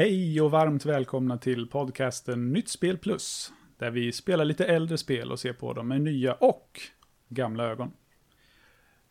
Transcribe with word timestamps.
Hej 0.00 0.40
och 0.40 0.50
varmt 0.50 0.84
välkomna 0.84 1.38
till 1.38 1.66
podcasten 1.66 2.52
Nytt 2.52 2.68
Spel 2.68 2.98
Plus. 2.98 3.52
Där 3.80 3.90
vi 3.90 4.12
spelar 4.12 4.44
lite 4.44 4.64
äldre 4.64 4.98
spel 4.98 5.32
och 5.32 5.40
ser 5.40 5.52
på 5.52 5.72
dem 5.72 5.88
med 5.88 6.00
nya 6.00 6.34
och 6.34 6.80
gamla 7.28 7.64
ögon. 7.64 7.92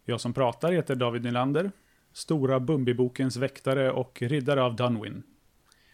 Jag 0.05 0.21
som 0.21 0.33
pratar 0.33 0.71
heter 0.71 0.95
David 0.95 1.23
Nylander, 1.23 1.71
Stora 2.13 2.59
Bumbibokens 2.59 3.37
väktare 3.37 3.91
och 3.91 4.21
riddare 4.21 4.63
av 4.63 4.75
Dunwin. 4.75 5.23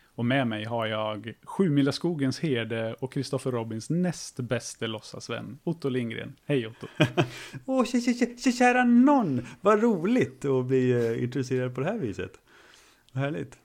Och 0.05 0.25
med 0.25 0.47
mig 0.47 0.65
har 0.65 0.85
jag 0.85 1.33
Sjumilaskogens 1.43 2.39
herde 2.39 2.93
och 2.93 3.13
Kristoffer 3.13 3.51
Robins 3.51 3.89
näst 3.89 4.39
bäste 4.39 4.87
låtsasvän, 4.87 5.59
Otto 5.63 5.89
Lindgren. 5.89 6.35
Hej 6.45 6.67
Otto! 6.67 6.87
Åh, 7.65 7.81
oh, 7.81 8.51
kära 8.51 8.83
någon! 8.83 9.45
Vad 9.61 9.81
roligt 9.81 10.45
att 10.45 10.65
bli 10.65 10.91
eh, 10.91 11.23
introducerad 11.23 11.75
på 11.75 11.81
det 11.81 11.87
här 11.87 11.97
viset. 11.97 12.39
Vad 13.11 13.23
härligt. 13.23 13.57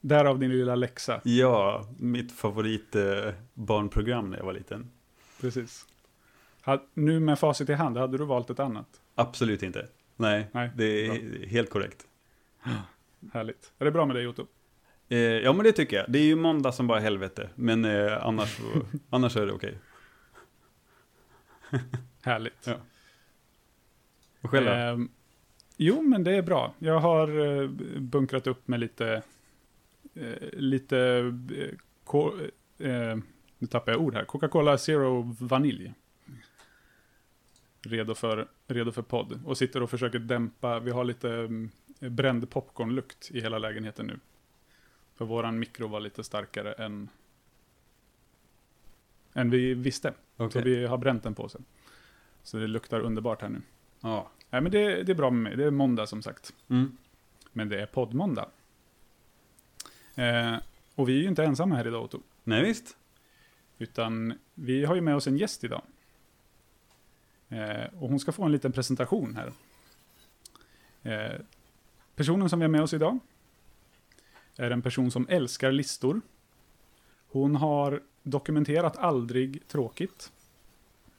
Därav 0.00 0.38
din 0.38 0.50
lilla 0.50 0.74
läxa. 0.74 1.20
Ja, 1.24 1.88
mitt 1.98 2.32
favorit 2.32 2.96
uh, 2.96 3.32
barnprogram 3.54 4.30
när 4.30 4.38
jag 4.38 4.44
var 4.44 4.52
liten. 4.52 4.90
Precis. 5.40 5.86
Nu 6.94 7.20
med 7.20 7.38
facit 7.38 7.68
i 7.68 7.72
hand, 7.72 7.96
hade 7.96 8.18
du 8.18 8.24
valt 8.24 8.50
ett 8.50 8.60
annat? 8.60 9.00
Absolut 9.14 9.62
inte. 9.62 9.88
Nej, 10.16 10.48
Nej 10.52 10.70
det 10.76 11.06
är 11.06 11.08
bra. 11.08 11.48
helt 11.48 11.70
korrekt. 11.70 12.06
Härligt. 13.32 13.72
Är 13.78 13.84
det 13.84 13.90
bra 13.90 14.06
med 14.06 14.16
dig 14.16 14.26
Otto? 14.26 14.46
Eh, 15.08 15.18
ja, 15.18 15.52
men 15.52 15.64
det 15.64 15.72
tycker 15.72 15.96
jag. 15.96 16.06
Det 16.08 16.18
är 16.18 16.24
ju 16.24 16.36
måndag 16.36 16.72
som 16.72 16.86
bara 16.86 17.00
helvete. 17.00 17.50
Men 17.54 17.84
eh, 17.84 18.26
annars, 18.26 18.58
annars 19.10 19.36
är 19.36 19.46
det 19.46 19.52
okej. 19.52 19.78
Härligt. 22.22 22.66
Ja. 22.66 22.76
Och 24.40 24.50
själv 24.50 24.68
eh, 24.68 24.98
Jo, 25.76 26.02
men 26.02 26.24
det 26.24 26.32
är 26.36 26.42
bra. 26.42 26.74
Jag 26.78 27.00
har 27.00 27.60
eh, 27.60 27.68
bunkrat 28.00 28.46
upp 28.46 28.68
med 28.68 28.80
lite, 28.80 29.08
eh, 29.12 29.22
lite, 30.52 30.98
eh, 32.78 33.18
nu 33.58 33.66
tappar 33.70 33.92
jag 33.92 34.00
ord 34.00 34.14
här, 34.14 34.24
Coca-Cola 34.24 34.78
Zero 34.78 35.36
Vanilj. 35.40 35.92
Redo 37.82 38.14
för, 38.14 38.48
redo 38.66 38.92
för 38.92 39.02
podd. 39.02 39.40
Och 39.44 39.58
sitter 39.58 39.82
och 39.82 39.90
försöker 39.90 40.18
dämpa, 40.18 40.78
vi 40.80 40.90
har 40.90 41.04
lite 41.04 41.30
mm, 41.30 41.70
bränd 41.98 42.50
popcornlukt 42.50 43.30
i 43.30 43.40
hela 43.40 43.58
lägenheten 43.58 44.06
nu. 44.06 44.18
För 45.14 45.24
våran 45.24 45.58
mikro 45.58 45.88
var 45.88 46.00
lite 46.00 46.24
starkare 46.24 46.72
än, 46.72 47.08
än 49.34 49.50
vi 49.50 49.74
visste. 49.74 50.14
Okay. 50.36 50.50
Så 50.50 50.68
vi 50.68 50.86
har 50.86 50.98
bränt 50.98 51.22
den 51.22 51.34
på 51.34 51.48
sig. 51.48 51.60
Så 52.42 52.56
det 52.56 52.66
luktar 52.66 53.00
underbart 53.00 53.42
här 53.42 53.48
nu. 53.48 53.62
Ja. 54.00 54.30
Nej 54.50 54.60
men 54.60 54.72
det, 54.72 55.02
det 55.02 55.12
är 55.12 55.16
bra 55.16 55.30
med 55.30 55.42
mig. 55.42 55.56
Det 55.56 55.64
är 55.64 55.70
måndag 55.70 56.06
som 56.06 56.22
sagt. 56.22 56.54
Mm. 56.68 56.96
Men 57.52 57.68
det 57.68 57.80
är 57.80 57.86
poddmåndag. 57.86 58.48
Eh, 60.18 60.56
och 60.94 61.08
vi 61.08 61.18
är 61.18 61.22
ju 61.22 61.28
inte 61.28 61.44
ensamma 61.44 61.76
här 61.76 61.86
idag 61.86 62.04
Otto. 62.04 62.20
Nej 62.44 62.62
visst. 62.62 62.96
Utan 63.78 64.38
vi 64.54 64.84
har 64.84 64.94
ju 64.94 65.00
med 65.00 65.16
oss 65.16 65.26
en 65.26 65.36
gäst 65.36 65.64
idag. 65.64 65.82
Eh, 67.48 67.84
och 68.00 68.08
hon 68.08 68.20
ska 68.20 68.32
få 68.32 68.44
en 68.44 68.52
liten 68.52 68.72
presentation 68.72 69.36
här. 69.36 69.52
Eh, 71.02 71.40
personen 72.14 72.50
som 72.50 72.58
vi 72.58 72.64
har 72.64 72.70
med 72.70 72.82
oss 72.82 72.92
idag 72.92 73.18
är 74.56 74.70
en 74.70 74.82
person 74.82 75.10
som 75.10 75.28
älskar 75.28 75.72
listor. 75.72 76.20
Hon 77.28 77.56
har 77.56 78.02
dokumenterat 78.22 78.96
aldrig 78.96 79.68
tråkigt. 79.68 80.32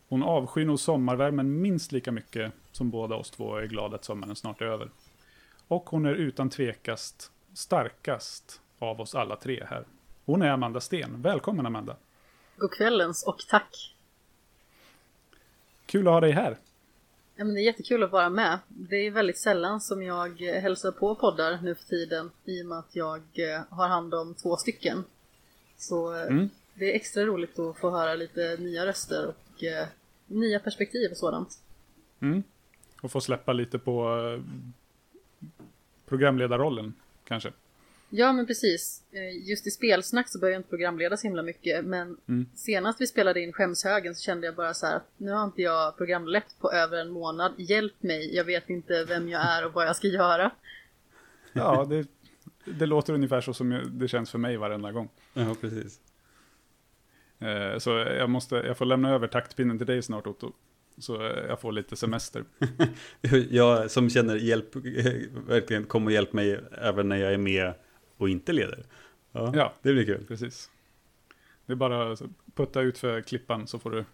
Hon 0.08 0.24
avskyr 0.24 0.66
nog 0.66 0.80
sommarvärmen 0.80 1.62
minst 1.62 1.92
lika 1.92 2.12
mycket 2.12 2.54
som 2.72 2.90
båda 2.90 3.16
oss 3.16 3.32
två 3.32 3.56
är 3.56 3.68
glada 3.68 3.96
att 3.96 4.06
sommaren 4.06 4.36
snart 4.36 4.62
är 4.62 4.66
över. 4.66 4.90
Och 5.68 5.90
hon 5.90 6.06
är 6.06 6.14
utan 6.14 6.50
tvekast 6.50 7.32
starkast 7.54 8.62
av 8.80 9.02
oss 9.02 9.16
alla 9.16 9.36
tre 9.36 9.64
här. 9.70 9.86
Hon 10.26 10.42
är 10.42 10.50
Amanda 10.50 10.82
Sten. 10.82 11.22
Välkommen 11.22 11.66
Amanda. 11.66 11.96
God 12.58 12.72
kvällens 12.72 13.24
och 13.28 13.40
tack. 13.50 13.96
Kul 15.86 16.08
att 16.08 16.14
ha 16.14 16.22
dig 16.22 16.32
här. 16.32 16.58
Ja, 17.36 17.46
men 17.46 17.54
det 17.54 17.62
är 17.62 17.64
jättekul 17.64 18.04
att 18.04 18.12
vara 18.12 18.30
med. 18.30 18.60
Det 18.68 18.96
är 18.96 19.12
väldigt 19.12 19.40
sällan 19.40 19.82
som 19.82 20.04
jag 20.04 20.42
hälsar 20.42 20.92
på 20.92 21.16
poddar 21.16 21.60
nu 21.62 21.76
för 21.76 21.84
tiden 21.84 22.32
i 22.46 22.62
och 22.64 22.66
med 22.66 22.78
att 22.78 22.96
jag 22.96 23.22
eh, 23.34 23.62
har 23.70 23.88
hand 23.88 24.14
om 24.14 24.34
två 24.34 24.58
stycken. 24.58 25.04
Så 25.78 26.16
eh, 26.16 26.22
mm. 26.22 26.50
det 26.74 26.92
är 26.92 26.96
extra 26.96 27.24
roligt 27.24 27.60
att 27.60 27.78
få 27.80 27.90
höra 27.90 28.16
lite 28.16 28.58
nya 28.60 28.86
röster 28.86 29.28
och 29.28 29.64
eh, 29.64 29.88
nya 30.28 30.60
perspektiv 30.60 31.12
och 31.12 31.18
sådant. 31.18 31.60
Mm. 32.20 32.44
Och 33.02 33.12
få 33.12 33.22
släppa 33.22 33.54
lite 33.54 33.80
på 33.80 34.20
eh, 34.20 34.44
programledarrollen 36.06 36.94
kanske. 37.24 37.52
Ja 38.10 38.34
men 38.34 38.46
precis. 38.46 39.04
Eh, 39.12 39.50
just 39.50 39.68
i 39.68 39.72
spelsnack 39.72 40.30
så 40.30 40.40
behöver 40.40 40.54
jag 40.54 40.60
inte 40.60 40.70
programleda 40.70 41.18
så 41.18 41.28
himla 41.28 41.44
mycket 41.44 41.86
men 41.86 42.18
mm. 42.28 42.46
senast 42.56 43.02
vi 43.02 43.08
spelade 43.08 43.42
in 43.42 43.54
Skämshögen 43.54 44.16
så 44.16 44.22
kände 44.24 44.48
jag 44.48 44.56
bara 44.56 44.74
så 44.74 44.86
här 44.86 44.96
att 44.96 45.12
nu 45.18 45.32
har 45.32 45.44
inte 45.44 45.62
jag 45.62 45.98
programlett 45.98 46.56
på 46.60 46.72
över 46.72 46.98
en 46.98 47.10
månad. 47.10 47.54
Hjälp 47.58 48.04
mig, 48.04 48.36
jag 48.36 48.44
vet 48.44 48.70
inte 48.70 49.06
vem 49.08 49.30
jag 49.30 49.42
är 49.42 49.66
och 49.66 49.74
vad 49.74 49.88
jag 49.88 49.96
ska 49.96 50.08
göra. 50.08 50.52
Ja, 51.54 51.86
det, 51.90 52.08
det 52.66 52.86
låter 52.86 53.14
ungefär 53.14 53.42
så 53.42 53.54
som 53.54 53.82
det 53.92 54.08
känns 54.08 54.32
för 54.32 54.38
mig 54.38 54.58
varenda 54.58 54.92
gång. 54.92 55.10
Ja, 55.34 55.56
precis. 55.62 56.00
Eh, 57.40 57.78
så 57.78 57.90
jag, 57.90 58.30
måste, 58.30 58.56
jag 58.56 58.78
får 58.78 58.86
lämna 58.86 59.10
över 59.10 59.28
taktpinnen 59.28 59.78
till 59.78 59.88
dig 59.88 60.02
snart 60.02 60.28
Otto. 60.28 60.52
Så 60.98 61.14
jag 61.48 61.62
får 61.62 61.72
lite 61.72 61.96
semester. 61.96 62.44
jag 63.50 63.92
som 63.92 64.10
känner 64.10 64.36
hjälp, 64.36 64.76
verkligen 65.48 65.86
kom 65.86 66.06
och 66.06 66.12
hjälp 66.12 66.34
mig 66.34 66.60
även 66.82 67.10
när 67.10 67.16
jag 67.16 67.34
är 67.34 67.38
med 67.38 67.74
och 68.20 68.30
inte 68.30 68.54
leder. 68.54 68.84
Ja, 69.32 69.52
ja 69.56 69.74
det 69.82 69.94
blir 69.94 70.06
kul. 70.06 70.26
Precis. 70.28 70.72
Det 71.66 71.74
är 71.74 71.76
bara 71.76 72.12
att 72.12 72.22
putta 72.56 72.82
ut 72.82 72.98
för 72.98 73.22
klippan 73.22 73.68
så 73.68 73.80
får 73.80 73.92
du 73.92 74.06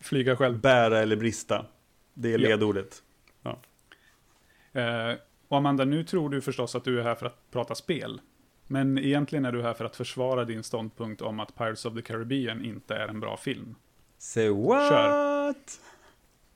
flyga 0.00 0.36
själv. 0.36 0.60
Bära 0.60 0.98
eller 0.98 1.16
brista. 1.16 1.66
Det 2.14 2.34
är 2.34 2.38
ledordet. 2.38 3.02
Ja. 3.42 3.58
Eh, 4.80 5.16
och 5.48 5.56
Amanda, 5.56 5.84
nu 5.84 6.04
tror 6.04 6.30
du 6.30 6.40
förstås 6.40 6.74
att 6.74 6.84
du 6.84 7.00
är 7.00 7.02
här 7.02 7.14
för 7.14 7.26
att 7.26 7.50
prata 7.50 7.74
spel. 7.74 8.20
Men 8.66 8.98
egentligen 8.98 9.44
är 9.44 9.52
du 9.52 9.62
här 9.62 9.74
för 9.74 9.84
att 9.84 9.96
försvara 9.96 10.44
din 10.44 10.62
ståndpunkt 10.62 11.22
om 11.22 11.40
att 11.40 11.56
Pirates 11.56 11.84
of 11.84 11.94
the 11.94 12.02
Caribbean 12.02 12.64
inte 12.64 12.94
är 12.94 13.08
en 13.08 13.20
bra 13.20 13.36
film. 13.36 13.74
Say 14.18 14.48
what? 14.48 14.90
Kör. 14.90 15.54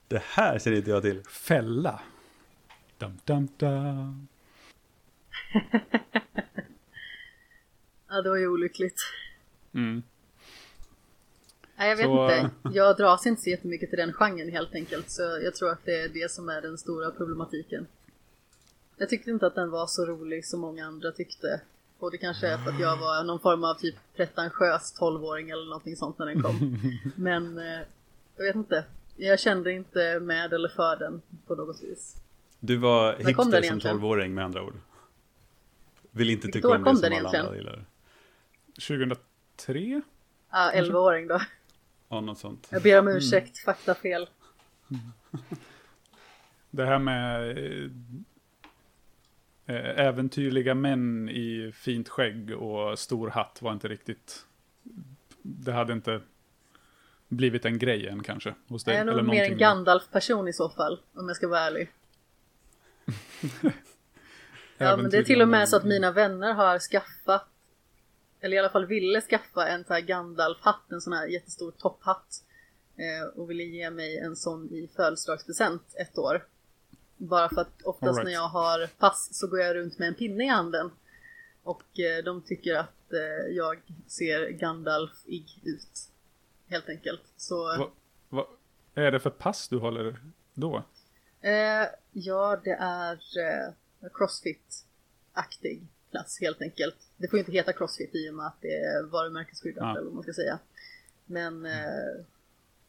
Det 0.08 0.22
här 0.24 0.58
ser 0.58 0.72
inte 0.72 0.90
jag 0.90 1.02
till. 1.02 1.22
Fälla. 1.24 2.00
Dum, 2.98 3.18
dum, 3.24 3.48
dum. 3.56 4.28
ja, 8.08 8.22
det 8.22 8.30
var 8.30 8.36
ju 8.36 8.48
olyckligt. 8.48 9.00
Mm. 9.74 10.02
Nej, 11.76 11.88
jag 11.88 11.96
vet 11.96 12.06
så... 12.06 12.30
inte. 12.30 12.50
Jag 12.72 12.96
dras 12.96 13.26
inte 13.26 13.42
så 13.42 13.50
jättemycket 13.50 13.90
till 13.90 13.98
den 13.98 14.12
genren 14.12 14.52
helt 14.52 14.74
enkelt. 14.74 15.10
Så 15.10 15.22
jag 15.22 15.54
tror 15.54 15.70
att 15.70 15.84
det 15.84 16.00
är 16.00 16.08
det 16.08 16.30
som 16.30 16.48
är 16.48 16.62
den 16.62 16.78
stora 16.78 17.10
problematiken. 17.10 17.86
Jag 18.96 19.08
tyckte 19.08 19.30
inte 19.30 19.46
att 19.46 19.54
den 19.54 19.70
var 19.70 19.86
så 19.86 20.06
rolig 20.06 20.46
som 20.46 20.60
många 20.60 20.86
andra 20.86 21.12
tyckte. 21.12 21.60
Och 21.98 22.10
det 22.10 22.18
kanske 22.18 22.48
är 22.48 22.58
för 22.58 22.70
att 22.70 22.80
jag 22.80 22.96
var 22.96 23.24
någon 23.24 23.40
form 23.40 23.64
av 23.64 23.74
typ 23.74 23.94
pretentiös 24.16 25.00
12-åring 25.00 25.50
eller 25.50 25.64
någonting 25.64 25.96
sånt 25.96 26.18
när 26.18 26.26
den 26.26 26.42
kom. 26.42 26.78
Men 27.16 27.58
eh, 27.58 27.80
jag 28.36 28.44
vet 28.44 28.56
inte. 28.56 28.84
Jag 29.16 29.40
kände 29.40 29.72
inte 29.72 30.20
med 30.20 30.52
eller 30.52 30.68
för 30.68 30.96
den 30.96 31.22
på 31.46 31.54
något 31.54 31.82
vis. 31.82 32.16
Du 32.60 32.76
var 32.76 33.16
hipster 33.16 33.62
som 33.62 33.80
12-åring 33.80 34.34
med 34.34 34.44
andra 34.44 34.62
ord? 34.62 34.74
Vill 36.10 36.30
inte 36.30 36.48
tycka 36.48 36.68
om 36.68 36.84
det 36.84 36.96
som 36.96 37.12
alla 37.12 37.38
andra 37.38 37.56
gillar. 37.56 37.84
2003? 38.74 40.02
Ja, 40.50 40.72
11-åring 40.74 41.28
då. 41.28 41.40
Ja, 42.08 42.20
något 42.20 42.38
sånt. 42.38 42.68
Jag 42.70 42.82
ber 42.82 42.98
om 42.98 43.06
mm. 43.06 43.18
ursäkt, 43.18 43.66
mm. 43.66 43.74
faktafel. 43.74 44.28
Det 46.70 46.84
här 46.84 46.98
med 46.98 47.58
äh, 49.66 50.06
äventyrliga 50.06 50.74
män 50.74 51.28
i 51.28 51.72
fint 51.74 52.08
skägg 52.08 52.50
och 52.50 52.98
stor 52.98 53.30
hatt 53.30 53.62
var 53.62 53.72
inte 53.72 53.88
riktigt... 53.88 54.46
Det 55.42 55.72
hade 55.72 55.92
inte 55.92 56.20
blivit 57.28 57.64
en 57.64 57.78
grej 57.78 58.06
än 58.06 58.22
kanske. 58.22 58.54
Hos 58.68 58.84
dig, 58.84 58.94
jag 58.94 59.08
är 59.08 59.12
nog 59.12 59.24
mer 59.24 59.44
en 59.44 59.58
Gandalf-person 59.58 60.48
i 60.48 60.52
så 60.52 60.68
fall, 60.68 61.00
om 61.14 61.28
jag 61.28 61.36
ska 61.36 61.48
vara 61.48 61.60
ärlig. 61.60 61.90
Ja 64.78 64.96
men 64.96 65.10
det 65.10 65.18
är 65.18 65.22
till 65.22 65.42
och 65.42 65.48
med 65.48 65.68
så 65.68 65.76
att 65.76 65.84
mina 65.84 66.12
vänner 66.12 66.52
har 66.52 66.78
skaffat 66.78 67.48
eller 68.40 68.56
i 68.56 68.58
alla 68.58 68.70
fall 68.70 68.86
ville 68.86 69.20
skaffa 69.20 69.68
en 69.68 69.84
sån 69.84 69.94
här 69.94 70.00
Gandalf-hatt, 70.00 70.92
en 70.92 71.00
sån 71.00 71.12
här 71.12 71.26
jättestor 71.26 71.70
topphatt. 71.70 72.44
eh, 72.96 73.28
och 73.40 73.50
ville 73.50 73.62
ge 73.62 73.90
mig 73.90 74.18
en 74.18 74.36
sån 74.36 74.70
i 74.72 74.88
födelsedagspresent 74.96 75.82
ett 75.98 76.18
år. 76.18 76.46
Bara 77.16 77.48
för 77.48 77.60
att 77.60 77.82
oftast 77.82 78.16
right. 78.18 78.24
när 78.24 78.32
jag 78.32 78.48
har 78.48 78.86
pass 78.98 79.28
så 79.32 79.46
går 79.46 79.60
jag 79.60 79.76
runt 79.76 79.98
med 79.98 80.08
en 80.08 80.14
pinne 80.14 80.44
i 80.44 80.48
handen. 80.48 80.90
Och 81.62 81.98
eh, 82.00 82.24
de 82.24 82.42
tycker 82.42 82.74
att 82.74 83.12
eh, 83.12 83.54
jag 83.56 83.82
ser 84.06 84.48
Gandalf-ig 84.48 85.60
ut. 85.64 86.08
Helt 86.68 86.88
enkelt. 86.88 87.22
Så 87.36 87.56
Vad 87.78 87.90
vad 88.28 88.46
är 88.94 89.10
det 89.12 89.20
för 89.20 89.30
pass 89.30 89.68
du 89.68 89.78
håller 89.78 90.20
då? 90.54 90.82
eh, 91.40 91.86
ja, 92.12 92.60
det 92.64 92.76
är 92.80 93.12
eh, 93.12 93.72
Crossfit-aktig 94.00 95.82
klass 96.10 96.38
helt 96.40 96.62
enkelt. 96.62 96.96
Det 97.16 97.28
får 97.28 97.38
inte 97.38 97.52
heta 97.52 97.72
Crossfit 97.72 98.14
i 98.14 98.30
och 98.30 98.34
med 98.34 98.46
att 98.46 98.60
det 98.60 98.76
är 98.76 99.02
varumärkesskyddat 99.02 99.82
Ja. 99.82 99.90
eller 99.90 100.04
vad 100.04 100.14
man 100.14 100.22
ska 100.22 100.32
säga. 100.32 100.58
Men 101.26 101.66
eh, 101.66 102.24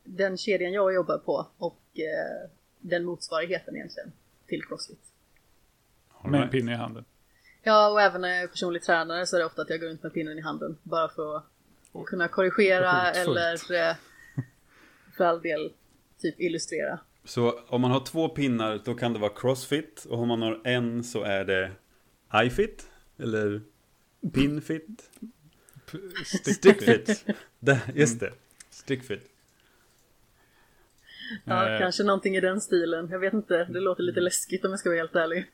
den 0.03 0.37
kedjan 0.37 0.71
jag 0.73 0.93
jobbar 0.93 1.17
på 1.17 1.47
och 1.57 1.81
eh, 1.93 2.49
den 2.79 3.05
motsvarigheten 3.05 3.75
egentligen 3.75 4.11
till 4.47 4.65
Crossfit. 4.65 4.99
Med 6.23 6.41
en 6.41 6.49
pinne 6.49 6.71
i 6.71 6.75
handen. 6.75 7.05
Ja, 7.61 7.89
och 7.89 8.01
även 8.01 8.21
när 8.21 8.29
jag 8.29 8.43
är 8.43 8.47
personlig 8.47 8.83
tränare 8.83 9.25
så 9.25 9.35
är 9.35 9.39
det 9.39 9.45
ofta 9.45 9.61
att 9.61 9.69
jag 9.69 9.79
går 9.79 9.87
runt 9.87 10.03
med 10.03 10.13
pinnen 10.13 10.37
i 10.37 10.41
handen. 10.41 10.77
Bara 10.83 11.09
för 11.09 11.37
att 11.37 12.05
kunna 12.05 12.27
korrigera 12.27 13.11
eller 13.11 13.73
eh, 13.73 13.95
för 15.17 15.23
all 15.23 15.41
del 15.41 15.73
typ 16.17 16.39
illustrera. 16.39 16.99
Så 17.23 17.51
om 17.67 17.81
man 17.81 17.91
har 17.91 18.05
två 18.05 18.29
pinnar 18.29 18.79
då 18.85 18.93
kan 18.95 19.13
det 19.13 19.19
vara 19.19 19.31
crossfit 19.35 20.05
och 20.09 20.19
om 20.19 20.27
man 20.27 20.41
har 20.41 20.61
en 20.63 21.03
så 21.03 21.23
är 21.23 21.45
det 21.45 21.71
iFit 22.33 22.89
eller 23.17 23.61
pinfit. 24.33 25.11
Stickfit. 26.25 27.25
Det- 27.59 27.81
Just 27.95 28.19
det. 28.19 28.33
Stickfit. 28.69 29.29
Ja, 31.43 31.69
Eh, 31.69 31.79
kanske 31.79 32.03
någonting 32.03 32.35
i 32.35 32.39
den 32.41 32.61
stilen. 32.61 33.09
Jag 33.09 33.19
vet 33.19 33.33
inte, 33.33 33.63
det 33.63 33.79
låter 33.79 34.03
lite 34.03 34.19
läskigt 34.19 34.65
om 34.65 34.71
jag 34.71 34.79
ska 34.79 34.89
vara 34.89 34.99
helt 34.99 35.15
ärlig. 35.15 35.45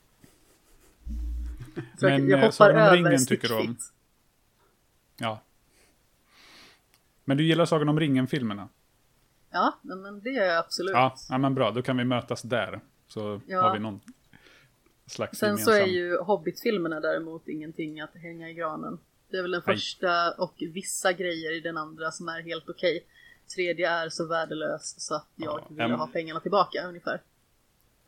Tror 1.99 2.09
Men, 2.09 2.29
jag 2.29 2.39
eh, 2.39 2.45
hoppar 2.45 2.51
Sagan 2.51 2.75
om 2.75 2.81
över 2.81 2.95
ringen 2.97 3.25
tycker 3.25 3.47
du 3.47 3.53
om? 3.53 3.61
stickfit. 3.63 3.93
Ja. 5.17 5.41
Men 7.25 7.37
du 7.37 7.43
gillar 7.43 7.65
Sagan 7.65 7.89
om 7.89 7.99
ringen-filmerna? 7.99 8.69
Ja, 9.55 9.73
men 9.81 10.21
det 10.21 10.29
är 10.29 10.45
jag 10.45 10.57
absolut. 10.57 10.93
Ja, 10.93 11.15
ja, 11.29 11.37
men 11.37 11.55
bra. 11.55 11.71
Då 11.71 11.81
kan 11.81 11.97
vi 11.97 12.03
mötas 12.03 12.41
där. 12.41 12.79
Så 13.07 13.41
Ja. 13.47 13.61
har 13.61 13.73
vi 13.73 13.79
någon 13.79 13.99
slags 15.05 15.39
Sen 15.39 15.47
gemensam... 15.47 15.73
så 15.73 15.79
är 15.79 15.85
ju 15.85 16.17
Hobbit-filmerna 16.17 16.99
däremot 16.99 17.47
ingenting 17.47 18.01
att 18.01 18.15
hänga 18.15 18.49
i 18.49 18.53
granen. 18.53 18.99
Det 19.29 19.37
är 19.37 19.41
väl 19.41 19.51
den 19.51 19.61
Nej. 19.65 19.75
första 19.75 20.31
och 20.31 20.53
vissa 20.73 21.13
grejer 21.13 21.51
i 21.57 21.59
den 21.59 21.77
andra 21.77 22.11
som 22.11 22.27
är 22.29 22.41
helt 22.41 22.69
okej. 22.69 23.05
Tredje 23.55 23.89
är 23.89 24.09
så 24.09 24.25
värdelös 24.27 24.95
så 24.97 25.15
att 25.15 25.27
jag 25.35 25.59
Ja, 25.59 25.67
vill 25.69 25.79
em- 25.79 25.95
ha 25.97 26.07
pengarna 26.07 26.39
tillbaka 26.39 26.87
ungefär. 26.87 27.21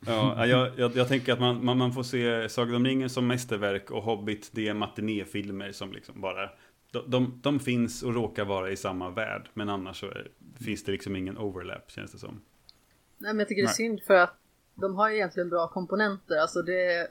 Ja, 0.05 0.45
jag, 0.45 0.79
jag, 0.79 0.95
jag 0.95 1.07
tänker 1.07 1.33
att 1.33 1.39
man, 1.39 1.65
man, 1.65 1.77
man 1.77 1.93
får 1.93 2.03
se 2.03 2.50
Sagan 2.50 2.75
om 2.75 2.85
ringen 2.85 3.09
som 3.09 3.27
mästerverk 3.27 3.91
och 3.91 4.03
Hobbit 4.03 4.50
det 4.53 4.67
är 4.67 4.73
matinéfilmer 4.73 5.71
som 5.71 5.91
liksom 5.93 6.21
bara 6.21 6.50
de, 6.91 7.03
de, 7.07 7.39
de 7.43 7.59
finns 7.59 8.03
och 8.03 8.13
råkar 8.13 8.45
vara 8.45 8.71
i 8.71 8.75
samma 8.77 9.09
värld 9.09 9.50
men 9.53 9.69
annars 9.69 10.00
så 10.00 10.05
är, 10.05 10.27
finns 10.63 10.83
det 10.83 10.92
liksom 10.92 11.15
ingen 11.15 11.38
overlap 11.38 11.92
känns 11.92 12.12
det 12.12 12.18
som. 12.18 12.42
Nej 13.18 13.33
men 13.33 13.39
jag 13.39 13.48
tycker 13.48 13.62
det 13.62 13.69
är 13.69 13.74
synd 13.74 14.01
för 14.01 14.13
att 14.13 14.38
de 14.75 14.95
har 14.95 15.09
ju 15.09 15.15
egentligen 15.15 15.50
bra 15.50 15.68
komponenter. 15.68 16.38
Alltså 16.38 16.62
det 16.62 16.94
är 16.94 17.07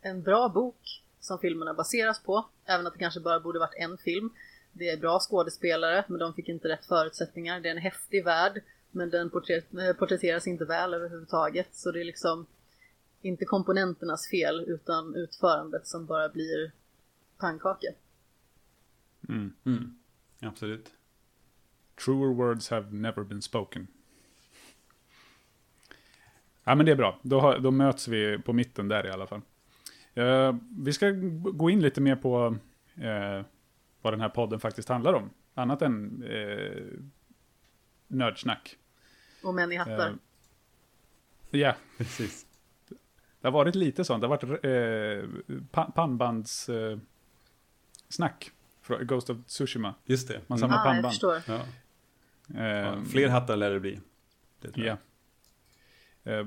en 0.00 0.22
bra 0.22 0.48
bok 0.48 1.02
som 1.20 1.38
filmerna 1.38 1.74
baseras 1.74 2.22
på. 2.22 2.46
Även 2.64 2.86
att 2.86 2.92
det 2.92 2.98
kanske 2.98 3.20
bara 3.20 3.40
borde 3.40 3.58
varit 3.58 3.74
en 3.78 3.98
film. 3.98 4.30
Det 4.72 4.88
är 4.88 4.96
bra 4.96 5.18
skådespelare 5.20 6.04
men 6.08 6.18
de 6.18 6.34
fick 6.34 6.48
inte 6.48 6.68
rätt 6.68 6.86
förutsättningar. 6.86 7.60
Det 7.60 7.68
är 7.68 7.72
en 7.72 7.78
häftig 7.78 8.24
värld 8.24 8.62
men 8.90 9.10
den 9.10 9.30
porträtt, 9.30 9.74
eh, 9.74 9.92
porträtteras 9.92 10.46
inte 10.46 10.64
väl 10.64 10.94
överhuvudtaget. 10.94 11.68
Så 11.74 11.90
det 11.90 12.00
är 12.00 12.04
liksom 12.04 12.46
inte 13.22 13.44
komponenternas 13.44 14.30
fel 14.30 14.64
utan 14.66 15.14
utförandet 15.14 15.86
som 15.86 16.06
bara 16.06 16.28
blir 16.28 16.72
pannkaka. 17.38 17.88
Mm. 19.28 19.52
Mm. 19.64 19.98
Absolut. 20.40 20.92
Truer 22.04 22.34
words 22.34 22.70
have 22.70 22.90
never 22.94 23.24
been 23.24 23.42
spoken. 23.42 23.86
Ja, 26.64 26.74
men 26.74 26.86
det 26.86 26.92
är 26.92 26.96
bra. 26.96 27.18
Då, 27.22 27.40
har, 27.40 27.58
då 27.58 27.70
möts 27.70 28.08
vi 28.08 28.38
på 28.38 28.52
mitten 28.52 28.88
där 28.88 29.06
i 29.06 29.10
alla 29.10 29.26
fall. 29.26 29.40
Eh, 30.14 30.56
vi 30.78 30.92
ska 30.92 31.10
gå 31.52 31.70
in 31.70 31.80
lite 31.80 32.00
mer 32.00 32.16
på 32.16 32.56
eh, 32.96 33.44
vad 34.02 34.12
den 34.12 34.20
här 34.20 34.28
podden 34.28 34.60
faktiskt 34.60 34.88
handlar 34.88 35.12
om. 35.12 35.30
Annat 35.54 35.82
än 35.82 36.22
eh, 36.22 36.82
nördsnack. 38.06 38.76
Och 39.44 39.54
män 39.54 39.72
i 39.72 39.76
hattar. 39.76 40.08
Eh, 40.08 40.14
Ja, 41.60 41.74
Precis. 41.98 42.46
det 43.40 43.46
har 43.48 43.52
varit 43.52 43.74
lite 43.74 44.04
sånt. 44.04 44.20
Det 44.20 44.26
har 44.28 44.36
varit 44.36 44.64
eh, 44.64 45.30
pa- 45.70 45.90
pannbands 45.94 46.68
eh, 46.68 46.98
snack. 48.08 48.50
Ghost 49.00 49.30
of 49.30 49.36
Tsushima. 49.46 49.94
Just 50.04 50.28
det. 50.28 50.40
Man 50.46 50.58
Mm. 50.58 50.70
samlar 50.70 50.76
ah, 50.76 50.80
jag 50.80 50.86
pannband. 50.94 51.12
förstår. 51.12 51.42
Ja. 51.46 51.60
Ja, 52.54 53.04
fler 53.12 53.28
hattar 53.28 53.56
lär 53.56 53.70
det 53.70 53.80
bli. 53.80 54.00
Det. 54.60 54.76
Ja. 54.76 54.96
Eh, 56.32 56.46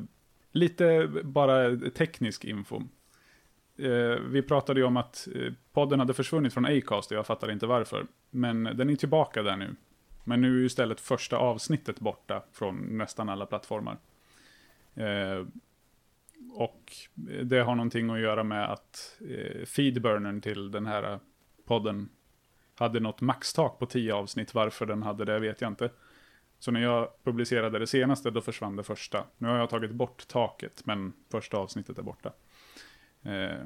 lite 0.52 1.07
bara 1.24 1.78
teknisk 1.90 2.46
info. 2.46 2.81
Eh, 3.78 4.19
vi 4.30 4.42
pratade 4.42 4.80
ju 4.80 4.86
om 4.86 4.98
att 4.98 5.28
eh, 5.36 5.54
podden 5.74 6.00
hade 6.00 6.13
försvunnit 6.13 6.54
från 6.54 6.66
Acast 6.66 7.12
och 7.12 7.18
jag 7.18 7.25
fattar 7.25 7.52
inte 7.52 7.66
varför. 7.68 8.07
Men 8.30 8.63
den 8.63 8.90
är 8.90 8.96
tillbaka 8.96 9.44
där 9.44 9.57
nu. 9.57 9.75
Men 10.24 10.42
nu 10.42 10.56
är 10.56 10.60
ju 10.60 10.66
istället 10.66 11.00
första 11.00 11.38
avsnittet 11.38 12.00
borta 12.00 12.44
från 12.52 12.98
nästan 12.98 13.30
alla 13.30 13.46
plattformar. 13.46 13.98
Och 16.52 16.94
det 17.44 17.60
har 17.60 17.75
någonting 17.75 18.10
att 18.10 18.19
göra 18.19 18.44
med 18.44 18.72
att 18.72 19.18
eh, 19.30 19.66
feedburnern 19.66 20.42
till 20.42 20.72
den 20.72 20.86
här 20.86 21.19
podden 21.66 22.10
hade 22.75 23.00
något 23.00 23.22
maxtak 23.22 23.80
på 23.80 23.86
10 23.86 24.13
avsnitt. 24.13 24.54
Varför 24.54 24.86
den 24.86 25.04
hade 25.04 25.25
det 25.25 25.39
vet 25.39 25.62
jag 25.62 25.72
inte. 25.72 25.89
Så 26.60 26.72
när 26.72 26.81
jag 26.81 27.10
publicerade 27.24 27.80
det 27.80 27.88
senaste, 27.88 28.31
då 28.31 28.42
försvann 28.42 28.75
det 28.75 28.83
första. 28.83 29.24
Nu 29.38 29.48
har 29.48 29.57
jag 29.57 29.69
tagit 29.69 29.92
bort 29.92 30.27
taket, 30.27 30.81
men 30.86 31.13
första 31.31 31.57
avsnittet 31.57 31.98
är 31.98 32.04
borta. 32.04 32.33
Eh, 33.24 33.60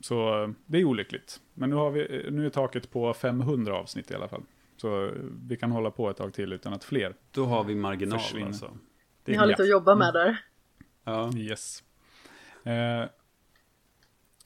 så 0.00 0.54
det 0.66 0.78
är 0.78 0.84
olyckligt. 0.84 1.40
Men 1.54 1.70
nu, 1.70 1.76
har 1.76 1.90
vi, 1.90 2.26
eh, 2.26 2.32
nu 2.32 2.46
är 2.46 2.50
taket 2.50 2.90
på 2.90 3.14
500 3.14 3.74
avsnitt 3.74 4.10
i 4.10 4.14
alla 4.14 4.28
fall. 4.28 4.42
Så 4.76 5.06
eh, 5.06 5.12
vi 5.48 5.56
kan 5.56 5.70
hålla 5.70 5.90
på 5.90 6.10
ett 6.10 6.16
tag 6.16 6.34
till 6.34 6.52
utan 6.52 6.72
att 6.72 6.84
fler. 6.84 7.14
Då 7.30 7.44
har 7.44 7.64
vi 7.64 7.74
marginal 7.74 8.18
Försvinner. 8.18 8.46
alltså. 8.46 8.76
Ni 9.24 9.34
har 9.34 9.46
lite 9.46 9.62
ja. 9.62 9.64
att 9.64 9.70
jobba 9.70 9.94
med 9.94 10.14
där. 10.14 10.38
Ja. 11.04 11.32
Yes. 11.36 11.82
Eh, 12.64 13.04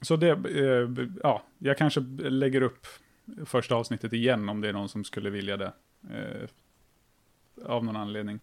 så 0.01 0.15
det, 0.15 0.29
eh, 0.29 1.07
ja, 1.23 1.43
jag 1.57 1.77
kanske 1.77 1.99
lägger 2.19 2.61
upp 2.61 2.87
första 3.45 3.75
avsnittet 3.75 4.13
igen 4.13 4.49
om 4.49 4.61
det 4.61 4.69
är 4.69 4.73
någon 4.73 4.89
som 4.89 5.03
skulle 5.03 5.29
vilja 5.29 5.57
det. 5.57 5.73
Eh, 6.09 6.49
av 7.65 7.85
någon 7.85 7.95
anledning. 7.95 8.39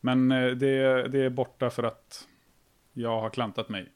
Men 0.00 0.32
eh, 0.32 0.50
det, 0.50 1.08
det 1.08 1.18
är 1.18 1.30
borta 1.30 1.70
för 1.70 1.82
att 1.82 2.28
jag 2.92 3.20
har 3.20 3.30
klantat 3.30 3.68
mig. 3.68 3.92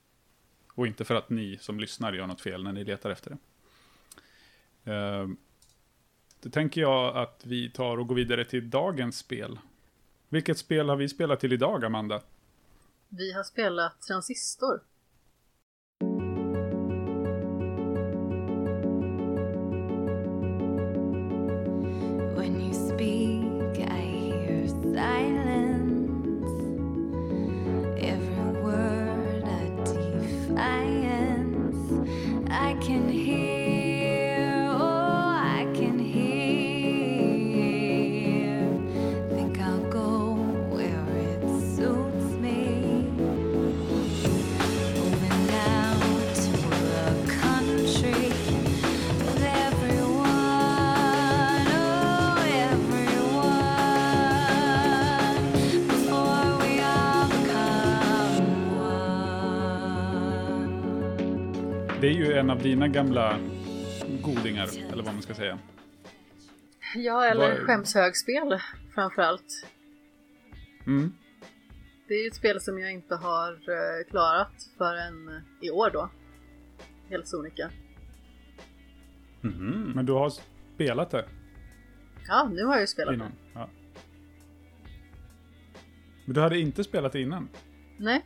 Och 0.74 0.86
inte 0.86 1.04
för 1.04 1.14
att 1.14 1.30
ni 1.30 1.58
som 1.60 1.80
lyssnar 1.80 2.12
gör 2.12 2.26
något 2.26 2.40
fel 2.40 2.64
när 2.64 2.72
ni 2.72 2.84
letar 2.84 3.10
efter 3.10 3.30
det. 3.30 3.38
Eh, 4.92 5.28
då 6.40 6.50
tänker 6.50 6.80
jag 6.80 7.16
att 7.16 7.42
vi 7.46 7.70
tar 7.70 7.98
och 7.98 8.06
går 8.06 8.14
vidare 8.14 8.44
till 8.44 8.70
dagens 8.70 9.18
spel. 9.18 9.58
Vilket 10.28 10.58
spel 10.58 10.88
har 10.88 10.96
vi 10.96 11.08
spelat 11.08 11.40
till 11.40 11.52
idag, 11.52 11.84
Amanda? 11.84 12.22
Vi 13.08 13.32
har 13.32 13.42
spelat 13.42 14.02
Transistor. 14.02 14.80
Can 32.80 33.07
är 62.08 62.12
ju 62.12 62.32
en 62.32 62.50
av 62.50 62.62
dina 62.62 62.88
gamla 62.88 63.38
godingar, 64.22 64.68
eller 64.92 65.02
vad 65.02 65.12
man 65.14 65.22
ska 65.22 65.34
säga. 65.34 65.58
Ja, 66.96 67.24
eller 67.24 67.48
Vad- 67.58 67.66
skämshögspel 67.66 68.58
framförallt. 68.94 69.66
Mm. 70.86 71.12
Det 72.08 72.14
är 72.14 72.22
ju 72.22 72.28
ett 72.28 72.34
spel 72.34 72.60
som 72.60 72.78
jag 72.78 72.92
inte 72.92 73.14
har 73.14 73.52
eh, 73.52 74.10
klarat 74.10 74.52
förrän 74.78 75.28
eh, 75.28 75.42
i 75.60 75.70
år 75.70 75.90
då. 75.92 76.10
Helt 77.10 77.28
sonika. 77.28 77.70
Mhm. 79.40 79.92
Men 79.94 80.06
du 80.06 80.12
har 80.12 80.32
spelat 80.74 81.10
det 81.10 81.24
Ja, 82.28 82.50
nu 82.52 82.64
har 82.64 82.72
jag 82.72 82.80
ju 82.80 82.86
spelat 82.86 83.14
innan? 83.14 83.30
det. 83.30 83.36
Ja. 83.54 83.68
Men 86.24 86.34
du 86.34 86.40
hade 86.40 86.58
inte 86.58 86.84
spelat 86.84 87.12
det 87.12 87.20
innan? 87.20 87.48
Nej. 87.98 88.24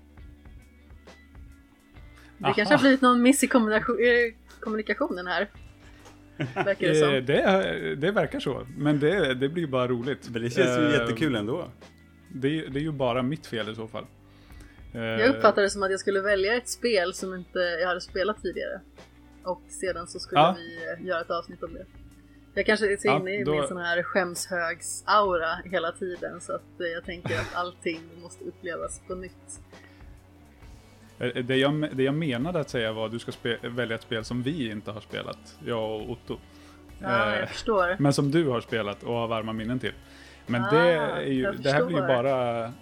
Det 2.42 2.46
Aha. 2.46 2.54
kanske 2.54 2.74
har 2.74 2.80
blivit 2.80 3.00
någon 3.00 3.22
miss 3.22 3.44
i 3.44 3.46
kommunikation, 3.46 3.96
kommunikationen 4.60 5.26
här. 5.26 5.50
Verkar 6.54 6.74
det 6.88 7.00
Eh, 7.00 7.04
som. 7.04 7.26
det, 7.26 7.94
det 7.94 8.10
verkar 8.10 8.40
så, 8.40 8.66
men 8.76 9.00
det, 9.00 9.34
det 9.34 9.48
blir 9.48 9.66
bara 9.66 9.88
roligt. 9.88 10.28
Men 10.30 10.42
det 10.42 10.50
känns 10.50 10.78
ju 10.78 10.84
Eh, 10.84 10.92
jättekul 11.00 11.34
ändå. 11.36 11.68
Det, 12.34 12.48
det 12.68 12.78
är 12.78 12.82
ju 12.82 12.92
bara 12.92 13.22
mitt 13.22 13.46
fel 13.46 13.68
i 13.70 13.74
så 13.74 13.88
fall. 13.88 14.04
Eh, 14.94 15.00
Jag 15.02 15.28
uppfattade 15.28 15.62
det 15.66 15.70
som 15.70 15.82
att 15.82 15.90
jag 15.90 16.00
skulle 16.00 16.20
välja 16.20 16.54
ett 16.56 16.68
spel 16.68 17.14
som 17.14 17.34
inte 17.34 17.58
jag 17.58 17.88
hade 17.88 18.00
spelat 18.00 18.42
tidigare. 18.42 18.80
Och 19.44 19.62
sedan 19.68 20.06
så 20.06 20.18
skulle 20.20 20.40
Ja. 20.40 20.56
vi 20.98 21.06
göra 21.08 21.20
ett 21.20 21.30
avsnitt 21.30 21.62
om 21.62 21.74
det. 21.74 21.86
Jag 22.54 22.66
kanske 22.66 22.92
är 22.92 22.96
så 22.96 23.06
Ja, 23.08 23.20
inne 23.20 23.34
i 23.40 23.44
då- 23.44 23.52
min 23.54 23.68
sån 23.68 23.76
här 23.76 24.02
skämshögs-aura 24.02 25.56
hela 25.70 25.92
tiden 25.92 26.40
så 26.40 26.52
att 26.54 26.62
jag 26.78 27.04
tänker 27.04 27.34
att 27.40 27.54
allting 27.54 28.00
måste 28.22 28.44
upplevas 28.44 29.00
på 29.08 29.14
nytt. 29.14 29.60
Eh, 31.22 31.44
Det 31.44 31.56
jag, 31.56 31.96
det 31.96 32.02
jag 32.02 32.14
menade 32.14 32.60
att 32.60 32.70
säga 32.70 32.92
var 32.92 33.06
att 33.06 33.12
du 33.12 33.18
ska 33.18 33.32
spe, 33.32 33.56
välja 33.62 33.94
ett 33.96 34.02
spel 34.02 34.24
som 34.24 34.42
vi 34.42 34.70
inte 34.70 34.90
har 34.90 35.00
spelat, 35.00 35.56
jag 35.66 35.90
och 35.90 36.10
Otto. 36.10 36.38
Ja, 36.98 37.32
Eh, 37.32 37.38
jag 37.40 37.48
förstår. 37.48 37.96
Men 37.98 38.12
som 38.12 38.30
du 38.30 38.48
har 38.48 38.60
spelat 38.60 39.02
och 39.02 39.14
har 39.14 39.28
varma 39.28 39.52
minnen 39.52 39.78
till. 39.78 39.92
Men 40.46 40.64
Ah, 40.64 40.70
det, 40.70 40.78
är 40.78 41.22
ju, 41.26 41.52
det 41.52 41.72
här 41.72 41.84
blir 41.84 41.96
ju 41.96 42.06
bara 42.06 42.72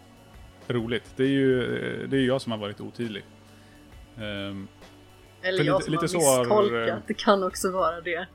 roligt. 0.68 1.12
Det 1.16 1.22
är 1.22 1.28
ju 1.28 1.60
det 2.10 2.16
är 2.16 2.20
jag 2.26 2.40
som 2.40 2.52
har 2.52 2.58
varit 2.58 2.80
otydlig. 2.80 3.24
Ehm, 4.18 4.68
Eller 5.42 5.64
jag 5.64 5.74
lite- 5.74 5.84
som 5.84 5.92
lite 5.92 6.02
har 6.02 6.06
så 6.06 6.18
har, 6.20 6.62
misstolkat. 6.62 6.88
eh, 6.88 7.02
Det 7.06 7.14
kan 7.14 7.42
också 7.42 7.70
vara 7.72 8.00
det. 8.00 8.26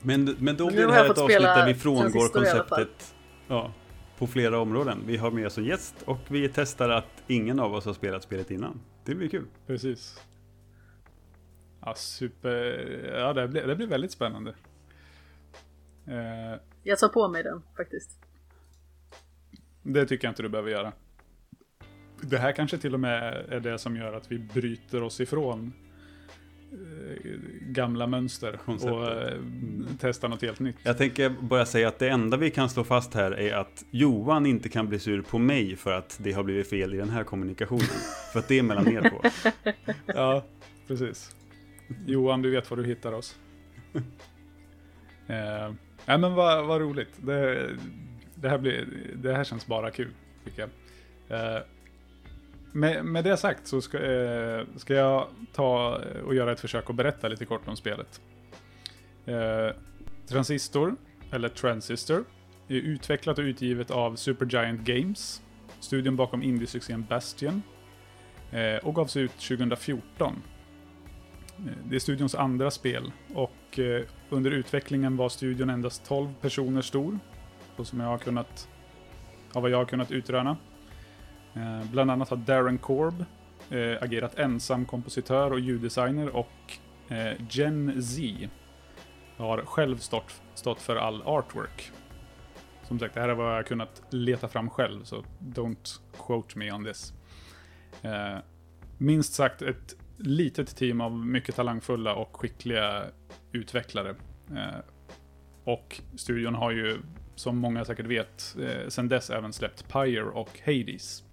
Men, 0.00 0.36
men 0.38 0.56
då 0.56 0.64
Men 0.64 0.74
blir 0.74 0.86
det 0.86 0.92
här 0.92 1.04
ett 1.10 1.18
avsnitt 1.18 1.42
där 1.42 1.66
vi 1.66 1.74
frångår 1.74 2.28
konceptet 2.32 3.14
ja, 3.48 3.72
på 4.18 4.26
flera 4.26 4.58
områden. 4.60 4.98
Vi 5.06 5.16
har 5.16 5.30
med 5.30 5.46
oss 5.46 5.58
en 5.58 5.64
gäst 5.64 5.94
och 6.04 6.18
vi 6.28 6.48
testar 6.54 6.88
att 6.88 7.22
ingen 7.26 7.60
av 7.60 7.74
oss 7.74 7.84
har 7.84 7.92
spelat 7.92 8.22
spelet 8.22 8.50
innan. 8.50 8.80
Det 9.04 9.14
blir 9.14 9.28
kul. 9.28 9.46
precis. 9.66 10.20
Ja, 11.80 11.94
super. 11.94 12.54
Ja, 13.18 13.32
det 13.32 13.48
blir, 13.48 13.66
det 13.66 13.76
blir 13.76 13.86
väldigt 13.86 14.12
spännande. 14.12 14.54
Eh, 16.06 16.60
Jag 16.82 16.98
tar 16.98 17.08
på 17.08 17.28
mig 17.28 17.42
den 17.42 17.62
faktiskt. 17.76 18.20
det 19.82 20.06
tycker 20.06 20.26
jag 20.26 20.30
inte 20.32 20.42
du 20.42 20.48
behöver 20.48 20.70
göra. 20.70 20.92
Det 22.20 22.38
här 22.38 22.52
kanske 22.52 22.78
till 22.78 22.94
och 22.94 23.00
med 23.00 23.46
är 23.48 23.60
det 23.60 23.78
som 23.78 23.96
gör 23.96 24.12
att 24.12 24.32
vi 24.32 24.38
bryter 24.38 25.02
oss 25.02 25.20
ifrån 25.20 25.72
gamla 27.60 28.06
mönster 28.06 28.58
Koncepter. 28.64 28.92
och 28.92 29.28
eh, 29.28 29.38
testar 30.00 30.28
något 30.28 30.42
helt 30.42 30.60
nytt. 30.60 30.76
Jag 30.82 30.98
tänker 30.98 31.28
bara 31.28 31.66
säga 31.66 31.88
att 31.88 31.98
det 31.98 32.08
enda 32.08 32.36
vi 32.36 32.50
kan 32.50 32.68
slå 32.68 32.84
fast 32.84 33.14
här 33.14 33.30
är 33.32 33.54
att 33.54 33.84
Johan 33.90 34.46
inte 34.46 34.68
kan 34.68 34.88
bli 34.88 34.98
sur 34.98 35.22
på 35.22 35.38
mig 35.38 35.76
för 35.76 35.92
att 35.92 36.18
det 36.20 36.32
har 36.32 36.42
blivit 36.42 36.70
fel 36.70 36.94
i 36.94 36.96
den 36.96 37.10
här 37.10 37.24
kommunikationen. 37.24 37.86
för 38.32 38.38
att 38.38 38.48
det 38.48 38.58
är 38.58 38.62
mellan 38.62 38.88
er 38.88 39.10
två. 39.10 39.22
Ja, 40.06 40.44
precis. 40.86 41.36
Johan, 42.06 42.42
du 42.42 42.50
vet 42.50 42.70
var 42.70 42.76
du 42.76 42.84
hittar 42.84 43.12
oss. 43.12 43.36
eh, 45.26 45.72
nej 46.06 46.18
men 46.18 46.34
vad, 46.34 46.66
vad 46.66 46.80
roligt. 46.80 47.10
Det, 47.16 47.70
det, 48.34 48.48
här 48.48 48.58
blir, 48.58 48.88
det 49.14 49.34
här 49.34 49.44
känns 49.44 49.66
bara 49.66 49.90
kul, 49.90 50.10
tycker 50.44 50.68
jag. 51.28 51.56
Eh, 51.56 51.62
med, 52.72 53.04
med 53.04 53.24
det 53.24 53.36
sagt 53.36 53.66
så 53.66 53.80
ska, 53.80 53.98
eh, 53.98 54.64
ska 54.76 54.94
jag 54.94 55.26
ta 55.52 56.00
och 56.24 56.34
göra 56.34 56.52
ett 56.52 56.60
försök 56.60 56.90
att 56.90 56.96
berätta 56.96 57.28
lite 57.28 57.44
kort 57.44 57.68
om 57.68 57.76
spelet. 57.76 58.20
Eh, 59.26 59.76
Transistor, 60.28 60.96
eller 61.30 61.48
Transistor, 61.48 62.24
är 62.68 62.74
utvecklat 62.74 63.38
och 63.38 63.42
utgivet 63.42 63.90
av 63.90 64.16
Supergiant 64.16 64.80
Games, 64.80 65.42
studion 65.80 66.16
bakom 66.16 66.42
indiesuccén 66.42 67.06
Bastion, 67.08 67.62
eh, 68.50 68.76
och 68.76 68.94
gavs 68.94 69.16
ut 69.16 69.32
2014. 69.38 70.42
Eh, 71.58 71.64
det 71.84 71.94
är 71.94 72.00
studions 72.00 72.34
andra 72.34 72.70
spel 72.70 73.12
och 73.34 73.78
eh, 73.78 74.02
under 74.30 74.50
utvecklingen 74.50 75.16
var 75.16 75.28
studion 75.28 75.70
endast 75.70 76.04
12 76.04 76.34
personer 76.40 76.82
stor, 76.82 77.18
så 77.76 77.84
som 77.84 78.00
jag 78.00 78.06
har 78.06 78.18
kunnat, 78.18 78.68
av 79.52 79.62
vad 79.62 79.70
jag 79.70 79.78
har 79.78 79.84
kunnat 79.84 80.10
utröna. 80.10 80.56
Eh, 81.54 81.90
Bland 81.90 82.10
annat 82.10 82.28
har 82.28 82.36
Darren 82.36 82.78
Korb 82.78 83.24
eh, 83.70 84.02
agerat 84.02 84.38
ensam 84.38 84.84
kompositör 84.84 85.50
och 85.50 85.60
ljuddesigner 85.60 86.36
och 86.36 86.78
eh, 87.08 87.32
Gen 87.50 88.02
Z 88.02 88.48
har 89.36 89.58
själv 89.58 89.96
stått, 89.96 90.42
stått 90.54 90.80
för 90.80 90.96
all 90.96 91.22
artwork. 91.22 91.92
Som 92.82 92.98
sagt, 92.98 93.14
det 93.14 93.20
här 93.20 93.28
är 93.28 93.34
vad 93.34 93.56
jag 93.56 93.66
kunnat 93.66 94.02
leta 94.10 94.48
fram 94.48 94.70
själv, 94.70 95.04
så 95.04 95.24
don't 95.40 96.00
quote 96.26 96.58
me 96.58 96.72
on 96.72 96.84
this. 96.84 97.12
Eh, 98.02 98.38
minst 98.98 99.34
sagt 99.34 99.62
ett 99.62 99.96
litet 100.18 100.76
team 100.76 101.00
av 101.00 101.12
mycket 101.12 101.54
talangfulla 101.54 102.14
och 102.14 102.36
skickliga 102.36 103.04
utvecklare. 103.52 104.14
Eh, 104.50 104.80
och 105.64 106.00
studion 106.16 106.54
har 106.54 106.70
ju, 106.70 106.98
som 107.34 107.58
många 107.58 107.84
säkert 107.84 108.06
vet, 108.06 108.56
eh, 108.60 108.88
sedan 108.88 109.08
dess 109.08 109.30
även 109.30 109.52
släppt 109.52 109.88
Pyre 109.88 110.24
och 110.24 110.60
Hades. 110.66 111.24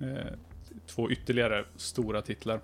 Eh, 0.00 0.32
två 0.86 1.10
ytterligare 1.10 1.64
stora 1.76 2.22
titlar. 2.22 2.60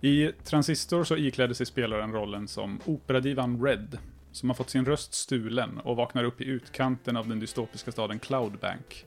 I 0.00 0.32
Transistor 0.44 1.04
så 1.04 1.16
iklädde 1.16 1.54
sig 1.54 1.66
spelaren 1.66 2.12
rollen 2.12 2.48
som 2.48 2.80
operadivan 2.84 3.64
Red, 3.64 3.98
som 4.32 4.50
har 4.50 4.54
fått 4.54 4.70
sin 4.70 4.84
röst 4.84 5.14
stulen 5.14 5.78
och 5.78 5.96
vaknar 5.96 6.24
upp 6.24 6.40
i 6.40 6.44
utkanten 6.44 7.16
av 7.16 7.28
den 7.28 7.40
dystopiska 7.40 7.92
staden 7.92 8.18
Cloudbank. 8.18 9.04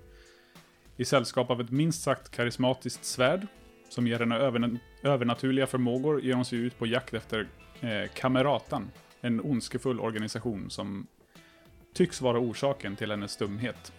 I 0.98 1.06
sällskap 1.06 1.50
av 1.50 1.62
ett 1.62 1.72
minst 1.72 2.03
sagt 2.03 2.32
karismatiskt 2.32 3.06
svärd, 3.06 3.48
som 3.89 4.08
ger 4.08 4.20
henne 4.20 4.36
övern 4.36 4.80
övernaturliga 5.03 5.68
förmågor, 5.68 6.22
ger 6.22 6.34
hon 6.34 6.46
sig 6.46 6.60
ut 6.60 6.80
på 6.80 6.88
jakt 6.88 7.13
efter 7.13 7.48
eh, 7.82 8.12
Kameratan, 8.13 8.92
en 9.22 9.42
ondskefull 9.42 10.00
organisation 10.00 10.70
som 10.70 11.08
tycks 11.94 12.22
vara 12.22 12.39
orsaken 12.39 12.96
till 12.96 13.12
hennes 13.12 13.32
stumhet. 13.32 13.94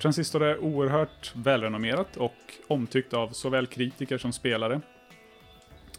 Transistor 0.00 0.42
är 0.42 0.58
oerhört 0.58 1.32
välrenommerat 1.34 2.16
och 2.16 2.34
omtyckt 2.68 3.14
av 3.14 3.28
såväl 3.28 3.66
kritiker 3.66 4.18
som 4.18 4.32
spelare. 4.32 4.80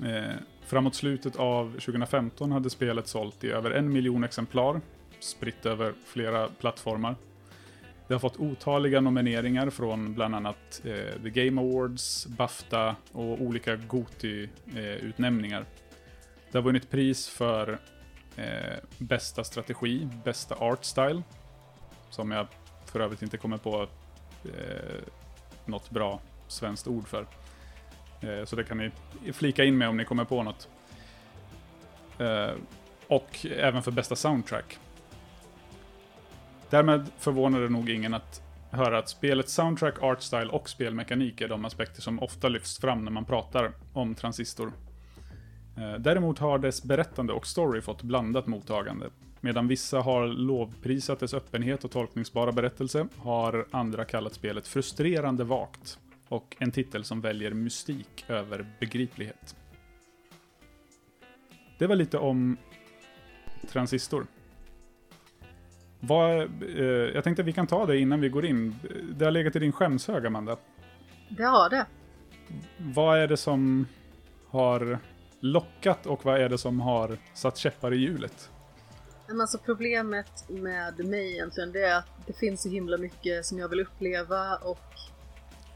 Eh, 0.06 0.36
framåt 0.65 0.96
slutet 0.96 1.36
av 1.36 1.72
2015 1.72 2.51
hade 2.51 2.70
spelet 2.70 3.08
sålt 3.08 3.44
i 3.44 3.51
över 3.51 3.72
en 3.72 3.94
miljon 3.94 4.24
exemplar, 4.24 4.82
spritt 5.20 5.65
över 5.65 5.94
flera 6.06 6.48
plattformar. 6.48 7.15
Det 8.08 8.13
har 8.13 8.20
fått 8.20 8.39
otaliga 8.39 9.01
nomineringar 9.01 9.70
från 9.70 10.13
bland 10.13 10.36
annat 10.36 10.82
eh, 10.86 11.22
The 11.24 11.29
Game 11.29 11.62
Awards, 11.62 12.27
Bafta 12.27 12.96
och 13.12 13.41
olika 13.41 13.75
Goti-utnämningar. 13.75 15.65
det 16.51 16.58
har 16.58 16.63
vunnit 16.63 16.89
pris 16.89 17.29
för 17.29 17.79
eh, 18.36 18.77
bästa 18.98 19.44
strategi, 19.44 20.08
bästa 20.24 20.56
art 20.56 20.86
style, 20.86 21.24
som 22.10 22.32
jag 22.32 22.48
för 22.89 23.00
övrigt 23.00 23.22
inte 23.22 23.38
kommer 23.38 23.58
på 23.58 23.88
eh, 24.43 25.01
något 25.65 25.89
bra 25.89 26.19
svenskt 26.48 26.88
ord 26.88 27.08
för. 27.08 27.25
Eh, 28.22 28.46
så 28.46 28.55
det 28.55 28.63
kan 28.63 28.77
ni 28.77 28.91
flika 29.34 29.63
in 29.63 29.77
med 29.77 29.89
om 29.89 29.98
ni 29.98 30.05
kommer 30.05 30.25
på 30.25 30.43
något. 30.43 30.69
Eh, 32.19 32.51
och 33.08 33.46
även 33.58 33.84
för 33.84 33.91
bästa 33.91 34.15
soundtrack. 34.15 34.79
Därmed 36.69 37.12
förvånar 37.17 37.60
det 37.60 37.69
nog 37.69 37.89
ingen 37.89 38.13
att 38.13 38.41
höra 38.72 38.98
att 38.98 39.10
spelets 39.10 39.53
soundtrack, 39.53 40.03
artstyle 40.03 40.50
och 40.50 40.69
spelmekanik 40.69 41.41
är 41.41 41.48
de 41.48 41.65
aspekter 41.65 42.01
som 42.01 42.19
ofta 42.19 42.50
lyfts 42.50 42.79
fram 42.79 43.05
när 43.05 43.12
man 43.12 43.25
pratar 43.25 43.72
om 43.93 44.15
Transistor. 44.15 44.74
Eh, 45.77 45.93
däremot 45.93 46.39
har 46.39 46.60
dess 46.60 46.84
berättande 46.84 47.34
och 47.34 47.48
story 47.48 47.81
fått 47.81 48.01
blandat 48.01 48.48
mottagande. 48.48 49.05
Medan 49.41 49.67
vissa 49.67 50.00
har 50.00 50.27
lovprisat 50.27 51.19
dess 51.19 51.34
öppenhet 51.34 51.84
och 51.84 51.91
tolkningsbara 51.91 52.51
berättelse 52.51 53.08
har 53.17 53.65
andra 53.72 54.05
kallat 54.05 54.34
spelet 54.34 54.67
frustrerande 54.67 55.43
vagt 55.43 56.00
och 56.27 56.55
en 56.60 56.72
titel 56.72 57.03
som 57.03 57.22
väljer 57.22 57.51
mystik 57.51 58.25
över 58.27 58.65
begriplighet. 58.79 59.55
Det 61.77 61.88
var 61.88 61.96
lite 61.96 62.17
om 62.17 62.58
Transistor. 63.72 64.25
Vad, 66.00 66.41
eh, 66.77 66.86
jag 66.86 67.24
tänkte 67.24 67.41
att 67.41 67.48
vi 67.48 67.53
kan 67.53 67.67
ta 67.67 67.86
det 67.86 67.98
innan 67.98 68.22
vi 68.22 68.29
går 68.29 68.46
in. 68.46 68.75
Det 69.17 69.25
har 69.25 69.31
legat 69.31 69.55
i 69.55 69.60
din 69.60 69.72
skämshög, 69.72 70.25
Amanda. 70.25 70.58
Det 71.29 71.43
har 71.43 71.69
det. 71.69 71.86
Vad 72.77 73.19
är 73.19 73.27
det 73.27 73.38
som 73.38 73.88
har 74.48 75.00
lockat 75.39 76.05
och 76.05 76.25
vad 76.25 76.41
är 76.41 76.50
det 76.50 76.58
som 76.58 76.79
har 76.79 77.17
satt 77.34 77.58
käppar 77.58 77.93
i 77.93 77.98
hjulet? 77.98 78.50
Men 79.29 79.41
alltså 79.41 79.57
problemet 79.57 80.50
med 80.50 81.05
mig 81.05 81.31
egentligen 81.31 81.71
det 81.71 81.83
är 81.83 81.98
att 81.98 82.09
det 82.27 82.33
finns 82.33 82.62
så 82.62 82.69
himla 82.69 82.98
mycket 82.98 83.45
som 83.45 83.59
jag 83.59 83.69
vill 83.69 83.79
uppleva 83.79 84.55
och 84.55 84.79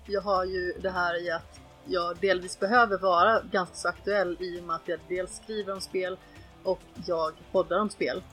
jag 0.05 0.21
har 0.21 0.45
ju 0.45 0.73
det 0.81 0.89
här 0.89 1.25
i 1.25 1.31
att 1.31 1.59
jag 1.85 2.17
delvis 2.19 2.59
behöver 2.59 2.97
vara 2.97 3.41
ganska 3.51 3.75
så 3.75 3.87
aktuell 3.87 4.37
i 4.39 4.59
och 4.59 4.63
med 4.63 4.75
att 4.75 4.87
jag 4.87 4.99
dels 5.09 5.35
skriver 5.35 5.73
om 5.73 5.81
spel 5.81 6.17
och 6.63 6.79
jag 7.05 7.33
poddar 7.51 7.79
om 7.79 7.89
spel. 7.89 8.23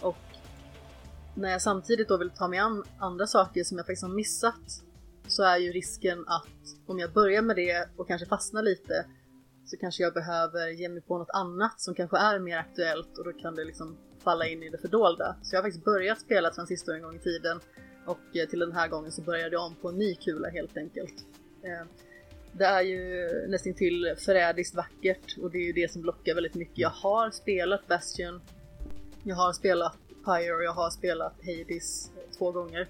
Och 0.00 0.16
när 1.34 1.50
jag 1.50 1.62
samtidigt 1.62 2.08
då 2.08 2.16
vill 2.16 2.30
ta 2.30 2.48
mig 2.48 2.58
an 2.58 2.84
andra 2.98 3.26
saker 3.26 3.64
som 3.64 3.76
jag 3.76 3.86
faktiskt 3.86 4.02
har 4.02 4.14
missat 4.14 4.82
så 5.26 5.42
är 5.42 5.56
ju 5.56 5.72
risken 5.72 6.24
att 6.28 6.86
om 6.86 6.98
jag 6.98 7.12
börjar 7.12 7.42
med 7.42 7.56
det 7.56 7.88
och 7.96 8.08
kanske 8.08 8.26
fastnar 8.26 8.62
lite 8.62 9.06
så 9.64 9.76
kanske 9.76 10.02
jag 10.02 10.14
behöver 10.14 10.68
ge 10.68 10.88
mig 10.88 11.02
på 11.02 11.18
något 11.18 11.30
annat 11.34 11.80
som 11.80 11.94
kanske 11.94 12.18
är 12.18 12.38
mer 12.38 12.58
aktuellt 12.58 13.18
och 13.18 13.24
då 13.24 13.32
kan 13.32 13.54
det 13.54 13.64
liksom 13.64 13.98
falla 14.22 14.46
in 14.46 14.62
i 14.62 14.68
det 14.68 14.78
fördolda. 14.78 15.36
Så 15.42 15.54
jag 15.54 15.58
har 15.60 15.64
faktiskt 15.64 15.84
börjat 15.84 16.20
spela 16.20 16.50
Transistor 16.50 16.94
en 16.94 17.02
gång 17.02 17.16
i 17.16 17.18
tiden 17.18 17.60
och 18.06 18.36
eh, 18.36 18.48
till 18.48 18.58
den 18.58 18.72
här 18.72 18.88
gången 18.88 19.12
så 19.12 19.22
började 19.22 19.54
jag 19.54 19.66
om 19.66 19.74
på 19.74 19.88
en 19.88 19.98
ny 19.98 20.14
kula 20.14 20.48
helt 20.48 20.76
enkelt. 20.76 21.14
Eh, 21.62 21.86
det 22.52 22.64
är 22.64 22.82
ju 22.82 23.28
nästan 23.48 23.74
till 23.74 24.14
förrädiskt 24.18 24.74
vackert 24.74 25.36
och 25.42 25.50
det 25.50 25.58
är 25.58 25.62
ju 25.62 25.72
det 25.72 25.92
som 25.92 26.04
lockar 26.04 26.34
väldigt 26.34 26.54
mycket. 26.54 26.78
Jag 26.78 26.90
har 26.90 27.30
spelat 27.30 27.86
Bastion, 27.86 28.40
jag 29.22 29.36
har 29.36 29.52
spelat 29.52 29.96
Pyre 30.24 30.54
och 30.54 30.64
jag 30.64 30.72
har 30.72 30.90
spelat 30.90 31.34
Hades 31.46 32.10
två 32.38 32.50
gånger 32.50 32.88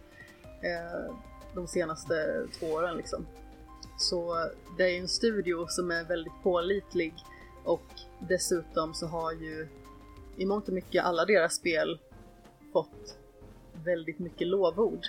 eh, 0.62 1.14
de 1.54 1.68
senaste 1.68 2.46
två 2.58 2.66
åren 2.66 2.96
liksom. 2.96 3.26
Så 3.98 4.48
det 4.76 4.84
är 4.84 4.88
ju 4.88 4.98
en 4.98 5.08
studio 5.08 5.66
som 5.68 5.90
är 5.90 6.04
väldigt 6.04 6.42
pålitlig 6.42 7.14
och 7.64 7.86
dessutom 8.18 8.94
så 8.94 9.06
har 9.06 9.32
ju 9.32 9.68
i 10.36 10.46
mångt 10.46 10.68
och 10.68 10.74
mycket 10.74 11.04
alla 11.04 11.24
deras 11.24 11.54
spel 11.54 11.98
fått 12.72 13.18
väldigt 13.84 14.18
mycket 14.18 14.46
lovord. 14.46 15.06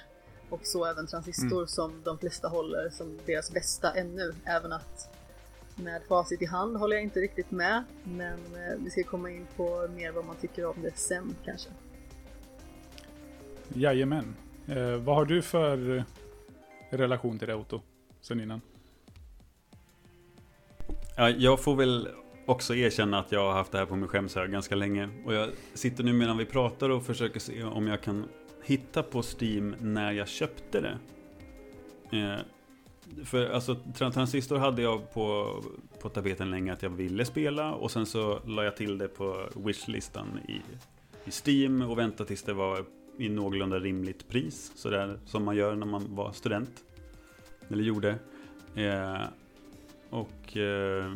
Och 0.50 0.60
så 0.64 0.86
även 0.86 1.08
Transistor 1.08 1.66
som 1.66 2.02
de 2.04 2.18
flesta 2.18 2.48
håller 2.48 2.90
som 2.90 3.20
deras 3.26 3.52
bästa 3.52 3.94
ännu. 3.94 4.34
Även 4.46 4.74
att 4.74 5.10
med 5.76 6.02
facit 6.08 6.42
i 6.42 6.46
hand 6.46 6.78
håller 6.78 6.96
jag 6.96 7.04
inte 7.04 7.20
riktigt 7.20 7.52
med. 7.52 7.84
Men 8.04 8.34
eh, 8.34 8.78
vi 8.84 8.90
ska 8.90 9.04
komma 9.04 9.32
in 9.32 9.48
på 9.56 9.88
mer 9.96 10.12
vad 10.12 10.26
man 10.26 10.36
tycker 10.36 10.66
om 10.66 10.82
det 10.82 10.98
sen 10.98 11.36
kanske. 11.46 11.70
Jajamän. 13.74 14.36
Eh, 14.68 14.96
vad 14.96 15.16
har 15.16 15.26
du 15.26 15.42
för 15.42 16.04
relation 16.90 17.40
till 17.40 17.48
det 17.48 17.56
Otto? 17.56 17.82
Sen 18.22 18.40
innan? 18.40 18.62
Ja, 21.16 21.30
jag 21.30 21.64
får 21.64 21.76
väl 21.76 22.10
också 22.46 22.76
erkänna 22.76 23.20
att 23.20 23.32
jag 23.32 23.40
har 23.40 23.54
haft 23.54 23.72
det 23.72 23.78
här 23.78 23.86
på 23.86 23.96
min 23.96 24.08
skämshög 24.08 24.52
ganska 24.52 24.76
länge. 24.76 25.10
Och 25.26 25.34
jag 25.34 25.50
sitter 25.74 26.04
nu 26.04 26.14
medan 26.14 26.38
vi 26.38 26.46
pratar 26.46 26.90
och 26.90 27.06
försöker 27.06 27.40
se 27.40 27.64
om 27.64 27.88
jag 27.88 28.02
kan 28.02 28.26
hitta 28.64 29.04
på 29.04 29.24
Steam 29.40 29.76
när 29.80 30.12
jag 30.12 30.28
köpte 30.28 30.82
det. 30.82 30.98
Eh, 32.18 32.40
för 33.26 33.50
alltså 33.50 33.76
Transistor 33.96 34.58
hade 34.58 34.82
jag 34.82 35.14
på, 35.14 35.60
på 36.02 36.10
tapeten 36.10 36.52
länge 36.52 36.74
att 36.74 36.84
jag 36.84 36.90
ville 36.90 37.26
spela 37.26 37.74
och 37.74 37.92
sen 37.92 38.06
så 38.06 38.40
la 38.46 38.64
jag 38.64 38.78
till 38.78 38.98
det 38.98 39.08
på 39.08 39.50
wishlistan 39.56 40.40
i, 40.48 40.62
i 41.26 41.32
Steam 41.32 41.82
och 41.82 41.98
väntade 41.98 42.28
tills 42.28 42.44
det 42.44 42.54
var 42.54 42.86
i 43.18 43.30
någorlunda 43.30 43.80
rimligt 43.80 44.28
pris. 44.28 44.72
Sådär 44.76 45.20
som 45.26 45.44
man 45.44 45.56
gör 45.56 45.76
när 45.76 45.86
man 45.86 46.16
var 46.16 46.32
student. 46.32 46.84
Eller 47.70 47.84
gjorde. 47.84 48.16
Eh, 48.76 49.22
och 50.10 50.58
eh, 50.58 51.12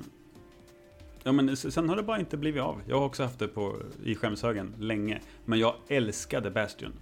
Ja 1.27 1.33
men 1.33 1.57
sen 1.57 1.89
har 1.89 1.95
det 1.95 2.03
bara 2.03 2.19
inte 2.19 2.37
blivit 2.37 2.61
av. 2.61 2.81
Jag 2.85 2.99
har 2.99 3.05
också 3.05 3.23
haft 3.23 3.39
det 3.39 3.47
på, 3.47 3.75
i 4.03 4.15
skämshögen 4.15 4.73
länge. 4.79 5.21
Men 5.45 5.59
jag 5.59 5.75
älskade 5.87 6.51
Bastion. 6.51 6.93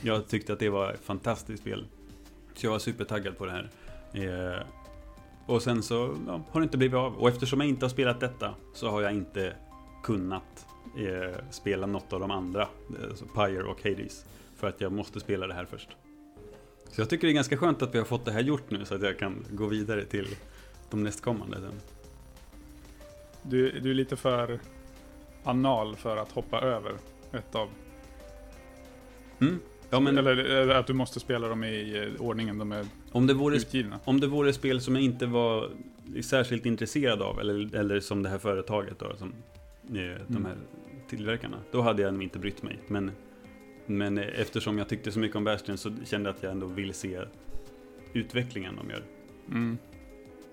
Jag 0.00 0.28
tyckte 0.28 0.52
att 0.52 0.58
det 0.58 0.68
var 0.68 0.92
ett 0.92 1.00
fantastiskt 1.00 1.62
spel. 1.62 1.86
Så 2.54 2.66
jag 2.66 2.70
var 2.70 2.78
supertaggad 2.78 3.38
på 3.38 3.46
det 3.46 3.52
här. 3.52 3.70
Eh, 4.12 4.66
och 5.46 5.62
sen 5.62 5.82
så 5.82 6.16
ja, 6.26 6.42
har 6.50 6.60
det 6.60 6.64
inte 6.64 6.78
blivit 6.78 6.96
av. 6.96 7.16
Och 7.16 7.28
eftersom 7.28 7.60
jag 7.60 7.68
inte 7.68 7.84
har 7.84 7.90
spelat 7.90 8.20
detta 8.20 8.54
så 8.74 8.88
har 8.88 9.02
jag 9.02 9.12
inte 9.12 9.56
kunnat 10.02 10.66
eh, 10.98 11.36
spela 11.50 11.86
något 11.86 12.12
av 12.12 12.20
de 12.20 12.30
andra. 12.30 12.68
Alltså 13.10 13.24
Pyre 13.24 13.62
och 13.62 13.82
Hades. 13.84 14.24
För 14.56 14.68
att 14.68 14.80
jag 14.80 14.92
måste 14.92 15.20
spela 15.20 15.46
det 15.46 15.54
här 15.54 15.64
först. 15.64 15.88
Så 16.90 17.00
jag 17.00 17.10
tycker 17.10 17.26
det 17.26 17.32
är 17.32 17.34
ganska 17.34 17.56
skönt 17.56 17.82
att 17.82 17.94
vi 17.94 17.98
har 17.98 18.06
fått 18.06 18.24
det 18.24 18.32
här 18.32 18.42
gjort 18.42 18.70
nu 18.70 18.84
så 18.84 18.94
att 18.94 19.02
jag 19.02 19.18
kan 19.18 19.44
gå 19.50 19.66
vidare 19.66 20.04
till 20.04 20.26
de 20.90 21.02
nästkommande 21.02 21.56
sen. 21.60 21.91
Du, 23.42 23.80
du 23.80 23.90
är 23.90 23.94
lite 23.94 24.16
för 24.16 24.58
anal 25.44 25.96
för 25.96 26.16
att 26.16 26.32
hoppa 26.32 26.60
över 26.60 26.92
ett 27.32 27.54
av... 27.54 27.68
Mm. 29.40 29.58
Ja, 29.90 30.00
men 30.00 30.18
Eller, 30.18 30.36
eller 30.36 30.74
att 30.74 30.86
du 30.86 30.92
måste 30.92 31.20
spela 31.20 31.48
dem 31.48 31.64
i 31.64 31.98
eh, 32.16 32.22
ordningen 32.22 32.58
de 32.58 32.72
är 32.72 32.86
om 33.12 33.26
det, 33.26 33.34
vore, 33.34 33.56
utgivna. 33.56 34.00
om 34.04 34.20
det 34.20 34.26
vore 34.26 34.52
spel 34.52 34.80
som 34.80 34.94
jag 34.94 35.04
inte 35.04 35.26
var 35.26 35.70
särskilt 36.22 36.66
intresserad 36.66 37.22
av, 37.22 37.40
eller, 37.40 37.76
eller 37.76 38.00
som 38.00 38.22
det 38.22 38.28
här 38.28 38.38
företaget 38.38 38.98
då, 38.98 39.16
som 39.16 39.28
eh, 39.28 39.94
de 39.94 40.02
Mm. 40.28 40.44
här 40.44 40.56
tillverkarna, 41.08 41.56
då 41.70 41.80
hade 41.80 42.02
jag 42.02 42.14
nog 42.14 42.22
inte 42.22 42.38
brytt 42.38 42.62
mig. 42.62 42.78
Men, 42.88 43.10
men 43.86 44.18
eh, 44.18 44.40
eftersom 44.40 44.78
jag 44.78 44.88
tyckte 44.88 45.12
så 45.12 45.18
mycket 45.18 45.36
om 45.36 45.44
Bastion 45.44 45.78
så 45.78 45.92
kände 46.04 46.28
jag 46.30 46.36
att 46.36 46.42
jag 46.42 46.52
ändå 46.52 46.66
vill 46.66 46.94
se 46.94 47.20
utvecklingen 48.12 48.76
de 48.76 48.90
gör. 48.90 49.02
Mm. 49.48 49.78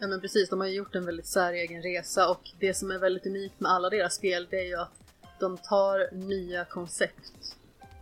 Ja 0.02 0.08
men 0.08 0.22
precis, 0.22 0.50
de 0.50 0.60
har 0.60 0.68
ju 0.68 0.76
gjort 0.76 0.96
en 0.96 1.06
väldigt 1.06 1.28
säregen 1.28 1.82
resa 1.82 2.30
och 2.30 2.42
det 2.60 2.74
som 2.74 2.92
är 2.92 3.00
väldigt 3.00 3.26
unikt 3.26 3.60
med 3.60 3.72
alla 3.72 3.90
deras 3.90 4.16
spel 4.16 4.48
det 4.50 4.60
är 4.60 4.68
ju 4.68 4.76
att 4.76 5.02
de 5.40 5.58
tar 5.58 6.16
nya 6.16 6.66
koncept 6.66 7.58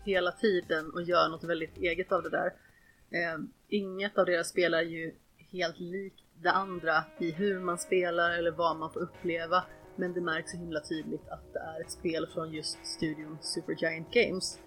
hela 0.06 0.32
tiden 0.32 0.92
och 0.94 1.02
gör 1.02 1.30
något 1.30 1.44
väldigt 1.44 1.78
eget 1.78 2.12
av 2.12 2.24
det 2.24 2.30
där. 2.30 2.54
Eh, 3.10 3.40
inget 3.68 4.18
av 4.18 4.26
deras 4.26 4.50
spel 4.50 4.74
är 4.74 4.82
ju 4.82 5.16
helt 5.52 5.80
likt 5.80 6.24
det 6.42 6.52
andra 6.52 7.04
i 7.20 7.32
hur 7.32 7.60
man 7.60 7.78
spelar 7.78 8.32
eller 8.32 8.52
vad 8.52 8.78
man 8.78 8.94
får 8.94 9.00
uppleva 9.00 9.64
men 9.96 10.14
det 10.14 10.22
märks 10.22 10.52
så 10.52 10.58
himla 10.58 10.80
tydligt 10.80 11.28
att 11.30 11.54
det 11.54 11.60
är 11.60 11.82
ett 11.82 11.92
spel 11.92 12.28
från 12.34 12.54
just 12.54 12.86
studion 12.86 13.38
Supergiant 13.42 14.12
Games. 14.12 14.60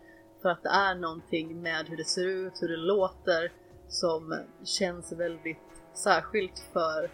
För 0.42 0.48
att 0.48 0.62
det 0.62 0.68
är 0.68 0.94
någonting 0.94 1.62
med 1.62 1.88
hur 1.88 1.96
det 1.96 2.04
ser 2.04 2.26
ut, 2.26 2.52
hur 2.62 2.68
det 2.68 2.76
låter 2.76 3.52
som 3.88 4.38
känns 4.64 5.12
väldigt 5.12 5.58
särskilt 5.94 6.64
för 6.72 7.10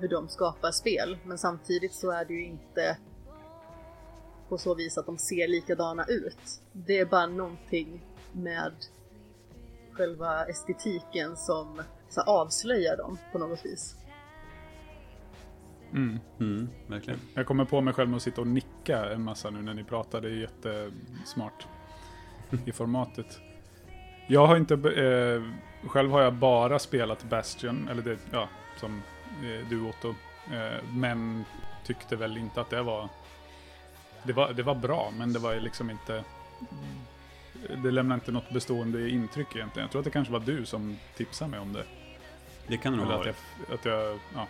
hur 0.00 0.08
de 0.08 0.28
skapar 0.28 0.70
spel. 0.70 1.18
Men 1.24 1.38
samtidigt 1.38 1.94
så 1.94 2.10
är 2.10 2.24
det 2.24 2.34
ju 2.34 2.44
inte 2.44 2.96
på 4.48 4.58
så 4.58 4.74
vis 4.74 4.98
att 4.98 5.06
de 5.06 5.18
ser 5.18 5.48
likadana 5.48 6.04
ut. 6.04 6.62
Det 6.72 6.98
är 6.98 7.04
bara 7.04 7.26
någonting 7.26 8.06
med 8.32 8.72
själva 9.92 10.44
estetiken 10.44 11.36
som 11.36 11.82
så 12.08 12.20
här, 12.20 12.28
avslöjar 12.28 12.96
dem 12.96 13.18
på 13.32 13.38
något 13.38 13.64
vis. 13.64 13.96
Mm. 15.92 16.18
Mm, 16.40 16.68
verkligen. 16.86 17.20
Jag 17.34 17.46
kommer 17.46 17.64
på 17.64 17.80
mig 17.80 17.94
själv 17.94 18.08
med 18.08 18.16
att 18.16 18.22
sitta 18.22 18.40
och 18.40 18.46
nicka 18.46 19.12
en 19.12 19.22
massa 19.22 19.50
nu 19.50 19.62
när 19.62 19.74
ni 19.74 19.84
pratar. 19.84 20.20
Det 20.20 20.28
är 20.28 20.32
jättesmart 20.32 21.66
i 22.64 22.72
formatet. 22.72 23.40
Jag 24.28 24.46
har 24.46 24.56
inte... 24.56 24.74
Eh, 24.74 25.42
själv 25.88 26.10
har 26.10 26.22
jag 26.22 26.34
bara 26.34 26.78
spelat 26.78 27.24
Bastion, 27.24 27.88
eller 27.88 28.02
det, 28.02 28.18
ja, 28.32 28.48
som 28.76 29.02
du 29.68 29.82
Otto. 29.82 30.14
Eh, 30.52 30.84
men 30.92 31.44
tyckte 31.84 32.16
väl 32.16 32.36
inte 32.38 32.60
att 32.60 32.70
det 32.70 32.82
var... 32.82 33.08
Det 34.22 34.32
var, 34.32 34.52
det 34.52 34.62
var 34.62 34.74
bra, 34.74 35.12
men 35.18 35.32
det 35.32 35.38
var 35.38 35.54
liksom 35.54 35.90
inte... 35.90 36.24
Det 37.82 37.90
lämnar 37.90 38.14
inte 38.14 38.32
något 38.32 38.50
bestående 38.50 39.10
intryck 39.10 39.56
egentligen. 39.56 39.84
Jag 39.84 39.90
tror 39.90 40.00
att 40.00 40.04
det 40.04 40.10
kanske 40.10 40.32
var 40.32 40.40
du 40.40 40.66
som 40.66 40.98
tipsade 41.16 41.50
mig 41.50 41.60
om 41.60 41.72
det. 41.72 41.84
Det 42.66 42.76
kan 42.76 42.92
det 42.92 42.98
nog 42.98 43.06
Eller 43.06 43.18
vara. 43.18 43.30
att 43.30 43.36
jag, 43.68 43.74
att 43.74 43.84
jag 43.84 44.18
ja. 44.34 44.46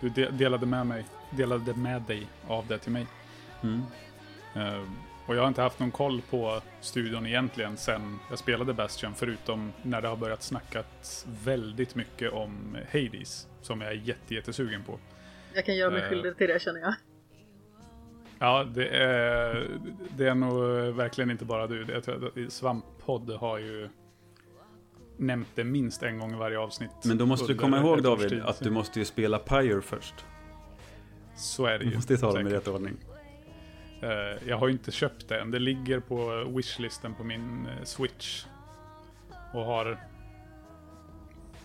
Du 0.00 0.08
de, 0.08 0.26
delade 0.26 0.66
med 0.66 0.86
mig, 0.86 1.04
delade 1.30 1.74
med 1.74 2.02
dig 2.02 2.26
av 2.48 2.66
det 2.66 2.78
till 2.78 2.92
mig. 2.92 3.06
Mm. 3.62 3.82
Och 5.26 5.36
jag 5.36 5.40
har 5.40 5.48
inte 5.48 5.62
haft 5.62 5.78
någon 5.80 5.90
koll 5.90 6.22
på 6.30 6.60
studion 6.80 7.26
egentligen 7.26 7.76
sen 7.76 8.18
jag 8.30 8.38
spelade 8.38 8.72
Bastion, 8.74 9.14
förutom 9.14 9.72
när 9.82 10.02
det 10.02 10.08
har 10.08 10.16
börjat 10.16 10.42
snackas 10.42 11.26
väldigt 11.44 11.94
mycket 11.94 12.32
om 12.32 12.76
Hades, 12.92 13.48
som 13.62 13.80
jag 13.80 13.90
är 13.90 13.94
jätte, 13.96 14.34
jättesugen 14.34 14.82
på. 14.84 14.98
Jag 15.54 15.64
kan 15.64 15.76
göra 15.76 15.90
mig 15.90 16.02
Eh. 16.02 16.08
skyldig 16.08 16.36
till 16.36 16.48
det 16.48 16.62
känner 16.62 16.80
jag. 16.80 16.94
Ja, 18.38 18.64
det 18.64 18.88
är, 18.88 19.68
det 20.16 20.28
är 20.28 20.34
nog 20.34 20.54
verkligen 20.94 21.30
inte 21.30 21.44
bara 21.44 21.66
du. 21.66 22.00
Svamppodd 22.50 23.30
har 23.30 23.58
ju 23.58 23.88
nämnt 25.16 25.48
det 25.54 25.64
minst 25.64 26.02
en 26.02 26.18
gång 26.18 26.32
i 26.34 26.36
varje 26.36 26.58
avsnitt. 26.58 26.90
Men 27.04 27.18
då 27.18 27.26
måste 27.26 27.52
du 27.52 27.58
komma 27.58 27.78
ihåg 27.78 28.02
David 28.02 28.42
att 28.42 28.58
du 28.60 28.70
måste 28.70 28.98
ju 28.98 29.04
spela 29.04 29.38
Pyre 29.38 29.82
först. 29.82 30.14
Så 31.36 31.66
är 31.66 31.72
det 31.72 31.78
Du 31.84 31.90
ju. 31.90 31.96
måste 31.96 32.16
ta 32.16 32.32
dem 32.32 32.46
i 32.46 32.50
rätt 32.50 32.68
ordning. 32.68 32.96
Eh, 34.02 34.48
jag 34.48 34.58
har 34.58 34.66
ju 34.66 34.72
inte 34.72 34.92
köpt 34.92 35.28
det 35.28 35.40
än. 35.40 35.50
Det 35.50 35.58
ligger 35.58 36.00
på 36.00 36.44
wishlisten 36.56 37.14
på 37.14 37.24
min 37.24 37.66
eh, 37.66 37.84
Switch. 37.84 38.44
Och 39.52 39.64
har... 39.64 39.98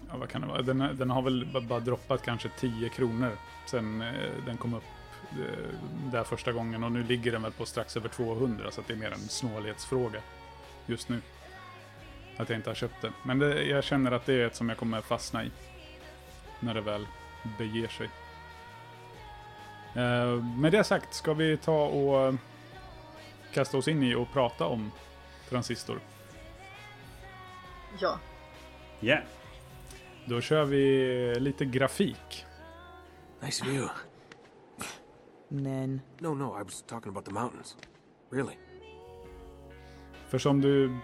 Ja, 0.10 0.18
vad 0.18 0.30
kan 0.30 0.42
det 0.42 0.48
vara? 0.48 0.62
Den, 0.62 0.98
den 0.98 1.10
har 1.10 1.22
väl 1.22 1.66
bara 1.70 1.80
droppat 1.80 2.22
kanske 2.22 2.50
10 2.60 2.90
kronor 2.90 3.32
sen 3.66 4.02
eh, 4.02 4.14
den 4.46 4.58
kom 4.58 4.74
upp 4.74 4.84
där 6.12 6.24
första 6.24 6.52
gången 6.52 6.84
och 6.84 6.92
nu 6.92 7.04
ligger 7.04 7.32
den 7.32 7.42
väl 7.42 7.52
på 7.52 7.66
strax 7.66 7.98
över 7.98 8.10
200 8.10 8.72
så 8.72 8.82
att 8.82 8.88
det 8.88 8.94
är 8.94 8.98
mer 8.98 9.12
en 9.12 9.20
snålhetsfråga 9.20 10.22
just 10.86 11.10
nu. 11.10 11.22
Att 12.38 12.50
jag 12.50 12.60
inte 12.60 12.70
har 12.70 12.76
köpt 12.76 13.02
det. 13.02 13.14
Men 13.24 13.40
det, 13.40 13.64
jag 13.64 13.84
känner 13.84 14.12
att 14.12 14.26
det 14.26 14.34
är 14.34 14.46
ett 14.46 14.56
som 14.56 14.70
jag 14.70 14.78
kommer 14.78 15.02
fastna 15.02 15.44
i. 15.44 15.52
När 16.60 16.74
det 16.74 16.82
väl 16.82 17.08
beger 17.58 17.88
sig. 17.88 18.10
Eh, 19.96 20.44
med 20.44 20.72
det 20.72 20.84
sagt, 20.84 21.14
ska 21.14 21.34
vi 21.34 21.58
ta 21.58 21.86
och 21.86 22.36
kasta 23.54 23.78
oss 23.78 23.88
in 23.88 24.04
i 24.04 24.16
och 24.16 24.28
prata 24.34 24.66
om 24.66 24.92
transistor? 25.50 26.00
Ja, 28.00 28.20
Yeah. 29.02 29.24
Då 30.26 30.42
kör 30.42 30.66
vi 30.66 31.36
lite 31.40 31.66
grafik. 31.66 32.46
Nice 33.44 33.66
view. 33.66 33.94
Men 35.48 36.02
No, 36.20 36.28
no, 36.28 36.60
I 36.62 36.64
was 36.64 36.84
talking 36.88 37.10
about 37.10 37.26
the 37.26 37.32
mountains. 37.32 37.78
Really. 38.32 38.54
För 40.28 40.38
som 40.38 40.62
du 40.62 40.98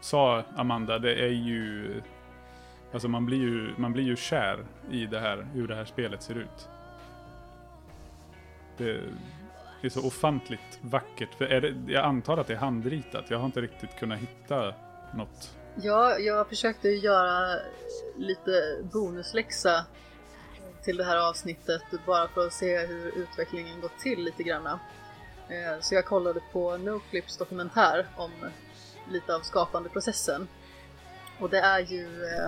sa, 0.00 0.44
Amanda, 0.56 0.98
det 0.98 1.14
är 1.14 1.30
ju... 1.30 2.02
Alltså 2.92 3.08
man 3.08 3.26
blir 3.26 3.38
ju, 3.38 3.74
man 3.78 3.92
blir 3.92 4.04
ju 4.04 4.16
kär 4.16 4.66
i 4.90 5.06
det 5.06 5.20
här, 5.20 5.48
hur 5.54 5.68
det 5.68 5.74
här 5.74 5.84
spelet 5.84 6.22
ser 6.22 6.34
ut. 6.34 6.68
Det 9.80 9.86
är 9.86 9.90
så 9.90 10.06
ofantligt 10.06 10.78
vackert. 10.80 11.34
För 11.34 11.44
är 11.44 11.60
det, 11.60 11.92
jag 11.92 12.04
antar 12.04 12.36
att 12.38 12.46
det 12.46 12.52
är 12.52 12.58
handritat. 12.58 13.24
Jag 13.28 13.38
har 13.38 13.46
inte 13.46 13.60
riktigt 13.60 13.96
kunnat 13.98 14.18
hitta 14.18 14.74
något. 15.14 15.56
Ja, 15.74 16.18
jag 16.18 16.48
försökte 16.48 16.88
ju 16.88 16.98
göra 16.98 17.60
lite 18.16 18.78
bonusläxa 18.92 19.86
till 20.82 20.96
det 20.96 21.04
här 21.04 21.28
avsnittet 21.28 21.82
bara 22.06 22.28
för 22.28 22.46
att 22.46 22.52
se 22.52 22.78
hur 22.78 23.06
utvecklingen 23.06 23.80
gått 23.80 23.98
till 23.98 24.24
lite 24.24 24.42
grann. 24.42 24.66
Eh, 25.50 25.80
så 25.80 25.94
jag 25.94 26.04
kollade 26.04 26.40
på 26.52 26.76
Noclips 26.76 27.36
dokumentär 27.36 28.06
om 28.16 28.30
lite 29.10 29.34
av 29.34 29.40
skapandeprocessen. 29.40 30.48
Och 31.38 31.50
det 31.50 31.58
är 31.58 31.80
ju 31.80 32.24
eh, 32.24 32.44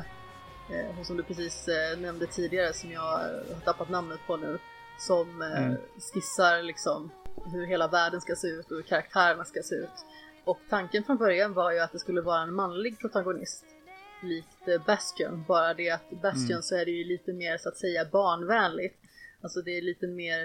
eh, 0.77 0.95
hon 0.95 1.05
som 1.05 1.17
du 1.17 1.23
precis 1.23 1.69
nämnde 1.99 2.27
tidigare 2.27 2.73
som 2.73 2.91
jag 2.93 3.01
har 3.01 3.61
tappat 3.65 3.89
namnet 3.89 4.21
på 4.27 4.37
nu 4.37 4.59
som 4.99 5.43
eh, 5.43 5.65
Mm. 5.67 5.79
skissar 6.13 6.63
liksom 6.63 7.11
hur 7.53 7.67
hela 7.67 7.89
världen 7.89 8.21
ska 8.21 8.35
se 8.37 8.47
ut 8.47 8.71
och 8.71 8.77
hur 8.77 8.83
karaktärerna 8.83 9.45
ska 9.45 9.63
se 9.63 9.75
ut. 9.75 10.05
Och 10.45 10.59
tanken 10.71 11.05
från 11.05 11.17
början 11.17 11.53
var 11.55 11.73
ju 11.73 11.79
att 11.79 11.93
det 11.93 11.99
skulle 11.99 12.21
vara 12.21 12.43
en 12.43 12.55
manlig 12.55 12.99
protagonist. 12.99 13.65
Likt 14.23 14.69
eh, 14.69 14.85
Bastion, 14.87 15.45
bara 15.49 15.75
det 15.75 15.91
att 15.91 16.11
Bastion 16.23 16.63
så 16.63 16.77
är 16.77 16.85
det 16.85 16.91
ju 16.91 17.05
lite 17.05 17.33
mer 17.33 17.59
så 17.59 17.69
att 17.69 17.77
säga 17.77 18.05
barnvänligt. 18.13 18.97
Alltså 19.43 19.63
det 19.63 19.79
är 19.79 19.83
lite 19.83 20.07
mer 20.07 20.43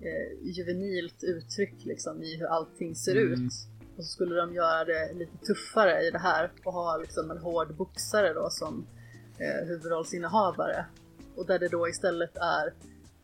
eh, 0.00 0.48
juvenilt 0.48 1.22
uttryck 1.24 1.84
liksom 1.84 2.22
i 2.22 2.36
hur 2.36 2.46
allting 2.46 2.94
ser 2.94 3.16
Mm. 3.16 3.32
ut. 3.32 3.52
Och 3.96 4.04
så 4.04 4.08
skulle 4.10 4.34
de 4.34 4.54
göra 4.54 4.84
det 4.84 5.12
lite 5.14 5.36
tuffare 5.46 6.02
i 6.02 6.10
det 6.10 6.18
här 6.18 6.52
och 6.64 6.72
ha 6.72 6.96
liksom 6.96 7.30
en 7.30 7.38
hård 7.38 7.74
boxare 7.76 8.32
då 8.32 8.50
som 8.50 8.86
eh, 9.38 9.66
huvudrollsinnehavare. 9.66 10.86
Och 11.36 11.46
där 11.46 11.58
det 11.58 11.68
då 11.68 11.88
istället 11.88 12.36
är 12.36 12.72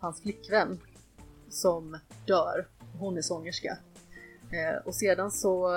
hans 0.01 0.23
flickvän 0.23 0.79
som 1.49 1.99
dör. 2.27 2.69
Hon 2.99 3.17
är 3.19 3.23
sångerska. 3.23 3.79
Eh, 4.51 4.77
och 4.85 4.95
sedan 4.95 5.31
så 5.31 5.71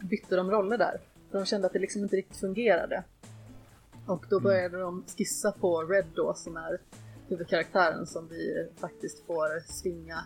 bytte 0.00 0.36
de 0.36 0.50
roller 0.50 0.78
där. 0.78 1.00
För 1.30 1.38
de 1.38 1.44
kände 1.46 1.66
att 1.66 1.72
det 1.72 1.78
liksom 1.78 2.02
inte 2.02 2.16
riktigt 2.16 2.36
fungerade. 2.36 3.04
Och 4.06 4.26
då 4.30 4.40
började 4.40 4.78
de 4.80 5.04
skissa 5.16 5.52
på 5.52 5.82
Red 5.82 6.06
då 6.14 6.34
som 6.34 6.56
är 6.56 6.80
huvudkaraktären 7.28 8.06
som 8.06 8.28
vi 8.28 8.68
faktiskt 8.76 9.26
får 9.26 9.72
svinga 9.72 10.24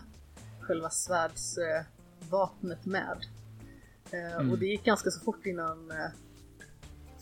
själva 0.61 0.89
svärdsvapnet 0.89 2.85
med. 2.85 3.17
Eh, 4.11 4.51
Och 4.51 4.59
det 4.59 4.65
gick 4.65 4.83
ganska 4.83 5.09
så 5.09 5.19
fort 5.19 5.45
innan 5.45 5.91
eh, 5.91 6.07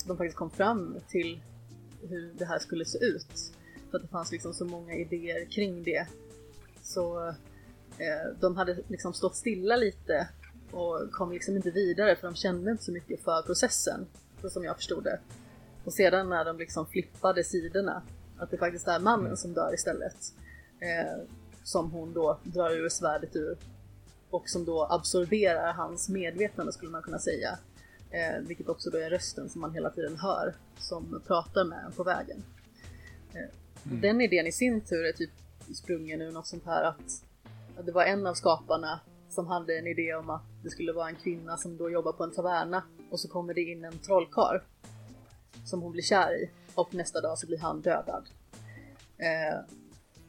de 0.05 0.17
faktiskt 0.17 0.37
kom 0.37 0.49
fram 0.49 0.95
till 1.07 1.41
hur 2.01 2.33
det 2.37 2.45
här 2.45 2.59
skulle 2.59 2.85
se 2.85 2.97
ut. 3.05 3.53
För 3.91 3.97
att 3.97 4.03
det 4.03 4.09
fanns 4.09 4.31
liksom 4.31 4.53
så 4.53 4.65
många 4.65 4.93
idéer 4.93 5.45
kring 5.45 5.83
det. 5.83 6.07
Så 6.81 7.27
eh, 7.97 8.33
de 8.39 8.57
hade 8.57 8.77
liksom 8.87 9.13
stått 9.13 9.35
stilla 9.35 9.75
lite 9.75 10.27
och 10.71 11.11
kom 11.11 11.31
liksom 11.31 11.55
inte 11.55 11.71
vidare 11.71 12.15
för 12.15 12.27
de 12.27 12.35
kände 12.35 12.71
inte 12.71 12.83
så 12.83 12.91
mycket 12.91 13.23
för 13.23 13.41
processen. 13.41 14.05
Så 14.41 14.49
som 14.49 14.63
jag 14.63 14.75
förstod 14.75 15.03
det. 15.03 15.19
Och 15.83 15.93
sedan 15.93 16.29
när 16.29 16.45
de 16.45 16.57
liksom 16.57 16.85
flippade 16.85 17.43
sidorna, 17.43 18.01
att 18.37 18.51
det 18.51 18.57
faktiskt 18.57 18.87
är 18.87 18.99
mannen 18.99 19.37
som 19.37 19.53
dör 19.53 19.73
istället. 19.73 20.33
Eh, 20.79 21.23
som 21.63 21.91
hon 21.91 22.13
då 22.13 22.39
drar 22.43 22.71
ur 22.71 22.89
svärdet 22.89 23.35
ur. 23.35 23.57
Och 24.29 24.49
som 24.49 24.65
då 24.65 24.87
absorberar 24.89 25.73
hans 25.73 26.09
medvetande 26.09 26.71
skulle 26.71 26.91
man 26.91 27.01
kunna 27.01 27.19
säga. 27.19 27.59
Eh, 28.11 28.39
vilket 28.41 28.69
också 28.69 28.89
då 28.89 28.97
är 28.97 29.09
rösten 29.09 29.49
som 29.49 29.61
man 29.61 29.73
hela 29.73 29.89
tiden 29.89 30.17
hör 30.17 30.55
som 30.77 31.21
pratar 31.27 31.63
med 31.63 31.85
en 31.85 31.91
på 31.91 32.03
vägen. 32.03 32.43
Eh, 33.33 33.49
Den 33.91 34.21
idén 34.21 34.47
i 34.47 34.51
sin 34.51 34.81
tur 34.81 35.05
är 35.05 35.11
typ 35.11 35.29
sprungen 35.75 36.21
ur 36.21 36.31
något 36.31 36.47
sånt 36.47 36.65
här 36.65 36.83
att, 36.83 37.23
att 37.77 37.85
det 37.85 37.91
var 37.91 38.03
en 38.03 38.27
av 38.27 38.33
skaparna 38.33 38.99
som 39.29 39.47
hade 39.47 39.77
en 39.77 39.87
idé 39.87 40.13
om 40.13 40.29
att 40.29 40.43
det 40.63 40.69
skulle 40.69 40.93
vara 40.93 41.09
en 41.09 41.15
kvinna 41.15 41.57
som 41.57 41.77
då 41.77 41.89
jobbar 41.89 42.11
på 42.11 42.23
en 42.23 42.31
taverna 42.31 42.83
och 43.11 43.19
så 43.19 43.27
kommer 43.27 43.53
det 43.53 43.61
in 43.61 43.85
en 43.85 43.99
trollkarl 43.99 44.59
som 45.65 45.81
hon 45.81 45.91
blir 45.91 46.03
kär 46.03 46.43
i 46.43 46.49
och 46.75 46.93
nästa 46.93 47.21
dag 47.21 47.37
så 47.37 47.47
blir 47.47 47.57
han 47.57 47.81
dödad. 47.81 48.29
Eh, 49.17 49.59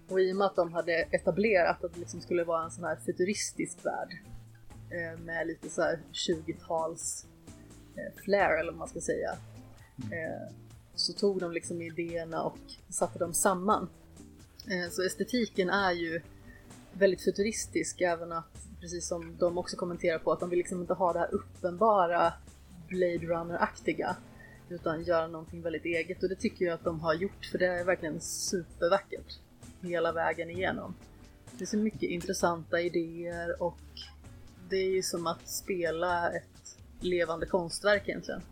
och 0.08 0.20
i 0.20 0.32
och 0.32 0.36
med 0.36 0.46
att 0.46 0.56
de 0.56 0.72
hade 0.72 0.92
etablerat 0.92 1.84
att 1.84 1.94
det 1.94 2.00
liksom 2.00 2.20
skulle 2.20 2.44
vara 2.44 2.64
en 2.64 2.70
sån 2.70 2.84
här 2.84 2.96
futuristisk 2.96 3.78
värld 3.84 4.12
eh, 4.90 5.20
med 5.20 5.46
lite 5.46 5.68
så 5.68 5.82
här 5.82 6.00
20-tals 6.12 7.26
eh, 7.96 8.22
flair 8.24 8.60
eller 8.60 8.72
vad 8.72 8.78
man 8.78 8.88
ska 8.88 9.00
säga. 9.00 9.36
Eh, 9.98 10.54
så 11.00 11.12
tog 11.12 11.40
de 11.40 11.52
liksom 11.52 11.82
idéerna 11.82 12.42
och 12.42 12.58
satte 12.88 13.18
dem 13.18 13.34
samman. 13.34 13.88
Eh, 14.66 14.90
så 14.90 15.02
estetiken 15.02 15.70
är 15.70 15.92
ju 15.92 16.20
väldigt 16.92 17.24
futuristisk 17.24 18.00
även 18.00 18.32
att, 18.32 18.66
precis 18.80 19.08
som 19.08 19.36
de 19.38 19.58
också 19.58 19.76
kommenterar 19.76 20.18
på, 20.18 20.32
att 20.32 20.40
de 20.40 20.50
vill 20.50 20.58
liksom 20.58 20.80
inte 20.80 20.94
ha 20.94 21.12
det 21.12 21.18
här 21.18 21.34
uppenbara 21.34 22.32
Blade 22.88 23.26
Runner-aktiga 23.26 24.16
utan 24.68 25.02
göra 25.02 25.26
någonting 25.26 25.62
väldigt 25.62 25.84
eget 25.84 26.22
och 26.22 26.28
det 26.28 26.34
tycker 26.34 26.64
jag 26.64 26.74
att 26.74 26.84
de 26.84 27.00
har 27.00 27.14
gjort 27.14 27.46
för 27.50 27.58
det 27.58 27.66
är 27.66 27.84
verkligen 27.84 28.20
supervackert 28.20 29.38
hela 29.80 30.12
vägen 30.12 30.50
igenom. 30.50 30.94
Det 31.58 31.64
är 31.64 31.66
så 31.66 31.76
mycket 31.76 32.02
intressanta 32.02 32.80
idéer 32.80 33.62
och 33.62 33.78
det 34.68 34.76
är 34.76 34.90
ju 34.90 35.02
som 35.02 35.26
att 35.26 35.48
spela 35.48 36.30
ett 36.30 36.78
levande 37.00 37.46
konstverk 37.46 38.08
egentligen. 38.08 38.42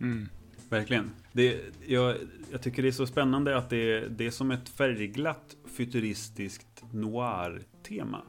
Mm. 0.00 0.28
Verkligen. 0.68 1.10
Det, 1.32 1.60
jag, 1.86 2.16
jag 2.52 2.62
tycker 2.62 2.82
det 2.82 2.88
är 2.88 2.92
så 2.92 3.06
spännande 3.06 3.56
att 3.56 3.70
det, 3.70 4.08
det 4.08 4.26
är 4.26 4.30
som 4.30 4.50
ett 4.50 4.68
färgglatt 4.68 5.56
futuristiskt 5.64 6.84
noir-tema 6.92 8.22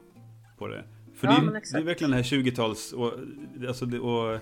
på 0.58 0.68
det. 0.68 0.84
För 1.14 1.26
Ja, 1.26 1.40
det, 1.40 1.56
är, 1.56 1.72
det 1.72 1.78
är 1.78 1.82
verkligen 1.82 2.10
det 2.10 2.16
här 2.16 2.22
20-tals 2.22 2.92
och, 2.92 3.12
alltså 3.68 3.86
det, 3.86 3.98
och 3.98 4.40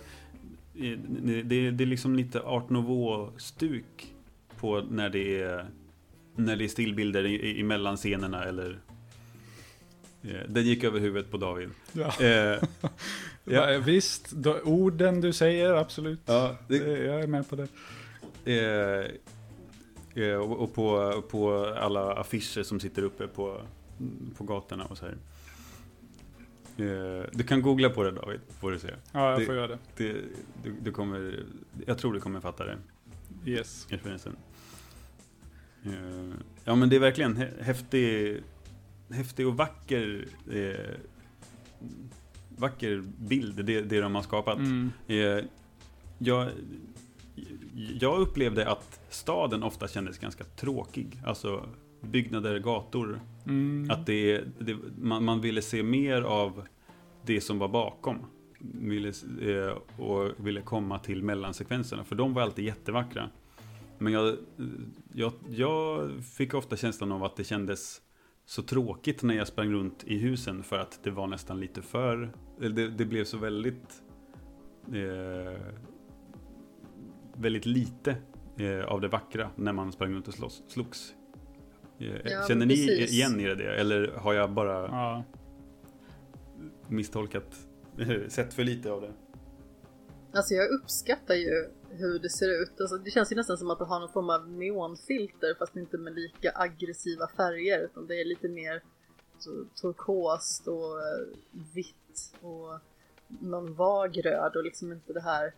det, 0.72 1.42
det, 1.42 1.84
är 1.84 1.86
liksom 1.86 2.16
lite 2.16 2.40
art 2.40 2.70
nouveau-stuk 2.70 4.14
på 4.58 4.80
när 4.80 5.10
det 5.10 5.42
är 5.42 5.66
när 6.36 6.56
det 6.56 6.64
är 6.64 6.68
stillbilder 6.68 7.24
i, 7.26 7.60
i, 7.60 7.96
scenerna 7.96 8.44
eller 8.44 8.78
den 10.48 10.64
gick 10.64 10.84
över 10.84 11.00
huvudet 11.00 11.30
på 11.30 11.36
David. 11.36 11.70
Ja. 11.92 12.24
Eh, 12.26 12.62
Ja, 13.48 13.78
visst, 13.84 14.30
då, 14.30 14.60
orden 14.64 15.20
du 15.20 15.32
säger, 15.32 15.72
absolut. 15.74 16.20
ja, 16.26 16.56
det, 16.68 16.76
jag 17.04 17.20
är 17.22 17.26
med 17.26 17.48
på 17.48 17.56
det. 17.56 17.68
Eh, 18.44 19.10
eh, 20.24 20.34
och 20.36 20.60
och 20.60 20.74
på, 20.74 21.22
på 21.30 21.64
alla 21.78 22.14
affischer 22.14 22.62
som 22.62 22.80
sitter 22.80 23.02
uppe 23.02 23.26
på, 23.28 23.60
på 24.36 24.44
gatorna 24.44 24.84
och 24.84 24.98
så 24.98 25.04
här. 25.06 25.16
Eh, 26.78 27.24
du 27.32 27.44
kan 27.44 27.62
googla 27.62 27.90
på 27.90 28.02
det 28.02 28.10
David, 28.10 28.40
får 28.60 28.70
du 28.70 28.78
se. 28.78 28.90
Ja, 29.12 29.30
jag 29.30 29.40
Det- 29.40 29.46
får 29.46 29.54
göra 29.54 29.66
det. 29.68 29.78
Det, 29.96 30.12
du, 30.62 30.74
du 30.82 30.92
kommer, 30.92 31.44
jag 31.86 31.98
tror 31.98 32.12
du 32.12 32.20
kommer 32.20 32.40
fatta 32.40 32.64
det, 32.64 32.78
Yes. 33.46 33.86
referensen. 33.90 34.36
Eh, 35.84 36.34
ja 36.64 36.74
men 36.74 36.88
det 36.88 36.96
är 36.96 37.00
verkligen 37.00 37.36
hä- 37.36 37.62
häftig, 37.62 38.42
häftig 39.10 39.46
och 39.46 39.56
vacker, 39.56 40.28
eh, 40.52 40.94
vacker 42.56 43.04
bild, 43.18 43.64
det, 43.64 43.80
det 43.80 44.00
de 44.00 44.14
har 44.14 44.22
skapat. 44.22 44.58
Mm. 44.58 44.92
Eh, 45.06 45.44
jag, 46.18 46.48
jag 48.00 48.20
upplevde 48.20 48.70
att 48.70 49.00
staden 49.08 49.62
ofta 49.62 49.88
kändes 49.88 50.18
ganska 50.18 50.44
tråkig. 50.44 51.20
Alltså 51.24 51.68
byggnader, 52.00 52.58
gator. 52.58 53.20
Mm. 53.46 53.90
Att 53.90 54.06
det, 54.06 54.44
det, 54.58 54.76
man, 54.98 55.24
man 55.24 55.40
ville 55.40 55.62
se 55.62 55.82
mer 55.82 56.22
av 56.22 56.66
det 57.24 57.40
som 57.40 57.58
var 57.58 57.68
bakom. 57.68 58.18
Ville, 58.58 59.12
eh, 59.42 60.02
och 60.02 60.30
ville 60.36 60.60
komma 60.60 60.98
till 60.98 61.22
mellansekvenserna. 61.22 62.04
För 62.04 62.16
de 62.16 62.34
var 62.34 62.42
alltid 62.42 62.64
jättevackra. 62.64 63.30
Men 63.98 64.12
jag, 64.12 64.36
jag, 65.12 65.32
jag 65.48 66.10
fick 66.24 66.54
ofta 66.54 66.76
känslan 66.76 67.12
av 67.12 67.24
att 67.24 67.36
det 67.36 67.44
kändes 67.44 68.02
så 68.48 68.62
tråkigt 68.62 69.22
när 69.22 69.34
jag 69.34 69.46
sprang 69.46 69.72
runt 69.72 70.04
i 70.04 70.18
husen 70.18 70.62
för 70.62 70.78
att 70.78 71.00
det 71.02 71.10
var 71.10 71.26
nästan 71.26 71.60
lite 71.60 71.82
för, 71.82 72.32
eller 72.60 72.70
det, 72.76 72.88
det 72.88 73.04
blev 73.04 73.24
så 73.24 73.36
väldigt, 73.38 74.02
eh, 74.88 75.60
väldigt 77.36 77.66
lite 77.66 78.16
eh, 78.58 78.84
av 78.84 79.00
det 79.00 79.08
vackra 79.08 79.50
när 79.56 79.72
man 79.72 79.92
sprang 79.92 80.12
runt 80.14 80.28
och 80.28 80.34
slåss, 80.34 80.62
slogs. 80.68 81.14
Eh, 81.98 82.06
Ja, 82.24 82.44
Känner 82.48 82.66
ni 82.66 82.86
precis. 82.86 83.12
igen 83.12 83.40
er 83.40 83.50
i 83.50 83.54
det? 83.54 83.74
Eller 83.80 84.12
har 84.16 84.32
jag 84.34 84.50
bara 84.52 84.72
Ja. 84.82 85.24
misstolkat, 86.88 87.56
sett 88.28 88.54
för 88.54 88.64
lite 88.64 88.90
av 88.92 89.00
det? 89.00 89.12
Alltså 90.32 90.54
jag 90.54 90.70
uppskattar 90.70 91.34
ju 91.34 91.50
hur 91.96 92.18
det 92.18 92.30
ser 92.30 92.62
ut. 92.62 92.80
Alltså 92.80 92.98
det 92.98 93.10
känns 93.10 93.32
ju 93.32 93.36
nästan 93.36 93.58
som 93.58 93.70
att 93.70 93.78
det 93.78 93.84
har 93.84 94.00
någon 94.00 94.12
form 94.12 94.30
av 94.30 94.48
neonfilter 94.48 95.54
fast 95.58 95.76
inte 95.76 95.98
med 95.98 96.14
lika 96.14 96.52
aggressiva 96.54 97.28
färger 97.36 97.80
utan 97.84 98.06
det 98.06 98.20
är 98.20 98.24
lite 98.24 98.48
mer 98.48 98.82
så, 99.38 99.64
turkost 99.80 100.68
och 100.68 101.00
eh, 101.00 101.26
vitt 101.74 102.34
och 102.40 102.78
någon 103.28 103.74
vag 103.74 104.24
röd 104.24 104.56
och 104.56 104.64
liksom 104.64 104.92
inte 104.92 105.12
det 105.12 105.20
här 105.20 105.54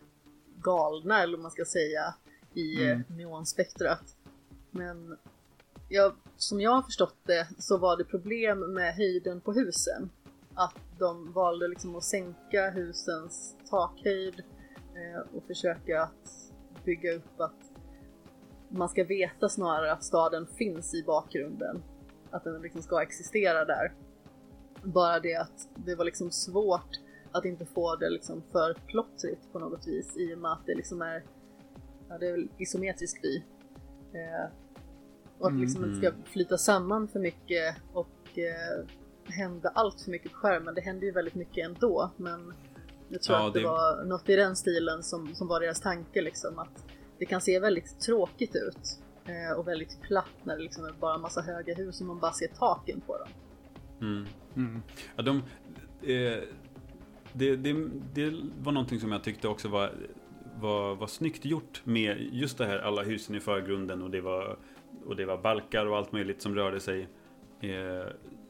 galna 0.62 1.22
eller 1.22 1.36
vad 1.36 1.42
man 1.42 1.50
ska 1.50 1.64
säga 1.64 2.14
i 2.54 2.76
Mm. 2.76 2.90
mm. 2.90 3.04
neonspektrat. 3.08 4.16
Men 4.70 5.16
ja, 5.88 6.14
som 6.36 6.60
jag 6.60 6.70
har 6.70 6.82
förstått 6.82 7.16
det 7.26 7.48
så 7.58 7.78
var 7.78 7.96
det 7.96 8.04
problem 8.04 8.72
med 8.74 8.94
höjden 8.94 9.40
på 9.40 9.52
husen. 9.52 10.10
Att 10.54 10.76
de 10.98 11.32
valde 11.32 11.68
liksom 11.68 11.96
att 11.96 12.04
sänka 12.04 12.70
husens 12.70 13.56
takhöjd 13.70 14.34
eh, 14.38 14.44
och 15.34 15.44
försöka 15.46 16.02
att 16.02 16.52
bygga 16.84 17.12
upp 17.12 17.40
att 17.40 17.72
man 18.68 18.88
ska 18.88 19.04
veta 19.04 19.48
snarare 19.48 19.92
att 19.92 20.04
staden 20.04 20.46
finns 20.46 20.94
i 20.94 21.02
bakgrunden. 21.02 21.82
Att 22.30 22.44
den 22.44 22.62
liksom 22.62 22.82
ska 22.82 23.02
existera 23.02 23.64
där. 23.64 23.92
Bara 24.82 25.20
det 25.20 25.34
att 25.34 25.68
det 25.74 25.94
var 25.94 26.04
liksom 26.04 26.30
svårt 26.30 27.00
att 27.32 27.44
inte 27.44 27.66
få 27.66 27.96
det 27.96 28.10
liksom 28.10 28.42
för 28.52 28.74
plottrigt 28.86 29.52
på 29.52 29.58
något 29.58 29.86
vis 29.86 30.16
i 30.16 30.34
och 30.34 30.38
med 30.38 30.52
att 30.52 30.66
det 30.66 30.74
liksom 30.74 31.02
är, 31.02 31.24
ja 32.08 32.18
det 32.18 32.28
är 32.28 32.32
väl 32.32 32.48
isometrisk 32.58 33.22
by. 33.22 33.36
Eh, 34.12 34.50
och 35.38 35.46
att 35.46 35.52
det 35.52 35.60
liksom 35.60 35.84
inte 35.84 35.98
ska 35.98 36.22
flyta 36.24 36.58
samman 36.58 37.08
för 37.08 37.20
mycket 37.20 37.76
och 37.92 38.38
eh, 38.38 38.86
hända 39.24 39.68
allt 39.68 40.00
för 40.00 40.10
mycket 40.10 40.32
på 40.32 40.38
skärmen. 40.38 40.74
Det 40.74 40.80
händer 40.80 41.06
ju 41.06 41.12
väldigt 41.12 41.34
mycket 41.34 41.64
ändå 41.64 42.10
men 42.16 42.54
jag 43.08 43.22
tror 43.22 43.38
Ja, 43.38 43.46
att 43.46 43.54
det, 43.54 43.60
det- 43.60 43.66
var 43.66 44.04
något 44.04 44.28
i 44.28 44.36
den 44.36 44.56
stilen 44.56 45.02
som, 45.02 45.34
som 45.34 45.48
var 45.48 45.60
deras 45.60 45.80
tanke 45.80 46.22
liksom 46.22 46.58
att 46.58 46.84
det 47.18 47.24
kan 47.26 47.40
se 47.40 47.58
väldigt 47.60 48.00
tråkigt 48.00 48.56
ut 48.56 48.98
eh, 49.26 49.58
och 49.58 49.68
väldigt 49.68 50.00
platt 50.02 50.30
när 50.42 50.56
det 50.56 50.62
liksom 50.62 50.84
är 50.84 50.92
bara 51.00 51.14
en 51.14 51.20
massa 51.20 51.40
höga 51.40 51.74
hus 51.74 52.00
och 52.00 52.06
man 52.06 52.18
bara 52.18 52.32
ser 52.32 52.48
taken 52.48 53.00
på 53.00 53.18
dem. 53.18 53.28
Mm. 54.00 54.26
Mm. 54.56 54.82
Ja, 55.16 55.22
de, 55.22 55.36
eh, 56.02 56.42
det, 57.32 57.56
det, 57.56 57.88
det 58.14 58.30
var 58.62 58.72
någonting 58.72 59.00
som 59.00 59.12
jag 59.12 59.24
tyckte 59.24 59.48
också 59.48 59.68
var, 59.68 59.92
var, 60.60 60.94
var 60.94 61.06
snyggt 61.06 61.44
gjort 61.44 61.80
med 61.84 62.28
just 62.32 62.58
det 62.58 62.66
här 62.66 62.78
alla 62.78 63.02
husen 63.02 63.34
i 63.34 63.40
förgrunden 63.40 64.02
och 64.02 64.10
det 64.10 64.20
var, 64.20 64.58
och 65.06 65.16
det 65.16 65.24
var 65.24 65.38
balkar 65.38 65.86
och 65.86 65.96
allt 65.96 66.12
möjligt 66.12 66.42
som 66.42 66.54
rörde 66.54 66.80
sig. 66.80 67.08
Eh, 67.60 68.06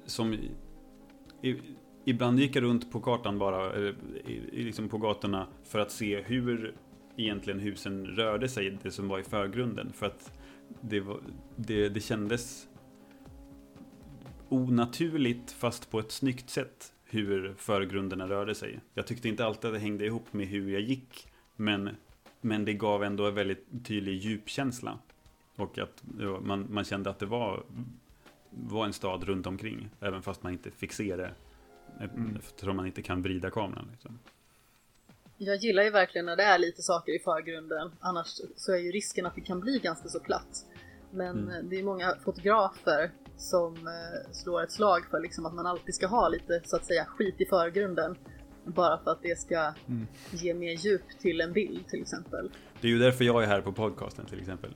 som 0.06 0.34
i, 1.42 1.60
ibland 2.08 2.40
gick 2.40 2.56
jag 2.56 2.62
runt 2.62 2.90
på 2.90 3.00
kartan 3.00 3.38
bara, 3.38 3.72
eller, 3.72 3.94
liksom 4.52 4.88
på 4.88 4.98
gatorna 4.98 5.46
för 5.64 5.78
att 5.78 5.90
se 5.90 6.20
hur 6.20 6.74
egentligen 7.16 7.58
husen 7.58 8.06
rörde 8.06 8.48
sig, 8.48 8.78
det 8.82 8.90
som 8.90 9.08
var 9.08 9.18
i 9.18 9.22
förgrunden. 9.22 9.92
För 9.92 10.06
att 10.06 10.32
det, 10.80 11.00
var, 11.00 11.20
det, 11.56 11.88
det 11.88 12.00
kändes 12.00 12.68
onaturligt 14.48 15.52
fast 15.52 15.90
på 15.90 15.98
ett 15.98 16.12
snyggt 16.12 16.50
sätt 16.50 16.92
hur 17.04 17.54
förgrunderna 17.58 18.28
rörde 18.28 18.54
sig. 18.54 18.80
Jag 18.94 19.06
tyckte 19.06 19.28
inte 19.28 19.46
alltid 19.46 19.68
att 19.68 19.74
det 19.74 19.80
hängde 19.80 20.06
ihop 20.06 20.32
med 20.32 20.46
hur 20.46 20.70
jag 20.70 20.80
gick 20.80 21.28
men, 21.56 21.90
men 22.40 22.64
det 22.64 22.74
gav 22.74 23.04
ändå 23.04 23.26
en 23.26 23.34
väldigt 23.34 23.66
tydlig 23.84 24.14
djupkänsla. 24.14 24.98
Och 25.56 25.78
att 25.78 26.02
man, 26.40 26.66
man 26.70 26.84
kände 26.84 27.10
att 27.10 27.18
det 27.18 27.26
var, 27.26 27.62
var 28.50 28.86
en 28.86 28.92
stad 28.92 29.24
runt 29.24 29.46
omkring 29.46 29.88
även 30.00 30.22
fast 30.22 30.42
man 30.42 30.52
inte 30.52 30.70
fick 30.70 30.92
se 30.92 31.16
det 31.16 31.34
Mm. 32.00 32.36
eftersom 32.36 32.76
man 32.76 32.86
inte 32.86 33.02
kan 33.02 33.22
vrida 33.22 33.50
kameran. 33.50 33.88
Liksom. 33.92 34.18
Jag 35.36 35.56
gillar 35.56 35.82
ju 35.82 35.90
verkligen 35.90 36.26
när 36.26 36.36
det 36.36 36.42
är 36.42 36.58
lite 36.58 36.82
saker 36.82 37.12
i 37.16 37.18
förgrunden. 37.18 37.90
Annars 38.00 38.26
så 38.56 38.72
är 38.72 38.76
ju 38.78 38.92
risken 38.92 39.26
att 39.26 39.34
det 39.34 39.40
kan 39.40 39.60
bli 39.60 39.78
ganska 39.78 40.08
så 40.08 40.20
platt. 40.20 40.66
Men 41.10 41.38
Mm. 41.38 41.48
eh, 41.54 41.62
det 41.70 41.78
är 41.78 41.82
många 41.82 42.14
fotografer 42.24 43.10
som 43.36 43.74
eh, 43.74 44.32
slår 44.32 44.62
ett 44.62 44.72
slag 44.72 45.04
för 45.10 45.20
liksom 45.20 45.46
att 45.46 45.54
man 45.54 45.66
alltid 45.66 45.94
ska 45.94 46.06
ha 46.06 46.28
lite 46.28 46.60
så 46.64 46.76
att 46.76 46.84
säga 46.84 47.04
skit 47.04 47.34
i 47.40 47.44
förgrunden. 47.46 48.16
Bara 48.64 48.98
för 49.04 49.10
att 49.10 49.22
det 49.22 49.38
ska 49.38 49.72
Mm. 49.86 50.06
ge 50.32 50.54
mer 50.54 50.72
djup 50.72 51.02
till 51.20 51.40
en 51.40 51.52
bild 51.52 51.88
till 51.88 52.00
exempel. 52.02 52.50
Det 52.80 52.86
är 52.88 52.92
ju 52.92 52.98
därför 52.98 53.24
jag 53.24 53.42
är 53.42 53.46
här 53.46 53.60
på 53.60 53.72
podcasten 53.72 54.26
till 54.26 54.38
exempel. 54.40 54.74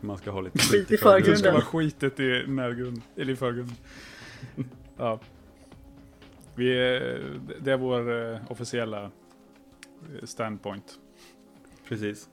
Man 0.00 0.18
ska 0.18 0.30
ha 0.30 0.40
lite 0.40 0.58
Skit 0.58 0.74
i 0.90 0.94
Det 0.94 0.98
förgrunden. 0.98 1.36
ska 1.38 1.52
vara 1.52 1.62
skitet 1.62 2.20
i 2.20 2.44
närgrund, 2.46 3.02
eller 3.16 3.32
i 3.32 3.36
förgrund. 3.36 3.70
Ja. 4.96 5.20
Vi, 6.56 6.66
det 7.60 7.72
är 7.72 7.76
vår 7.76 8.32
eh, 8.32 8.38
officiella 8.48 9.02
eh, 9.04 10.24
standpoint. 10.24 10.98
Precis. 11.88 12.28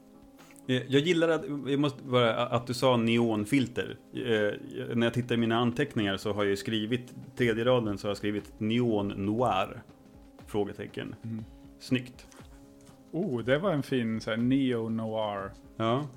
Eh, 0.67 0.75
Jag 0.87 1.01
gillar 1.01 1.29
att, 1.29 1.41
jag 1.67 1.79
måste 1.79 2.03
bara, 2.03 2.35
att 2.47 2.67
du 2.67 2.73
sa 2.73 2.97
neonfilter. 2.97 3.97
Eh, 4.13 4.53
När 4.95 5.05
jag 5.07 5.13
tittar 5.13 5.35
i 5.35 5.37
mina 5.37 5.57
anteckningar 5.57 6.17
så 6.17 6.33
har 6.33 6.43
jag 6.45 6.57
skrivit, 6.57 7.13
tredje 7.35 7.65
raden 7.65 7.97
så 7.97 8.07
har 8.07 8.09
jag 8.09 8.17
skrivit 8.17 8.53
neon 8.59 9.07
noir. 9.07 9.81
Frågetecken. 10.45 11.15
Mm. 11.23 11.43
Snyggt. 11.79 12.27
Oh, 13.11 13.41
det 13.43 13.57
var 13.57 13.71
en 13.71 13.83
fin 13.83 14.21
så 14.21 14.29
här, 14.29 14.37
neo-noir. 14.37 15.51
Ja. 15.77 16.07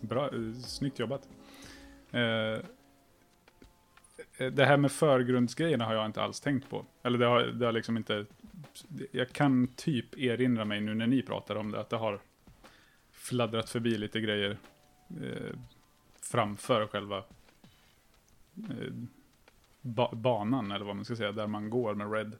Bra, 0.00 0.30
snyggt 0.64 0.98
jobbat. 0.98 1.28
Eh, 2.12 2.64
Eh, 4.36 4.52
det 4.52 4.64
här 4.64 4.76
med 4.76 4.92
förgrundsgrejerna 4.92 5.84
har 5.84 5.94
jag 5.94 6.06
inte 6.06 6.22
alls 6.22 6.40
tänkt 6.40 6.70
på. 6.70 6.84
Eller 7.02 7.18
det 7.18 7.26
har, 7.26 7.42
det 7.42 7.66
har 7.66 7.72
liksom 7.72 7.96
inte... 7.96 8.26
Jag 9.12 9.28
kan 9.28 9.66
typ 9.66 10.18
erinra 10.18 10.64
mig 10.64 10.80
nu 10.80 10.94
när 10.94 11.06
ni 11.06 11.22
pratar 11.22 11.56
om 11.56 11.70
det, 11.70 11.80
att 11.80 11.90
det 11.90 11.96
har 11.96 12.20
fladdrat 13.10 13.70
förbi 13.70 13.98
lite 13.98 14.20
grejer 14.20 14.58
eh, 15.08 15.56
framför 16.22 16.86
själva 16.86 17.18
eh, 18.56 18.92
ba 19.80 20.14
banan, 20.14 20.70
eller 20.70 20.84
vad 20.84 20.96
man 20.96 21.04
ska 21.04 21.16
säga, 21.16 21.32
där 21.32 21.46
man 21.46 21.70
går 21.70 21.94
med 21.94 22.12
Red. 22.12 22.36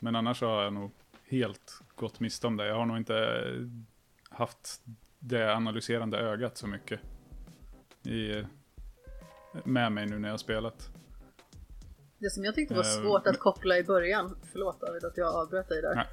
Men 0.00 0.16
annars 0.16 0.40
har 0.40 0.62
jag 0.62 0.72
nog 0.72 0.90
helt 1.28 1.82
gått 1.94 2.20
miste 2.20 2.46
om 2.46 2.56
det. 2.56 2.66
Jag 2.66 2.74
har 2.74 2.86
nog 2.86 2.96
inte 2.96 3.16
eh, 3.16 3.66
haft 4.36 4.80
det 5.18 5.54
analyserande 5.54 6.18
ögat 6.18 6.56
så 6.56 6.66
mycket 6.66 7.00
i, 8.02 8.30
eh, 8.30 8.46
med 9.64 9.92
mig 9.92 10.06
nu 10.06 10.18
när 10.18 10.28
jag 10.28 10.40
spelat. 10.40 10.88
Det 12.18 12.30
som 12.30 12.44
jag 12.44 12.54
tyckte 12.54 12.74
var 12.74 12.84
Eh, 12.84 13.02
svårt 13.02 13.26
att 13.26 13.38
koppla 13.38 13.78
i 13.78 13.84
början, 13.84 14.36
förlåt 14.52 14.80
David 14.80 15.04
att 15.04 15.16
jag 15.16 15.34
avbröt 15.34 15.68
dig 15.68 15.82
där. 15.82 15.94
Nej, 15.94 16.06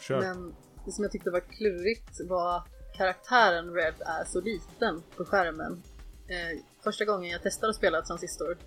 Kör. 0.00 0.20
Men 0.20 0.54
det 0.84 0.92
som 0.92 1.04
jag 1.04 1.12
tyckte 1.12 1.30
var 1.30 1.40
klurigt 1.40 2.20
var 2.28 2.56
att 2.56 2.68
karaktären 2.96 3.74
Red 3.74 3.94
är 4.00 4.24
så 4.24 4.40
liten 4.40 5.02
på 5.16 5.24
skärmen. 5.24 5.82
Eh, 6.28 6.60
första 6.84 7.04
gången 7.04 7.30
jag 7.30 7.42
testade 7.42 7.70
att 7.70 7.76
spela 7.76 8.02
Transistor, 8.02 8.58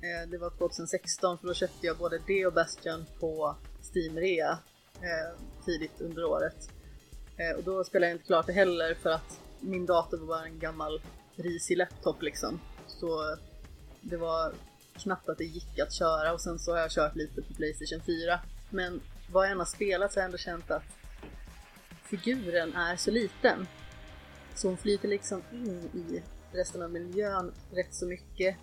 eh, 0.00 0.30
det 0.30 0.38
var 0.38 0.50
2016 0.50 1.38
för 1.38 1.46
då 1.46 1.54
köpte 1.54 1.86
jag 1.86 1.96
både 1.96 2.20
det 2.26 2.46
och 2.46 2.52
Bastion 2.52 3.06
på 3.20 3.56
Steam-rea 3.94 4.58
eh, 4.94 5.40
tidigt 5.64 6.00
under 6.00 6.24
året. 6.24 6.70
Och 7.56 7.62
då 7.62 7.84
spelade 7.84 8.10
jag 8.10 8.14
inte 8.14 8.26
klart 8.26 8.46
det 8.46 8.52
heller 8.52 8.94
för 8.94 9.10
att 9.10 9.40
min 9.60 9.86
dator 9.86 10.18
var 10.18 10.26
bara 10.26 10.44
en 10.44 10.58
gammal 10.58 11.00
risig 11.34 11.76
laptop 11.76 12.22
liksom. 12.22 12.60
Så 13.00 13.36
det 14.00 14.16
var 14.16 14.54
knappt 14.94 15.28
att 15.28 15.38
det 15.38 15.44
gick 15.44 15.78
att 15.78 15.92
köra 15.92 16.32
och 16.32 16.40
sen 16.40 16.58
så 16.58 16.72
har 16.72 16.78
jag 16.78 16.90
kört 16.90 17.16
lite 17.16 17.42
på 17.42 17.54
Playstation 17.54 18.00
4. 18.06 18.40
Men 18.70 19.00
vad 19.32 19.44
jag 19.44 19.52
än 19.52 19.58
har 19.58 19.66
spelat 19.66 20.12
så 20.12 20.18
har 20.18 20.22
jag 20.22 20.26
ändå 20.26 20.38
känt 20.38 20.70
att 20.70 20.82
figuren 22.02 22.74
är 22.74 22.96
så 22.96 23.10
liten. 23.10 23.66
Så 24.54 24.68
hon 24.68 24.76
flyter 24.76 25.08
liksom 25.08 25.42
in 25.52 25.90
i 25.94 26.22
resten 26.52 26.82
av 26.82 26.90
miljön 26.90 27.52
rätt 27.70 27.94
så 27.94 28.06
mycket. 28.06 28.56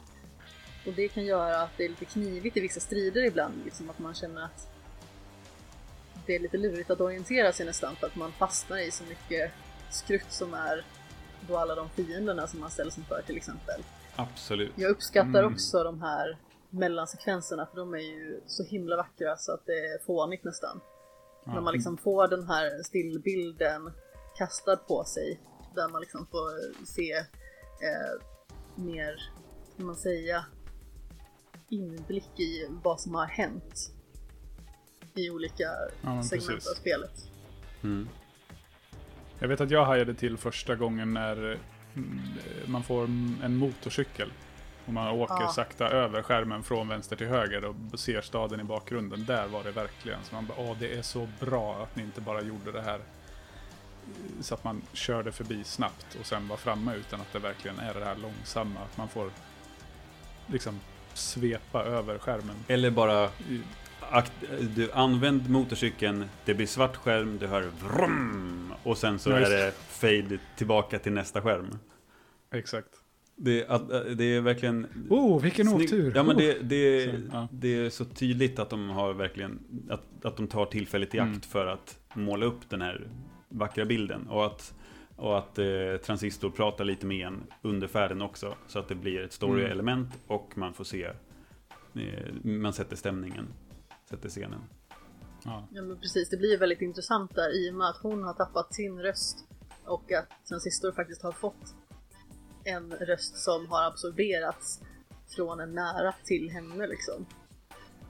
Och 0.88 0.94
det 0.94 1.08
kan 1.08 1.26
göra 1.26 1.62
att 1.62 1.78
det 1.78 1.86
är 1.86 1.90
lite 1.90 2.06
knivigt 2.06 2.58
i 2.58 2.60
vissa 2.60 2.80
strider 2.80 3.24
ibland, 3.24 3.66
liksom 3.66 3.90
att 3.90 4.00
man 4.00 4.14
känner 4.14 4.44
att 4.44 4.68
det 6.26 6.36
är 6.36 6.40
lite 6.40 6.58
lurigt 6.58 6.90
att 6.90 7.02
orientera 7.02 7.54
sig 7.54 7.66
nästan 7.66 7.96
för 7.96 8.08
att 8.08 8.16
man 8.16 8.32
fastnar 8.32 8.78
i 8.78 8.92
så 8.92 9.04
mycket 9.04 9.52
skrutt 9.90 10.32
som 10.32 10.54
är 10.54 10.86
då 11.48 11.58
alla 11.58 11.76
de 11.76 11.90
fienderna 11.90 12.48
som 12.48 12.60
man 12.60 12.72
ställs 12.72 12.98
inför 12.98 13.22
till 13.22 13.38
exempel. 13.38 13.84
Absolut. 14.16 14.72
Jag 14.76 14.92
uppskattar 14.92 15.40
Mm. 15.44 15.54
också 15.54 15.84
de 15.84 16.02
här 16.02 16.38
mellansekvenserna 16.70 17.66
för 17.66 17.78
de 17.78 17.94
är 17.94 17.98
ju 17.98 18.42
så 18.48 18.64
himla 18.64 18.98
vackra 18.98 19.38
så 19.38 19.54
att 19.54 19.66
det 19.66 19.72
är 19.86 20.06
fånigt 20.06 20.44
nästan. 20.44 20.80
När 21.46 21.62
man 21.62 21.74
liksom 21.74 21.98
får 21.98 22.28
den 22.28 22.48
här 22.48 22.84
stillbilden 22.84 23.92
kastad 24.38 24.76
på 24.78 25.04
sig. 25.04 25.40
Där 25.76 25.90
man 25.90 26.02
liksom 26.02 26.28
får 26.32 26.86
se 26.86 27.12
eh, 27.14 28.22
mer 28.76 29.16
ska 29.74 29.84
man 29.84 29.96
säga, 29.96 30.46
inblick 31.70 32.40
i 32.40 32.68
vad 32.84 33.02
som 33.02 33.16
har 33.16 33.26
hänt 33.26 33.92
i 35.16 35.30
olika 35.30 35.70
men 36.02 36.24
segment 36.24 36.50
precis. 36.50 36.72
av 36.72 36.76
spelet. 36.76 37.12
Mm. 37.84 38.10
Jag 39.40 39.48
vet 39.48 39.62
att 39.62 39.72
jag 39.72 39.86
hajade 39.86 40.14
till 40.14 40.38
första 40.38 40.76
gången 40.76 41.14
när 41.14 41.60
man 42.66 42.84
får 42.84 43.04
en 43.44 43.56
motorcykel. 43.58 44.32
Och 44.86 44.94
man 44.94 45.08
åker 45.08 45.42
Ja. 45.44 45.52
sakta 45.52 45.90
över 45.90 46.22
skärmen 46.22 46.64
från 46.64 46.88
vänster 46.88 47.16
till 47.16 47.28
höger 47.28 47.66
och 47.66 47.76
ser 48.00 48.22
staden 48.22 48.60
i 48.60 48.64
bakgrunden. 48.64 49.26
Där 49.26 49.48
var 49.48 49.64
det 49.64 49.72
verkligen. 49.72 50.20
Så 50.24 50.36
man 50.36 50.46
bara, 50.46 50.58
åh 50.58 50.76
det 50.80 50.98
är 50.98 51.02
så 51.02 51.28
bra 51.40 51.84
att 51.84 51.96
ni 51.96 52.04
inte 52.04 52.22
bara 52.22 52.42
gjorde 52.42 52.72
det 52.72 52.82
här 52.82 53.00
så 54.42 54.54
att 54.54 54.64
man 54.64 54.82
körde 54.94 55.32
förbi 55.32 55.64
snabbt 55.64 56.18
och 56.20 56.26
sen 56.26 56.48
var 56.48 56.58
framme 56.58 56.96
utan 56.96 57.22
att 57.22 57.34
det 57.34 57.40
verkligen 57.40 57.80
är 57.80 57.94
det 57.94 58.06
här 58.06 58.16
långsamma. 58.16 58.80
Att 58.80 58.98
man 58.98 59.08
får 59.10 59.30
liksom 60.48 60.80
svepa 61.14 61.84
över 61.84 62.18
skärmen. 62.18 62.56
Eller 62.68 62.92
bara 62.92 63.30
du 64.76 64.92
använd 64.92 65.50
motorcykeln, 65.50 66.30
det 66.46 66.54
blir 66.54 66.68
svart 66.68 66.96
skärm, 66.96 67.38
du 67.38 67.48
hör 67.48 67.62
vrum 67.62 68.63
och 68.84 68.98
sen 68.98 69.20
så 69.20 69.30
Ja, 69.30 69.36
är 69.38 69.50
det. 69.50 69.66
det 69.66 69.72
fade 69.72 70.40
tillbaka 70.58 71.00
till 71.00 71.12
nästa 71.14 71.42
skärm. 71.42 71.68
Exakt. 72.54 72.90
Det, 73.36 73.68
att, 73.68 73.90
det 74.18 74.24
är 74.24 74.42
verkligen... 74.42 74.88
Oh, 75.10 75.42
vilken 75.42 75.68
snygg- 75.68 75.84
otur! 75.86 76.12
Ja 76.16 76.24
men 76.24 76.36
Oh. 76.36 76.40
det, 76.42 76.60
det, 76.60 77.12
Så, 77.12 77.18
ja. 77.32 77.48
det 77.52 77.68
är 77.86 77.90
så 77.90 78.06
tydligt 78.06 78.60
att 78.60 78.70
de 78.70 78.90
har 78.90 79.14
verkligen, 79.14 79.60
att, 79.90 80.26
att 80.26 80.38
de 80.38 80.48
tar 80.48 80.66
tillfället 80.66 81.16
i 81.16 81.20
akt 81.20 81.28
Mm. 81.30 81.42
för 81.42 81.66
att 81.68 82.00
måla 82.14 82.46
upp 82.46 82.70
den 82.70 82.82
här 82.82 83.08
vackra 83.50 83.86
bilden. 83.86 84.28
Och 84.28 84.46
att, 84.46 84.74
och 85.16 85.38
att 85.38 85.60
eh, 85.60 85.66
Transistor 86.06 86.50
pratar 86.50 86.86
lite 86.86 87.06
med 87.06 87.28
en 87.28 87.44
under 87.62 87.88
färden 87.88 88.22
också. 88.22 88.56
Så 88.68 88.80
att 88.80 88.88
det 88.88 88.96
blir 88.96 89.22
ett 89.22 89.34
story-element 89.34 90.08
och 90.28 90.52
man 90.58 90.74
får 90.74 90.84
se, 90.84 91.04
eh, 91.96 92.34
man 92.44 92.74
sätter 92.74 92.96
stämningen, 92.96 93.48
sätter 94.10 94.30
scenen. 94.30 94.60
Ja. 95.46 95.68
Ja 95.72 95.82
men 95.82 96.00
precis, 96.00 96.30
det 96.30 96.38
blir 96.38 96.58
väldigt 96.58 96.82
intressant 96.82 97.36
där 97.36 97.56
i 97.68 97.72
och 97.72 97.76
med 97.76 97.88
att 97.90 97.98
hon 97.98 98.24
har 98.24 98.34
tappat 98.34 98.74
sin 98.74 99.00
röst 99.02 99.38
och 99.86 100.12
att 100.12 100.30
Transistor 100.48 100.92
faktiskt 100.92 101.22
har 101.24 101.32
fått 101.32 101.76
en 102.64 102.92
röst 102.94 103.38
som 103.38 103.68
har 103.68 103.84
absorberats 103.88 104.80
från 105.36 105.60
en 105.60 105.76
nära 105.76 106.16
till 106.24 106.50
henne 106.50 106.88
liksom. 106.88 107.26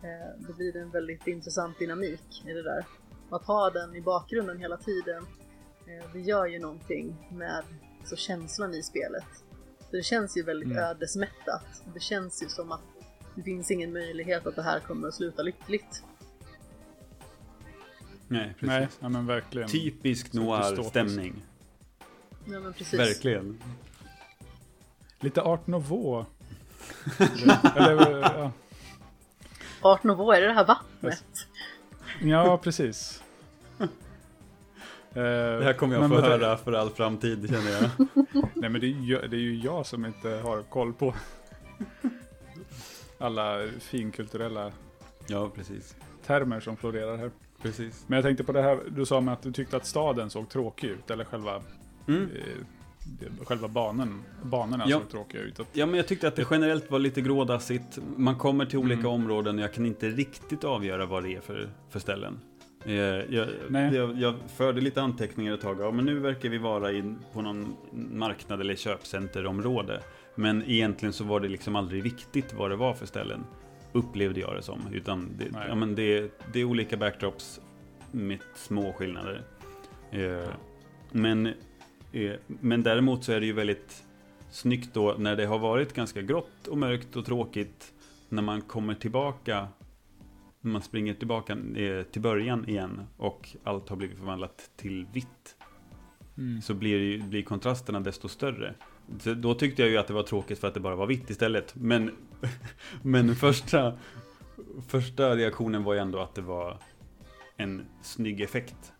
Eh, 0.04 0.48
Då 0.48 0.54
blir 0.54 0.74
det 0.74 0.80
en 0.80 0.89
väldigt 0.91 1.28
intressant 1.28 1.80
dynamik 1.80 2.43
i 2.46 2.54
det 2.54 2.63
där. 2.63 2.86
Och 3.30 3.36
att 3.36 3.46
ha 3.46 3.69
den 3.69 3.96
i 3.96 4.02
bakgrunden 4.02 4.58
hela 4.58 4.78
tiden, 4.78 5.26
eh, 5.88 6.13
det 6.13 6.19
gör 6.19 6.46
ju 6.46 6.60
någonting 6.60 7.30
med 7.32 7.63
så 8.06 8.15
känslan 8.15 8.74
i 8.74 8.84
spelet. 8.84 9.26
För 9.89 9.98
det 9.98 10.04
känns 10.04 10.38
ju 10.38 10.43
väldigt 10.43 10.69
Mm. 10.72 10.84
ödesmättat. 10.84 11.84
Det 11.93 12.00
känns 12.00 12.43
ju 12.43 12.48
som 12.48 12.72
att 12.72 12.82
det 13.36 13.43
finns 13.43 13.72
ingen 13.72 13.93
möjlighet 13.93 14.48
att 14.48 14.56
det 14.56 14.62
här 14.63 14.80
kommer 14.80 15.08
att 15.08 15.13
sluta 15.13 15.41
lyckligt. 15.41 16.04
Nej, 18.34 18.54
precis. 18.60 18.67
Nej, 18.67 18.88
ja, 19.00 19.10
men 19.10 19.26
verkligen. 19.26 19.69
Typisk 19.69 20.34
noir-stämning. 20.34 21.43
Ja 22.46 22.60
men 22.60 22.74
precis. 22.74 23.00
Verkligen. 23.00 23.62
Lite 25.19 25.41
Art 25.41 25.67
Nouveau. 25.67 26.26
Eller, 27.76 28.19
ja. 28.22 28.52
Art 29.82 30.04
Nouveau, 30.04 30.32
är 30.36 30.41
det 30.41 30.48
det 30.48 30.54
här 30.54 30.65
vattnet? 30.65 31.24
ja, 32.22 32.58
precis. 32.58 33.24
Eh, 33.80 33.88
Det 35.13 35.63
här 35.63 35.74
kommer 35.74 35.93
jag 35.96 36.02
men 36.02 36.10
få 36.10 36.15
vänta, 36.15 36.30
höra 36.30 36.58
för 36.58 36.74
all 36.74 36.89
framtid 36.89 37.50
känner 37.50 37.72
jag. 37.72 37.89
Nej, 38.56 38.69
men 38.69 38.82
det 38.82 38.88
är, 38.88 39.02
ju, 39.02 39.28
det 39.28 39.36
är 39.36 39.39
ju 39.41 39.56
jag 39.56 39.86
som 39.86 40.06
inte 40.06 40.30
har 40.30 40.62
koll 40.63 40.93
på 40.93 41.13
alla 43.17 43.67
finkulturella 43.80 44.72
Ja, 45.28 45.50
precis. 45.56 45.96
termer 46.26 46.60
som 46.60 46.78
florerar 46.78 47.17
här. 47.17 47.32
Precis. 47.63 48.04
Men 48.08 48.15
jag 48.17 48.23
tänkte 48.26 48.43
på 48.43 48.52
det 48.52 48.62
här 48.62 48.80
du 48.89 49.06
sa 49.06 49.21
med 49.21 49.34
att 49.34 49.41
du 49.41 49.52
tyckte 49.52 49.78
att 49.78 49.86
staden 49.86 50.30
såg 50.30 50.49
tråkig 50.49 50.88
ut, 50.88 51.12
eller 51.12 51.26
själva, 51.26 51.62
Mm. 52.08 52.30
eh, 52.32 53.45
själva 53.45 53.67
banan, 53.67 54.21
banorna 54.43 54.84
Ja. 54.88 54.99
såg 54.99 55.10
tråkiga 55.10 55.41
ut. 55.41 55.60
Att, 55.60 55.67
Ja, 55.73 55.86
men 55.86 55.95
jag 55.95 56.08
tyckte 56.08 56.28
att 56.28 56.36
det 56.36 56.45
generellt 56.52 56.91
var 56.91 56.99
lite 56.99 57.21
grådassigt. 57.21 57.99
Man 58.17 58.36
kommer 58.38 58.65
till 58.65 58.80
olika 58.80 58.99
Mm. 58.99 59.12
områden 59.12 59.56
och 59.58 59.63
jag 59.63 59.73
kan 59.73 59.86
inte 59.86 60.10
riktigt 60.10 60.63
avgöra 60.63 61.06
vad 61.06 61.23
det 61.23 61.36
är 61.36 61.41
för, 61.41 61.69
för 61.89 61.99
ställen. 61.99 62.39
Eh, 62.86 62.93
Jag, 62.93 63.47
jag, 63.93 64.17
jag 64.19 64.36
förde 64.56 64.82
lite 64.82 65.02
anteckningar 65.02 65.54
ett 65.54 65.62
tag. 65.62 65.78
Ja, 65.80 65.91
men 65.91 66.06
nu 66.06 66.19
verkar 66.19 66.49
vi 66.49 66.58
vara 66.58 66.91
in 66.91 67.19
på 67.34 67.41
någon 67.41 67.76
marknad 68.12 68.62
eller 68.62 68.76
köpcenterområde. 68.76 69.99
Men 70.36 70.63
egentligen 70.67 71.13
så 71.13 71.23
var 71.23 71.39
det 71.39 71.47
liksom 71.47 71.76
aldrig 71.76 72.04
viktigt 72.04 72.54
vad 72.54 72.69
det 72.71 72.76
var 72.76 72.93
för 72.93 73.06
ställen. 73.06 73.43
Upplevde 73.94 74.40
jag 74.40 74.56
det 74.56 74.62
som. 74.62 74.82
Utan 74.94 75.30
det, 75.38 75.52
Nej. 75.52 75.66
ja, 75.68 75.76
men 75.76 75.96
det, 75.96 76.32
det 76.54 76.60
är 76.60 76.64
olika 76.64 76.98
backdrops 76.98 77.62
med 78.12 78.40
små 78.56 78.94
skillnader. 78.94 79.44
Eh, 80.12 80.50
men, 81.12 81.46
eh, 82.12 82.34
men 82.46 82.84
däremot 82.84 83.24
så 83.24 83.32
är 83.32 83.40
det 83.40 83.46
ju 83.46 83.54
väldigt 83.54 84.04
snyggt 84.52 84.94
då 84.94 85.16
när 85.18 85.36
det 85.36 85.46
har 85.46 85.60
varit 85.60 85.94
ganska 85.94 86.22
grått 86.22 86.68
och 86.68 86.78
mörkt 86.78 87.16
och 87.16 87.26
tråkigt. 87.26 87.94
När 88.30 88.42
man 88.42 88.62
kommer 88.62 88.96
tillbaka, 88.96 89.68
när 90.62 90.72
man 90.72 90.82
springer 90.82 91.14
tillbaka 91.14 91.58
eh, 91.76 92.04
till 92.04 92.22
början 92.22 92.70
igen 92.70 93.02
och 93.18 93.50
allt 93.64 93.90
har 93.90 93.96
blivit 93.96 94.18
förvandlat 94.18 94.72
till 94.76 95.06
vitt. 95.14 95.56
mm. 96.38 96.62
Så 96.62 96.74
blir, 96.74 97.24
blir 97.24 97.44
kontrasterna 97.44 98.00
desto 98.00 98.28
större. 98.28 98.76
Så 99.20 99.34
då 99.34 99.54
tyckte 99.54 99.82
jag 99.82 99.92
ju 99.92 99.98
att 99.98 100.08
det 100.08 100.13
var 100.13 100.24
tråkigt 100.24 100.60
för 100.60 100.68
att 100.68 100.74
det 100.74 100.80
bara 100.80 100.96
var 100.96 101.08
vitt 101.08 101.30
istället. 101.30 101.76
Men, 101.76 102.16
men 103.02 103.36
första, 103.36 103.94
första 104.88 105.36
reaktionen 105.36 105.84
var 105.84 105.94
ju 105.94 106.00
ändå 106.00 106.20
att 106.20 106.36
det 106.36 106.42
var 106.42 106.78
en 107.58 107.86
snygg 108.04 108.42
effekt. 108.42 108.94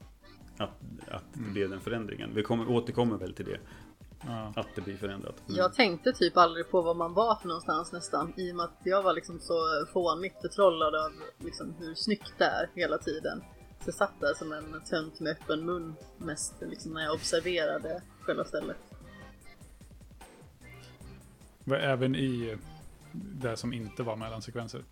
Att, 0.58 0.70
att 1.12 1.24
det 1.34 1.39
Mm. 1.39 1.54
blev 1.54 1.70
den 1.70 1.80
förändringen. 1.80 2.32
Vi 2.36 2.44
kommer, 2.44 2.72
återkommer 2.72 3.18
väl 3.18 3.34
till 3.34 3.46
det. 3.46 3.60
Ja. 4.26 4.54
Att 4.56 4.68
det 4.76 4.82
blir 4.82 4.98
förändrat. 4.98 5.36
Mm. 5.48 5.58
Jag 5.58 5.74
tänkte 5.74 6.13
typ 6.13 6.38
aldrig 6.38 6.70
på 6.70 6.82
var 6.82 6.94
man 6.94 7.13
var 7.13 7.36
för 7.36 7.48
någonstans 7.48 7.92
nästan. 7.92 8.34
I 8.38 8.52
och 8.52 8.56
med 8.56 8.66
att 8.66 8.80
jag 8.84 9.04
var 9.04 9.13
liksom 9.13 9.39
så 9.39 9.86
fånigt 9.94 10.42
förtrollad 10.42 10.96
av 10.96 11.12
liksom 11.39 11.74
hur 11.80 11.94
snyggt 11.96 12.34
det 12.38 12.46
är 12.46 12.70
hela 12.76 12.98
tiden. 12.98 13.44
Så 13.80 13.88
jag 13.88 13.94
satt 13.96 14.20
där 14.20 14.34
som 14.34 14.52
en 14.54 14.82
tönt 14.89 15.20
med 15.20 15.32
öppen 15.32 15.66
mun 15.66 15.96
mest 16.18 16.54
liksom 16.62 16.94
när 16.94 17.04
jag 17.04 17.13
observerade 17.13 18.02
själva 18.22 18.44
stället. 18.44 18.78
Även 21.71 22.15
i 22.15 22.58
det 23.12 23.58
som 23.58 23.73
inte 23.73 24.04
var 24.04 24.15
mellansekvenser. 24.15 24.84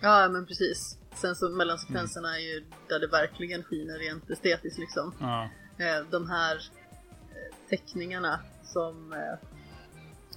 Ja 0.00 0.28
men 0.28 0.46
precis. 0.46 0.98
Sen 1.14 1.36
så 1.36 1.48
mellansekvenserna 1.48 2.36
är 2.38 2.40
ju 2.42 2.64
där 2.88 3.00
det 3.00 3.06
verkligen 3.06 3.62
skiner 3.62 3.98
rent 3.98 4.30
estetiskt 4.30 4.78
liksom. 4.78 5.14
Ja, 5.20 5.48
Eh, 5.78 6.04
De 6.10 6.30
här 6.30 6.56
eh, 7.30 7.68
teckningarna 7.68 8.40
som 8.64 9.12
eh, 9.12 9.48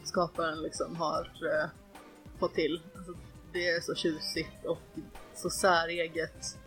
skaparen 0.03 0.61
liksom 0.61 0.95
har 0.95 1.31
fått 2.39 2.53
till. 2.53 2.81
Alltså, 2.95 3.13
det 3.53 3.67
är 3.67 3.81
så 3.81 3.95
tjusigt 3.95 4.65
och 4.65 4.81
så 5.35 5.49
säreget. 5.49 6.57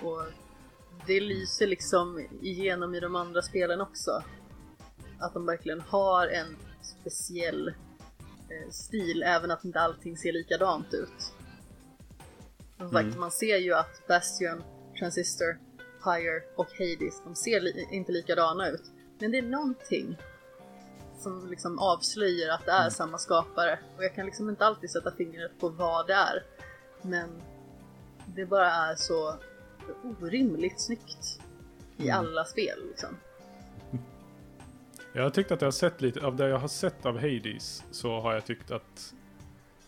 Och 0.00 0.22
det 1.06 1.20
lyser 1.20 1.66
liksom 1.66 2.28
igenom 2.42 2.94
i 2.94 3.00
de 3.00 3.16
andra 3.16 3.42
spelen 3.42 3.80
också. 3.80 4.22
Att 5.18 5.34
de 5.34 5.46
verkligen 5.46 5.80
har 5.80 6.26
en 6.26 6.56
speciell 6.82 7.74
stil, 8.70 9.22
även 9.22 9.50
att 9.50 9.64
inte 9.64 9.80
allting 9.80 10.16
ser 10.16 10.32
likadant 10.32 10.94
ut. 10.94 11.32
Som 12.78 12.90
sagt, 12.90 13.04
Mm. 13.06 13.20
Man 13.20 13.30
ser 13.30 13.56
ju 13.56 13.74
att 13.74 14.06
Bastion, 14.08 14.62
Transistor, 14.98 15.58
Pyre 16.04 16.42
och 16.56 16.68
Hades, 16.78 17.22
de 17.24 17.34
ser 17.34 17.60
li- 17.60 17.88
inte 17.90 18.12
likadana 18.12 18.68
ut. 18.68 18.82
Men 19.18 19.30
det 19.30 19.38
är 19.38 19.42
någonting 19.42 20.16
som 21.18 21.50
liksom 21.50 21.78
avslöjar 21.78 22.54
att 22.54 22.64
det 22.66 22.72
är 22.72 22.90
samma 22.90 23.18
skapare. 23.18 23.78
Och 23.96 24.04
jag 24.04 24.14
kan 24.14 24.26
liksom 24.26 24.48
inte 24.50 24.66
alltid 24.66 24.90
sätta 24.90 25.10
fingret 25.16 25.58
på 25.60 25.68
vad 25.68 26.06
det 26.06 26.12
är. 26.14 26.44
Men 27.02 27.42
det 28.26 28.46
bara 28.46 28.70
är 28.70 28.94
så 28.94 29.36
orimligt 30.20 30.80
snyggt 30.80 31.40
i 31.96 32.08
Mm. 32.08 32.18
alla 32.18 32.44
spel 32.44 32.78
liksom. 32.88 33.16
Jag 35.14 35.22
har 35.22 35.30
tyckt 35.30 35.52
att 35.52 35.60
jag 35.60 35.66
har 35.66 35.72
sett 35.72 36.00
lite, 36.00 36.26
av 36.26 36.36
det 36.36 36.48
jag 36.48 36.58
har 36.58 36.68
sett 36.68 37.06
av 37.06 37.14
Hades 37.14 37.84
så 37.90 38.20
har 38.20 38.34
jag 38.34 38.44
tyckt 38.44 38.70
att 38.70 39.14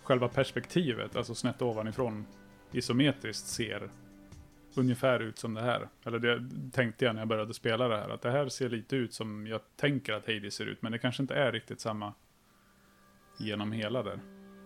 själva 0.02 0.28
perspektivet, 0.28 1.16
alltså 1.16 1.34
snett 1.34 1.62
ovanifrån 1.62 2.26
isometriskt 2.72 3.46
ser 3.46 3.90
ungefär 4.74 5.20
ut 5.20 5.38
som 5.38 5.54
det 5.54 5.60
här. 5.60 5.88
Eller 6.04 6.18
det 6.18 6.50
tänkte 6.72 7.04
jag 7.04 7.14
när 7.14 7.20
jag 7.20 7.28
började 7.28 7.54
spela 7.54 7.88
det 7.88 7.96
här, 7.96 8.08
att 8.08 8.22
det 8.22 8.30
här 8.30 8.48
ser 8.48 8.68
lite 8.68 8.96
ut 8.96 9.14
som 9.14 9.46
jag 9.46 9.60
tänker 9.76 10.12
att 10.12 10.26
Hades 10.26 10.54
ser 10.54 10.66
ut, 10.66 10.82
men 10.82 10.92
det 10.92 10.98
kanske 10.98 11.22
inte 11.22 11.34
är 11.34 11.52
riktigt 11.52 11.80
samma 11.80 12.14
genom 13.38 13.72
hela 13.72 14.02
där. 14.02 14.20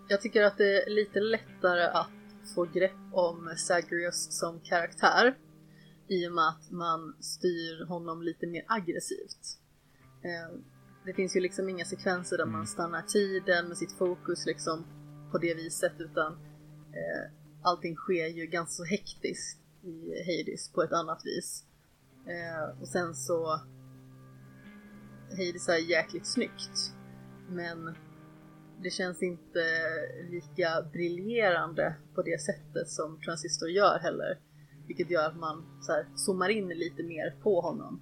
Jag 0.09 0.21
tycker 0.21 0.43
att 0.43 0.59
det 0.59 0.83
är 0.83 0.91
lite 0.91 1.21
lättare 1.21 1.83
att 1.83 2.11
få 2.55 2.65
grepp 2.65 3.13
om 3.13 3.55
Zagreus 3.57 4.39
som 4.39 4.61
karaktär 4.61 5.35
i 6.09 6.29
och 6.29 6.33
med 6.33 6.49
att 6.49 6.71
man 6.71 7.17
styr 7.21 7.85
honom 7.85 8.23
lite 8.23 8.47
mer 8.47 8.65
aggressivt. 8.69 9.59
Eh, 10.23 10.59
det 11.05 11.15
finns 11.15 11.37
ju 11.37 11.41
liksom 11.41 11.69
inga 11.69 11.85
sekvenser 11.85 12.37
där 12.37 12.47
man 12.47 12.67
stannar 12.67 13.03
tiden 13.03 13.69
med 13.69 13.77
sitt 13.77 13.93
fokus 13.93 14.47
liksom 14.47 14.85
på 15.31 15.39
det 15.39 15.55
viset 15.55 15.93
utan 15.99 16.33
eh, 16.93 17.33
allting 17.63 17.97
sker 17.97 18.27
ju 18.27 18.47
ganska 18.47 18.73
så 18.73 18.85
hektiskt 18.85 19.61
i 19.83 20.23
Hades 20.27 20.73
på 20.73 20.83
ett 20.83 20.93
annat 20.93 21.23
vis. 21.25 21.65
Eh, 22.27 22.81
och 22.81 22.89
sen 22.89 23.15
så 23.15 23.61
Hades 25.31 25.69
är 25.69 25.91
jäkligt 25.91 26.27
snyggt 26.27 26.95
men 27.49 27.95
det 28.83 28.91
känns 28.91 29.23
inte 29.23 29.61
lika 30.31 30.83
briljerande 30.93 31.95
på 32.15 32.23
det 32.23 32.41
sättet 32.41 32.89
som 32.89 33.21
Transistor 33.21 33.69
gör 33.69 33.99
heller. 33.99 34.39
Vilket 34.87 35.11
gör 35.11 35.29
att 35.29 35.37
man 35.37 35.65
så 35.83 35.93
här, 35.93 36.07
zoomar 36.17 36.49
in 36.49 36.69
lite 36.69 37.03
mer 37.03 37.37
på 37.43 37.61
honom. 37.61 38.01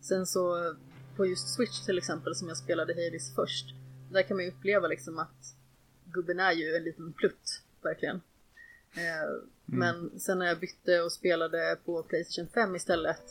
Sen 0.00 0.26
så 0.26 0.74
på 1.18 1.26
just 1.26 1.54
Switch 1.54 1.86
till 1.86 1.98
exempel 1.98 2.34
som 2.34 2.48
jag 2.48 2.56
spelade 2.56 2.92
Hades 2.92 3.34
först. 3.34 3.74
Där 4.10 4.22
kan 4.22 4.36
man 4.36 4.44
ju 4.44 4.50
uppleva 4.50 4.88
liksom 4.88 5.18
att 5.18 5.54
gubben 6.04 6.40
är 6.40 6.52
ju 6.52 6.76
en 6.76 6.84
liten 6.84 7.12
plutt, 7.12 7.62
verkligen. 7.82 8.16
Eh, 8.96 9.28
Men 9.64 10.20
sen 10.20 10.38
när 10.38 10.46
jag 10.46 10.60
bytte 10.60 11.00
och 11.00 11.12
spelade 11.12 11.78
på 11.84 12.02
Playstation 12.02 12.48
5 12.54 12.76
istället 12.76 13.22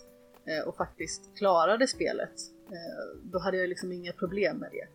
eh, 0.46 0.68
och 0.68 0.78
faktiskt 0.78 1.38
klarade 1.38 1.88
spelet, 1.88 2.34
eh, 2.68 3.20
då 3.24 3.40
hade 3.40 3.58
jag 3.58 3.70
liksom 3.70 3.92
inga 3.92 4.14
problem 4.14 4.58
med 4.58 4.72
det. 4.72 4.88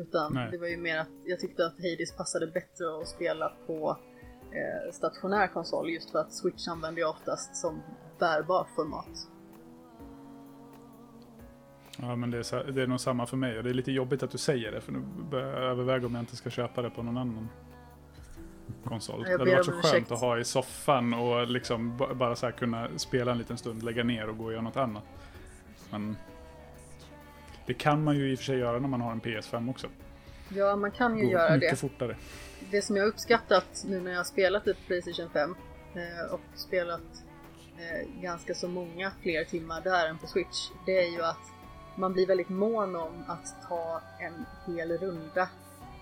Utan 0.00 0.34
Nej. 0.34 0.50
det 0.50 0.58
var 0.58 0.66
ju 0.66 0.76
mer 0.76 0.98
att 0.98 1.08
jag 1.24 1.40
tyckte 1.40 1.66
att 1.66 1.76
Hades 1.76 2.16
passade 2.16 2.46
bättre 2.46 3.00
att 3.02 3.08
spela 3.08 3.52
på 3.66 3.98
eh, 4.52 4.92
stationär 4.92 5.46
konsol 5.46 5.90
just 5.90 6.10
för 6.10 6.18
att 6.18 6.34
Switch 6.34 6.68
använder 6.68 7.00
jag 7.00 7.10
oftast 7.10 7.56
som 7.56 7.82
bärbart 8.18 8.68
format. 8.76 9.28
Ja, 12.02 12.16
men 12.16 12.30
det 12.30 12.38
är, 12.38 12.42
så- 12.42 12.62
det 12.62 12.82
är 12.82 12.86
nog 12.86 13.00
samma 13.00 13.26
för 13.26 13.36
mig 13.36 13.58
och 13.58 13.64
det 13.64 13.70
är 13.70 13.74
lite 13.74 13.92
jobbigt 13.92 14.22
att 14.22 14.30
du 14.30 14.38
säger 14.38 14.72
det 14.72 14.80
för 14.80 14.92
nu 14.92 14.98
börjar 15.30 15.48
jag 15.48 15.62
överväga 15.70 16.06
om 16.06 16.14
jag 16.14 16.22
inte 16.22 16.36
ska 16.36 16.50
köpa 16.50 16.82
det 16.82 16.90
på 16.90 17.02
någon 17.02 17.16
annan 17.18 17.48
konsol. 18.84 19.22
Det 19.22 19.30
hade 19.32 19.50
varit 19.54 19.64
så 19.64 19.72
skönt 19.72 20.12
att 20.12 20.20
ha 20.20 20.38
i 20.38 20.44
soffan 20.44 21.14
och 21.14 21.46
liksom 21.46 21.96
ba- 21.96 22.14
bara 22.14 22.36
så 22.36 22.46
här 22.46 22.52
kunna 22.52 22.88
spela 22.96 23.32
en 23.32 23.38
liten 23.38 23.58
stund, 23.58 23.82
lägga 23.82 24.04
ner 24.04 24.28
och 24.28 24.38
gå 24.38 24.44
och 24.44 24.52
göra 24.52 24.62
något 24.62 24.76
annat. 24.76 25.02
Men 25.90 26.16
det 27.66 27.74
kan 27.74 28.04
man 28.04 28.16
ju 28.16 28.30
i 28.32 28.34
och 28.34 28.38
för 28.38 28.44
sig 28.44 28.58
göra 28.58 28.78
när 28.78 28.88
man 28.88 29.00
har 29.00 29.12
en 29.12 29.20
PS5 29.20 29.70
också. 29.70 29.86
Ja, 30.48 30.76
man 30.76 30.90
kan 30.90 31.18
ju 31.18 31.24
Gå 31.24 31.30
göra 31.30 31.54
mycket 31.54 31.70
det. 31.70 31.76
fortare. 31.76 32.16
Det 32.70 32.82
som 32.82 32.96
jag 32.96 33.06
uppskattat 33.08 33.84
nu 33.86 34.00
när 34.00 34.10
jag 34.10 34.18
har 34.18 34.24
spelat 34.24 34.66
ett 34.66 34.76
Playstation 34.86 35.30
5 35.30 35.54
eh, 35.94 36.32
och 36.34 36.40
spelat 36.54 37.00
eh, 37.78 38.22
ganska 38.22 38.54
så 38.54 38.68
många 38.68 39.12
fler 39.22 39.44
timmar 39.44 39.80
där 39.80 40.08
än 40.08 40.18
på 40.18 40.26
Switch, 40.26 40.68
det 40.86 40.98
är 41.06 41.10
ju 41.12 41.22
att 41.22 41.36
man 41.98 42.12
blir 42.12 42.26
väldigt 42.26 42.48
mån 42.48 42.96
om 42.96 43.24
att 43.26 43.56
ta 43.68 44.00
en 44.18 44.46
hel 44.66 44.98
runda 44.98 45.48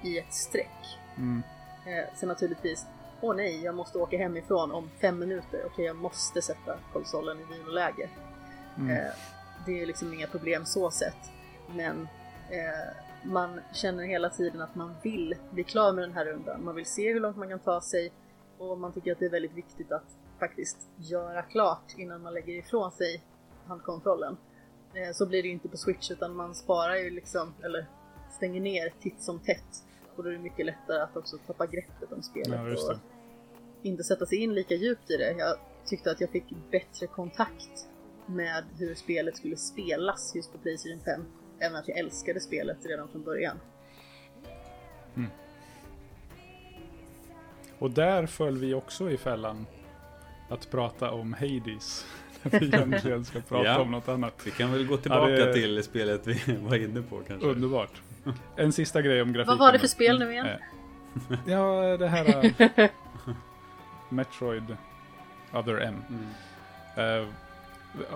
i 0.02 0.18
ett 0.18 0.34
streck. 0.34 0.98
Mm. 1.16 1.42
Eh, 1.86 2.14
sen 2.16 2.28
naturligtvis, 2.28 2.86
åh 3.20 3.36
nej, 3.36 3.64
jag 3.64 3.74
måste 3.74 3.98
åka 3.98 4.18
hemifrån 4.18 4.72
om 4.72 4.90
fem 5.00 5.18
minuter. 5.18 5.62
Okej, 5.66 5.84
jag 5.84 5.96
måste 5.96 6.42
sätta 6.42 6.78
konsolen 6.92 7.38
i 7.40 7.54
viloläge. 7.54 8.08
Mm. 8.78 8.90
Eh, 8.90 9.12
det 9.66 9.82
är 9.82 9.86
liksom 9.86 10.14
inga 10.14 10.26
problem 10.26 10.64
så 10.64 10.90
sett. 10.90 11.32
Men 11.74 12.08
eh, 12.50 12.92
man 13.22 13.60
känner 13.72 14.04
hela 14.04 14.30
tiden 14.30 14.60
att 14.60 14.74
man 14.74 14.94
vill 15.02 15.34
bli 15.50 15.64
klar 15.64 15.92
med 15.92 16.04
den 16.04 16.12
här 16.12 16.24
rundan. 16.24 16.64
Man 16.64 16.74
vill 16.74 16.86
se 16.86 17.12
hur 17.12 17.20
långt 17.20 17.36
man 17.36 17.48
kan 17.48 17.58
ta 17.58 17.80
sig 17.80 18.12
och 18.58 18.78
man 18.78 18.92
tycker 18.92 19.12
att 19.12 19.18
det 19.18 19.26
är 19.26 19.30
väldigt 19.30 19.54
viktigt 19.54 19.92
att 19.92 20.16
faktiskt 20.38 20.76
göra 20.96 21.42
klart 21.42 21.94
innan 21.96 22.22
man 22.22 22.34
lägger 22.34 22.54
ifrån 22.54 22.92
sig 22.92 23.22
handkontrollen. 23.66 24.36
Eh, 24.96 25.12
så 25.12 25.26
blir 25.26 25.42
det 25.42 25.48
ju 25.48 25.54
inte 25.54 25.68
på 25.68 25.76
Switch 25.76 26.10
utan 26.10 26.36
man 26.36 26.54
sparar 26.54 26.96
ju 26.96 27.10
liksom, 27.10 27.54
eller 27.62 27.86
stänger 28.30 28.60
ner 28.60 28.92
titt 29.00 29.22
som 29.22 29.40
tätt. 29.40 29.84
Och 30.16 30.24
då 30.24 30.28
är 30.28 30.32
det 30.32 30.38
mycket 30.38 30.66
lättare 30.66 31.02
att 31.02 31.16
också 31.16 31.38
tappa 31.46 31.66
greppet 31.66 32.12
om 32.12 32.22
spelet 32.22 32.60
Ja, 32.66 32.92
och 32.92 32.98
inte 33.82 34.04
sätta 34.04 34.26
sig 34.26 34.38
in 34.38 34.54
lika 34.54 34.74
djupt 34.74 35.10
i 35.10 35.16
det. 35.16 35.32
Jag 35.38 35.56
tyckte 35.84 36.10
att 36.10 36.20
jag 36.20 36.30
fick 36.30 36.44
bättre 36.70 37.06
kontakt 37.06 37.88
med 38.26 38.64
hur 38.78 38.94
spelet 38.94 39.36
skulle 39.36 39.56
spelas 39.56 40.34
just 40.34 40.52
på 40.52 40.58
Playstation 40.58 41.00
5. 41.04 41.24
Även 41.58 41.76
att 41.76 41.88
jag 41.88 41.98
älskade 41.98 42.40
spelet 42.40 42.86
redan 42.86 43.08
från 43.08 43.22
början. 43.22 43.56
Och 47.78 47.90
där 47.90 48.26
föll 48.26 48.58
vi 48.58 48.74
också 48.74 49.10
i 49.10 49.16
fällan 49.16 49.66
att 50.48 50.70
prata 50.70 51.10
om 51.10 51.32
Hades. 51.32 52.06
Vi 52.60 52.66
egentligen 52.66 53.24
ska 53.24 53.40
prata 53.40 53.64
Ja. 53.68 53.78
om 53.78 53.90
något 53.90 54.08
annat. 54.08 54.40
Vi 54.44 54.50
kan 54.50 54.72
väl 54.72 54.86
gå 54.86 54.96
tillbaka 54.96 55.26
det- 55.26 55.52
till 55.52 55.82
spelet 55.82 56.26
vi 56.26 56.40
var 56.60 56.76
inne 56.76 57.02
på 57.02 57.20
kanske. 57.28 57.46
Underbart. 57.48 57.90
En 58.56 58.72
sista 58.72 59.02
grej 59.02 59.22
om 59.22 59.32
grafiken. 59.32 59.58
Vad 59.58 59.66
var 59.66 59.72
det 59.72 59.78
för 59.78 59.86
spel 59.86 60.18
nu 60.18 60.30
igen? 60.32 60.46
Eh, 60.46 61.38
Ja, 61.46 61.96
det 61.96 62.08
här... 62.08 62.52
eh, 62.76 62.90
Metroid 64.08 64.76
Other 65.52 65.78
M. 65.80 65.94
Mm. 66.08 67.20
Eh, 67.22 67.26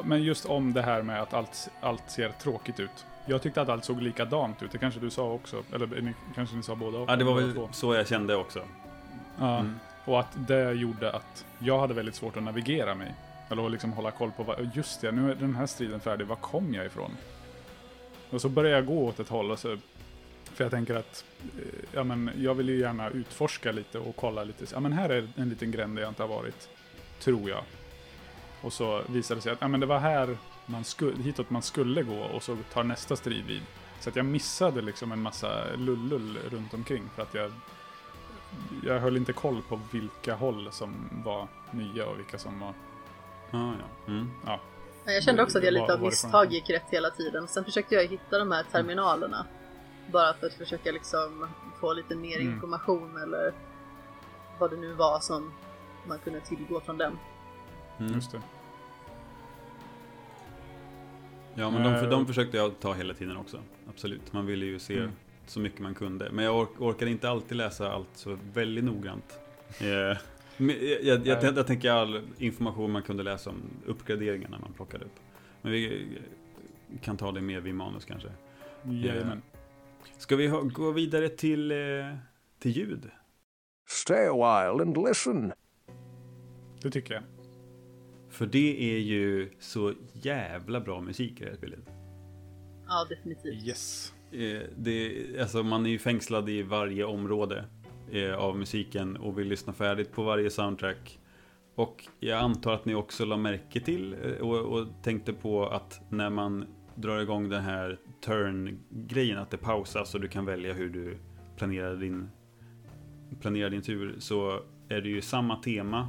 Men 0.04 0.22
just 0.22 0.46
om 0.46 0.72
det 0.72 0.82
här 0.82 1.02
med 1.02 1.22
att 1.22 1.34
allt, 1.34 1.68
allt 1.80 2.10
ser 2.10 2.28
tråkigt 2.28 2.80
ut. 2.80 3.04
Jag 3.26 3.42
tyckte 3.42 3.62
att 3.62 3.68
allt 3.68 3.84
såg 3.84 4.02
likadant 4.02 4.62
ut. 4.62 4.72
Det 4.72 4.78
kanske 4.78 5.00
du 5.00 5.10
sa 5.10 5.32
också. 5.32 5.62
Eller 5.74 5.86
ni, 5.86 6.14
kanske 6.34 6.56
ni 6.56 6.62
sa 6.62 6.74
båda 6.74 6.98
Ja, 7.08 7.16
det 7.16 7.24
var 7.24 7.34
väl 7.34 7.54
två. 7.54 7.68
så 7.72 7.94
jag 7.94 8.08
kände 8.08 8.36
också. 8.36 8.60
Ja. 9.38 9.58
Mm. 9.58 9.74
Och 10.04 10.20
att 10.20 10.28
det 10.48 10.72
gjorde 10.72 11.12
att 11.12 11.44
jag 11.58 11.78
hade 11.80 11.94
väldigt 11.94 12.14
svårt 12.14 12.36
att 12.36 12.42
navigera 12.42 12.94
mig. 12.94 13.14
Eller 13.50 13.66
att 13.66 13.72
liksom 13.72 13.92
hålla 13.92 14.10
koll 14.10 14.30
på 14.30 14.42
vad, 14.42 14.70
just 14.74 15.00
det, 15.00 15.12
nu 15.12 15.30
är 15.30 15.34
den 15.34 15.54
här 15.54 15.66
striden 15.66 16.00
färdig, 16.00 16.26
var 16.26 16.36
kom 16.36 16.74
jag 16.74 16.86
ifrån? 16.86 17.16
Och 18.30 18.40
så 18.40 18.48
börjar 18.48 18.72
jag 18.72 18.86
gå 18.86 19.06
åt 19.06 19.20
ett 19.20 19.28
håll 19.28 19.50
och 19.50 19.58
så, 19.58 19.76
för 20.44 20.64
jag 20.64 20.70
tänker 20.70 20.94
att, 20.94 21.24
eh, 21.58 21.84
ja 21.92 22.04
men 22.04 22.30
jag 22.36 22.54
vill 22.54 22.68
ju 22.68 22.78
gärna 22.78 23.10
utforska 23.10 23.72
lite 23.72 23.98
och 23.98 24.16
kolla 24.16 24.44
lite, 24.44 24.66
ja 24.72 24.80
men 24.80 24.92
här 24.92 25.08
är 25.08 25.28
en 25.36 25.48
liten 25.48 25.70
gränd 25.70 25.96
där 25.96 26.02
jag 26.02 26.10
inte 26.10 26.22
har 26.22 26.28
varit, 26.28 26.68
tror 27.20 27.50
jag. 27.50 27.64
Och 28.62 28.72
så 28.72 29.02
visar 29.08 29.34
det 29.34 29.40
sig 29.40 29.52
att, 29.52 29.60
ja 29.60 29.68
men 29.68 29.80
det 29.80 29.86
var 29.86 29.98
här 29.98 30.38
man 30.66 30.84
skulle, 30.84 31.22
hitåt 31.22 31.50
man 31.50 31.62
skulle 31.62 32.02
gå 32.02 32.18
och 32.18 32.42
så 32.42 32.56
tar 32.72 32.84
nästa 32.84 33.16
strid 33.16 33.44
vid. 33.46 33.62
Så 34.00 34.08
att 34.08 34.16
jag 34.16 34.26
missade 34.26 34.82
liksom 34.82 35.12
en 35.12 35.22
massa 35.22 35.64
lullull 35.76 36.38
runt 36.50 36.74
omkring 36.74 37.02
för 37.14 37.22
att 37.22 37.34
jag 37.34 37.52
jag 38.84 39.00
höll 39.00 39.16
inte 39.16 39.32
koll 39.32 39.62
på 39.68 39.80
vilka 39.92 40.34
håll 40.34 40.68
som 40.72 40.94
var 41.24 41.48
nya 41.70 42.06
och 42.06 42.18
vilka 42.18 42.38
som 42.38 42.60
var... 42.60 42.74
Ja, 43.50 43.74
ja. 43.78 44.12
Mm. 44.12 44.30
Ja, 44.46 44.60
Ja, 45.04 45.12
Jag 45.12 45.22
kände 45.22 45.42
också 45.42 45.58
att 45.58 45.64
jag 45.64 45.74
lite 45.74 45.94
av 45.94 46.00
misstag 46.02 46.52
gick 46.52 46.70
rätt 46.70 46.84
hela 46.90 47.10
tiden. 47.10 47.48
Sen 47.48 47.64
försökte 47.64 47.94
jag 47.94 48.06
hitta 48.06 48.38
de 48.38 48.52
här 48.52 48.62
terminalerna. 48.72 49.46
Bara 50.12 50.34
för 50.34 50.46
att 50.46 50.54
försöka 50.54 50.92
liksom 50.92 51.48
få 51.80 51.92
lite 51.92 52.14
mer 52.14 52.40
Mm. 52.40 52.52
information 52.52 53.16
eller 53.22 53.52
vad 54.58 54.70
det 54.70 54.76
nu 54.76 54.92
var 54.92 55.20
som 55.20 55.52
man 56.08 56.18
kunde 56.18 56.40
tillgå 56.40 56.80
från 56.80 56.98
den. 56.98 57.18
Mm. 57.98 58.12
just 58.14 58.32
det. 58.32 58.40
Ja, 61.54 61.70
men 61.70 61.82
de, 61.82 61.94
Eh, 61.94 62.02
de 62.10 62.26
försökte 62.26 62.56
jag 62.56 62.80
ta 62.80 62.92
hela 62.92 63.14
tiden 63.14 63.36
också. 63.36 63.58
Absolut. 63.88 64.32
Man 64.32 64.46
ville 64.46 64.66
ju 64.66 64.78
se 64.78 64.96
Mm. 64.98 65.10
så 65.46 65.60
mycket 65.60 65.80
man 65.80 65.94
kunde. 65.94 66.30
Men 66.32 66.44
jag 66.44 66.56
ork, 66.56 66.68
orkade 66.78 67.10
inte 67.10 67.30
alltid 67.30 67.56
läsa 67.56 67.92
allt 67.92 68.08
så 68.14 68.38
väldigt 68.52 68.84
noggrant. 68.84 69.38
Eh, 70.60 70.66
jag, 70.66 71.26
jag, 71.26 71.42
jag, 71.42 71.56
jag, 71.56 71.66
tänker 71.66 71.90
all 71.90 72.20
information 72.38 72.92
man 72.92 73.02
kunde 73.02 73.22
läsa 73.22 73.50
om 73.50 73.62
uppgraderingarna 73.86 74.58
man 74.58 74.72
plockade 74.72 75.04
upp. 75.04 75.20
Men 75.62 75.72
vi 75.72 75.86
eh, 75.86 77.00
kan 77.00 77.16
ta 77.16 77.32
det 77.32 77.40
mer 77.40 77.60
vid 77.60 77.74
manus 77.74 78.04
kanske. 78.04 78.28
Jajamän. 78.84 79.42
Ska 80.18 80.36
vi 80.36 80.46
ha, 80.46 80.60
gå 80.62 80.92
vidare 80.92 81.28
till, 81.28 81.72
eh, 81.72 81.76
till 82.58 82.70
ljud? 82.70 83.10
Stay 83.88 84.26
a 84.26 84.32
while 84.32 84.82
and 84.82 85.08
listen. 85.08 85.52
Det 86.82 86.90
tycker 86.90 87.14
jag. 87.14 87.22
För 88.30 88.46
det 88.46 88.94
är 88.94 88.98
ju 88.98 89.50
så 89.58 89.94
jävla 90.12 90.80
bra 90.80 91.00
musik 91.00 91.40
i 91.40 91.44
det 91.44 91.50
här 91.50 91.56
spelet. 91.56 91.80
Ja, 92.86 93.06
definitivt. 93.08 93.66
Yes. 93.66 94.14
Eh, 94.32 94.60
det, 94.76 95.26
alltså 95.40 95.62
man 95.62 95.86
är 95.86 95.90
ju 95.90 95.98
fängslad 95.98 96.48
i 96.48 96.62
varje 96.62 97.04
område 97.04 97.64
eh, 98.12 98.34
av 98.34 98.58
musiken 98.58 99.16
och 99.16 99.38
vill 99.38 99.48
lyssna 99.48 99.72
färdigt 99.72 100.12
på 100.12 100.22
varje 100.22 100.50
soundtrack. 100.50 101.18
Och 101.74 102.06
jag 102.20 102.38
antar 102.38 102.72
att 102.72 102.84
ni 102.84 102.94
också 102.94 103.24
la 103.24 103.36
märke 103.36 103.80
till 103.80 104.12
eh, 104.12 104.48
och, 104.48 104.58
och 104.58 104.86
tänkte 105.02 105.32
på 105.32 105.66
att 105.66 106.00
när 106.08 106.30
man 106.30 106.64
drar 106.94 107.20
igång 107.20 107.48
den 107.48 107.62
här 107.62 107.98
turn-grejen, 108.24 109.38
att 109.38 109.50
det 109.50 109.56
pausas 109.56 110.14
och 110.14 110.20
du 110.20 110.28
kan 110.28 110.44
välja 110.44 110.72
hur 110.72 110.88
du 110.88 111.16
planerar 111.56 111.96
din, 111.96 112.30
planerar 113.40 113.70
din 113.70 113.82
tur, 113.82 114.16
så 114.18 114.60
är 114.88 115.00
det 115.00 115.08
ju 115.08 115.20
samma 115.20 115.56
tema 115.56 116.08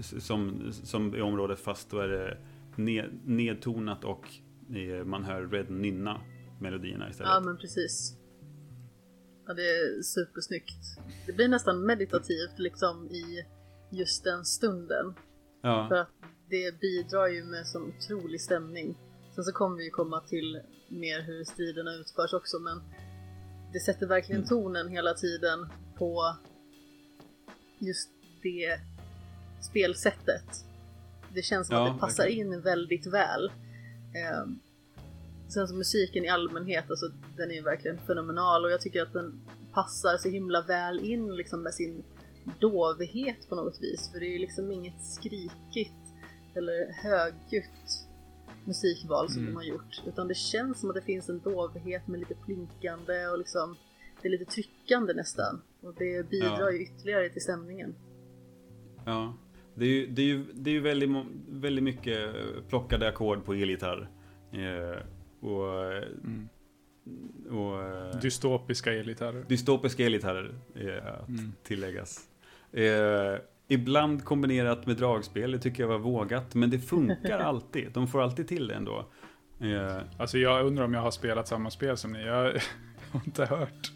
som, 0.00 0.72
som 0.72 1.14
i 1.14 1.20
området 1.20 1.60
fast 1.60 1.90
då 1.90 1.98
är 1.98 2.08
det 2.08 2.36
ned, 2.76 3.20
nedtonat 3.24 4.04
och 4.04 4.28
eh, 4.74 5.04
man 5.04 5.24
hör 5.24 5.46
Red 5.46 5.70
nynna 5.70 6.20
melodierna 6.60 7.10
istället. 7.10 7.32
Ja, 7.32 7.40
men 7.40 7.56
precis. 7.56 8.16
Ja, 9.50 9.54
det 9.54 9.70
är 9.70 10.02
supersnyggt. 10.02 10.98
Det 11.26 11.32
blir 11.32 11.48
nästan 11.48 11.86
meditativt 11.86 12.58
liksom 12.58 13.10
i 13.10 13.46
just 13.90 14.24
den 14.24 14.44
stunden. 14.44 15.14
För 15.62 15.68
Ja, 15.68 16.00
att 16.00 16.08
det 16.50 16.80
bidrar 16.80 17.26
ju 17.26 17.44
med 17.44 17.66
sån 17.66 17.82
otrolig 17.88 18.40
stämning. 18.40 18.98
Sen 19.34 19.44
så 19.44 19.52
kommer 19.52 19.76
vi 19.76 19.84
ju 19.84 19.90
komma 19.90 20.20
till 20.20 20.60
mer 20.88 21.20
hur 21.22 21.44
striderna 21.44 21.94
utförs 21.94 22.32
också 22.32 22.58
men 22.58 22.82
det 23.72 23.80
sätter 23.80 24.06
verkligen 24.06 24.46
tonen 24.46 24.88
hela 24.88 25.14
tiden 25.14 25.68
på 25.98 26.36
just 27.78 28.10
det 28.42 28.80
spelsättet. 29.70 30.64
Det 31.34 31.42
känns 31.42 31.66
som 31.66 31.76
Ja, 31.76 31.88
att 31.88 31.94
det 31.94 32.00
passar 32.00 32.26
in 32.26 32.60
väldigt 32.60 33.06
väl. 33.06 33.52
Ehm, 34.14 34.60
sen 35.50 35.68
så 35.68 35.74
musiken 35.74 36.24
i 36.24 36.28
allmänhet, 36.28 36.90
alltså 36.90 37.06
den 37.36 37.50
är 37.50 37.54
ju 37.54 37.62
verkligen 37.62 37.98
fenomenal 37.98 38.64
och 38.64 38.70
jag 38.70 38.80
tycker 38.80 39.02
att 39.02 39.12
den 39.12 39.40
passar 39.72 40.16
så 40.16 40.28
himla 40.28 40.62
väl 40.62 41.00
in 41.00 41.36
liksom 41.36 41.62
med 41.62 41.74
sin 41.74 42.02
dovhet 42.60 43.48
på 43.48 43.54
något 43.54 43.78
vis. 43.82 44.10
För 44.12 44.20
det 44.20 44.26
är 44.26 44.32
ju 44.32 44.38
liksom 44.38 44.72
inget 44.72 45.04
skrikigt 45.04 45.92
eller 46.54 46.92
högljutt 46.92 48.06
musikval 48.64 49.28
som 49.30 49.42
Mm. 49.42 49.52
de 49.52 49.56
har 49.56 49.64
gjort. 49.64 50.02
Utan 50.06 50.28
det 50.28 50.34
känns 50.34 50.80
som 50.80 50.90
att 50.90 50.96
det 50.96 51.02
finns 51.02 51.28
en 51.28 51.38
dovhet 51.40 52.06
med 52.08 52.20
lite 52.20 52.34
plinkande 52.46 53.26
och 53.26 53.38
liksom 53.38 53.76
det 54.22 54.28
är 54.28 54.32
lite 54.32 54.44
tryckande 54.52 55.14
nästan. 55.14 55.62
Och 55.82 55.94
det 55.98 56.30
bidrar 56.30 56.60
Ja. 56.60 56.70
ju 56.72 56.82
ytterligare 56.82 57.28
till 57.28 57.42
stämningen. 57.42 57.94
Ja. 59.04 59.34
Det 59.74 59.84
är 59.84 59.88
ju, 59.88 60.06
det 60.06 60.22
är 60.22 60.26
ju, 60.26 60.44
det 60.52 60.70
är 60.70 60.74
ju 60.74 60.80
väldigt, 60.80 61.10
väldigt 61.48 61.84
mycket 61.84 62.30
plockade 62.68 63.08
ackord 63.08 63.44
på 63.44 63.52
elgitarr. 63.54 64.10
Eh, 64.52 65.02
och, 65.40 65.92
Mm. 66.24 66.48
och 67.50 67.82
eh, 67.82 68.16
Dystopiska 68.20 68.92
elgitarrer. 68.92 69.44
dystopiska 69.48 70.06
elgitarrer 70.06 70.54
eh, 70.74 71.12
att 71.14 71.28
Mm. 71.28 71.52
tilläggas. 71.62 72.20
Eh, 72.72 73.34
ibland 73.68 74.24
kombinerat 74.24 74.86
med 74.86 74.96
dragspel, 74.96 75.50
det 75.50 75.58
tycker 75.58 75.82
jag 75.82 75.88
var 75.88 75.98
vågat. 75.98 76.54
Men 76.54 76.70
det 76.70 76.78
funkar 76.78 77.38
alltid. 77.44 77.92
De 77.92 78.08
får 78.08 78.22
alltid 78.22 78.48
till 78.48 78.66
det 78.68 78.74
ändå. 78.74 79.06
Eh, 79.60 79.96
Alltså 80.18 80.38
jag 80.38 80.66
undrar 80.66 80.84
om 80.84 80.94
jag 80.94 81.00
har 81.00 81.10
spelat 81.10 81.48
samma 81.48 81.70
spel 81.70 81.96
som 81.96 82.12
ni. 82.12 82.24
Jag 82.26 82.44
har 83.12 83.20
inte 83.26 83.44
hört 83.46 83.92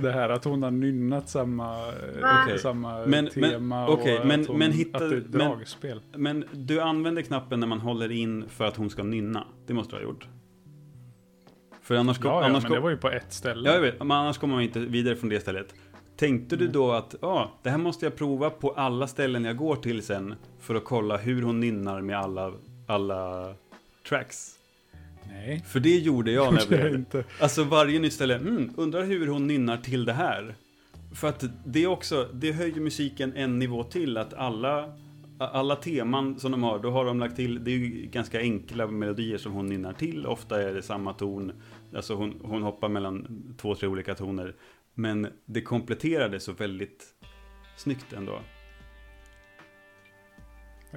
det 0.00 0.12
här 0.12 0.28
att 0.28 0.44
hon 0.44 0.62
har 0.62 0.70
nynnat 0.70 1.28
samma, 1.28 1.88
eh, 1.88 2.20
Va? 2.22 2.40
Okej. 2.44 2.58
samma 2.58 2.98
Men- 2.98 3.10
men- 3.10 3.28
tema 3.30 3.88
okej, 3.88 4.18
och 4.18 4.26
men- 4.26 4.40
att, 4.40 4.46
hon, 4.46 4.58
men 4.58 4.72
hitta- 4.72 4.96
att 5.04 5.10
det 5.10 5.16
är 5.16 5.20
ett 5.20 5.28
men- 5.34 5.50
dragspel. 5.50 6.00
men 6.16 6.44
du 6.52 6.80
använder 6.80 7.22
knappen 7.22 7.60
när 7.60 7.66
man 7.66 7.80
håller 7.80 8.12
in 8.12 8.48
för 8.48 8.64
att 8.64 8.76
hon 8.76 8.90
ska 8.90 9.02
nynna. 9.02 9.46
Det 9.66 9.74
måste 9.74 9.96
du 9.96 9.96
ha 9.96 10.02
gjort. 10.10 10.28
För 11.84 11.94
annars, 11.94 12.18
kom, 12.18 12.30
Ja, 12.30 12.40
ja 12.40 12.44
annars 12.46 12.62
men 12.62 12.68
kom- 12.70 12.74
det 12.74 12.80
var 12.82 12.90
ju 12.90 12.96
på 12.96 13.10
ett 13.10 13.32
ställe. 13.32 13.68
Ja, 13.68 13.74
jag 13.74 13.80
vet. 13.80 13.98
Men 13.98 14.10
annars 14.10 14.38
kommer 14.38 14.54
man 14.54 14.62
inte 14.62 14.78
vidare 14.80 15.16
från 15.16 15.30
det 15.30 15.40
stället. 15.40 15.74
Tänkte 16.16 16.54
Mm. 16.56 16.66
du 16.66 16.72
då 16.72 16.92
att 16.92 17.14
ja, 17.20 17.52
det 17.62 17.70
här 17.70 17.78
måste 17.78 18.06
jag 18.06 18.16
prova 18.16 18.50
på 18.50 18.70
alla 18.70 19.06
ställen 19.06 19.44
jag 19.44 19.56
går 19.56 19.76
till 19.76 20.02
sen 20.02 20.34
för 20.60 20.74
att 20.74 20.84
kolla 20.84 21.16
hur 21.16 21.42
hon 21.42 21.60
nynnar 21.60 22.00
med 22.00 22.18
alla, 22.18 22.52
alla 22.86 23.54
tracks? 24.08 24.50
Nej. 25.32 25.64
För 25.68 25.80
det 25.80 25.98
gjorde 25.98 26.30
jag 26.30 26.54
började. 26.68 26.94
inte. 26.94 27.24
Alltså 27.40 27.64
varje 27.64 27.98
nytt 27.98 28.12
ställe, 28.12 28.34
mm, 28.36 28.70
undrar 28.76 29.02
hur 29.04 29.26
hon 29.26 29.46
nynnar 29.46 29.76
till 29.76 30.04
det 30.04 30.12
här. 30.12 30.54
För 31.14 31.28
att 31.28 31.44
det 31.66 31.86
också, 31.86 32.28
det 32.32 32.52
höjer 32.52 32.80
musiken 32.80 33.32
en 33.36 33.58
nivå 33.58 33.84
till 33.84 34.16
att 34.16 34.34
alla 34.34 34.92
alla 35.38 35.76
teman 35.76 36.38
som 36.40 36.52
de 36.52 36.62
har, 36.62 36.78
då 36.78 36.90
har 36.90 37.04
de 37.04 37.18
lagt 37.20 37.36
till, 37.36 37.64
det 37.64 37.70
är 37.70 37.76
ju 37.78 38.06
ganska 38.06 38.40
enkla 38.40 38.86
melodier 38.86 39.38
som 39.38 39.52
hon 39.52 39.66
nynnar 39.66 39.92
till. 39.92 40.26
Ofta 40.26 40.62
är 40.62 40.74
det 40.74 40.82
samma 40.82 41.12
ton, 41.12 41.52
alltså 41.96 42.14
hon, 42.14 42.40
hon 42.44 42.62
hoppar 42.62 42.88
mellan 42.88 43.54
två, 43.60 43.74
tre 43.74 43.88
olika 43.88 44.14
toner. 44.14 44.54
Men 44.94 45.28
det 45.46 45.62
kompletterar 45.62 46.28
det 46.28 46.40
så 46.40 46.52
väldigt 46.52 47.04
snyggt 47.76 48.12
ändå. 48.12 48.40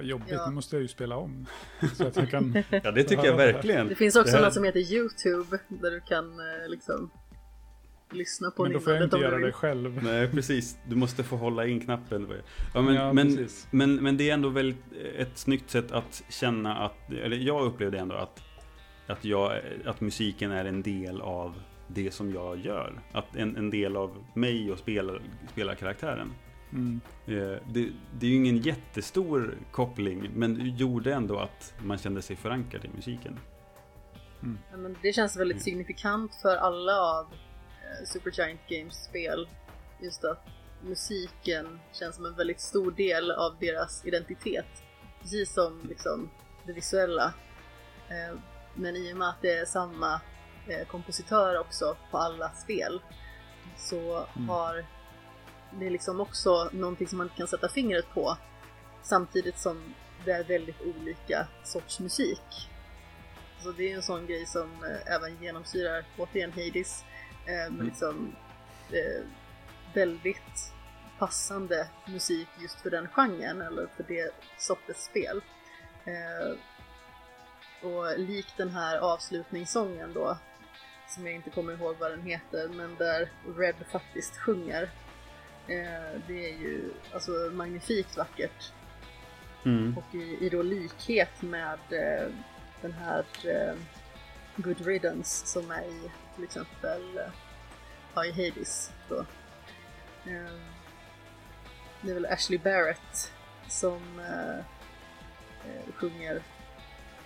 Jobbigt, 0.00 0.28
Ja. 0.30 0.46
nu 0.48 0.54
måste 0.54 0.76
jag 0.76 0.82
ju 0.82 0.88
spela 0.88 1.16
om. 1.16 1.46
Så 1.94 2.06
att 2.06 2.16
jag 2.16 2.30
kan... 2.30 2.62
Ja, 2.70 2.90
det 2.90 3.04
tycker 3.04 3.24
jag 3.24 3.36
verkligen. 3.36 3.88
Det 3.88 3.94
finns 3.94 4.16
också 4.16 4.32
Det 4.32 4.38
här- 4.38 4.44
något 4.44 4.54
som 4.54 4.64
heter 4.64 4.80
Youtube 4.92 5.58
där 5.68 5.90
du 5.90 6.00
kan 6.00 6.24
eh, 6.32 6.68
liksom 6.68 7.10
lyssna 8.12 8.50
på 8.50 8.62
Men 8.62 8.72
då 8.72 8.80
får 8.80 8.92
jag 8.92 9.04
inte 9.04 9.16
göra 9.16 9.38
det 9.38 9.52
själv. 9.52 10.02
Nej, 10.02 10.28
precis. 10.28 10.78
Du 10.88 10.96
måste 10.96 11.24
få 11.24 11.36
hålla 11.36 11.66
in 11.66 11.80
knappen. 11.80 12.28
Ja, 12.74 12.82
men, 12.82 12.94
Ja, 12.94 13.12
men, 13.12 13.48
men, 13.70 13.94
men 13.96 14.16
det 14.16 14.30
är 14.30 14.34
ändå 14.34 14.48
väldigt 14.48 14.84
ett 15.16 15.38
snyggt 15.38 15.70
sätt 15.70 15.92
att 15.92 16.22
känna 16.28 16.76
att, 16.76 17.12
eller 17.12 17.36
jag 17.36 17.64
upplevde 17.66 17.98
ändå 17.98 18.14
att, 18.14 18.42
att, 19.06 19.24
jag, 19.24 19.60
att 19.84 20.00
musiken 20.00 20.50
är 20.50 20.64
en 20.64 20.82
del 20.82 21.20
av 21.20 21.54
det 21.88 22.10
som 22.10 22.32
jag 22.32 22.58
gör. 22.58 23.00
Att 23.12 23.36
en, 23.36 23.56
en 23.56 23.70
del 23.70 23.96
av 23.96 24.24
mig 24.34 24.72
och 24.72 24.78
spelar, 24.78 25.22
spelarkaraktären. 25.52 26.32
Mm. 26.72 27.00
Eh, 27.26 27.34
Det, 27.72 27.88
det 28.18 28.26
är 28.26 28.30
ju 28.30 28.36
ingen 28.36 28.56
jättestor 28.58 29.58
koppling, 29.70 30.30
men 30.34 30.54
det 30.54 30.64
gjorde 30.64 31.14
ändå 31.14 31.38
att 31.38 31.74
man 31.84 31.98
kände 31.98 32.22
sig 32.22 32.36
förankrad 32.36 32.84
i 32.84 32.88
musiken. 32.96 33.38
Ja, 34.70 34.76
men 34.76 34.96
det 35.02 35.12
känns 35.12 35.36
väldigt 35.36 35.54
Mm. 35.56 35.62
signifikant 35.64 36.34
för 36.42 36.56
alla 36.56 36.92
av 37.00 37.24
eh, 37.24 37.38
Supergiant 38.06 38.60
Games 38.68 39.04
spel. 39.04 39.48
Just 40.00 40.24
att 40.24 40.46
musiken 40.82 41.80
känns 41.92 42.16
som 42.16 42.26
en 42.26 42.34
väldigt 42.34 42.60
stor 42.60 42.90
del 42.90 43.30
av 43.30 43.56
deras 43.60 44.06
identitet. 44.06 44.66
Precis 45.20 45.54
som 45.54 45.80
liksom, 45.88 46.30
det 46.66 46.72
visuella. 46.72 47.34
Eh, 48.08 48.38
men 48.74 48.96
i 48.96 49.12
och 49.12 49.16
med 49.16 49.28
att 49.28 49.42
det 49.42 49.52
är 49.58 49.64
samma 49.64 50.20
eh, 50.68 50.86
kompositör 50.86 51.58
också 51.58 51.96
på 52.10 52.18
alla 52.18 52.50
spel 52.50 53.02
så 53.76 54.26
Mm. 54.36 54.48
har 54.48 54.84
det 55.80 55.90
liksom 55.90 56.20
också 56.20 56.70
någonting 56.72 57.06
som 57.08 57.18
man 57.18 57.30
kan 57.36 57.48
sätta 57.48 57.68
fingret 57.68 58.06
på 58.14 58.36
samtidigt 59.02 59.58
som 59.58 59.94
det 60.24 60.32
är 60.32 60.44
väldigt 60.44 60.80
olika 60.80 61.48
sorts 61.64 62.00
musik. 62.00 62.68
Så 63.62 63.72
det 63.72 63.92
är 63.92 63.96
en 63.96 64.02
sån 64.02 64.26
grej 64.26 64.46
som 64.46 64.84
eh, 64.84 65.14
även 65.14 65.42
genomsyrar 65.42 66.04
återigen 66.18 66.52
Hades. 66.52 67.04
Eh, 67.48 67.54
men 67.54 67.74
Mm. 67.74 67.86
liksom 67.86 68.36
eh, 68.92 69.24
väldigt 69.94 70.72
passande 71.18 71.88
musik 72.06 72.48
just 72.58 72.80
för 72.80 72.90
den 72.90 73.08
genren 73.08 73.60
eller 73.62 73.86
för 73.96 74.04
det 74.08 74.30
sortens 74.58 75.04
spel. 75.04 75.42
Eh, 76.04 76.58
och 77.82 78.18
likt 78.18 78.56
den 78.56 78.70
här 78.70 78.98
avslutningssången 78.98 80.12
då, 80.12 80.38
som 81.08 81.26
jag 81.26 81.34
inte 81.34 81.50
kommer 81.50 81.72
ihåg 81.72 81.96
vad 81.98 82.10
den 82.10 82.22
heter, 82.22 82.68
men 82.68 82.94
där 82.96 83.30
Red 83.56 83.74
faktiskt 83.92 84.36
sjunger. 84.36 84.90
Det 86.26 86.50
är 86.50 86.58
ju 86.58 86.92
alltså 87.12 87.30
magnifikt 87.52 88.16
vackert. 88.16 88.72
Mm. 89.64 89.98
Och 89.98 90.14
i, 90.14 90.38
i 90.46 90.48
då 90.48 90.62
likhet 90.62 91.42
med 91.42 91.78
den 92.80 92.92
här 92.92 93.24
Good 94.56 94.80
Riddance 94.86 95.46
som 95.46 95.70
är 95.70 95.82
i 95.82 96.10
till 96.38 96.44
exempel 96.44 97.18
eh, 97.18 97.32
ja, 98.14 98.24
i 98.24 98.30
Hades 98.30 98.92
då. 99.08 99.18
Eh, 100.24 100.54
det 102.02 102.10
är 102.10 102.14
väl 102.14 102.26
Ashley 102.26 102.58
Barrett 102.58 103.32
som 103.68 104.20
eh, 104.20 104.58
eh, 104.58 105.92
sjunger 105.94 106.42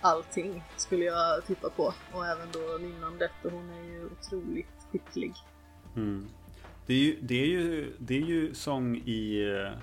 allting 0.01 0.63
skulle 0.77 1.05
jag 1.05 1.45
tippa 1.45 1.69
på 1.69 1.93
och 2.11 2.25
även 2.27 2.47
då 2.51 2.77
nynnandet 2.81 3.31
och 3.43 3.51
hon 3.51 3.69
är 3.69 3.83
ju 3.83 4.05
otroligt 4.05 4.87
skicklig. 4.91 5.33
Mm. 5.95 6.27
Det, 6.85 6.93
är 6.93 6.97
ju, 6.99 7.17
det, 7.21 7.41
är 7.41 7.47
ju, 7.47 7.93
det 7.99 8.15
är 8.15 8.25
ju 8.25 8.53
sång 8.53 8.97
i, 8.97 9.51
eh, 9.51 9.79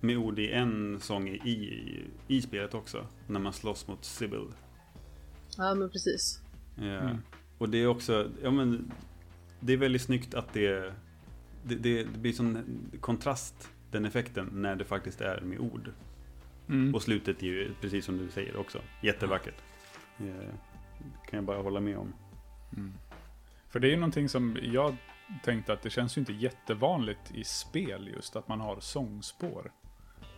med 0.00 0.16
ord 0.16 0.38
i 0.38 0.52
en 0.52 1.00
sång 1.00 1.28
i, 1.28 1.34
i, 1.34 2.04
i 2.26 2.42
spelet 2.42 2.74
också. 2.74 3.06
När 3.26 3.40
man 3.40 3.52
slåss 3.52 3.88
mot 3.88 4.04
Sybil. 4.04 4.52
Ja 5.56 5.74
men 5.74 5.90
precis. 5.90 6.40
Eh, 6.78 6.84
Mm. 6.84 7.22
Och 7.58 7.68
det 7.68 7.78
är 7.78 7.86
också, 7.86 8.30
ja 8.42 8.50
men 8.50 8.92
Det 9.60 9.72
är 9.72 9.76
väldigt 9.76 10.02
snyggt 10.02 10.34
att 10.34 10.52
det 10.52 10.94
Det, 11.64 11.74
det, 11.74 12.04
det 12.04 12.18
blir 12.18 12.32
sån 12.32 12.64
kontrast 13.00 13.70
Den 13.90 14.04
effekten 14.04 14.48
när 14.52 14.76
det 14.76 14.84
faktiskt 14.84 15.20
är 15.20 15.40
med 15.40 15.58
ord 15.58 15.92
Mm. 16.68 16.94
Och 16.94 17.02
slutet 17.02 17.42
är 17.42 17.46
ju 17.46 17.74
precis 17.80 18.04
som 18.04 18.18
du 18.18 18.28
säger 18.30 18.56
också 18.56 18.78
Jättevackert 19.02 19.54
eh, 20.18 20.48
Kan 21.02 21.36
jag 21.36 21.44
bara 21.44 21.62
hålla 21.62 21.80
med 21.80 21.98
om 21.98 22.14
Mm. 22.76 22.92
För 23.68 23.80
det 23.80 23.88
är 23.88 23.90
ju 23.90 23.96
någonting 23.96 24.28
som 24.28 24.58
jag 24.62 24.96
tänkte 25.44 25.72
att 25.72 25.82
det 25.82 25.90
känns 25.90 26.16
ju 26.16 26.20
inte 26.20 26.32
jättevanligt 26.32 27.34
i 27.34 27.44
spel 27.44 28.10
just 28.14 28.36
att 28.36 28.48
man 28.48 28.60
har 28.60 28.80
sångspår. 28.80 29.72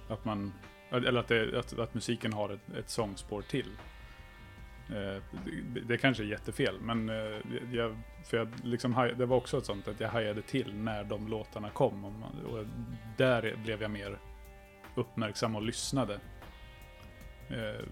Att 0.09 0.25
man, 0.25 0.53
eller 0.91 1.21
att, 1.21 1.29
det, 1.29 1.59
att, 1.59 1.79
att 1.79 1.95
musiken 1.95 2.33
har 2.33 2.51
ett, 2.51 2.75
ett 2.79 2.91
sångspår 2.91 3.43
till. 3.43 3.71
Eh, 4.91 5.23
det, 5.73 5.81
det 5.81 5.99
kanske 5.99 6.23
är 6.23 6.27
jättefel, 6.27 6.81
men 6.81 7.09
eh, 7.09 7.41
jag, 7.73 7.97
för 8.25 8.37
jag 8.37 8.49
liksom, 8.63 9.13
det 9.19 9.27
var 9.27 9.37
också 9.37 9.59
ett 9.59 9.67
sånt 9.67 9.89
att 9.89 10.01
jag 10.01 10.09
hajade 10.09 10.43
till 10.43 10.75
när 10.75 11.05
de 11.05 11.29
låtarna 11.29 11.71
kom. 11.71 12.05
Och, 12.05 12.65
där 13.17 13.57
blev 13.65 13.83
jag 13.83 13.91
mer 13.91 14.19
uppmärksam 14.95 15.57
och 15.57 15.63
lyssnade. 15.63 16.21
Eh, 17.49 17.85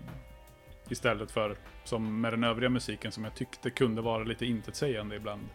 istället 0.88 1.30
för 1.30 1.56
som 1.84 2.20
med 2.20 2.32
den 2.32 2.44
övriga 2.44 2.70
musiken 2.70 3.12
som 3.12 3.24
jag 3.24 3.34
tyckte 3.34 3.70
kunde 3.70 4.02
vara 4.02 4.24
lite 4.24 4.46
intetsägande 4.46 5.16
ibland. 5.16 5.48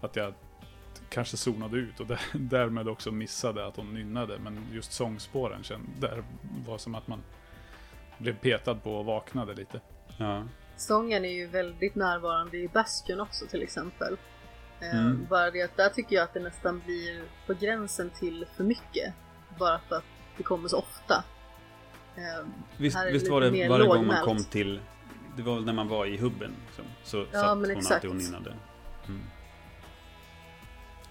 Att 0.00 0.16
jag 0.16 0.34
kanske 1.08 1.36
zonade 1.36 1.76
ut 1.76 2.00
och 2.00 2.06
där, 2.06 2.20
därmed 2.32 2.88
också 2.88 3.10
missade 3.12 3.66
att 3.66 3.76
hon 3.76 3.94
nynnade. 3.94 4.38
Men 4.38 4.66
just 4.72 4.92
sångspåren, 4.92 5.62
där 5.98 6.24
var 6.66 6.78
som 6.78 6.94
att 6.94 7.08
man 7.08 7.22
blev 8.18 8.36
petad 8.36 8.74
på 8.74 8.94
och 8.94 9.04
vaknade 9.04 9.54
lite. 9.54 9.80
Ja, 10.20 10.44
sången 10.76 11.24
är 11.24 11.32
ju 11.32 11.46
väldigt 11.46 11.94
närvarande 11.94 12.56
i 12.56 12.68
Bastion 12.68 13.20
också 13.20 13.46
till 13.46 13.62
exempel. 13.62 14.16
Eh, 14.80 15.00
Mm. 15.00 15.26
Bara 15.30 15.50
det 15.50 15.62
att 15.62 15.76
där 15.76 15.88
tycker 15.88 16.16
jag 16.16 16.22
att 16.24 16.34
det 16.34 16.40
nästan 16.40 16.82
blir 16.86 17.22
på 17.46 17.54
gränsen 17.54 18.10
till 18.10 18.46
för 18.56 18.64
mycket. 18.64 19.14
Bara 19.58 19.80
för 19.88 19.96
att 19.96 20.04
det 20.36 20.42
kommer 20.42 20.68
så 20.68 20.78
ofta. 20.78 21.24
Eh, 22.16 22.46
Visst, 22.76 22.98
visst 23.12 23.28
var 23.28 23.40
det 23.40 23.68
varje 23.68 23.86
gång 23.86 24.06
man 24.06 24.24
kom 24.24 24.44
till... 24.44 24.80
Det 25.36 25.42
var 25.42 25.54
väl 25.54 25.64
när 25.64 25.72
man 25.72 25.88
var 25.88 26.06
i 26.06 26.16
hubben. 26.16 26.54
Liksom, 26.66 26.84
så 27.02 27.26
Ja, 27.32 27.40
satt 27.40 27.48
hon 27.58 27.70
exakt. 27.70 27.92
alltid 27.94 28.10
och 28.10 28.16
nynnade. 28.16 28.54
Mm. 29.08 29.20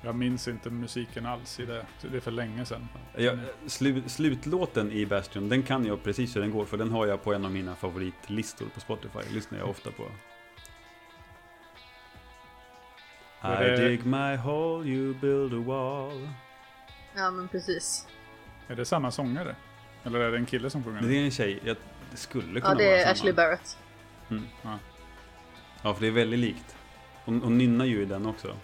Jag 0.02 0.16
minns 0.16 0.48
inte 0.48 0.70
musiken 0.70 1.26
alls 1.26 1.60
i 1.60 1.66
det. 1.66 1.86
Det 2.02 2.18
är 2.18 2.22
för 2.22 2.32
länge 2.32 2.66
sedan. 2.66 2.88
Jag, 3.16 3.40
slu, 3.68 4.04
slutlåten 4.08 4.92
i 4.92 5.06
Bastion, 5.06 5.50
den 5.50 5.64
kan 5.64 5.86
jag 5.86 6.04
precis 6.04 6.36
hur 6.36 6.42
den 6.42 6.52
går. 6.52 6.66
För 6.66 6.78
den 6.78 6.92
har 6.92 7.06
jag 7.08 7.24
på 7.24 7.34
en 7.34 7.46
av 7.46 7.52
mina 7.52 7.76
favoritlistor 7.76 8.66
på 8.74 8.80
Spotify. 8.80 9.20
lyssnar 9.34 9.60
jag 9.60 9.70
ofta 9.70 9.92
på. 9.92 10.04
I 13.44 13.48
det- 13.48 13.78
dig 13.78 13.98
my 14.04 14.36
hole, 14.36 14.90
you 14.90 15.14
build 15.14 15.54
a 15.54 15.64
wall. 15.66 16.30
ja 17.16 17.32
men 17.32 17.48
precis. 17.48 18.08
Är 18.68 18.76
det 18.76 18.86
samma 18.86 19.12
sångare? 19.12 19.56
Eller 20.04 20.20
är 20.20 20.32
det 20.32 20.38
en 20.38 20.46
kille 20.46 20.70
som 20.70 20.84
sjunger? 20.84 21.02
Det 21.02 21.16
är 21.18 21.24
en 21.26 21.32
tjej, 21.32 21.60
jag, 21.64 21.78
det 22.12 22.18
skulle 22.18 22.62
kunna 22.62 22.74
Ja 22.74 22.78
det 22.78 22.86
vara 22.86 22.96
är 22.98 23.02
samma. 23.04 23.12
Ashley 23.12 23.34
Barrett. 23.34 23.78
Mm. 24.30 24.44
Ja. 24.62 24.80
Ja, 25.82 25.94
för 25.94 26.02
det 26.02 26.08
är 26.08 26.12
väldigt 26.12 26.40
likt. 26.40 26.76
Hon, 27.26 27.42
hon 27.42 27.58
nynnar 27.58 27.86
ju 27.86 28.02
i 28.02 28.06
den 28.06 28.26
också. 28.26 28.56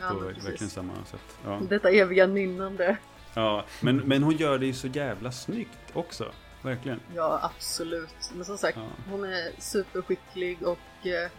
Ja, 0.00 0.08
på 0.08 0.18
verkligen 0.18 0.70
samma 0.70 1.04
sätt. 1.04 1.38
Ja. 1.44 1.60
Detta 1.68 1.90
eviga 1.90 2.26
nynnande. 2.26 2.96
Ja, 3.34 3.64
men, 3.80 3.96
men 3.96 4.22
hon 4.22 4.36
gör 4.36 4.58
det 4.58 4.66
ju 4.66 4.72
så 4.72 4.86
jävla 4.86 5.32
snyggt 5.32 5.78
också. 5.92 6.32
Verkligen. 6.62 7.00
Ja 7.14 7.40
absolut. 7.42 8.30
Men 8.34 8.44
som 8.44 8.58
sagt, 8.58 8.76
Ja. 8.78 8.86
hon 9.10 9.24
är 9.24 9.60
superskicklig 9.60 10.62
och 10.62 11.06
eh, 11.06 11.30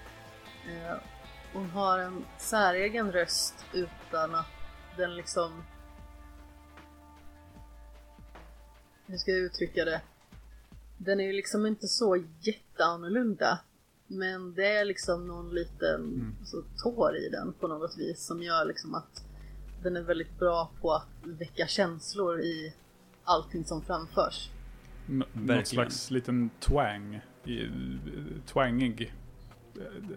hon 1.53 1.69
har 1.69 1.99
en 1.99 2.25
säregen 2.37 3.11
röst 3.11 3.65
utan 3.73 4.35
att 4.35 4.45
den 4.97 5.15
liksom... 5.15 5.63
Hur 9.05 9.17
ska 9.17 9.31
jag 9.31 9.39
uttrycka 9.39 9.85
det? 9.85 10.01
Den 10.97 11.19
är 11.19 11.23
ju 11.23 11.33
liksom 11.33 11.65
inte 11.65 11.87
så 11.87 12.23
jätteannorlunda. 12.41 13.59
Men 14.11 14.53
det 14.53 14.65
är 14.77 14.85
liksom 14.85 15.27
någon 15.27 15.49
liten 15.55 16.31
så, 16.45 16.63
tår 16.83 17.15
i 17.17 17.29
den 17.29 17.53
på 17.53 17.67
något 17.67 17.97
vis 17.97 18.25
som 18.25 18.43
gör 18.43 18.65
liksom 18.65 18.95
att 18.95 19.23
den 19.83 19.97
är 19.97 20.01
väldigt 20.01 20.39
bra 20.39 20.71
på 20.81 20.93
att 20.93 21.07
väcka 21.23 21.67
känslor 21.67 22.39
i 22.41 22.73
allting 23.23 23.65
som 23.65 23.81
framförs. 23.81 24.49
N- 25.09 25.17
Något 25.17 25.27
Verkligen. 25.33 25.65
slags 25.65 26.11
liten 26.11 26.49
twang. 26.59 27.21
I, 27.45 27.67
twangig. 28.45 29.13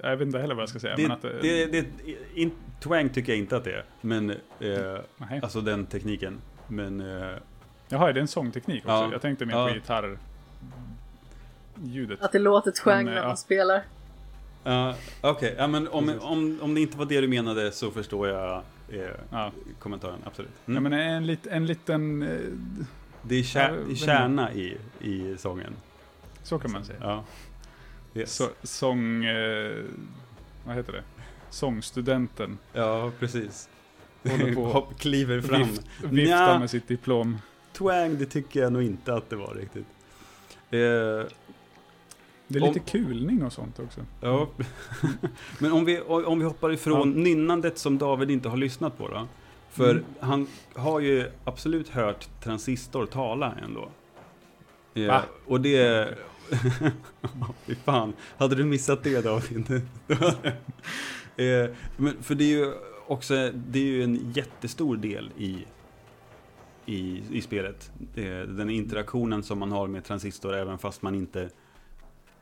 Jag 0.03 0.17
vet 0.17 0.27
inte 0.27 0.39
heller 0.39 0.55
vad 0.55 0.63
jag 0.63 0.69
ska 0.69 0.79
säga. 0.81 0.97
Det, 0.97 1.03
men 1.03 1.11
att, 1.13 1.23
det, 1.23 1.67
det, 1.67 1.87
in, 2.35 2.51
twang 2.83 3.09
tycker 3.09 3.33
jag 3.33 3.39
inte 3.39 3.57
att 3.57 3.65
det 3.65 3.73
är. 3.73 3.85
Men, 4.01 4.31
eh, 4.31 5.39
alltså 5.43 5.61
den 5.61 5.87
tekniken. 5.87 6.41
Men, 6.69 7.01
eh, 7.01 7.37
Jaha, 7.89 8.09
är 8.09 8.13
det 8.13 8.21
en 8.21 8.29
sångteknik 8.29 8.85
också? 8.85 8.93
Ja. 8.93 9.09
Jag 9.13 9.23
tänkte 9.23 9.47
mer 9.47 9.55
Ja. 9.55 9.69
på 9.69 9.75
gitarr. 9.75 10.19
Ljudet. 11.85 12.23
Att 12.23 12.33
det 12.33 12.39
låter 12.39 12.71
twang 12.71 13.05
Men, 13.05 13.15
när 13.15 13.21
ja. 13.21 13.27
man 13.29 13.37
spelar. 13.37 13.83
ja, 14.65 14.95
okej. 15.21 15.55
Ja, 15.59 15.67
men 15.67 15.89
om, 15.89 16.13
om, 16.21 16.59
om 16.63 16.75
det 16.75 16.81
inte 16.81 16.99
var 16.99 17.05
det 17.07 17.21
du 17.21 17.29
menade 17.29 17.73
så 17.73 17.91
förstår 17.91 18.29
jag 18.29 18.63
eh, 18.89 19.01
Ja. 19.31 19.53
kommentaren. 19.79 20.19
Absolut. 20.25 20.51
Ja, 20.65 20.71
Mm. 20.71 20.83
men 20.83 20.93
en, 20.93 21.27
lit, 21.27 21.47
en 21.47 21.67
liten... 21.67 22.23
eh, 22.23 22.29
det 23.23 23.35
är 23.35 23.39
Ja, 23.39 23.45
kär, 23.45 23.95
kärna 23.95 24.53
i, 24.53 24.77
i 25.01 25.37
sången. 25.39 25.73
Så 26.43 26.59
kan 26.59 26.73
man 26.73 26.85
säga. 26.85 26.99
Ja. 27.03 27.25
Yes. 28.15 28.35
Så, 28.35 28.49
sång... 28.63 29.25
Eh, 29.25 29.77
vad 30.67 30.77
heter 30.77 30.93
det? 30.93 31.03
Sångstudenten. 31.51 32.59
Ja, 32.73 33.11
precis. 33.19 33.69
Håller 34.31 34.55
på. 34.55 34.65
Hopp, 34.73 34.99
kliver 35.01 35.41
fram. 35.41 35.63
Vift, 35.63 35.83
viftar 36.01 36.59
med 36.59 36.71
sitt 36.71 36.89
diplom. 36.89 37.39
Twang, 37.73 38.19
det 38.19 38.27
tycker 38.27 38.61
jag 38.61 38.73
nog 38.73 38.83
inte 38.83 39.15
att 39.15 39.31
det 39.31 39.37
var 39.37 39.55
riktigt. 39.55 39.87
Eh, 40.71 41.27
Det 42.53 42.59
är 42.59 42.63
Om- 42.63 42.69
lite 42.75 42.81
kulning 42.91 43.43
och 43.45 43.53
sånt 43.53 43.79
också. 43.79 44.01
Ja, 44.21 44.49
men 45.59 45.73
om 45.73 45.85
vi, 45.85 46.01
om 46.01 46.39
vi 46.39 46.45
hoppar 46.45 46.73
ifrån 46.73 47.11
nynnandet 47.23 47.79
som 47.79 47.99
David 47.99 48.31
inte 48.31 48.49
har 48.49 48.57
lyssnat 48.57 48.99
på 48.99 49.09
då. 49.09 49.27
För 49.71 49.91
Mm. 49.91 50.05
han 50.21 50.47
har 50.75 51.01
ju 51.01 51.31
absolut 51.45 51.89
hört 51.89 52.29
Transistor 52.43 53.07
tala 53.07 53.55
ändå. 53.65 53.89
Ja, 54.95 55.07
Va? 55.09 55.23
och 55.47 55.61
det... 55.61 56.15
Fy 57.67 57.75
fan, 57.75 58.13
hade 58.39 58.55
du 58.55 58.65
missat 58.65 59.03
det 59.05 59.21
David? 59.21 59.83
Eh, 61.37 61.71
men 61.97 62.23
för 62.23 62.35
det 62.35 62.45
är 62.45 62.49
ju 62.59 62.73
också, 63.07 63.35
det 63.55 63.79
är 63.79 63.85
ju 63.85 64.03
en 64.05 64.33
jättestor 64.35 64.97
del 64.97 65.31
i, 65.39 65.65
i, 66.87 67.23
i 67.33 67.41
spelet. 67.41 67.91
Eh, 68.15 68.25
Den 68.41 68.71
interaktionen 68.71 69.43
som 69.43 69.59
man 69.59 69.73
har 69.73 69.87
med 69.89 70.05
Transistor 70.05 70.55
även 70.55 70.79
fast 70.79 71.03
man 71.03 71.15
inte 71.15 71.49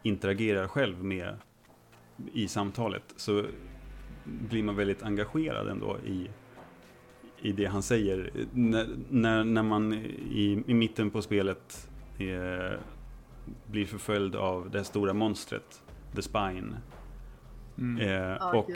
interagerar 0.03 0.69
själv 0.69 1.05
med 1.05 1.37
i 2.33 2.49
samtalet 2.49 3.03
så 3.17 3.45
blir 4.25 4.63
man 4.63 4.77
väldigt 4.77 5.03
engagerad 5.03 5.69
ändå 5.69 5.99
i, 6.07 6.31
i 7.43 7.53
det 7.53 7.65
han 7.67 7.83
säger. 7.83 8.31
När, 8.53 8.89
när, 9.11 9.45
när 9.45 9.63
man 9.63 9.93
i, 9.93 10.63
i 10.67 10.75
mitten 10.75 11.11
på 11.11 11.23
spelet 11.23 11.91
eh, 12.19 12.79
blir 13.67 13.87
förföljd 13.87 14.37
av 14.37 14.71
det 14.71 14.85
stora 14.85 15.13
monstret, 15.13 15.83
The 16.15 16.23
Spine. 16.23 16.77
Mm. 17.79 18.09
Eh, 18.09 18.55
och, 18.55 18.71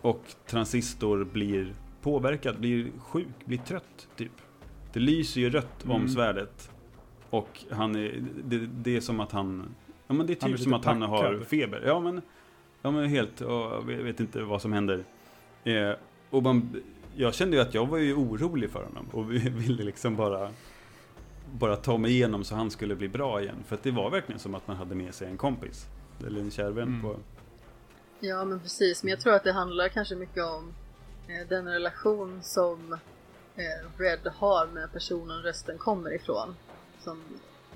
och 0.00 0.24
Transistor 0.46 1.24
blir 1.24 1.74
påverkad, 2.02 2.60
blir 2.60 2.90
sjuk, 2.98 3.26
blir 3.44 3.58
trött 3.58 4.08
typ. 4.16 4.32
Det 4.92 5.00
lyser 5.00 5.40
ju 5.40 5.50
rött 5.50 5.84
om 5.84 5.90
Mm. 5.90 6.08
svärdet. 6.08 6.70
Och 7.30 7.64
han 7.70 7.96
är, 7.96 8.24
det, 8.44 8.58
det 8.66 8.96
är 8.96 9.00
som 9.00 9.20
att 9.20 9.32
han, 9.32 9.74
ja 10.06 10.14
men 10.14 10.26
det 10.26 10.32
är 10.44 10.48
typ 10.48 10.60
som 10.60 10.72
att 10.74 10.84
han 10.84 11.02
har 11.02 11.40
feber. 11.44 11.82
Ja 11.86 12.00
men, 12.00 12.22
ja 12.82 12.90
men 12.90 13.08
helt, 13.08 13.40
och 13.40 13.52
jag 13.52 13.82
vet- 13.82 14.20
inte 14.20 14.42
vad 14.42 14.62
som 14.62 14.72
händer. 14.72 15.04
Eh, 15.64 15.92
och 16.30 16.42
man, 16.42 16.82
jag 17.16 17.34
kände 17.34 17.56
ju 17.56 17.62
att 17.62 17.74
jag 17.74 17.86
var 17.86 17.98
ju 17.98 18.14
orolig 18.14 18.70
för 18.70 18.84
honom 18.84 19.06
och 19.12 19.32
vi- 19.32 19.38
ville 19.50 19.82
liksom 19.84 20.16
bara 20.16 20.50
bara 21.52 21.76
ta 21.76 21.98
mig 21.98 22.10
igenom 22.10 22.44
så 22.44 22.54
han 22.54 22.70
skulle 22.70 22.94
bli 22.94 23.08
bra 23.08 23.40
igen. 23.42 23.56
För 23.66 23.74
att 23.74 23.82
det 23.82 23.90
var 23.90 24.10
verkligen 24.10 24.38
som 24.38 24.54
att 24.54 24.68
man 24.68 24.76
hade 24.76 24.94
med 24.94 25.14
sig 25.14 25.28
en 25.28 25.36
kompis. 25.36 25.86
Eller 26.26 26.40
en 26.40 26.50
kär 26.50 26.70
vän 26.70 26.88
Mm. 26.88 27.02
på... 27.02 27.16
Ja 28.20 28.44
men 28.44 28.60
precis, 28.60 29.02
men 29.02 29.10
jag 29.10 29.20
tror 29.20 29.34
att 29.34 29.44
det 29.44 29.52
handlar 29.52 29.88
kanske 29.88 30.14
mycket 30.14 30.44
om 30.44 30.72
eh, 31.28 31.48
den 31.48 31.68
relation 31.68 32.38
som 32.42 32.92
eh, 33.56 33.98
Red 33.98 34.18
har 34.36 34.66
med 34.66 34.92
personen 34.92 35.42
rösten 35.42 35.78
kommer 35.78 36.14
ifrån. 36.14 36.56
Som 37.00 37.20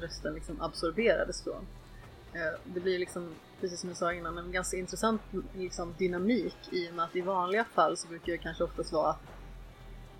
rösten 0.01 0.35
liksom 0.35 0.61
absorberades 0.61 1.43
från. 1.45 1.66
Eh, 2.35 2.61
det 2.64 2.81
blir 2.81 2.99
liksom, 2.99 3.35
precis 3.61 3.81
som 3.81 3.89
jag 3.91 3.97
sa 3.97 4.12
innan, 4.12 4.39
en 4.39 4.53
ganska 4.53 4.76
intressant 4.76 5.22
liksom, 5.57 5.95
dynamik 5.99 6.57
i 6.72 6.91
och 6.91 6.95
med 6.95 7.05
att 7.05 7.16
i 7.16 7.20
vanliga 7.20 7.64
fall 7.64 7.97
så 7.97 8.09
brukar 8.09 8.33
det 8.33 8.39
kanske 8.39 8.64
oftast 8.64 8.93
vara 8.93 9.11
att 9.11 9.20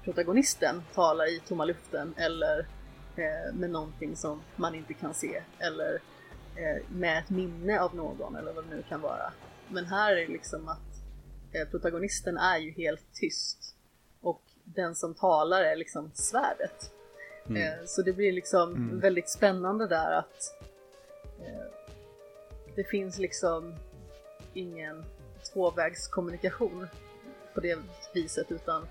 protagonisten 0.04 0.82
talar 0.94 1.30
i 1.36 1.40
tomma 1.48 1.64
luften 1.64 2.14
eller 2.16 2.58
eh, 3.16 3.54
med 3.54 3.70
någonting 3.70 4.16
som 4.16 4.42
man 4.56 4.74
inte 4.74 4.94
kan 4.94 5.14
se 5.14 5.42
eller 5.58 5.94
eh, 6.56 6.82
med 6.90 7.18
ett 7.18 7.30
minne 7.30 7.80
av 7.80 7.94
någon 7.94 8.36
eller 8.36 8.52
vad 8.52 8.64
det 8.64 8.76
nu 8.76 8.82
kan 8.88 9.00
vara. 9.00 9.32
Men 9.68 9.84
här 9.84 10.12
är 10.12 10.16
det 10.16 10.32
liksom 10.32 10.68
att 10.68 10.78
eh, 11.52 11.68
protagonisten 11.70 12.36
är 12.36 12.58
ju 12.58 12.70
helt 12.70 13.12
tyst 13.14 13.74
och 14.20 14.42
den 14.64 14.94
som 14.94 15.14
talar 15.14 15.62
är 15.62 15.76
liksom 15.76 16.11
svärdet. 16.14 16.90
Mm. 17.48 17.62
Eh, 17.62 17.84
så 17.86 18.02
det 18.02 18.12
blir 18.12 18.32
liksom 18.32 18.74
Mm. 18.74 19.00
väldigt 19.00 19.30
spännande 19.30 19.86
där 19.86 20.11
att 20.12 20.54
eh, 21.40 21.80
det 22.81 22.85
finns 22.85 23.18
liksom 23.18 23.74
ingen 24.55 25.05
tvåvägskommunikation 25.53 26.87
på 27.55 27.61
det 27.61 27.78
viset 28.14 28.47
utan 28.53 28.83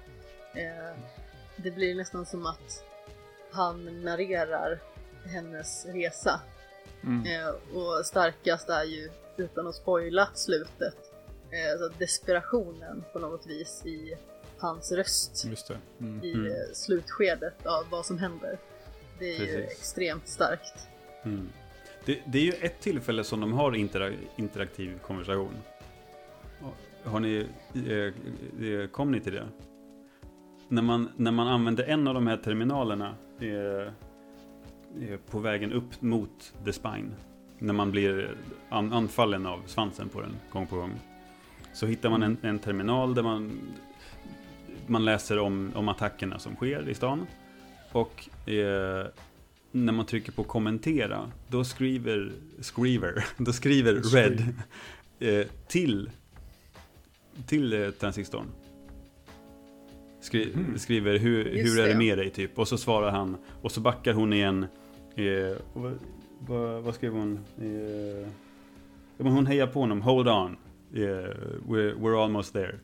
eh, 0.55 0.97
det 1.55 1.71
blir 1.71 1.95
nästan 1.95 2.25
som 2.25 2.45
att 2.45 2.83
han 3.51 4.01
narrerar 4.01 4.79
hennes 5.25 5.85
resa. 5.85 6.41
Mm. 7.03 7.25
Eh, 7.25 7.49
och 7.49 8.05
starkast 8.05 8.69
är 8.69 8.83
ju, 8.83 9.09
utan 9.37 9.67
att 9.67 9.75
spoila 9.75 10.29
slutet, 10.33 10.95
eh, 11.51 11.79
så 11.79 11.87
desperationen 11.99 13.03
på 13.13 13.19
något 13.19 13.47
vis 13.47 13.85
i 13.85 14.17
hans 14.57 14.91
röst. 14.91 15.43
Mm. 15.99 16.23
i 16.23 16.33
Mm. 16.33 16.45
eh, 16.45 16.73
slutskedet 16.73 17.65
av 17.65 17.89
vad 17.89 18.05
som 18.05 18.17
händer. 18.17 18.59
Det 19.19 19.35
är 19.35 19.39
ju 19.39 19.55
Precis. 19.61 19.79
extremt 19.79 20.27
starkt. 20.27 20.87
Mm. 21.23 21.49
Det, 22.05 22.19
det 22.25 22.39
är 22.39 22.43
ju 22.43 22.51
ett 22.51 22.79
tillfälle 22.79 23.23
som 23.23 23.39
de 23.39 23.53
har 23.53 23.75
interak 23.75 24.13
interaktiv 24.35 24.99
konversation. 24.99 25.53
Har 27.03 27.19
ni, 27.19 27.47
eh, 27.73 28.67
eh, 28.67 28.87
kom 28.87 29.11
ni 29.11 29.19
till 29.19 29.33
det? 29.33 29.47
När 30.67 30.81
man, 30.81 31.09
när 31.15 31.31
man 31.31 31.47
använder 31.47 31.83
en 31.83 32.07
av 32.07 32.13
de 32.13 32.27
här 32.27 32.37
terminalerna 32.37 33.15
eh, 33.39 33.93
eh, 35.09 35.19
på 35.31 35.39
vägen 35.39 35.73
upp 35.73 36.01
mot 36.01 36.53
The 36.65 36.73
Spine. 36.73 37.11
när 37.59 37.73
man 37.73 37.91
blir 37.91 38.23
eh, 38.23 38.77
an, 38.77 38.93
anfallen 38.93 39.45
av 39.45 39.61
svansen 39.65 40.09
på 40.09 40.21
den 40.21 40.35
gång 40.51 40.67
på 40.67 40.75
gång. 40.75 40.91
Så 41.73 41.85
hittar 41.85 42.09
man 42.09 42.23
en, 42.23 42.37
en 42.41 42.59
terminal 42.59 43.13
där 43.13 43.23
man, 43.23 43.59
man 44.87 45.05
läser 45.05 45.39
om, 45.39 45.71
om 45.75 45.89
attackerna 45.89 46.39
som 46.39 46.55
sker 46.55 46.89
i 46.89 46.93
stan. 46.93 47.27
Och 47.91 48.49
eh, 48.49 49.07
när 49.71 49.93
man 49.93 50.05
trycker 50.05 50.31
på 50.31 50.43
kommentera, 50.43 51.31
då 51.47 51.63
skriver, 51.63 52.31
skriver, 52.59 53.25
då 53.37 53.53
skriver 53.53 53.93
Red 53.93 54.53
eh, 55.19 55.47
till, 55.67 56.09
till 57.45 57.73
eh, 57.73 57.89
transistorn. 57.89 58.45
Skri, 60.21 60.53
Skriver 60.75 61.17
hur, 61.17 61.45
Just 61.45 61.77
hur 61.77 61.83
är 61.83 61.87
det 61.87 61.95
med 61.95 62.17
dig 62.17 62.29
typ. 62.29 62.59
Och 62.59 62.67
så 62.67 62.77
svarar 62.77 63.11
han. 63.11 63.37
Och 63.61 63.71
så 63.71 63.81
backar 63.81 64.13
hon 64.13 64.33
igen. 64.33 64.65
Eh, 65.15 65.57
vad, 65.73 65.99
vad, 66.39 66.83
vad 66.83 66.95
skrev 66.95 67.13
hon? 67.13 67.39
Eh, 67.57 68.27
hon 69.17 69.45
hejar 69.45 69.67
på 69.67 69.79
honom. 69.79 70.01
Hold 70.01 70.27
on. 70.27 70.57
Eh, 70.93 70.99
we're, 71.67 71.95
we're 71.95 72.23
almost 72.23 72.53
there. 72.53 72.75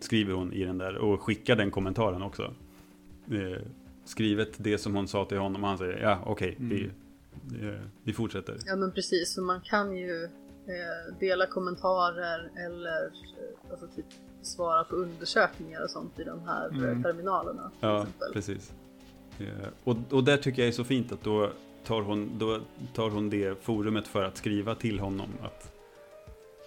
Skriver 0.00 0.34
hon 0.34 0.52
i 0.52 0.64
den 0.64 0.78
där. 0.78 0.96
Och 0.96 1.22
skickar 1.22 1.56
den 1.56 1.70
kommentaren 1.70 2.22
också. 2.22 2.54
Skrivet 4.06 4.48
det 4.56 4.78
som 4.78 4.94
hon 4.94 5.08
sa 5.08 5.24
till 5.24 5.38
honom. 5.38 5.62
Och 5.64 5.68
han 5.68 5.78
säger 5.78 5.98
ja 6.02 6.18
okej. 6.26 6.56
vi, 6.60 6.84
eh, 7.62 7.80
vi 8.02 8.12
fortsätter. 8.12 8.56
Ja 8.66 8.76
men 8.76 8.92
precis, 8.92 9.34
för 9.34 9.42
man 9.42 9.60
kan 9.60 9.96
ju 9.96 10.24
eh, 10.24 11.18
dela 11.20 11.46
kommentarer 11.46 12.50
eller 12.66 13.04
eh, 13.04 13.70
alltså 13.70 13.86
typ 13.96 14.06
svara 14.42 14.84
på 14.84 14.96
undersökningar 14.96 15.82
och 15.84 15.90
sånt 15.90 16.18
i 16.18 16.24
de 16.24 16.40
här 16.42 16.68
eh, 16.70 16.76
Mm. 16.90 17.02
terminalerna. 17.02 17.62
Till 17.70 17.78
Ja, 17.88 17.96
exempel. 18.02 18.32
precis. 18.32 18.72
Eh, 19.38 19.68
och, 19.84 19.96
och 20.10 20.24
där 20.24 20.36
tycker 20.36 20.62
jag 20.62 20.68
är 20.68 20.72
så 20.72 20.84
fint 20.84 21.12
att 21.12 21.22
då 21.24 21.50
tar 21.84 22.02
hon, 22.02 22.38
då 22.38 22.60
tar 22.94 23.10
hon 23.10 23.30
det 23.30 23.62
forumet 23.64 24.08
för 24.08 24.22
att 24.22 24.36
skriva 24.36 24.74
till 24.74 24.98
honom. 25.00 25.28
Att, 25.42 25.72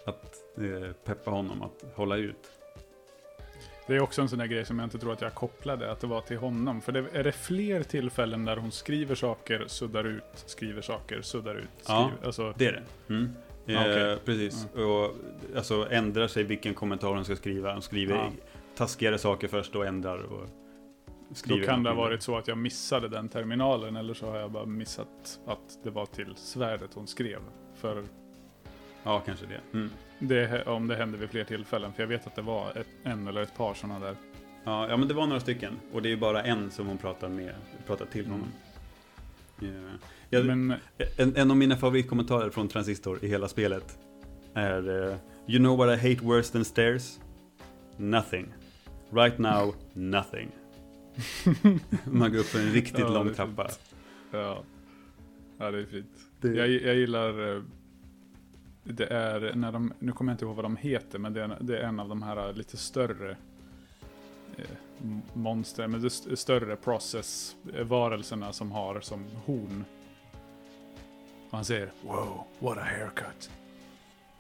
att 0.06 0.36
eh, 0.58 0.92
peppa 1.06 1.32
honom 1.32 1.62
att 1.62 1.86
hålla 1.96 2.18
ut. 2.18 2.52
Det 3.90 3.96
är 3.96 4.02
också 4.02 4.22
en 4.22 4.30
sån 4.30 4.40
där 4.40 4.46
grej 4.46 4.66
som 4.66 4.80
jag 4.80 4.86
inte 4.86 4.98
tror 5.00 5.14
att 5.14 5.22
jag 5.22 5.34
kopplade 5.36 5.92
att 5.92 6.00
det 6.00 6.08
var 6.08 6.22
till 6.22 6.38
honom. 6.38 6.82
För 6.82 6.92
det, 6.92 7.06
är 7.14 7.24
det 7.24 7.32
fler 7.32 7.84
tillfällen 7.84 8.46
där 8.46 8.58
hon 8.58 8.72
skriver 8.72 9.16
saker, 9.16 9.64
suddar 9.68 10.04
ut, 10.04 10.24
skriver 10.34 10.82
saker, 10.82 11.22
suddar 11.22 11.56
ut? 11.56 11.70
Ja. 11.88 12.10
Skriver, 12.12 12.26
alltså, 12.26 12.54
Det 12.58 12.66
är 12.68 12.72
det. 12.72 13.14
Mm. 13.14 13.24
Eh, 13.66 13.74
Ja, 13.74 13.82
okej. 13.82 14.18
Precis. 14.26 14.68
Och 14.74 15.16
alltså 15.56 15.88
ändrar 15.92 16.28
sig 16.28 16.44
vilken 16.44 16.74
kommentar 16.74 17.08
hon 17.16 17.26
ska 17.26 17.36
skriva. 17.36 17.74
Hon 17.74 17.82
skriver 17.82 18.16
Ja. 18.16 18.32
taskigare 18.76 19.18
saker 19.18 19.48
först 19.48 19.76
och 19.76 19.86
ändrar 19.86 20.18
och 20.24 20.48
då 21.30 21.36
skriver. 21.36 21.66
kan 21.66 21.84
det 21.84 21.90
ha 21.90 21.96
varit 21.98 22.24
så 22.24 22.38
att 22.38 22.48
jag 22.48 22.58
missade 22.58 23.08
den 23.08 23.30
terminalen 23.30 23.96
eller 23.96 24.14
så 24.14 24.30
har 24.32 24.38
jag 24.38 24.52
bara 24.52 24.66
missat 24.66 25.40
att 25.46 25.80
det 25.84 25.90
var 25.90 26.06
till 26.06 26.34
svärdet 26.36 26.90
hon 26.94 27.08
skrev. 27.08 27.40
För 27.76 28.04
Ja, 29.04 29.20
kanske 29.26 29.46
det. 29.46 29.78
Mm. 29.78 29.90
Det, 30.20 30.64
om 30.66 30.88
det 30.88 30.96
hände 30.96 31.18
vid 31.18 31.30
fler 31.30 31.44
tillfällen. 31.44 31.94
För 31.94 32.04
jag 32.04 32.08
vet 32.08 32.28
att 32.28 32.36
det 32.36 32.42
var 32.42 32.78
ett, 32.78 32.88
en 33.04 33.28
eller 33.28 33.42
ett 33.42 33.56
par 33.58 33.74
sådana 33.74 34.00
där. 34.00 34.16
Ja, 34.64 34.90
ja, 34.90 34.98
men 34.98 35.08
det 35.08 35.14
var 35.14 35.28
några 35.28 35.40
stycken. 35.42 35.74
Och 35.94 36.02
det 36.02 36.08
är 36.10 36.12
ju 36.12 36.18
bara 36.18 36.44
en 36.44 36.72
som 36.72 36.88
hon 36.88 36.98
pratar 36.98 37.30
med, 37.30 37.54
pratar 37.88 38.06
till 38.06 38.26
honom. 38.26 38.48
Ja. 39.60 39.68
Jag, 40.30 40.46
Men 40.46 40.74
En, 41.18 41.36
en 41.36 41.52
av 41.52 41.58
mina 41.58 41.76
favoritkommentarer 41.76 42.50
från 42.50 42.68
Transistor 42.68 43.20
i 43.26 43.28
hela 43.28 43.48
spelet 43.48 43.98
är 44.54 45.10
eh, 45.10 45.16
You 45.48 45.60
know 45.60 45.78
what 45.78 45.90
I 46.04 46.10
hate 46.10 46.26
worse 46.26 46.52
than 46.54 46.66
stairs? 46.66 47.20
Nothing. 47.98 48.54
Right 49.12 49.38
now, 49.38 49.76
nothing. 49.94 50.52
Man 52.06 52.32
går 52.32 52.40
upp 52.40 52.46
för 52.46 52.60
en 52.60 52.72
riktigt 52.74 53.00
Ja, 53.00 53.10
lång 53.14 53.34
trappa. 53.34 53.70
ja, 54.32 54.64
ja, 55.58 55.72
det 55.72 55.80
är 55.80 55.86
fint. 55.86 56.12
Det- 56.42 56.48
Jag, 56.54 56.70
jag 56.70 56.96
gillar... 56.96 57.64
eh, 58.86 58.94
Det 58.94 59.06
är 59.06 59.56
när 59.56 59.72
de, 59.72 59.94
nu 60.00 60.12
kommer 60.12 60.32
jag 60.32 60.34
inte 60.36 60.46
ihåg 60.46 60.56
vad 60.56 60.66
de 60.66 60.78
heter, 60.78 61.20
men 61.20 61.34
det 61.34 61.42
är, 61.44 61.58
det 61.60 61.78
är 61.80 61.84
en 61.84 62.00
av 62.00 62.10
de 62.10 62.22
här 62.24 62.54
lite 62.54 62.78
större 62.78 63.38
eh, 64.58 64.66
monster, 65.34 65.88
men 65.88 66.02
det 66.02 66.08
st- 66.08 66.36
större 66.36 66.76
process-varelserna 66.76 68.54
som 68.54 68.72
har 68.72 69.00
som 69.02 69.26
horn. 69.46 69.86
Och 71.50 71.56
han 71.56 71.66
säger 71.66 71.92
Wow, 72.02 72.44
what 72.60 72.78
a 72.78 72.82
haircut. 72.84 73.50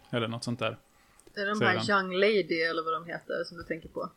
Eller 0.09 0.27
något 0.27 0.43
sånt 0.43 0.59
där. 0.59 0.77
Är 1.35 1.45
det 1.45 1.49
de 1.59 1.61
här 1.61 1.77
han. 1.77 1.89
Young 1.89 2.19
Lady 2.19 2.61
eller 2.61 2.83
vad 2.83 2.93
de 2.93 3.05
heter 3.11 3.43
som 3.45 3.57
du 3.57 3.63
tänker 3.63 3.89
på? 3.89 4.09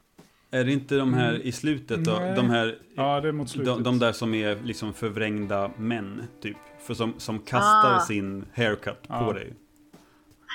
Är 0.51 0.64
det 0.64 0.73
inte 0.73 0.95
de 0.97 1.14
här 1.14 1.35
i 1.35 1.53
slutet 1.53 2.05
då? 2.05 2.11
Nej. 2.12 2.37
De 2.37 2.51
här 2.51 2.79
Ja, 2.95 3.20
det 3.20 3.29
är 3.29 3.33
mot 3.33 3.51
slutet. 3.51 3.75
de, 3.75 3.83
de 3.83 3.99
där 3.99 4.12
som 4.12 4.35
är 4.35 4.57
liksom 4.62 4.95
förvrängda 4.95 5.70
män, 5.77 6.23
typ. 6.41 6.57
För 6.81 6.95
som, 6.95 7.14
som 7.18 7.39
kastar 7.39 7.97
Ah. 7.97 8.01
sin 8.01 8.45
haircut 8.55 8.99
Ja. 9.09 9.25
på 9.25 9.33
dig. 9.33 9.53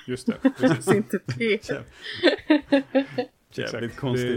Just 0.08 0.28
det, 0.28 0.38
precis. 0.60 0.86
Sin 0.86 1.04
tupé. 1.04 1.60
Jävligt 3.54 3.96
konstigt. 3.96 4.32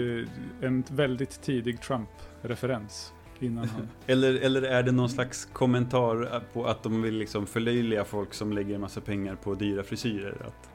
Det 0.61 0.67
är 0.67 0.69
en 0.69 0.85
väldigt 0.91 1.43
tidig 1.43 1.81
Trump-referens. 1.83 3.13
Innan 3.41 3.69
han... 3.69 3.89
Eller, 4.07 4.35
eller 4.35 4.63
är 4.63 4.83
det 4.83 4.93
någon 4.93 5.09
slags 5.11 5.49
kommentar 5.53 6.43
på 6.53 6.65
att 6.67 6.83
de 6.83 7.03
vill 7.03 7.15
liksom 7.15 7.47
förlöjliga 7.47 8.05
folk 8.05 8.35
som 8.35 8.53
lägger 8.53 8.75
en 8.75 8.81
massa 8.81 9.01
pengar 9.01 9.35
på 9.35 9.55
dyra 9.55 9.83
frisyrer? 9.83 10.37
Att 10.47 10.71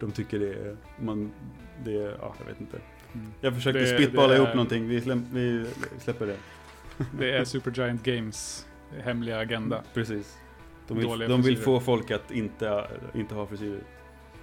de 0.00 0.12
tycker 0.12 0.38
det 0.38 0.52
är, 0.52 0.76
man, 1.00 1.32
det 1.84 1.94
är, 2.02 2.16
ja 2.20 2.34
jag 2.38 2.46
vet 2.46 2.60
inte. 2.60 2.78
Mm. 3.14 3.26
Jag 3.40 3.54
försökte 3.54 3.80
Det- 3.80 3.86
spitballa 3.86 4.32
är- 4.32 4.36
ihop 4.36 4.48
någonting, 4.54 4.88
vi, 4.88 5.00
släm, 5.00 5.26
vi 5.32 5.66
släpper 6.00 6.26
det. 6.26 6.36
Det 7.18 7.30
är 7.30 7.44
Supergiant 7.44 8.02
Games 8.02 8.66
hemliga 9.02 9.38
agenda. 9.38 9.82
Precis. 9.94 10.36
De 10.88 10.98
vill, 10.98 11.28
de 11.28 11.42
vill 11.42 11.58
få 11.58 11.80
folk 11.80 12.10
att 12.10 12.30
inte, 12.30 12.86
inte 13.14 13.34
ha 13.34 13.46
frisyrer. 13.46 13.80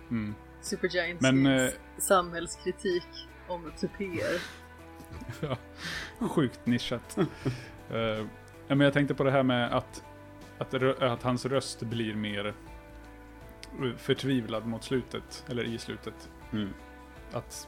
Mm. 0.10 0.36
Supergiants 0.62 1.22
Men, 1.22 1.45
eh, 1.45 1.70
samhällskritik 1.97 3.08
om 3.47 3.72
tupéer. 3.80 4.41
Ja, 5.41 5.58
sjukt 6.28 6.66
nischat. 6.66 7.18
Eh, 7.89 7.97
ja, 8.68 8.76
men 8.76 8.80
jag 8.80 8.93
tänkte 8.93 9.16
på 9.16 9.24
det 9.24 9.32
här 9.32 9.43
med 9.43 9.74
att, 9.74 10.03
att, 10.58 10.74
att 11.01 11.24
hans 11.24 11.45
röst 11.45 11.82
blir 11.82 12.16
mer 12.16 12.53
förtvivlad 13.97 14.66
mot 14.66 14.84
slutet, 14.84 15.45
eller 15.49 15.64
i 15.64 15.78
slutet. 15.78 16.30
Mm. 16.51 16.70
Att 17.32 17.68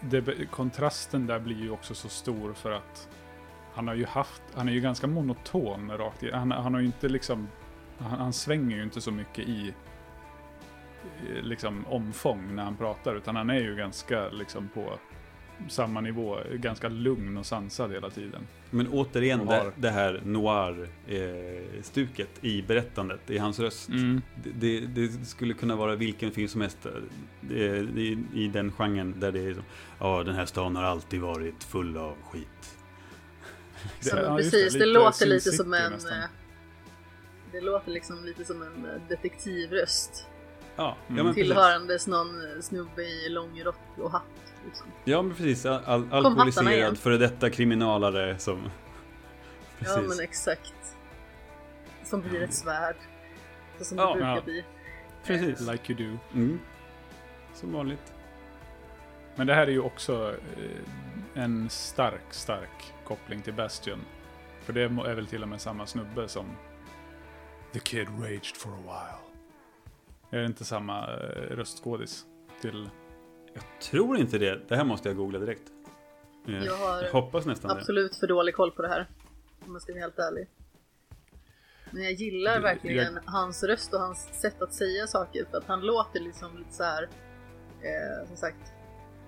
det, 0.00 0.50
kontrasten 0.50 1.26
där 1.26 1.38
blir 1.38 1.62
ju 1.62 1.70
också 1.70 1.94
så 1.94 2.08
stor 2.08 2.52
för 2.52 2.70
att 2.70 3.08
han 3.74 3.88
har 3.88 3.94
ju 3.94 4.06
haft, 4.06 4.42
han 4.54 4.68
är 4.68 4.72
ju 4.72 4.80
ganska 4.80 5.06
monoton 5.06 5.90
rakt 5.98 6.22
i, 6.22 6.30
han, 6.30 6.50
han 6.50 6.74
har 6.74 6.80
ju 6.80 6.86
inte 6.86 7.08
liksom, 7.08 7.48
han, 7.98 8.18
han 8.18 8.32
svänger 8.32 8.76
ju 8.76 8.82
inte 8.82 9.00
så 9.00 9.10
mycket 9.10 9.48
i 9.48 9.74
liksom 11.42 11.86
omfång 11.86 12.54
när 12.56 12.64
han 12.64 12.76
pratar, 12.76 13.14
utan 13.14 13.36
han 13.36 13.50
är 13.50 13.60
ju 13.60 13.76
ganska 13.76 14.28
liksom 14.28 14.68
på 14.74 14.98
samma 15.68 16.00
nivå, 16.00 16.38
ganska 16.54 16.88
lugn 16.88 17.36
och 17.36 17.46
sansad 17.46 17.92
hela 17.92 18.10
tiden. 18.10 18.46
Men 18.70 18.88
återigen 18.88 19.46
det, 19.46 19.54
har- 19.56 19.72
det 19.76 19.90
här 19.90 20.20
noir-stuket 20.24 22.28
i 22.40 22.62
berättandet, 22.62 23.30
i 23.30 23.38
hans 23.38 23.58
röst. 23.60 23.88
Mm. 23.88 24.22
Det, 24.54 24.80
det 24.80 25.26
skulle 25.26 25.54
kunna 25.54 25.76
vara 25.76 25.96
vilken 25.96 26.30
film 26.32 26.48
som 26.48 26.60
helst 26.60 26.86
eh, 27.50 27.56
i, 27.56 28.18
i 28.34 28.48
den 28.48 28.72
genren 28.72 29.14
där 29.20 29.32
det 29.32 29.40
är 29.40 29.54
som, 29.54 29.62
ja 29.98 30.22
den 30.22 30.34
här 30.34 30.46
stan 30.46 30.76
har 30.76 30.82
alltid 30.84 31.20
varit 31.20 31.64
full 31.64 31.96
av 31.96 32.14
skit. 32.30 32.76
Så, 34.00 34.16
Ja, 34.16 34.36
precis, 34.36 34.52
det, 34.72 34.78
lite 34.78 34.86
låter 34.86 35.12
Sin 35.12 35.28
lite 35.28 35.40
City 35.44 35.56
som 35.56 35.74
en... 35.74 35.92
nästan. 35.92 36.18
eh, 36.18 36.24
Det 37.52 37.60
låter 37.60 37.90
liksom 37.90 38.24
lite 38.24 38.44
som 38.44 38.62
en 38.62 38.84
eh, 38.84 38.90
detektivröst. 39.08 40.26
Ja, 40.80 40.96
Mm. 41.08 41.18
ja, 41.18 41.24
men 41.24 41.34
precis. 41.34 41.48
Tillhörandes 41.48 42.06
någon 42.06 42.40
eh, 42.54 42.60
snubbe 42.60 43.02
i 43.02 43.28
lång 43.28 43.62
rock 43.62 43.76
och 43.98 44.10
hatt. 44.10 44.22
Liksom. 44.66 44.86
ja 45.04 45.22
men 45.22 45.34
precis, 45.34 45.66
Al- 45.66 46.08
alkoholiserad 46.12 46.98
före 46.98 47.16
detta 47.16 47.50
kriminalare 47.50 48.38
som... 48.38 48.70
Precis. 49.78 49.96
Ja 49.96 50.02
men 50.02 50.20
exakt. 50.20 50.96
Som 52.04 52.20
blir 52.20 52.42
ett 52.42 52.54
svärd. 52.54 52.96
Så 53.78 53.84
som 53.84 53.98
Ja, 53.98 54.06
det 54.06 54.12
brukar 54.12 54.36
ja. 54.36 54.42
bli. 54.42 54.64
precis. 55.24 55.60
Like 55.60 55.92
you 55.92 56.10
do. 56.12 56.18
Mm. 56.34 56.60
Som 57.54 57.72
vanligt. 57.72 58.12
Men 59.36 59.46
det 59.46 59.54
här 59.54 59.66
är 59.66 59.70
ju 59.70 59.80
också 59.80 60.34
eh, 60.56 61.42
en 61.42 61.70
stark, 61.70 62.22
stark 62.30 62.92
koppling 63.04 63.42
till 63.42 63.54
Bastion. 63.54 64.00
För 64.64 64.72
det 64.72 64.82
är 64.82 65.14
väl 65.14 65.26
till 65.26 65.42
och 65.42 65.48
med 65.48 65.60
samma 65.60 65.86
snubbe 65.86 66.28
som 66.28 66.46
The 67.72 67.78
Kid 67.78 68.08
Raged 68.22 68.56
for 68.56 68.70
a 68.72 68.78
while. 68.82 69.29
Är 70.30 70.38
det 70.38 70.46
inte 70.46 70.64
samma 70.64 71.06
eh, 71.08 71.56
röstskådis 71.56 72.26
till... 72.60 72.90
Jag 73.54 73.62
tror 73.90 74.16
inte 74.16 74.38
det. 74.38 74.60
Det 74.68 74.76
här 74.76 74.84
måste 74.84 75.08
jag 75.08 75.16
googla 75.16 75.38
direkt. 75.38 75.62
Eh, 76.48 76.64
Jag 76.64 76.76
har 76.76 77.02
jag 77.02 77.12
hoppas 77.12 77.46
nästan 77.46 77.70
Absolut 77.70 78.16
för 78.16 78.26
dålig 78.26 78.54
koll 78.54 78.70
på 78.70 78.82
det 78.82 78.88
här. 78.88 79.06
Om 79.66 79.72
jag 79.72 79.82
ska 79.82 79.92
vara 79.92 80.00
helt 80.02 80.18
ärlig. 80.18 80.48
Men 81.90 82.02
jag 82.02 82.12
gillar 82.12 82.54
Det- 82.54 82.60
verkligen 82.60 83.14
jag- 83.14 83.22
hans 83.32 83.62
röst 83.62 83.94
och 83.94 84.00
hans 84.00 84.40
sätt 84.40 84.62
att 84.62 84.74
säga 84.74 85.06
saker. 85.06 85.44
För 85.50 85.58
att 85.58 85.64
han 85.66 85.80
låter 85.80 86.20
liksom 86.20 86.58
lite 86.58 86.72
så 86.72 86.82
här, 86.84 87.02
eh, 87.82 88.26
som 88.28 88.36
sagt, 88.36 88.72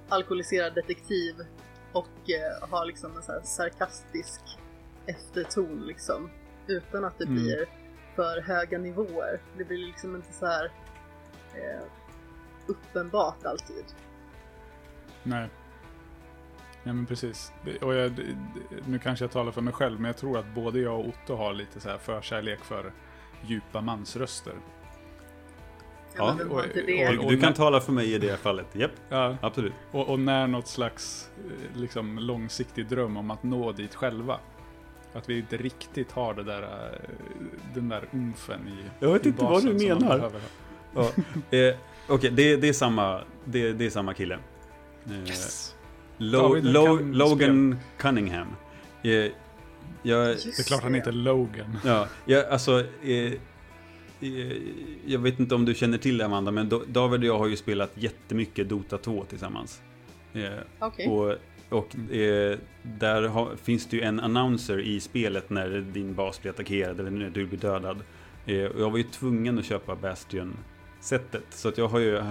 alkoholiserad 0.09 0.75
detektiv. 0.75 1.35
Och 1.93 2.31
eh, 2.31 2.69
har 2.71 2.87
liksom 2.87 3.17
en 3.17 3.23
så 3.23 3.33
här 3.33 3.41
sarkastisk 3.43 4.41
efterton 5.07 5.85
liksom. 5.87 6.31
Utan 6.67 7.05
att 7.05 7.19
det 7.19 7.25
Mm. 7.25 7.35
blir 7.43 7.67
för 8.17 8.41
höga 8.41 8.79
nivåer. 8.79 9.41
Det 9.59 9.65
blir 9.65 9.79
liksom 9.87 10.17
inte 10.17 10.33
så 10.33 10.47
här 10.47 10.71
eh, 11.55 11.83
uppenbart 12.67 13.45
alltid. 13.45 13.85
Nej. 15.23 15.49
Ja 16.85 16.93
men 16.93 17.07
precis. 17.07 17.53
Och 17.81 17.95
jag, 17.95 18.13
nu 18.87 18.99
kanske 18.99 19.25
jag 19.25 19.33
talar 19.33 19.53
för 19.53 19.61
mig 19.61 19.75
själv, 19.75 20.01
men 20.01 20.07
jag 20.09 20.17
tror 20.17 20.39
att 20.39 20.55
både 20.55 20.81
jag 20.81 21.01
och 21.01 21.09
Otto 21.09 21.35
har 21.37 21.53
lite 21.53 21.81
så 21.81 21.89
här 21.89 21.99
förkärlek 21.99 22.65
för 22.65 22.93
djupa 23.43 23.81
mansröster. 23.81 24.55
Ja, 26.17 26.25
har 26.25 26.31
och- 26.53 26.63
det? 26.87 27.19
och- 27.19 27.31
Du, 27.31 27.41
kan 27.41 27.55
tala 27.55 27.81
för 27.81 27.93
mig 27.93 28.15
i 28.15 28.19
det 28.19 28.37
fallet. 28.37 28.67
Japp, 28.73 28.91
Ja, 29.09 29.37
absolut. 29.41 29.73
och, 29.91 30.09
och 30.09 30.19
när 30.21 30.47
något 30.47 30.67
slags 30.69 31.31
eh, 31.47 31.81
liksom, 31.81 32.19
långsiktig 32.19 32.87
dröm 32.89 33.17
om 33.17 33.31
att 33.31 33.43
nå 33.43 33.73
dit 33.73 33.95
själva. 33.95 34.39
Att 35.15 35.29
vi 35.29 35.39
inte 35.39 35.57
riktigt 35.57 36.13
har 36.13 36.35
det 36.35 36.43
där, 36.43 36.63
eh, 36.63 37.09
den 37.75 37.89
där 37.89 38.09
umfen 38.13 38.69
i 38.69 38.85
Jag 39.05 39.13
vet 39.13 39.27
i 39.27 39.29
inte 39.29 39.45
vad 39.45 39.65
du 39.65 39.73
menar. 39.89 40.31
Ja. 40.95 41.11
Eh, 41.51 41.75
Okej, 42.09 42.31
det, 42.31 42.57
det, 42.57 42.69
är 42.69 42.73
samma, 42.73 43.21
det, 43.45 43.73
det 43.73 43.87
är 43.87 43.91
samma 43.91 44.15
kille. 44.15 44.39
Eh, 45.07 45.29
Yes! 45.29 45.75
Lo, 46.19 46.55
Lo, 46.63 46.99
Logan 47.03 47.77
Cunningham. 47.99 48.49
Eh, 49.03 49.11
jag, 49.11 49.33
Det 50.03 50.59
är 50.59 50.67
klart 50.67 50.83
han 50.83 50.95
heter 50.95 51.13
Logan. 51.13 51.79
ja, 51.85 52.09
jag, 52.25 52.47
alltså, 52.47 52.81
eh, 53.03 53.33
eh, 54.21 54.57
jag 55.07 55.19
vet 55.19 55.41
inte 55.41 55.55
om 55.55 55.65
du 55.65 55.75
känner 55.75 55.99
till 55.99 56.19
det 56.19 56.25
Amanda, 56.27 56.51
men 56.51 56.69
David 56.89 57.21
och 57.21 57.27
jag 57.27 57.39
har 57.39 57.47
ju 57.47 57.57
spelat 57.57 57.91
jättemycket 57.95 58.69
Dota 58.69 58.99
2 58.99 59.25
tillsammans. 59.25 59.81
Eh, 60.33 60.51
Okej. 60.79 61.09
och 61.09 61.37
och 61.73 62.15
eh, 62.15 62.59
där 62.83 63.23
har, 63.23 63.57
finns 63.57 63.87
det 63.87 63.97
ju 63.97 64.03
en 64.03 64.21
announcer 64.21 64.81
i 64.81 65.01
spelet 65.01 65.51
när 65.51 65.81
din 65.93 66.15
bas 66.15 66.43
blir 66.43 66.51
attackerad 66.53 67.01
eller 67.01 67.11
när 67.11 67.31
du 67.31 67.47
blir 67.47 67.59
dödad. 67.59 67.97
Eh, 68.47 68.65
och 68.65 68.81
jag 68.81 68.91
var 68.91 68.99
ju 68.99 69.05
tvungen 69.05 69.59
att 69.59 69.65
köpa 69.65 69.95
Bastion-sättet. 71.03 71.45
Så 71.51 71.69
att 71.69 71.79
jag 71.79 71.89
har 71.89 71.99
ju 71.99 72.23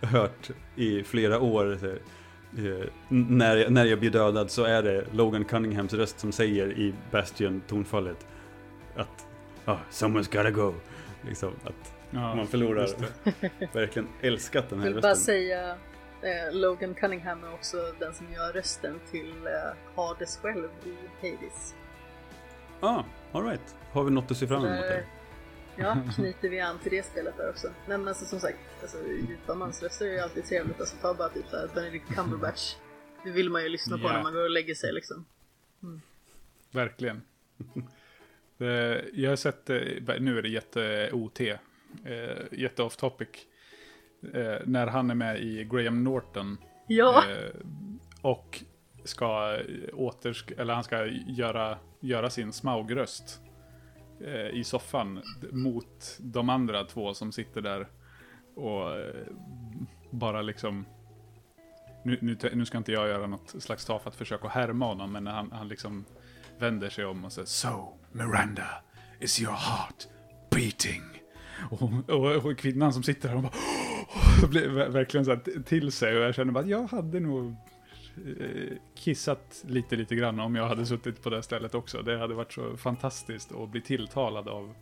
hört 0.00 0.50
i 0.76 1.02
flera 1.04 1.40
år 1.40 1.78
eh, 1.84 2.86
när, 3.08 3.56
jag, 3.56 3.72
när 3.72 3.84
jag 3.84 4.00
blir 4.00 4.10
dödad 4.10 4.50
så 4.50 4.64
är 4.64 4.82
det 4.82 5.04
Logan 5.12 5.44
Cunninghams 5.44 5.92
röst 5.94 6.20
som 6.20 6.32
säger 6.32 6.72
i 6.72 6.94
Bastion-tonfallet 7.10 8.26
att 8.96 9.26
ah, 9.64 9.76
“Someone's 9.90 10.36
gotta 10.36 10.50
go”. 10.50 10.74
Liksom, 11.28 11.52
att 11.64 11.94
Ja, 12.12 12.34
man 12.34 12.46
förlorar. 12.46 12.80
just 12.82 12.96
det. 12.98 13.50
Verkligen 13.72 14.08
älskat 14.20 14.68
den 14.70 14.78
Jag 14.78 14.86
här 14.86 14.92
vill 14.92 15.02
bara 15.02 15.12
rösten. 15.12 15.24
säga 15.24 15.70
eh, 16.22 16.52
Logan 16.52 16.94
Cunningham 16.94 17.44
är 17.44 17.54
också 17.54 17.76
den 17.98 18.14
som 18.14 18.32
gör 18.32 18.52
rösten 18.52 19.00
till 19.10 19.30
eh, 19.46 19.76
Hades 19.96 20.36
själv 20.36 20.68
i 20.84 20.96
Hades. 21.30 21.74
Ah, 22.80 23.02
alright. 23.32 23.76
Har 23.92 24.04
vi 24.04 24.10
något 24.10 24.30
att 24.30 24.36
se 24.36 24.46
fram 24.46 24.64
emot 24.64 24.80
Där, 24.80 24.88
där? 24.88 25.04
Ja, 25.76 25.96
knyter 26.16 26.48
vi 26.48 26.60
an 26.60 26.78
till 26.78 26.92
det 26.92 27.02
spelet 27.06 27.36
där 27.36 27.50
också. 27.50 27.68
Nej 27.86 27.98
men 27.98 28.08
alltså 28.08 28.24
som 28.24 28.40
sagt, 28.40 28.58
alltså, 28.82 28.98
djupa 29.28 29.54
mansröster 29.54 30.06
är 30.06 30.12
ju 30.12 30.18
alltid 30.18 30.44
trevligt. 30.44 30.80
Alltså 30.80 30.96
ta 30.96 31.14
bara 31.14 31.28
typ 31.28 31.46
såhär 31.50 31.68
Benedict 31.74 32.04
Cumberbatch. 32.14 32.74
Det 33.24 33.30
vill 33.30 33.50
man 33.50 33.62
ju 33.62 33.68
lyssna 33.68 33.98
på 33.98 34.02
Ja. 34.04 34.12
när 34.12 34.22
man 34.22 34.32
går 34.32 34.42
och 34.44 34.50
lägger 34.50 34.74
sig 34.74 34.92
liksom. 34.92 35.24
Verkligen. 36.70 37.22
Det, 38.58 39.04
jag 39.12 39.30
har 39.30 39.36
sett, 39.36 39.70
eh, 39.70 39.76
nu 40.20 40.38
är 40.38 40.42
det 40.42 40.48
jätte-OT, 40.48 41.40
eh, 41.40 41.56
jätte-off 42.52 42.96
topic, 42.96 43.28
eh, 44.34 44.56
när 44.64 44.86
han 44.86 45.10
är 45.10 45.14
med 45.14 45.40
i 45.42 45.64
Graham 45.64 46.04
Norton 46.04 46.58
Ja! 46.86 47.24
och 48.22 48.62
ska 49.04 49.58
åter, 49.92 50.60
eller 50.60 50.74
han 50.74 50.84
ska 50.84 51.06
göra, 51.26 51.78
göra 52.00 52.30
sin 52.30 52.52
Smaug-röst 52.52 53.40
Eh, 54.24 54.48
i 54.58 54.64
soffan 54.64 55.22
mot 55.52 56.18
de 56.18 56.48
andra 56.48 56.84
två 56.84 57.14
som 57.14 57.32
sitter 57.32 57.60
där 57.60 57.88
och 58.54 58.96
eh, 58.98 59.26
bara 60.10 60.42
liksom 60.42 60.86
nu, 62.04 62.18
nu, 62.20 62.36
nu 62.52 62.66
ska 62.66 62.78
inte 62.78 62.92
jag 62.92 63.08
göra 63.08 63.26
något 63.26 63.54
slags 63.62 63.84
tafatt 63.84 64.14
försök 64.14 64.44
att 64.44 64.50
härma 64.50 64.86
honom, 64.86 65.12
men 65.12 65.26
han, 65.26 65.52
han 65.52 65.68
liksom 65.68 66.04
vänder 66.58 66.90
sig 66.90 67.04
om 67.04 67.24
och 67.24 67.32
säger 67.32 67.46
So, 67.46 67.98
Miranda, 68.12 68.82
is 69.20 69.40
your 69.40 69.52
heart 69.52 70.08
beating? 70.50 71.02
Och, 71.70 72.10
och, 72.10 72.46
och 72.46 72.58
kvinnan 72.58 72.92
som 72.92 73.02
sitter 73.02 73.28
där, 73.28 73.34
hon 73.34 73.42
bara 73.42 73.52
och 74.42 74.48
blir 74.50 74.68
verkligen 74.68 75.24
så 75.24 75.30
här 75.30 75.62
till 75.62 75.92
sig 75.92 76.16
och 76.16 76.22
jag 76.22 76.34
känner 76.34 76.52
bara 76.52 76.64
att 76.64 76.70
jag 76.70 76.86
hade 76.86 77.20
nog 77.20 77.56
kissat 78.94 79.64
lite, 79.66 79.96
lite 79.96 80.14
grann 80.14 80.40
om 80.40 80.54
jag 80.54 80.66
hade 80.66 80.86
suttit 80.86 81.22
på 81.22 81.30
det 81.30 81.42
stället 81.42 81.74
också. 81.74 82.02
Det 82.02 82.18
hade 82.18 82.34
varit 82.34 82.52
så 82.52 82.76
fantastiskt 82.76 83.52
att 83.52 83.68
bli 83.68 83.80
tilltalad 83.80 84.48
av 84.48 84.74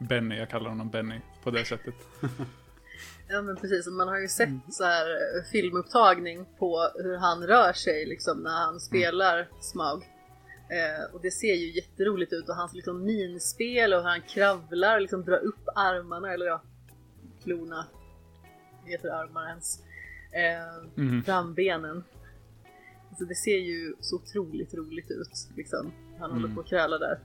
Benny, 0.00 0.36
jag 0.36 0.50
kallar 0.50 0.68
honom 0.68 0.90
Benny 0.90 1.20
på 1.42 1.50
det 1.50 1.64
sättet. 1.64 1.94
Ja 3.28 3.42
men 3.42 3.56
precis, 3.56 3.86
man 3.86 4.08
har 4.08 4.18
ju 4.18 4.28
sett 4.28 4.48
så 4.70 4.84
här 4.84 5.10
eh, 5.10 5.44
filmupptagning 5.52 6.46
på 6.58 6.90
hur 6.94 7.16
han 7.16 7.46
rör 7.46 7.72
sig 7.72 8.06
liksom 8.06 8.42
när 8.42 8.50
han 8.50 8.80
spelar 8.80 9.48
Smaug. 9.60 10.02
Eh, 10.70 11.14
och 11.14 11.20
det 11.22 11.30
ser 11.30 11.54
ju 11.54 11.72
jätteroligt 11.72 12.32
ut 12.32 12.48
och 12.48 12.54
hans 12.54 12.74
liksom 12.74 13.04
minspel 13.04 13.92
och 13.92 14.00
hur 14.00 14.08
han 14.08 14.22
kravlar 14.22 14.94
och 14.94 15.00
liksom 15.00 15.24
drar 15.24 15.38
upp 15.38 15.68
armarna 15.74 16.32
eller 16.32 16.46
ja, 16.46 16.62
klorna. 17.42 17.86
Heter 18.84 19.08
armar 19.08 19.48
ens. 19.48 19.82
Eh, 20.32 20.84
Mhm. 20.94 21.22
Frambenen. 21.24 22.04
Alltså 23.10 23.24
det 23.24 23.34
ser 23.34 23.56
ju 23.58 23.94
så 24.00 24.16
otroligt 24.16 24.74
roligt 24.74 25.10
ut 25.10 25.48
liksom. 25.56 25.92
Han 26.20 26.30
håller 26.30 26.44
Mm. 26.44 26.54
på 26.54 26.60
att 26.60 26.66
kräla 26.68 26.98
där. 26.98 27.18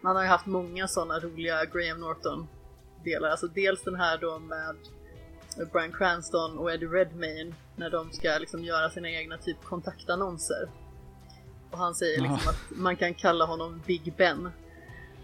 Man 0.00 0.16
har 0.16 0.22
ju 0.22 0.28
haft 0.28 0.46
många 0.46 0.88
sådana 0.88 1.20
roliga 1.20 1.64
Graham 1.64 2.00
Norton 2.00 2.46
delar. 3.04 3.28
Alltså 3.28 3.46
dels 3.46 3.82
den 3.82 3.94
här 3.94 4.18
då 4.18 4.38
med 4.38 4.76
Bryan 5.72 5.92
Cranston 5.92 6.58
och 6.58 6.72
Eddie 6.72 6.86
Redmayne 6.86 7.54
när 7.76 7.90
de 7.90 8.12
ska 8.12 8.38
liksom 8.40 8.64
göra 8.64 8.90
sina 8.90 9.10
egna 9.10 9.38
typ 9.38 9.64
kontaktannonser. 9.64 10.68
Och 11.70 11.78
han 11.78 11.94
säger 11.94 12.20
liksom 12.20 12.34
Aha. 12.36 12.50
att 12.50 12.76
man 12.78 12.96
kan 12.96 13.14
kalla 13.14 13.44
honom 13.44 13.82
Big 13.86 14.12
Ben. 14.16 14.50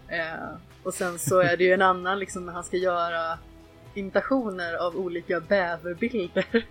Eh, 0.07 0.55
och 0.83 0.93
sen 0.93 1.19
så 1.19 1.39
är 1.39 1.57
det 1.57 1.63
ju 1.63 1.73
en 1.73 1.81
annan 1.81 2.19
liksom 2.19 2.45
när 2.45 2.53
han 2.53 2.63
ska 2.63 2.77
göra 2.77 3.39
imitationer 3.97 4.73
av 4.73 4.95
olika 4.95 5.39
bäverbilder. 5.39 6.45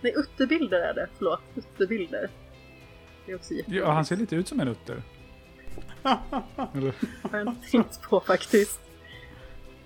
Nej, 0.00 0.12
utterbilder 0.16 0.78
är 0.80 0.94
det. 0.94 1.08
Förlåt, 1.18 1.40
utterbilder. 1.54 2.30
Det 3.26 3.32
är 3.32 3.36
också 3.36 3.54
jätteroligt. 3.54 3.84
Ja, 3.86 3.90
han 3.92 4.04
ser 4.04 4.16
lite 4.16 4.36
ut 4.36 4.48
som 4.48 4.60
en 4.60 4.68
utter. 4.68 5.02
Eller? 6.74 6.92
har 7.30 7.38
jag 7.38 7.48
inte 7.48 7.70
tänkt 7.70 8.02
på 8.02 8.20
faktiskt. 8.20 8.80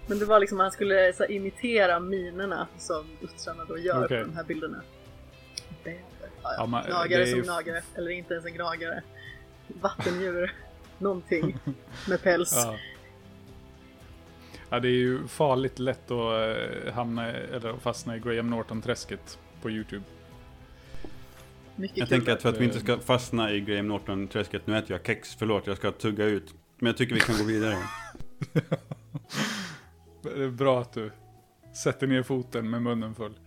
Men 0.07 0.18
det 0.18 0.25
var 0.25 0.41
liksom 0.41 0.61
att 0.61 0.64
han 0.64 0.73
skulle 0.73 1.12
så 1.12 1.25
imitera 1.25 2.01
minerna 2.01 2.68
som 2.79 3.05
uttrarna 3.20 3.64
då 3.64 3.79
gör 3.79 4.05
Okej. 4.05 4.20
på 4.23 4.29
de 4.29 4.37
här 4.37 4.45
bilderna. 4.45 4.83
Bäver. 5.85 6.01
Ja, 6.43 6.55
Ja, 6.59 6.66
man- 6.66 6.85
gnagare 6.87 7.27
som 7.27 7.37
ju- 7.39 7.43
gnagare, 7.45 7.83
eller 7.95 8.11
inte 8.11 8.35
ens 8.35 8.47
en 8.47 8.55
gnagare. 8.55 9.03
Vattendjur. 9.68 10.53
Någonting 10.99 11.59
med 12.09 12.23
päls. 12.23 12.53
Ja. 12.57 12.77
Ja, 14.73 14.81
det 14.81 14.89
är 14.89 14.93
ju 14.93 15.29
farligt 15.29 15.79
lätt 15.79 16.11
att 16.11 16.57
eh, 16.87 16.93
hamna, 16.95 17.31
eller 17.31 17.77
fastna 17.77 18.16
i 18.16 18.20
Graham 18.20 18.51
Norton-träsket 18.51 19.39
på 19.62 19.70
YouTube. 19.70 20.05
Mycket 21.77 21.97
Jag 21.99 22.09
kul. 22.09 22.18
tänker 22.18 22.33
att 22.33 22.43
för 22.43 22.49
att 22.49 22.61
vi 22.61 22.64
inte 22.64 22.81
ska 22.81 22.99
fastna 22.99 23.53
i 23.53 23.61
Graham 23.61 23.89
Norton-träsket, 23.89 24.66
nu 24.66 24.79
äter 24.79 24.93
jag 24.93 25.07
kex, 25.07 25.35
förlåt 25.35 25.66
jag 25.66 25.77
ska 25.77 25.91
tugga 25.93 26.25
ut. 26.25 26.55
Men 26.79 26.87
jag 26.87 26.97
tycker 26.97 27.14
vi 27.14 27.20
kan 27.20 27.37
gå 27.39 27.45
vidare. 27.45 27.77
Det 30.23 30.45
är 30.45 30.51
bra 30.51 30.81
att 30.81 30.93
du 30.93 31.11
sätter 31.83 32.07
ner 32.07 32.23
foten 32.23 32.70
med 32.70 32.83
munnen 32.83 33.14
full. 33.14 33.39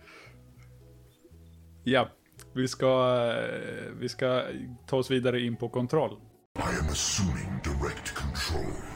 Ja, 1.84 2.08
vi 2.52 2.68
ska, 2.68 3.20
eh, 3.30 3.92
vi 3.98 4.08
ska 4.08 4.42
ta 4.86 4.96
oss 4.96 5.10
vidare 5.10 5.40
in 5.40 5.56
på 5.56 5.68
kontroll. 5.68 6.18
I 6.58 6.60
am 6.60 6.88
assuming 6.90 7.60
direct 7.64 8.14
control. 8.14 8.95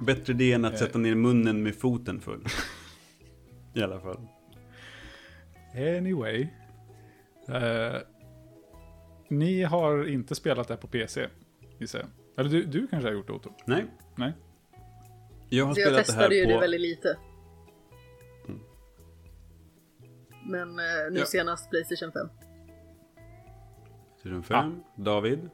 Bättre 0.00 0.32
det 0.32 0.52
än 0.52 0.64
att 0.64 0.78
sätta 0.78 0.98
ner 0.98 1.14
munnen 1.14 1.62
med 1.62 1.74
foten 1.76 2.20
full. 2.20 2.44
I 3.74 3.82
alla 3.82 4.00
fall. 4.00 4.26
Anyway. 5.74 6.48
Eh, 7.48 7.96
ni 9.28 9.62
har 9.62 10.08
inte 10.08 10.34
spelat 10.34 10.68
det 10.68 10.74
här 10.74 10.80
på 10.80 10.86
PC, 10.86 11.28
gissar 11.78 11.98
jag. 11.98 12.08
Eller 12.36 12.50
du, 12.50 12.62
du 12.64 12.86
kanske 12.86 13.08
har 13.08 13.14
gjort 13.14 13.26
det, 13.26 13.32
Otto? 13.32 13.50
Nej, 13.66 13.84
Nej? 14.16 14.32
jag 15.48 15.64
har 15.66 15.74
Så 15.74 15.80
jag 15.80 15.86
spelat 15.88 16.06
det 16.06 16.12
här 16.12 16.18
testade 16.18 16.34
ju 16.36 16.44
det 16.46 16.54
på... 16.54 16.60
väldigt 16.60 16.80
lite. 16.80 17.16
Men 20.46 20.68
eh, 20.68 20.84
nu 21.10 21.18
Ja. 21.18 21.26
senast 21.26 21.70
Playstation 21.70 22.12
5. 22.12 22.28
Season 24.22 24.42
5, 24.42 24.80
David, 24.96 25.50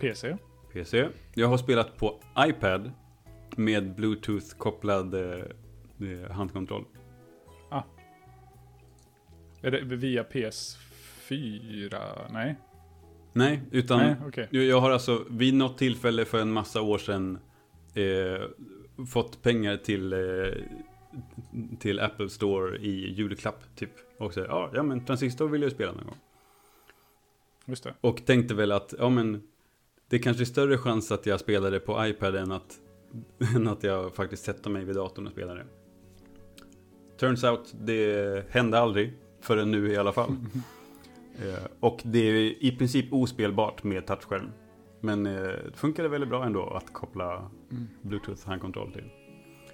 PC? 0.00 0.36
PC. 0.72 1.08
Jag 1.34 1.48
har 1.48 1.56
spelat 1.58 1.96
på 1.96 2.20
iPad 2.38 2.92
med 3.56 3.94
Bluetooth-kopplad 3.94 5.14
eh, 5.14 5.44
eh, 6.10 6.30
handkontroll. 6.30 6.84
Ah. 7.70 7.82
Är 9.60 9.70
det 9.70 9.96
via 9.96 10.22
PS4? 10.22 11.98
Nej? 12.30 12.56
Nej, 13.32 13.60
utan 13.70 13.98
Nej, 13.98 14.16
okej. 14.26 14.48
jag, 14.50 14.80
har 14.80 14.90
alltså 14.90 15.24
vid 15.30 15.54
något 15.54 15.78
tillfälle 15.78 16.24
för 16.24 16.40
en 16.40 16.52
massa 16.52 16.80
år 16.80 16.98
sedan 16.98 17.38
eh, 17.94 18.42
fått 19.06 19.42
pengar 19.42 19.76
till, 19.76 20.12
eh, 20.12 20.18
till 21.78 22.00
Apple 22.00 22.28
Store 22.28 22.78
i 22.78 23.12
julklapp 23.12 23.76
typ. 23.76 23.90
Och 24.18 24.34
så, 24.34 24.40
ja, 24.40 24.70
ja 24.74 24.82
men 24.82 25.04
Transistor 25.04 25.48
vill 25.48 25.62
jag 25.62 25.70
ju 25.70 25.74
spela 25.74 25.92
någon 25.92 26.04
gång. 26.04 26.18
Just 27.64 27.84
det. 27.84 27.94
Och 28.00 28.24
tänkte 28.26 28.54
väl 28.54 28.72
att, 28.72 28.94
ja 28.98 29.08
men, 29.08 29.42
det 30.08 30.18
kanske 30.18 30.42
är 30.42 30.44
större 30.44 30.78
chans 30.78 31.12
att 31.12 31.26
jag 31.26 31.40
spelar 31.40 31.70
det 31.70 31.80
på 31.80 32.06
iPad 32.06 32.36
än 32.36 32.52
att, 32.52 32.80
än 33.54 33.68
att 33.68 33.82
jag 33.82 34.14
faktiskt 34.14 34.44
sätter 34.44 34.70
mig 34.70 34.84
vid 34.84 34.96
datorn 34.96 35.26
och 35.26 35.32
spelar 35.32 35.56
det. 35.56 35.64
Turns 37.16 37.44
out, 37.44 37.74
det 37.80 38.44
hände 38.50 38.78
aldrig, 38.78 39.12
förrän 39.40 39.70
nu 39.70 39.92
i 39.92 39.96
alla 39.96 40.12
fall. 40.12 40.28
eh, 41.38 41.64
och 41.80 42.00
det 42.04 42.18
är 42.18 42.64
i 42.64 42.76
princip 42.78 43.12
ospelbart 43.12 43.82
med 43.84 44.06
touchskärm. 44.06 44.50
Men 45.00 45.26
eh, 45.26 45.42
det 45.42 45.76
funkade 45.76 46.08
väldigt 46.08 46.30
bra 46.30 46.44
ändå 46.44 46.70
att 46.70 46.92
koppla 46.92 47.50
Bluetooth 48.02 48.46
handkontroll 48.46 48.92
till. 48.92 49.10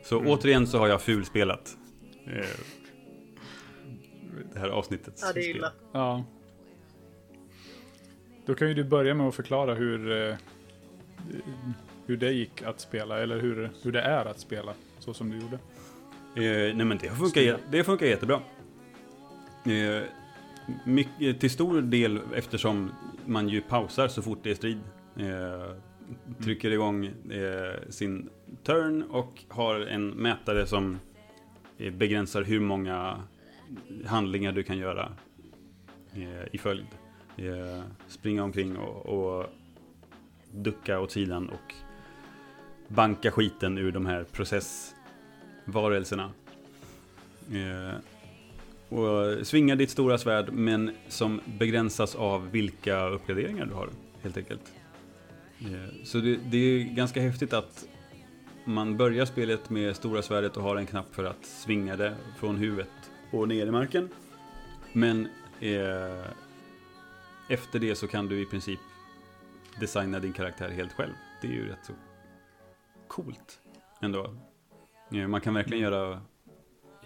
Så 0.02 0.18
återigen 0.18 0.66
så 0.66 0.78
har 0.78 0.88
jag 0.88 1.02
fulspelat 1.02 1.76
eh, 2.26 2.46
det 4.52 4.58
här 4.58 4.68
avsnittets 4.68 5.22
Ja, 5.26 5.32
det 5.32 5.40
är 5.40 5.50
illa. 5.50 5.72
Ja. 5.92 6.24
Då 8.46 8.54
kan 8.54 8.68
ju 8.68 8.74
du 8.74 8.84
börja 8.84 9.14
med 9.14 9.28
att 9.28 9.34
förklara 9.34 9.74
hur, 9.74 10.12
eh, 10.12 10.36
hur 12.08 12.16
det 12.16 12.32
gick 12.32 12.62
att 12.62 12.80
spela, 12.80 13.18
eller 13.18 13.40
hur, 13.40 13.70
hur 13.82 13.92
det 13.92 14.00
är 14.00 14.24
att 14.24 14.40
spela 14.40 14.74
så 14.98 15.14
som 15.14 15.30
du 15.30 15.38
gjorde. 15.38 15.58
Eh, 16.34 16.76
nej 16.76 16.84
men 16.84 16.98
det 16.98 17.08
funkar, 17.08 17.58
det 17.70 17.84
funkar 17.84 18.06
jättebra. 18.06 18.40
Eh, 19.64 20.02
mycket, 20.84 21.40
till 21.40 21.50
stor 21.50 21.82
del 21.82 22.20
eftersom 22.34 22.90
man 23.26 23.48
ju 23.48 23.60
pausar 23.60 24.08
så 24.08 24.22
fort 24.22 24.38
det 24.42 24.50
är 24.50 24.54
strid. 24.54 24.80
Eh, 25.16 25.74
trycker 26.42 26.70
igång 26.70 27.04
eh, 27.06 27.88
sin 27.88 28.30
turn 28.62 29.02
och 29.02 29.44
har 29.48 29.80
en 29.80 30.08
mätare 30.08 30.66
som 30.66 30.98
eh, 31.78 31.92
begränsar 31.92 32.42
hur 32.42 32.60
många 32.60 33.22
handlingar 34.06 34.52
du 34.52 34.62
kan 34.62 34.78
göra 34.78 35.12
eh, 36.14 36.48
i 36.52 36.58
följd. 36.58 36.86
Eh, 37.36 37.82
springa 38.08 38.44
omkring 38.44 38.76
och, 38.76 39.06
och 39.06 39.46
ducka 40.52 41.00
åt 41.00 41.10
sidan 41.10 41.48
och 41.48 41.74
banka 42.88 43.30
skiten 43.30 43.78
ur 43.78 43.92
de 43.92 44.06
här 44.06 44.24
processvarelserna. 44.32 46.30
Eh, 47.52 47.94
och 48.88 49.46
svinga 49.46 49.74
ditt 49.74 49.90
stora 49.90 50.18
svärd 50.18 50.52
men 50.52 50.90
som 51.08 51.40
begränsas 51.58 52.14
av 52.14 52.50
vilka 52.50 53.08
uppgraderingar 53.08 53.66
du 53.66 53.74
har 53.74 53.88
helt 54.22 54.36
enkelt. 54.36 54.72
Eh, 55.60 56.04
så 56.04 56.18
det, 56.18 56.36
det 56.36 56.58
är 56.58 56.84
ganska 56.84 57.20
häftigt 57.20 57.52
att 57.52 57.88
man 58.64 58.96
börjar 58.96 59.24
spelet 59.24 59.70
med 59.70 59.96
stora 59.96 60.22
svärdet 60.22 60.56
och 60.56 60.62
har 60.62 60.76
en 60.76 60.86
knapp 60.86 61.14
för 61.14 61.24
att 61.24 61.44
svinga 61.44 61.96
det 61.96 62.16
från 62.38 62.56
huvudet 62.56 62.90
och 63.30 63.48
ner 63.48 63.66
i 63.66 63.70
marken. 63.70 64.08
Men 64.92 65.28
eh, 65.60 66.26
efter 67.48 67.78
det 67.78 67.94
så 67.94 68.06
kan 68.06 68.26
du 68.28 68.42
i 68.42 68.44
princip 68.44 68.80
designa 69.80 70.18
din 70.18 70.32
karaktär 70.32 70.68
helt 70.68 70.92
själv. 70.92 71.12
Det 71.42 71.48
är 71.48 71.52
ju 71.52 71.68
rätt 71.68 71.84
så 71.86 71.92
coolt 73.08 73.60
ändå. 74.00 74.34
Eh, 75.12 75.26
Man 75.28 75.40
kan 75.40 75.54
verkligen 75.54 75.82
göra 75.82 76.20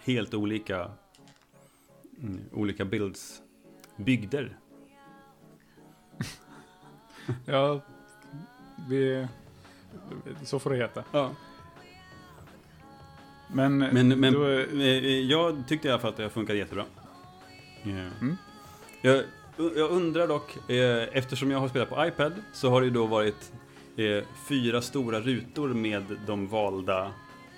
helt 0.04 0.34
olika, 0.34 0.90
mm, 2.20 2.40
olika 2.52 2.84
builds, 2.84 3.42
bygder. 3.96 4.56
Ja, 7.46 7.80
vi, 8.88 9.26
så 10.44 10.58
får 10.58 10.70
det 10.70 10.76
heta. 10.76 11.04
Ja. 11.12 11.30
Men, 13.48 13.78
Men, 13.78 14.08
men 14.20 14.32
då, 14.32 14.48
eh, 14.48 14.80
jag 15.20 15.68
tyckte 15.68 15.88
i 15.88 15.90
alla 15.90 16.00
fall 16.00 16.10
att 16.10 16.16
det 16.16 16.30
funkat 16.30 16.56
jättebra. 16.56 16.84
Eh, 17.82 17.88
Mm. 18.20 18.36
Jag, 19.04 19.24
jag 19.56 19.90
undrar 19.90 20.28
dock, 20.28 20.70
eh, 20.70 21.08
eftersom 21.16 21.50
jag 21.50 21.58
har 21.60 21.68
spelat 21.68 21.88
på 21.90 22.06
iPad 22.06 22.32
så 22.52 22.70
har 22.70 22.80
det 22.80 22.84
ju 22.84 22.92
då 22.92 23.06
varit 23.06 23.52
eh, 23.96 24.24
fyra 24.48 24.82
stora 24.82 25.20
rutor 25.20 25.68
med 25.68 26.02
de 26.26 26.48
valda, 26.48 27.06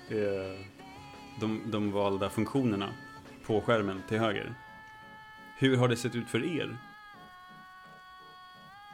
eh, 0.09 0.59
de, 1.39 1.61
de 1.65 1.91
valda 1.91 2.29
funktionerna 2.29 2.89
på 3.45 3.61
skärmen 3.61 4.01
till 4.07 4.19
höger. 4.19 4.53
Hur 5.57 5.77
har 5.77 5.87
det 5.87 5.97
sett 5.97 6.15
ut 6.15 6.27
för 6.27 6.59
er? 6.59 6.77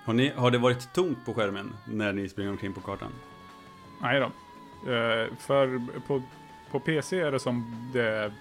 Har, 0.05 0.13
ni, 0.13 0.29
har 0.29 0.51
det 0.51 0.57
varit 0.57 0.93
tomt 0.93 1.25
på 1.25 1.33
skärmen 1.33 1.73
när 1.87 2.13
ni 2.13 2.29
springer 2.29 2.51
omkring 2.51 2.73
på 2.73 2.81
kartan? 2.81 3.11
nej 4.01 4.19
då. 4.19 4.25
Eh, 4.91 5.35
för 5.39 5.81
på, 6.07 6.21
på 6.71 6.79
PC 6.79 7.19
är 7.19 7.31
det 7.31 7.39
som 7.39 7.89
det 7.93 8.03
är 8.03 8.31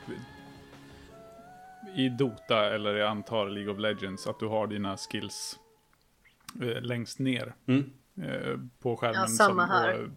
i 1.96 2.08
Dota 2.08 2.74
eller 2.74 2.94
jag 2.94 3.08
antar 3.08 3.48
League 3.48 3.72
of 3.72 3.78
Legends 3.78 4.26
att 4.26 4.38
du 4.38 4.46
har 4.46 4.66
dina 4.66 4.96
skills 4.96 5.58
eh, 6.62 6.82
längst 6.82 7.18
ner 7.18 7.54
Mm. 7.66 7.90
Eh, 8.22 8.58
på 8.82 8.96
skärmen. 8.96 9.20
Ja, 9.20 9.26
samma 9.26 9.66
som, 9.66 9.70
här. 9.76 10.00
Och, 10.02 10.08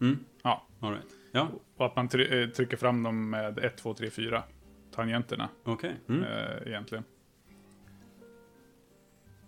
Mm. 0.00 0.18
ja, 0.42 0.66
All 0.80 0.90
right. 0.92 1.06
Ja, 1.32 1.48
och 1.76 1.86
att 1.86 1.96
man 1.96 2.08
try- 2.08 2.42
eh, 2.42 2.48
trycker 2.50 2.76
fram 2.76 3.02
dem 3.02 3.30
med 3.30 3.58
1, 3.58 3.76
2, 3.76 3.94
3, 3.94 4.10
4 4.10 4.42
tangenterna 4.94 5.48
okej. 5.64 5.96
Mm. 6.08 6.22
eh, 6.22 6.66
egentligen. 6.66 7.04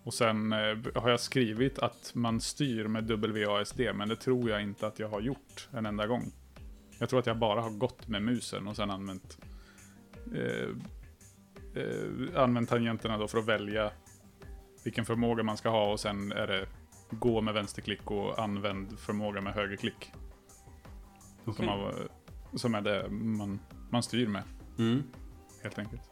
Och 0.03 0.14
sen 0.14 0.53
har 0.95 1.11
jag 1.11 1.20
skrivit 1.20 1.78
att 1.78 2.12
man 2.14 2.41
styr 2.41 2.84
med 2.86 3.11
WASD, 3.11 3.80
men 3.95 4.09
det 4.09 4.16
tror 4.16 4.51
jag 4.51 4.62
inte 4.62 4.86
att 4.86 4.99
jag 4.99 5.09
har 5.09 5.20
gjort 5.20 5.68
en 5.72 5.86
enda 5.86 6.07
gång. 6.07 6.32
Jag 6.99 7.09
tror 7.09 7.20
att 7.20 7.26
jag 7.26 7.38
bara 7.38 7.61
har 7.61 7.70
gått 7.70 8.09
med 8.09 8.22
musen 8.22 8.66
och 8.66 8.76
sen 8.76 8.91
använt 8.91 9.38
eh, 10.34 10.68
eh, 11.82 12.43
använt 12.43 12.68
tangenterna 12.68 13.18
då 13.18 13.28
för 13.28 13.38
att 13.38 13.47
välja 13.47 13.91
vilken 14.84 15.05
förmåga 15.05 15.43
man 15.43 15.57
ska 15.57 15.68
ha 15.68 15.93
och 15.93 16.01
sen 16.01 16.32
är 16.32 16.47
det 16.47 16.66
gå 17.11 17.40
med 17.40 17.54
vänsterklick 17.54 18.11
och 18.11 18.38
använd 18.38 18.98
förmåga 18.98 19.40
med 19.40 19.52
högerklick. 19.54 20.12
Okej. 21.44 21.54
Som, 21.54 21.68
har, 21.68 22.08
som 22.54 22.74
är 22.74 22.80
det 22.80 23.08
man, 23.11 23.61
man 23.90 24.02
styr 24.02 24.26
med, 24.26 24.42
Mm. 24.78 25.02
helt 25.62 25.78
enkelt. 25.78 26.02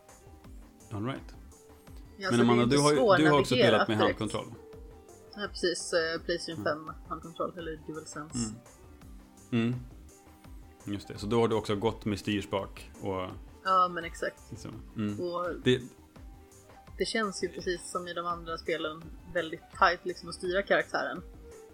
All 0.91 1.05
right. 1.07 1.35
Ja, 2.17 2.31
Men 2.31 2.41
Amanda, 2.41 2.67
du 2.67 2.79
har, 2.79 3.19
du 3.19 3.31
har 3.31 3.41
också 3.41 3.55
spelat 3.55 3.89
med 3.89 3.99
direkt. 3.99 4.19
handkontroll. 4.21 4.55
Ja, 5.37 5.49
precis. 5.49 5.93
eh, 5.93 6.21
Playstation 6.25 6.65
5 6.65 6.91
handkontroll, 7.09 7.53
eller 7.59 7.81
DualSense. 7.87 8.55
Mm. 9.53 9.67
Mm. 9.69 9.75
Just 10.85 11.09
det, 11.09 11.19
så 11.19 11.27
då 11.27 11.41
har 11.41 11.49
du 11.49 11.55
också 11.55 11.77
gått 11.77 12.05
med 12.05 12.19
styrspak 12.19 12.91
och 13.01 13.27
Ja, 13.65 13.89
men 13.89 14.05
exakt. 14.05 14.43
så. 14.61 14.69
Mm. 14.97 15.21
Och 15.21 15.51
Det, 15.65 15.83
det 16.99 17.05
känns 17.05 17.45
ju 17.45 17.49
precis 17.49 17.91
som 17.91 18.09
i 18.09 18.15
de 18.15 18.27
andra 18.27 18.59
spelen 18.59 19.03
väldigt 19.35 19.63
tight 19.79 20.01
liksom 20.03 20.29
att 20.29 20.35
styra 20.35 20.63
karaktären. 20.63 21.23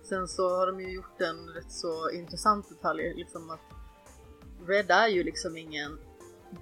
Sen 0.09 0.29
så 0.29 0.49
har 0.49 0.67
de 0.67 0.81
ju 0.81 0.95
gjort 0.95 1.21
en 1.21 1.49
rätt 1.49 1.73
så 1.73 2.11
intressant 2.11 2.69
detalj 2.69 3.15
liksom 3.15 3.51
att 3.51 3.61
Red 4.67 4.91
är 4.91 5.09
ju 5.09 5.25
liksom 5.25 5.57
ingen 5.57 5.99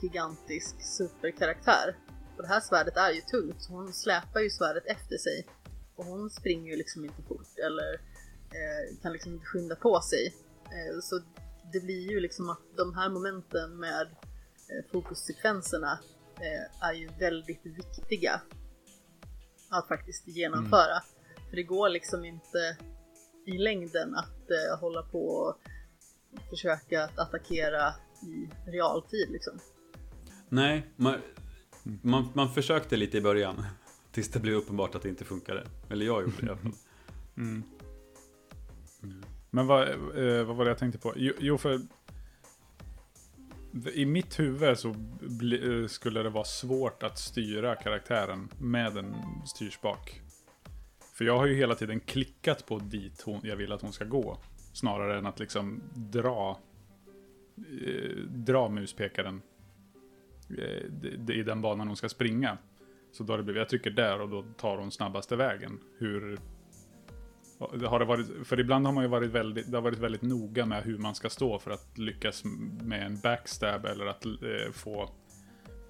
gigantisk 0.01 0.83
superkaraktär. 0.83 1.97
Och 2.37 2.43
det 2.43 2.49
här 2.49 2.61
svärdet 2.61 2.97
är 2.97 3.11
ju 3.11 3.21
tungt, 3.21 3.63
så 3.63 3.73
hon 3.73 3.93
släpar 3.93 4.41
ju 4.41 4.51
svärdet 4.51 4.87
efter 4.87 5.17
sig. 5.17 5.47
Och 5.97 6.05
hon 6.05 6.31
springer 6.31 6.71
ju 6.71 6.77
liksom 6.77 7.05
inte 7.05 7.23
fort 7.23 7.59
eller 7.59 7.95
eh, 8.59 9.03
kan 9.03 9.13
liksom 9.13 9.33
inte 9.33 9.47
skynda 9.47 9.77
på 9.77 10.01
sig. 10.01 10.35
Eh, 10.65 11.01
så 11.03 11.21
det 11.73 11.81
blir 11.81 12.11
ju 12.11 12.21
liksom 12.21 12.51
att 12.51 12.77
de 12.77 12.95
här 12.95 13.09
momenten 13.09 13.77
med 13.79 14.07
eh, 14.69 14.91
fokussekvenserna 14.93 15.99
eh, 16.41 16.89
är 16.89 16.93
ju 16.93 17.09
väldigt 17.19 17.67
viktiga 17.67 18.41
att 19.71 19.89
faktiskt 19.89 20.29
genomföra. 20.29 21.03
För 21.51 21.57
det 21.57 21.63
går 21.63 21.89
liksom 21.89 22.25
inte 22.25 22.77
i 23.47 23.59
längden 23.59 24.15
att 24.15 24.51
eh, 24.51 24.81
hålla 24.81 25.03
på 25.03 25.27
och 25.27 25.59
försöka 26.51 27.05
att 27.05 27.19
attackera 27.19 27.95
i 28.23 28.71
realtid 28.71 29.31
liksom. 29.31 29.59
nej, 30.49 30.87
man, 30.97 31.17
man, 32.03 32.29
man 32.35 32.55
försökte 32.55 32.97
lite 32.97 33.19
i 33.19 33.21
början. 33.21 33.65
Tills 34.13 34.29
det 34.29 34.41
blev 34.41 34.55
uppenbart 34.55 34.95
att 34.95 35.03
det 35.03 35.09
inte 35.09 35.25
funkade. 35.25 35.67
Eller 35.91 36.07
jag 36.07 36.23
gjorde 36.23 36.37
det 36.41 36.47
i 36.47 36.49
alla 36.49 36.59
fall. 36.59 36.73
Men 39.51 39.67
vad, 39.67 39.89
eh, 39.89 40.45
vad 40.45 40.57
var 40.57 40.65
det 40.65 40.71
jag 40.71 40.79
tänkte 40.79 40.99
på? 40.99 41.13
Jo, 41.17 41.33
jo 41.39 41.59
för 41.59 41.81
i 43.95 44.07
mitt 44.07 44.41
huvud 44.41 44.79
så 44.79 44.95
bli, 45.21 45.83
eh, 45.83 45.87
skulle 45.87 46.23
det 46.23 46.31
vara 46.31 46.45
svårt 46.45 47.03
att 47.03 47.19
styra 47.19 47.75
karaktären 47.75 48.49
med 48.59 48.97
en 48.97 49.15
styrspak. 49.47 50.21
För 51.15 51.25
jag 51.25 51.39
har 51.39 51.47
ju 51.47 51.55
hela 51.55 51.75
tiden 51.75 52.01
klickat 52.01 52.67
på 52.67 52.79
dit 52.79 53.23
hon, 53.23 53.41
jag 53.43 53.57
vill 53.57 53.73
att 53.73 53.83
hon 53.83 53.93
ska 53.93 54.05
gå. 54.05 54.39
Snarare 54.73 55.19
än 55.19 55.27
att 55.27 55.39
liksom 55.39 55.83
dra, 55.95 56.59
eh, 57.57 58.17
dra 58.27 58.69
muspekaren 58.69 59.43
eh, 60.59 61.37
i 61.37 61.43
den 61.43 61.61
banan 61.61 61.87
hon 61.87 61.97
ska 61.97 62.09
springa. 62.09 62.59
Så 63.13 63.23
då 63.25 63.33
har 63.33 63.39
det 63.39 63.45
blivit, 63.45 63.61
jag 63.61 63.69
trycker 63.69 63.91
där 63.91 64.21
och 64.21 64.29
då 64.29 64.43
tar 64.43 64.79
hon 64.79 64.91
snabbaste 64.91 65.37
vägen. 65.37 65.81
Hur, 65.99 66.39
har 67.87 67.99
det 67.99 68.05
varit, 68.05 68.47
för 68.47 68.61
ibland 68.61 68.87
har 68.87 68.93
man 68.93 69.05
ju 69.05 69.09
varit 69.09 69.31
väldigt, 69.31 69.71
det 69.71 69.77
har 69.77 69.83
varit 69.83 69.99
väldigt 69.99 70.23
noga 70.23 70.67
med 70.67 70.83
hur 70.83 70.99
man 70.99 71.15
ska 71.15 71.31
stå 71.31 71.59
för 71.59 71.71
att 71.71 71.99
lyckas 71.99 72.43
med 72.83 73.07
en 73.07 73.21
backstab 73.21 73.85
eller 73.85 74.07
att 74.07 74.25
eh, 74.25 74.73
få 74.73 75.11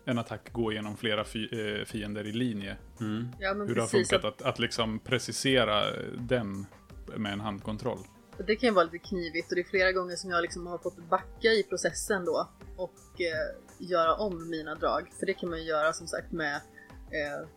en 0.04 0.18
attack 0.18 0.52
gå 0.52 0.72
igenom 0.72 0.96
flera 0.96 1.24
fi, 1.24 1.48
eh, 1.52 1.84
fiender 1.84 2.26
i 2.26 2.32
linje. 2.32 2.76
Ja, 3.38 3.54
men 3.54 3.68
Hur 3.68 3.74
det 3.74 3.80
har 3.80 3.88
precis. 3.88 4.10
funkat 4.10 4.24
att, 4.24 4.42
att 4.42 4.58
liksom 4.58 4.98
precisera 4.98 5.84
den 6.18 6.66
med 7.16 7.32
en 7.32 7.40
handkontroll. 7.40 7.98
Det 8.46 8.56
kan 8.56 8.68
ju 8.68 8.74
vara 8.74 8.84
lite 8.84 8.98
knivigt 8.98 9.50
och 9.50 9.54
det 9.54 9.60
är 9.60 9.70
flera 9.70 9.92
gånger 9.92 10.16
som 10.16 10.30
jag 10.30 10.42
liksom 10.42 10.66
har 10.66 10.78
fått 10.78 10.96
backa 11.10 11.48
i 11.48 11.62
processen 11.62 12.24
då 12.24 12.48
och 12.76 13.20
eh, 13.20 13.56
göra 13.78 14.14
om 14.14 14.50
mina 14.50 14.74
drag. 14.74 15.10
För 15.18 15.26
det 15.26 15.34
kan 15.34 15.50
man 15.50 15.58
ju 15.58 15.64
göra 15.64 15.92
som 15.92 16.06
sagt 16.06 16.32
med 16.32 16.56
eh, 17.10 17.48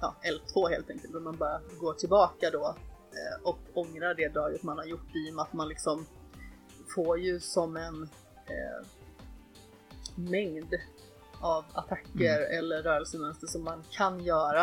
ja, 0.00 0.16
L2 0.24 0.68
helt 0.70 0.90
enkelt, 0.90 1.12
där 1.12 1.20
man 1.20 1.36
bara 1.36 1.60
går 1.80 1.94
tillbaka 1.94 2.50
då 2.50 2.76
och 3.42 3.58
ångrar 3.74 4.14
det 4.14 4.28
draget 4.28 4.62
man 4.62 4.78
har 4.78 4.84
gjort 4.84 5.16
i 5.16 5.30
och 5.30 5.34
med 5.34 5.42
att 5.42 5.52
man 5.52 5.68
liksom 5.68 6.06
får 6.94 7.18
ju 7.18 7.40
som 7.40 7.76
en 7.76 8.02
eh, 8.46 8.86
mängd 10.14 10.74
av 11.40 11.64
attacker 11.72 12.40
eller 12.40 12.82
rörelsemönster 12.82 13.46
som 13.46 13.64
man 13.64 13.82
kan 13.90 14.24
göra. 14.24 14.62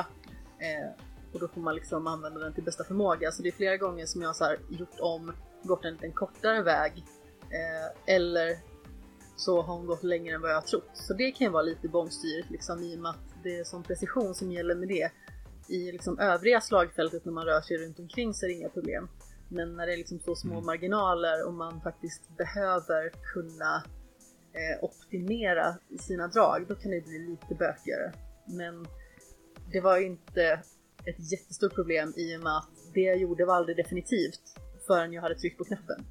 Eh, 0.60 0.90
och 1.34 1.40
då 1.40 1.48
får 1.48 1.62
man 1.62 1.76
liksom 1.76 2.08
använda 2.08 2.40
den 2.40 2.54
till 2.54 2.64
bästa 2.64 2.84
förmåga. 2.84 3.32
Så 3.32 3.44
det 3.44 3.50
är 3.50 3.54
flera 3.54 3.78
gånger 3.78 4.06
som 4.06 4.22
jag 4.22 4.34
har 4.34 4.58
gjort 4.70 5.00
om, 5.00 5.34
gått 5.64 5.86
en 5.86 5.94
liten 5.94 6.12
kortare 6.12 6.62
väg. 6.62 7.06
Eh, 7.42 8.16
eller 8.16 8.58
så 9.36 9.62
har 9.62 9.76
hon 9.76 9.86
gått 9.86 10.04
längre 10.04 10.36
än 10.36 10.42
vad 10.42 10.52
jag 10.52 10.56
har 10.56 10.62
trott. 10.62 10.90
Så 10.94 11.14
det 11.14 11.32
kan 11.32 11.48
ju 11.48 11.52
vara 11.52 11.64
lite 11.64 11.88
bångstyrigt 11.88 12.50
liksom 12.50 12.84
i 12.84 12.96
och 12.96 13.00
med 13.00 13.10
att 13.10 13.44
det 13.44 13.60
är 13.60 13.64
sån 13.64 13.84
precision 13.84 14.36
som 14.36 14.52
gäller 14.52 14.76
med 14.76 14.88
det. 14.88 15.12
I 15.70 15.92
liksom 15.92 16.20
övriga 16.20 16.62
slagfältet 16.62 17.26
när 17.26 17.34
man 17.34 17.46
rör 17.46 17.62
sig 17.62 17.78
runt 17.78 18.00
omkring 18.00 18.34
så 18.34 18.46
är 18.46 18.48
det 18.50 18.54
inga 18.56 18.70
problem. 18.70 19.10
Men 19.50 19.76
när 19.76 19.88
det 19.88 19.94
är 19.94 19.98
liksom 19.98 20.20
så 20.20 20.36
små 20.36 20.62
marginaler 20.62 21.48
och 21.48 21.54
man 21.54 21.82
faktiskt 21.82 22.38
behöver 22.38 23.12
kunna 23.34 23.84
eh, 24.54 24.84
optimera 24.84 25.76
sina 26.00 26.28
drag, 26.28 26.66
då 26.68 26.76
kan 26.76 26.92
det 26.92 27.02
bli 27.06 27.20
lite 27.20 27.56
bökigare. 27.56 28.14
Men 28.46 28.88
det 29.72 29.82
var 29.82 29.98
inte 29.98 30.62
ett 31.06 31.32
jättestort 31.32 31.74
problem 31.76 32.14
i 32.18 32.38
och 32.38 32.42
med 32.42 32.58
att 32.58 32.70
det 32.94 33.02
jag 33.02 33.18
gjorde 33.18 33.46
var 33.46 33.56
aldrig 33.56 33.78
definitivt 33.78 34.42
förrän 34.88 35.14
jag 35.14 35.22
hade 35.22 35.36
tryckt 35.36 35.58
på 35.58 35.64
knappen. 35.64 36.06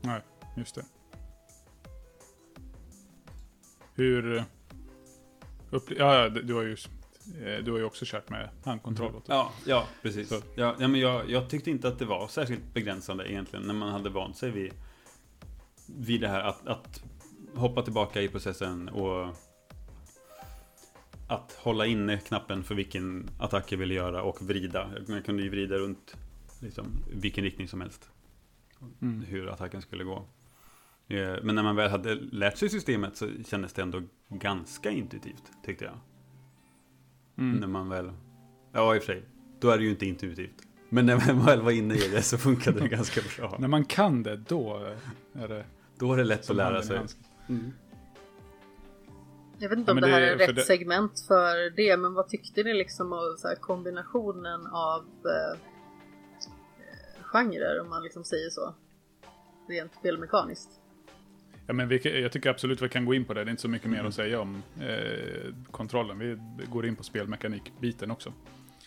Nej, 0.00 0.20
just 0.56 0.74
det. 0.74 0.84
Hur... 3.94 4.36
eh, 4.36 4.44
Upple- 5.70 5.96
ja, 5.98 6.28
du 6.28 6.54
har 6.54 6.62
ju... 6.62 6.76
eh, 7.44 7.64
Du 7.64 7.70
har 7.70 7.78
ju 7.78 7.84
också 7.84 8.04
kört 8.08 8.30
med 8.30 8.48
handkontroll. 8.64 9.12
det. 9.12 9.20
Ja, 9.26 9.52
ja 9.66 9.86
precis. 10.02 10.28
Så. 10.28 10.34
Ja, 10.54 10.74
ja, 10.78 10.88
men 10.88 11.00
jag, 11.00 11.30
jag 11.30 11.50
tyckte 11.50 11.70
inte 11.70 11.88
att 11.88 11.98
det 11.98 12.04
var 12.04 12.28
särskilt 12.28 12.74
begränsande 12.74 13.30
egentligen 13.32 13.66
när 13.66 13.74
man 13.74 13.92
hade 13.92 14.10
vant 14.10 14.36
sig 14.36 14.50
vid, 14.50 14.72
vid 15.86 16.20
det 16.20 16.28
här 16.28 16.40
att, 16.40 16.66
att 16.66 17.02
hoppa 17.54 17.82
tillbaka 17.82 18.22
i 18.22 18.28
processen 18.28 18.88
och 18.88 19.34
att 21.28 21.52
hålla 21.52 21.86
inne 21.86 22.18
knappen 22.18 22.64
för 22.64 22.74
vilken 22.74 23.30
attack 23.38 23.72
jag 23.72 23.78
ville 23.78 23.94
göra 23.94 24.22
och 24.22 24.42
vrida. 24.42 24.90
Jag 25.08 25.24
kunde 25.24 25.42
ju 25.42 25.48
vrida 25.50 25.74
runt 25.76 26.16
liksom, 26.60 26.86
vilken 27.12 27.44
riktning 27.44 27.68
som 27.68 27.80
helst. 27.80 28.08
Mm. 29.02 29.22
Hur 29.22 29.48
attacken 29.48 29.82
skulle 29.82 30.04
gå. 30.04 30.26
Eh, 31.08 31.36
Men 31.42 31.54
när 31.54 31.62
man 31.62 31.76
väl 31.76 31.90
hade 31.90 32.14
lärt 32.14 32.56
sig 32.58 32.68
systemet 32.68 33.16
så 33.16 33.28
kändes 33.46 33.72
det 33.72 33.82
ändå 33.82 34.02
ganska 34.28 34.90
intuitivt, 34.90 35.42
tyckte 35.64 35.84
jag. 35.84 35.94
Mm. 37.38 37.60
När 37.60 37.66
man 37.66 37.88
väl... 37.88 38.12
Ja, 38.72 38.94
i 38.96 38.98
och 38.98 39.02
för 39.02 39.12
sig. 39.12 39.24
Då 39.60 39.70
är 39.70 39.78
det 39.78 39.84
ju 39.84 39.90
inte 39.90 40.06
intuitivt. 40.06 40.62
Men 40.88 41.06
när 41.06 41.16
man 41.34 41.46
väl 41.46 41.60
var 41.62 41.70
inne 41.70 41.94
i 41.94 42.08
det 42.08 42.22
så 42.22 42.38
funkade 42.38 42.80
det 42.80 42.88
ganska 42.88 43.20
bra. 43.38 43.56
När 43.58 43.68
man 43.68 43.84
kan 43.84 44.22
det, 44.22 44.36
då 44.36 44.76
är 45.34 45.48
det 45.48 45.64
Då 45.98 46.12
är 46.12 46.16
det 46.16 46.24
lätt 46.24 46.50
att 46.50 46.56
lära 46.56 46.82
sig. 46.82 46.96
handsken. 46.96 47.24
Jag 49.58 49.68
vet 49.68 49.78
inte 49.78 49.90
Ja, 49.90 49.92
om 49.92 50.00
men 50.00 50.08
det 50.10 50.14
här 50.14 50.20
det- 50.20 50.32
är 50.32 50.38
för 50.38 50.46
rätt 50.46 50.56
det- 50.56 50.62
segment 50.62 51.20
för 51.28 51.70
det, 51.76 51.96
men 51.96 52.14
vad 52.14 52.28
tyckte 52.28 52.62
ni 52.62 52.74
liksom 52.74 53.12
av 53.12 53.36
så 53.38 53.48
här 53.48 53.54
kombinationen 53.56 54.66
av 54.66 55.00
eh, 55.24 55.58
eh, 56.80 57.22
genrer, 57.22 57.80
om 57.80 57.88
man 57.88 58.02
liksom 58.02 58.24
säger 58.24 58.50
så? 58.50 58.74
Rent 59.68 59.92
spelmekaniskt. 59.94 60.70
Ja, 61.66 61.72
men 61.74 61.88
vi, 61.88 62.22
jag 62.22 62.32
tycker 62.32 62.50
absolut 62.50 62.82
vi 62.82 62.88
kan 62.88 63.04
gå 63.04 63.14
in 63.14 63.24
på 63.24 63.34
det. 63.34 63.44
Det 63.44 63.48
är 63.48 63.50
inte 63.50 63.62
så 63.62 63.68
mycket 63.68 63.90
mer 63.90 64.04
att 64.04 64.14
säga 64.14 64.40
om 64.40 64.62
eh, 64.80 65.54
kontrollen. 65.70 66.18
Vi 66.18 66.38
går 66.66 66.86
in 66.86 66.96
på 66.96 67.02
spelmekanikbiten 67.02 68.10
också. 68.10 68.32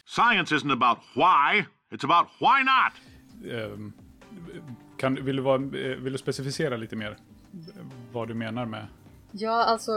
Science 0.06 0.56
isn't 0.56 0.74
about 0.74 0.98
why, 1.16 1.66
it's 1.92 2.06
about 2.06 2.28
why 2.40 2.64
not. 2.64 2.94
Ehm, 3.54 3.94
kan, 4.98 5.16
vill, 5.26 5.36
du 5.36 5.42
vara, 5.42 5.62
eh, 5.62 5.98
vill 5.98 6.14
du 6.14 6.18
specificera 6.18 6.78
lite 6.78 6.96
mer 6.96 7.18
vad 8.12 8.28
du 8.28 8.34
menar 8.34 8.66
med... 8.66 8.88
Ja, 9.32 9.64
alltså 9.64 9.92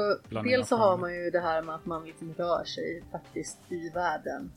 dels 0.44 0.68
så 0.68 0.76
har 0.76 0.96
man 0.96 1.14
ju 1.14 1.30
det 1.30 1.40
här 1.40 1.62
med 1.62 1.74
att 1.74 1.86
man 1.86 2.04
liksom 2.04 2.34
rör 2.34 2.64
sig 2.64 3.02
faktiskt 3.12 3.58
i 3.68 3.90
världen. 3.90 4.52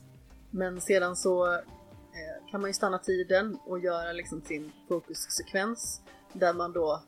Men 0.50 0.80
sedan 0.80 1.16
så 1.16 1.52
eh, 1.54 2.50
kan 2.50 2.60
man 2.60 2.70
ju 2.70 2.74
stanna 2.74 2.98
tiden 2.98 3.58
och 3.66 3.78
göra 3.78 4.12
liksom 4.12 4.42
sin 4.42 4.72
fokussekvens 4.88 6.02
där 6.32 6.54
man 6.54 6.72
då 6.72 7.02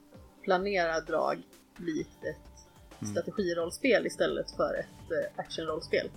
planerar 0.47 1.01
drag 1.01 1.43
likt 1.77 2.25
ett 2.25 3.09
strategirollspel 3.11 4.07
istället 4.07 4.51
för 4.51 4.75
ett 4.75 5.11
eh, 5.11 5.41
actionrollspel. 5.41 6.11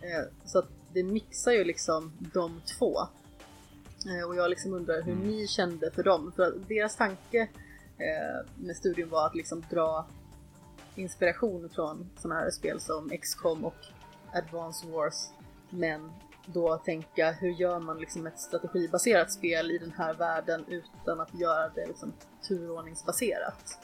Eh, 0.00 0.24
så 0.44 0.58
att 0.58 0.68
det 0.92 1.02
mixar 1.02 1.52
ju 1.52 1.64
liksom 1.64 2.12
de 2.18 2.60
två. 2.78 2.98
Eh, 4.06 4.28
och 4.28 4.36
jag 4.36 4.50
liksom 4.50 4.74
undrar 4.74 5.02
hur 5.02 5.14
ni 5.14 5.46
kände 5.48 5.90
för 5.90 6.02
dem. 6.02 6.32
För 6.36 6.42
att 6.42 6.68
deras 6.68 6.96
tanke 6.96 7.48
med 8.56 8.76
studion 8.76 9.08
var 9.08 9.26
att 9.26 9.34
liksom 9.34 9.64
dra 9.70 10.06
inspiration 10.94 11.70
från 11.74 12.10
sådana 12.16 12.40
här 12.40 12.50
spel 12.50 12.80
som 12.80 13.10
XCOM 13.22 13.64
och 13.64 13.86
Advance 14.32 14.86
Wars. 14.86 15.30
Men 15.70 16.10
då 16.46 16.76
tänka 16.76 17.32
hur 17.32 17.50
gör 17.50 17.80
man 17.80 17.98
liksom 17.98 18.26
ett 18.26 18.40
strategibaserat 18.40 19.32
spel 19.32 19.70
i 19.70 19.78
den 19.78 19.92
här 19.92 20.14
världen 20.14 20.64
utan 20.68 21.20
att 21.20 21.34
göra 21.34 21.68
det 21.68 21.86
liksom 21.86 22.12
turordningsbaserat 22.48 23.78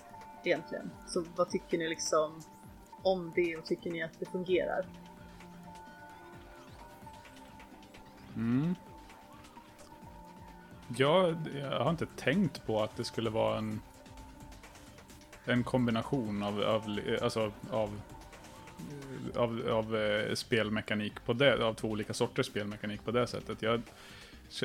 egentligen. 0.44 0.90
Så 1.06 1.24
vad 1.36 1.50
tycker 1.50 1.78
ni 1.78 1.88
liksom 1.88 2.42
om 3.02 3.32
det 3.34 3.56
och 3.56 3.64
tycker 3.64 3.90
ni 3.90 4.02
att 4.02 4.20
det 4.20 4.26
fungerar? 4.26 4.86
Mm. 8.36 8.74
Jag, 10.96 11.36
jag 11.54 11.80
har 11.80 11.90
inte 11.90 12.06
tänkt 12.06 12.66
på 12.66 12.82
att 12.82 12.96
det 12.96 13.04
skulle 13.04 13.30
vara 13.30 13.58
en, 13.58 13.80
en 15.44 15.64
kombination 15.64 16.42
av, 16.42 16.60
av, 16.60 16.98
alltså, 17.22 17.52
av, 17.70 18.00
av, 19.36 19.68
av 19.70 19.96
eh, 19.96 20.34
spelmekanik 20.34 21.24
på 21.24 21.32
det, 21.32 21.64
av 21.64 21.74
två 21.74 21.88
olika 21.88 22.12
sorters 22.14 22.46
spelmekanik 22.46 23.04
på 23.04 23.10
det 23.10 23.26
sättet. 23.26 23.62
Jag, 23.62 23.82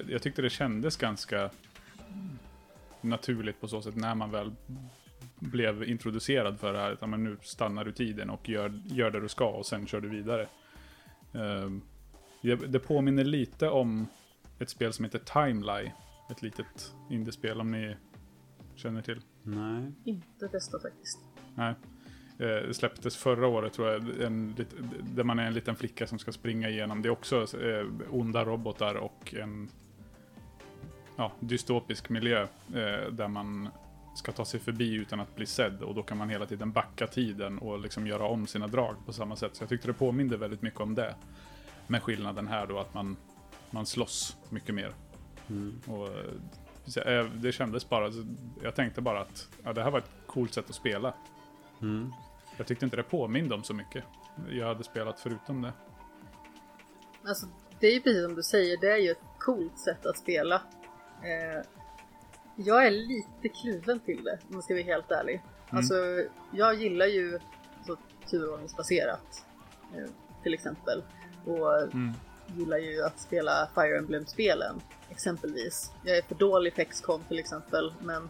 jag 0.09 0.21
tyckte 0.21 0.41
det 0.41 0.49
kändes 0.49 0.97
ganska 0.97 1.49
naturligt 3.01 3.61
på 3.61 3.67
så 3.67 3.81
sätt 3.81 3.95
när 3.95 4.15
man 4.15 4.31
väl 4.31 4.51
blev 5.39 5.83
introducerad 5.83 6.59
för 6.59 6.73
det 6.73 6.79
här. 6.79 6.97
Att 7.01 7.09
men 7.09 7.23
nu 7.23 7.37
stannar 7.41 7.85
du 7.85 7.91
tiden 7.91 8.29
och 8.29 8.49
gör, 8.49 8.81
gör 8.85 9.11
det 9.11 9.19
du 9.19 9.27
ska 9.29 9.47
och 9.49 9.65
sen 9.65 9.87
kör 9.87 10.01
du 10.01 10.09
vidare. 10.09 10.47
Ehm, 11.33 11.81
det- 12.41 12.55
det 12.55 12.79
påminner 12.79 13.23
lite 13.23 13.69
om 13.69 14.07
ett 14.59 14.69
spel 14.69 14.93
som 14.93 15.05
heter 15.05 15.19
Timeline. 15.19 15.91
Ett 16.31 16.41
litet 16.41 16.93
indiespel 17.09 17.61
om 17.61 17.71
ni 17.71 17.95
känner 18.75 19.01
till. 19.01 19.21
Nej. 19.43 19.91
Inte 20.03 20.47
testat 20.47 20.81
faktiskt. 20.81 21.19
Nej. 21.55 21.73
Eh, 22.39 22.71
släpptes 22.71 23.17
förra 23.17 23.47
året 23.47 23.73
tror 23.73 23.87
jag, 23.87 24.21
en, 24.21 24.55
där 25.01 25.23
man 25.23 25.39
är 25.39 25.45
en 25.47 25.53
liten 25.53 25.75
flicka 25.75 26.07
som 26.07 26.19
ska 26.19 26.31
springa 26.31 26.69
igenom. 26.69 27.01
Det 27.01 27.09
är 27.09 27.11
också 27.11 27.59
eh, 27.61 27.85
onda 28.09 28.45
robotar 28.45 28.95
och 28.95 29.33
en 29.33 29.69
ja, 31.15 31.31
dystopisk 31.39 32.09
miljö 32.09 32.41
eh, 32.41 33.11
där 33.11 33.27
man 33.27 33.69
ska 34.15 34.31
ta 34.31 34.45
sig 34.45 34.59
förbi 34.59 34.93
utan 34.93 35.19
att 35.19 35.35
bli 35.35 35.45
sedd 35.45 35.81
och 35.81 35.95
då 35.95 36.03
kan 36.03 36.17
man 36.17 36.29
hela 36.29 36.45
tiden 36.45 36.71
backa 36.71 37.07
tiden 37.07 37.57
och 37.57 37.79
liksom 37.79 38.07
göra 38.07 38.23
om 38.23 38.47
sina 38.47 38.67
drag 38.67 38.95
på 39.05 39.13
samma 39.13 39.35
sätt. 39.35 39.55
Så 39.55 39.63
jag 39.63 39.69
tyckte 39.69 39.87
det 39.87 39.93
påminde 39.93 40.37
väldigt 40.37 40.61
mycket 40.61 40.79
om 40.79 40.95
det. 40.95 41.15
Med 41.87 42.03
skillnaden 42.03 42.47
här 42.47 42.67
då 42.67 42.79
att 42.79 42.93
man, 42.93 43.17
man 43.71 43.85
slåss 43.85 44.37
mycket 44.49 44.75
mer. 44.75 44.93
Och, 45.85 46.07
eh, 46.97 47.17
eh, 47.17 47.25
det 47.25 47.51
kändes 47.51 47.89
bara, 47.89 48.11
jag 48.63 48.75
tänkte 48.75 49.01
bara 49.01 49.21
att 49.21 49.47
ja, 49.63 49.73
det 49.73 49.83
här 49.83 49.91
var 49.91 49.99
ett 49.99 50.11
coolt 50.27 50.53
sätt 50.53 50.69
att 50.69 50.75
spela. 50.75 51.13
Mm. 51.81 52.13
Jag 52.57 52.67
tyckte 52.67 52.85
inte 52.85 52.97
det 52.97 53.03
påminde 53.03 53.55
om 53.55 53.63
så 53.63 53.73
mycket. 53.73 54.03
Jag 54.49 54.67
hade 54.67 54.83
spelat 54.83 55.19
förutom 55.19 55.61
det. 55.61 55.73
Alltså, 57.27 57.45
det 57.79 57.87
är 57.87 57.93
ju 57.93 58.01
precis 58.01 58.23
som 58.23 58.35
du 58.35 58.43
säger, 58.43 58.77
det 58.77 58.91
är 58.91 58.97
ju 58.97 59.11
ett 59.11 59.23
coolt 59.39 59.79
sätt 59.79 60.05
att 60.05 60.17
spela. 60.17 60.55
Eh, 61.23 61.65
jag 62.55 62.87
är 62.87 62.91
lite 62.91 63.49
kluven 63.61 63.99
till 63.99 64.23
det, 64.23 64.39
om 64.49 64.55
jag 64.55 64.63
ska 64.63 64.73
vara 64.73 64.83
helt 64.83 65.11
ärlig. 65.11 65.43
Alltså, 65.69 65.95
jag 66.51 66.75
gillar 66.75 67.05
ju 67.05 67.39
så 67.85 67.97
turordningsbaserat, 68.29 69.45
eh, 69.95 70.09
till 70.43 70.53
exempel. 70.53 71.03
Och 71.45 71.89
gillar 72.55 72.77
ju 72.77 73.03
att 73.03 73.19
spela 73.19 73.69
Fire 73.75 73.97
Emblem-spelen 73.97 74.81
exempelvis. 75.09 75.91
Jag 76.03 76.17
är 76.17 76.21
för 76.21 76.35
dålig 76.35 76.75
på 76.75 76.85
XCOM 76.85 77.23
till 77.27 77.39
exempel 77.39 77.93
men 78.01 78.23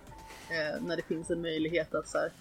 eh, 0.49 0.81
när 0.81 0.95
det 0.95 1.01
finns 1.01 1.29
en 1.29 1.41
möjlighet 1.41 1.95
att 1.95 2.07
så 2.07 2.17
här, 2.17 2.31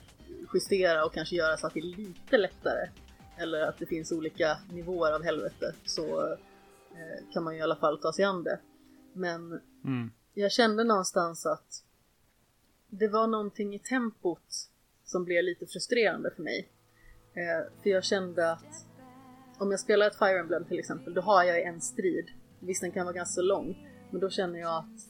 justera 0.55 1.05
och 1.05 1.13
kanske 1.15 1.37
göra 1.37 1.57
saker 1.57 1.83
lite 1.83 2.39
lättare 2.39 2.89
eller 3.37 3.61
att 3.63 3.79
det 3.79 3.87
finns 3.87 4.13
olika 4.13 4.59
nivåer 4.73 5.13
av 5.13 5.23
helvete 5.23 5.75
så 5.85 6.23
eh, 6.91 7.33
kan 7.33 7.45
man 7.45 7.55
ju 7.55 7.61
i 7.61 7.63
alla 7.63 7.77
fall 7.77 7.99
ta 7.99 8.13
sig 8.13 8.25
an 8.25 8.45
det. 8.45 8.59
Men 9.13 9.61
Mm. 9.85 10.11
jag 10.35 10.53
kände 10.53 10.85
någonstans 10.85 11.47
att 11.47 11.83
det 12.89 13.09
var 13.09 13.27
någonting 13.27 13.75
i 13.75 13.79
tempot 13.79 14.71
som 15.05 15.25
blev 15.25 15.45
lite 15.45 15.67
frustrerande 15.67 16.31
för 16.37 16.43
mig. 16.43 16.69
Eh, 17.35 17.83
för 17.83 17.91
jag 17.91 18.05
kände 18.05 18.53
att 18.53 18.87
om 19.59 19.71
jag 19.71 19.81
spelar 19.81 20.07
ett 20.07 20.19
Fire 20.19 20.41
Emblem 20.41 20.65
till 20.65 20.79
exempel, 20.79 21.15
då 21.15 21.21
har 21.21 21.45
jag 21.45 21.63
en 21.63 21.81
strid. 21.81 22.27
Visst, 22.61 22.81
den 22.81 22.93
kan 22.93 23.05
vara 23.07 23.15
ganska 23.15 23.41
lång, 23.41 23.89
men 24.11 24.21
då 24.21 24.31
känner 24.31 24.59
jag 24.59 24.77
att 24.79 25.01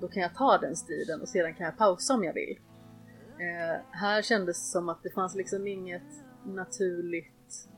då 0.00 0.08
kan 0.08 0.22
jag 0.22 0.34
ta 0.34 0.58
den 0.58 0.76
striden 0.76 1.20
och 1.20 1.28
sedan 1.28 1.54
kan 1.54 1.66
jag 1.66 1.78
pausa 1.78 2.14
om 2.14 2.24
jag 2.24 2.34
vill. 2.34 2.58
Eh, 3.38 3.82
här 3.90 4.22
kändes 4.22 4.58
det 4.60 4.70
som 4.72 4.88
att 4.88 5.02
det 5.02 5.10
fanns 5.10 5.34
liksom 5.34 5.66
inget 5.66 6.24
naturligt 6.44 7.68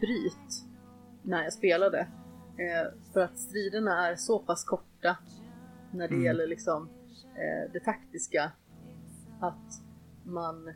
bryt 0.00 0.64
när 1.22 1.42
jag 1.42 1.52
spelade. 1.52 1.98
Eh, 2.58 3.12
för 3.12 3.20
att 3.20 3.38
striderna 3.38 4.08
är 4.08 4.16
så 4.16 4.38
pass 4.38 4.64
korta 4.64 5.16
när 5.90 6.08
det 6.08 6.16
gäller 6.16 6.46
liksom 6.46 6.88
eh, 7.34 7.72
det 7.72 7.80
taktiska 7.80 8.52
att 9.40 9.82
man 10.24 10.74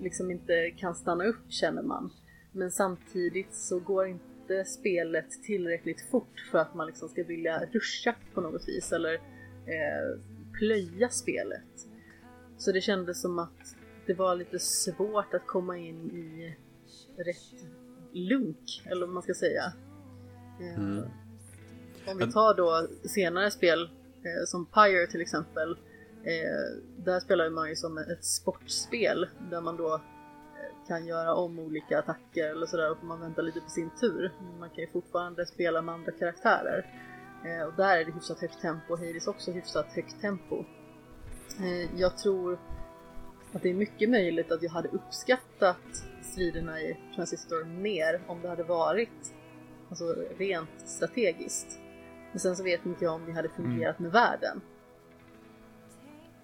liksom 0.00 0.30
inte 0.30 0.70
kan 0.70 0.94
stanna 0.94 1.24
upp 1.24 1.52
känner 1.52 1.82
man. 1.82 2.10
Men 2.52 2.70
samtidigt 2.70 3.54
så 3.54 3.80
går 3.80 4.06
inte 4.06 4.64
spelet 4.64 5.30
tillräckligt 5.30 6.10
fort 6.10 6.48
för 6.50 6.58
att 6.58 6.74
man 6.74 6.86
liksom 6.86 7.08
ska 7.08 7.24
vilja 7.24 7.64
ruscha 7.72 8.14
på 8.34 8.40
något 8.40 8.68
vis 8.68 8.92
eller 8.92 9.14
eh, 9.14 10.20
plöja 10.58 11.08
spelet. 11.08 11.87
Så 12.58 12.72
det 12.72 12.80
kändes 12.80 13.20
som 13.20 13.38
att 13.38 13.76
det 14.06 14.14
var 14.14 14.34
lite 14.34 14.58
svårt 14.58 15.34
att 15.34 15.46
komma 15.46 15.78
in 15.78 16.10
i 16.10 16.56
rätt 17.16 17.64
lunk, 18.12 18.82
eller 18.86 19.06
vad 19.06 19.14
man 19.14 19.22
ska 19.22 19.34
säga. 19.34 19.72
Eh, 20.60 20.78
Mm. 20.78 21.04
Om 22.06 22.18
vi 22.18 22.32
tar 22.32 22.54
då 22.54 22.86
senare 23.08 23.50
spel 23.50 23.82
eh, 24.22 24.44
som 24.46 24.66
Pyre 24.66 25.06
till 25.06 25.20
exempel. 25.20 25.70
Eh, 26.24 26.82
där 26.96 27.20
spelar 27.20 27.50
man 27.50 27.68
ju 27.68 27.76
som 27.76 27.98
ett 27.98 28.24
sportspel 28.24 29.26
där 29.50 29.60
man 29.60 29.76
då 29.76 30.00
kan 30.88 31.06
göra 31.06 31.34
om 31.34 31.58
olika 31.58 31.98
attacker 31.98 32.50
eller 32.50 32.66
sådär 32.66 32.90
och 32.90 33.04
man 33.04 33.20
väntar 33.20 33.42
lite 33.42 33.60
på 33.60 33.70
sin 33.70 33.90
tur. 34.00 34.32
Men 34.40 34.58
man 34.58 34.70
kan 34.70 34.78
ju 34.78 34.90
fortfarande 34.90 35.46
spela 35.46 35.82
med 35.82 35.94
andra 35.94 36.12
karaktärer. 36.12 36.86
Och 37.66 37.76
där 37.76 37.96
är 37.96 38.04
det 38.04 38.12
hyfsat 38.12 38.40
högt 38.40 38.60
tempo, 38.60 38.96
Hades 38.96 39.26
också 39.26 39.50
hyfsat 39.50 39.86
högt 39.86 40.20
tempo. 40.20 40.64
Eh, 41.60 42.00
jag 42.00 42.18
tror 42.18 42.58
att 43.52 43.62
det 43.62 43.70
är 43.70 43.74
mycket 43.74 44.10
möjligt 44.10 44.52
att 44.52 44.62
jag 44.62 44.70
hade 44.70 44.88
uppskattat 44.88 46.06
striderna 46.22 46.80
i 46.80 46.96
Transistor 47.14 47.64
mer 47.64 48.20
om 48.26 48.42
det 48.42 48.48
hade 48.48 48.62
varit 48.64 49.34
alltså 49.88 50.14
rent 50.38 50.80
strategiskt. 50.88 51.80
Men 52.30 52.40
sen 52.40 52.56
så 52.56 52.64
vet 52.64 52.86
inte 52.86 53.04
jag 53.04 53.14
om 53.14 53.26
det 53.26 53.32
hade 53.32 53.48
fungerat 53.48 53.98
med 53.98 54.12
världen. 54.12 54.60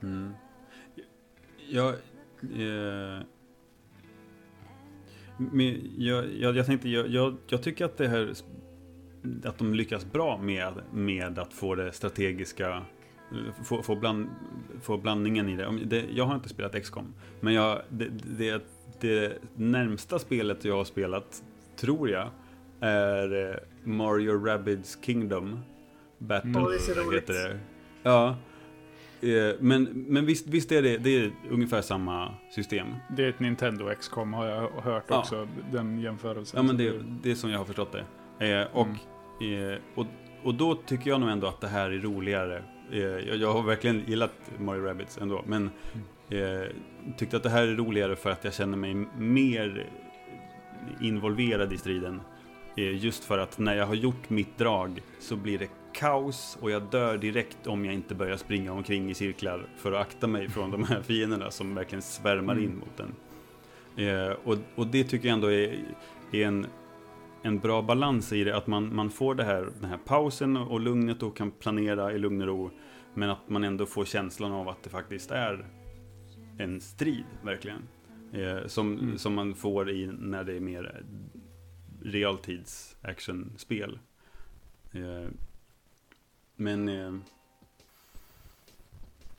Mm. 0.03 0.33
Jag, 1.69 1.95
eh, 2.59 3.23
jag, 5.99 6.33
jag, 6.35 6.57
jag 6.57 6.67
tänkte, 6.67 6.89
jag, 6.89 7.37
jag 7.47 7.63
tycker 7.63 7.85
att 7.85 7.97
det 7.97 8.09
här 8.09 8.35
att 9.45 9.59
de 9.59 9.75
lyckas 9.75 10.05
bra 10.13 10.39
med, 10.39 10.73
med 10.93 11.39
att 11.39 11.53
få 11.53 11.75
det 11.75 11.93
strategiska 11.93 12.83
få, 13.65 13.83
få, 13.83 13.97
bland, 13.97 14.29
få 14.83 14.97
blandningen 14.97 15.49
i 15.49 15.57
det. 15.57 15.79
Det. 15.85 16.05
Jag 16.11 16.25
har 16.25 16.35
inte 16.35 16.49
spelat 16.49 16.83
XCOM, 16.83 17.15
men 17.41 17.55
jag, 17.55 17.81
det, 17.89 18.09
det, 18.39 18.63
det 19.01 19.33
närmsta 19.57 20.19
spelet 20.19 20.65
jag 20.65 20.77
har 20.77 20.85
spelat, 20.85 21.43
tror 21.77 22.11
jag, 22.11 22.29
är 22.81 23.51
eh, 23.51 23.57
Mario 23.85 24.45
Rabbids 24.47 24.99
Kingdom 25.03 25.59
Battle. 26.19 26.51
Är 26.51 26.79
så 26.79 27.01
roligt. 27.01 27.23
heter 27.23 27.35
det. 27.49 27.59
Ja. 28.03 28.37
Eh, 29.21 29.55
Men, 29.61 29.83
men 30.09 30.27
visst, 30.27 30.47
visst 30.47 30.73
är 30.73 30.83
det, 30.83 30.99
det 30.99 31.11
är 31.25 31.31
ungefär 31.51 31.83
samma 31.83 32.35
system. 32.51 32.87
Det 33.17 33.25
är 33.25 33.29
ett 33.29 33.41
Nintendo 33.41 33.95
XCOM 34.01 34.33
har 34.33 34.47
jag 34.47 34.71
hört 34.71 35.05
Ja. 35.09 35.19
också, 35.19 35.49
den 35.73 35.99
jämförelsen. 36.01 36.57
Ja, 36.57 36.63
men 36.63 36.77
det, 36.77 36.93
det 37.23 37.31
är 37.31 37.35
som 37.35 37.51
jag 37.51 37.59
har 37.59 37.65
förstått 37.65 37.93
det. 37.93 38.05
Eh, 38.49 38.67
och, 38.73 38.89
eh, 39.45 39.79
och, 39.95 40.07
och 40.43 40.55
då 40.55 40.75
tycker 40.75 41.11
jag 41.11 41.21
nog 41.21 41.31
ändå 41.31 41.47
att 41.47 41.61
det 41.61 41.69
här 41.69 41.91
är 41.91 41.99
roligare. 41.99 42.63
Eh, 42.93 42.99
jag, 43.01 43.37
jag 43.37 43.53
har 43.53 43.63
verkligen 43.63 44.03
gillat 44.07 44.33
Mario 44.59 44.85
Rabbids 44.85 45.19
ändå, 45.19 45.45
men 45.47 45.71
eh, 46.31 46.69
tyckte 47.17 47.37
att 47.37 47.43
det 47.43 47.51
här 47.51 47.63
är 47.63 47.77
roligare 47.77 48.17
för 48.17 48.31
att 48.31 48.45
jag 48.45 48.55
känner 48.55 48.77
mig 48.77 48.95
mer 49.19 49.87
involverad 51.01 51.73
i 51.73 51.79
striden. 51.79 52.21
Eh, 52.77 53.05
just 53.05 53.25
för 53.25 53.39
att 53.39 53.59
när 53.59 53.75
jag 53.77 53.87
har 53.87 53.95
gjort 53.95 54.31
mitt 54.31 54.59
drag 54.59 55.03
så 55.21 55.37
blir 55.37 55.59
det 55.59 55.69
kaos 55.93 56.59
och 56.61 56.71
jag 56.71 56.83
dör 56.83 57.19
direkt 57.19 57.67
om 57.67 57.85
jag 57.85 57.95
inte 57.95 58.15
börjar 58.15 58.37
springa 58.37 58.73
omkring 58.73 59.11
i 59.11 59.15
cirklar 59.15 59.67
för 59.77 59.93
att 59.93 60.01
akta 60.01 60.27
mig 60.27 60.49
från 60.49 60.71
de 60.71 60.85
här 60.85 61.03
fienderna 61.03 61.51
som 61.51 61.75
verkligen 61.75 62.03
svärmar 62.03 62.59
in 62.59 62.77
mot 62.77 62.97
den. 62.97 63.15
Eh, 64.07 64.37
och, 64.45 64.57
och 64.75 64.87
det 64.87 65.05
tycker 65.05 65.29
jag 65.29 65.35
ändå 65.35 65.53
är, 65.53 65.79
är 66.33 66.47
en, 66.47 66.67
en 67.45 67.59
bra 67.59 67.83
balans 67.83 68.33
i 68.33 68.45
det, 68.45 68.57
att 68.57 68.67
man, 68.67 68.95
man 68.95 69.11
får 69.11 69.35
det 69.35 69.45
här, 69.45 69.69
den 69.81 69.91
här 69.91 69.99
pausen 69.99 70.57
och 70.57 70.81
lugnet 70.81 71.23
och 71.23 71.37
kan 71.37 71.51
planera 71.51 72.13
i 72.13 72.19
lugn 72.19 72.41
och 72.41 72.47
ro, 72.47 72.71
men 73.15 73.31
att 73.31 73.49
man 73.49 73.65
ändå 73.65 73.87
får 73.87 74.05
känslan 74.05 74.53
av 74.53 74.69
att 74.69 74.83
det 74.83 74.91
faktiskt 74.91 75.31
är 75.31 75.67
en 76.59 76.81
strid, 76.81 77.25
verkligen. 77.43 77.83
Eh, 78.33 78.67
som, 78.67 79.19
som 79.19 79.35
man 79.35 79.55
får 79.55 79.91
i 79.91 80.07
när 80.07 80.45
det 80.45 80.57
är 80.57 80.61
mer 80.61 81.05
realtids 82.03 82.97
actionspel. 83.03 83.99
Eh, 84.93 85.29
men 86.57 86.89
eh, 86.89 87.15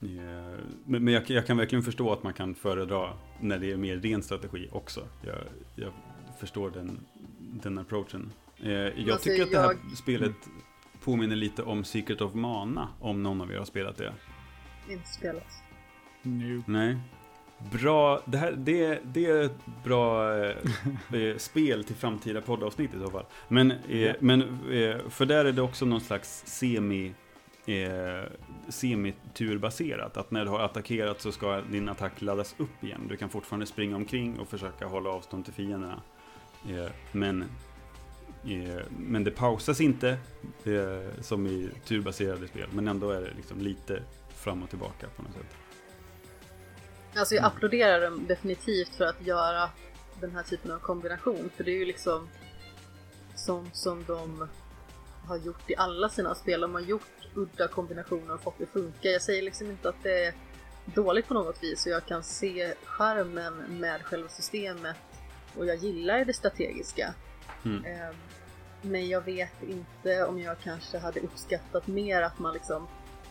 eh, 0.00 0.58
men, 0.84 1.04
men 1.04 1.08
jag, 1.08 1.30
jag 1.30 1.46
kan 1.46 1.56
verkligen 1.56 1.82
förstå 1.82 2.12
att 2.12 2.22
man 2.22 2.32
kan 2.32 2.54
föredra 2.54 3.12
när 3.40 3.58
det 3.58 3.72
är 3.72 3.76
mer 3.76 3.96
ren 3.96 4.22
strategi 4.22 4.68
också. 4.72 5.08
Jag, 5.22 5.38
jag 5.74 5.92
förstår 6.38 6.70
den, 6.70 7.00
den 7.52 7.78
approachen. 7.78 8.32
Eh, 8.62 8.70
jag 8.72 9.10
Alltså, 9.10 9.28
tycker 9.28 9.42
att 9.42 9.50
det 9.50 9.58
här 9.58 9.76
jag- 9.88 9.96
spelet 9.98 10.32
påminner 11.04 11.36
lite 11.36 11.62
om 11.62 11.84
Secret 11.84 12.20
of 12.20 12.34
Mana, 12.34 12.88
om 13.00 13.22
någon 13.22 13.40
av 13.40 13.52
er 13.52 13.58
har 13.58 13.64
spelat 13.64 13.96
det. 13.96 14.12
Inte 14.88 15.08
spelat. 15.08 15.46
Nu. 16.22 16.62
Nej. 16.66 16.98
Bra, 17.72 18.22
det, 18.24 18.38
här, 18.38 18.52
det, 18.52 19.00
det 19.04 19.26
är 19.26 19.42
ett 19.42 19.58
bra 19.84 20.34
eh, 20.44 20.56
eh, 21.14 21.36
spel 21.38 21.84
till 21.84 21.96
framtida 21.96 22.40
poddavsnitt 22.40 22.94
i 22.94 22.98
så 22.98 23.10
fall. 23.10 23.24
Men, 23.48 23.70
eh, 23.70 24.14
men 24.20 24.40
eh, 24.70 25.08
för 25.08 25.26
där 25.26 25.44
är 25.44 25.52
det 25.52 25.62
också 25.62 25.84
någon 25.84 26.00
slags 26.00 26.42
semi 26.46 27.14
eh, 27.66 28.30
semiturbaserat. 28.68 30.16
Att 30.16 30.30
när 30.30 30.44
du 30.44 30.50
har 30.50 30.60
attackerat 30.60 31.20
så 31.20 31.32
ska 31.32 31.60
din 31.60 31.88
attack 31.88 32.22
laddas 32.22 32.54
upp 32.58 32.84
igen. 32.84 33.06
Du 33.08 33.16
kan 33.16 33.28
fortfarande 33.28 33.66
springa 33.66 33.96
omkring 33.96 34.38
och 34.40 34.48
försöka 34.48 34.86
hålla 34.86 35.10
avstånd 35.10 35.44
till 35.44 35.54
fienderna. 35.54 36.00
Eh, 36.68 36.90
men, 37.12 37.42
eh, 38.44 38.82
men 38.90 39.24
det 39.24 39.30
pausas 39.30 39.80
inte 39.80 40.08
eh, 40.64 41.20
som 41.20 41.46
i 41.46 41.70
turbaserade 41.84 42.48
spel. 42.48 42.68
Men 42.72 42.88
ändå 42.88 43.10
är 43.10 43.20
det 43.20 43.30
liksom 43.36 43.58
lite 43.58 44.02
fram 44.28 44.62
och 44.62 44.70
tillbaka 44.70 45.06
på 45.16 45.22
något 45.22 45.32
sätt. 45.32 45.56
Alltså 47.14 47.34
jag 47.34 47.44
applåderar 47.44 48.00
dem 48.00 48.26
definitivt 48.26 48.94
för 48.94 49.04
att 49.04 49.26
göra 49.26 49.70
den 50.20 50.30
här 50.30 50.42
typen 50.42 50.70
av 50.70 50.78
kombination. 50.78 51.50
För 51.56 51.64
det 51.64 51.70
är 51.70 51.78
ju 51.78 51.84
liksom 51.84 52.28
sånt 53.34 53.76
som 53.76 54.04
de 54.04 54.48
har 55.26 55.36
gjort 55.36 55.70
i 55.70 55.76
alla 55.76 56.08
sina 56.08 56.34
spel. 56.34 56.60
De 56.60 56.74
har 56.74 56.80
gjort 56.80 57.28
udda 57.34 57.68
kombinationer 57.68 58.34
och 58.34 58.42
fått 58.42 58.58
det 58.58 58.66
funka. 58.66 59.08
Jag 59.08 59.22
säger 59.22 59.42
liksom 59.42 59.70
inte 59.70 59.88
att 59.88 60.02
det 60.02 60.24
är 60.24 60.34
dåligt 60.84 61.28
på 61.28 61.34
något 61.34 61.62
vis 61.62 61.86
och 61.86 61.92
jag 61.92 62.06
kan 62.06 62.22
se 62.22 62.74
skärmen 62.84 63.54
med 63.68 64.02
själva 64.02 64.28
systemet 64.28 64.96
och 65.58 65.66
jag 65.66 65.76
gillar 65.76 66.24
det 66.24 66.32
strategiska. 66.32 67.14
Mm. 67.64 67.84
Ehm, 67.84 68.14
Men 68.82 69.08
jag 69.08 69.20
vet 69.20 69.62
inte 69.62 70.24
om 70.24 70.40
jag 70.40 70.58
kanske 70.60 70.98
hade 70.98 71.20
uppskattat 71.20 71.86
mer 71.86 72.22
att 72.22 72.38
man 72.38 72.54
liksom 72.54 72.86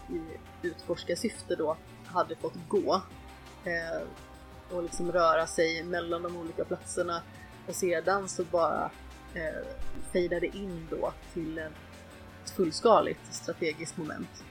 i 0.09 0.21
utforskarsyfte 0.67 1.55
då 1.55 1.77
hade 2.05 2.35
fått 2.35 2.53
gå 2.67 3.01
eh, 3.63 4.07
och 4.75 4.83
liksom 4.83 5.11
röra 5.11 5.47
sig 5.47 5.83
mellan 5.83 6.23
de 6.23 6.37
olika 6.37 6.65
platserna 6.65 7.21
och 7.67 7.75
sedan 7.75 8.29
så 8.29 8.43
bara 8.43 8.91
eh, 9.33 9.67
fejdade 10.11 10.45
in 10.47 10.87
då 10.89 11.13
till 11.33 11.57
ett 11.57 12.49
fullskaligt 12.55 13.33
strategiskt 13.33 13.97
moment. 13.97 14.43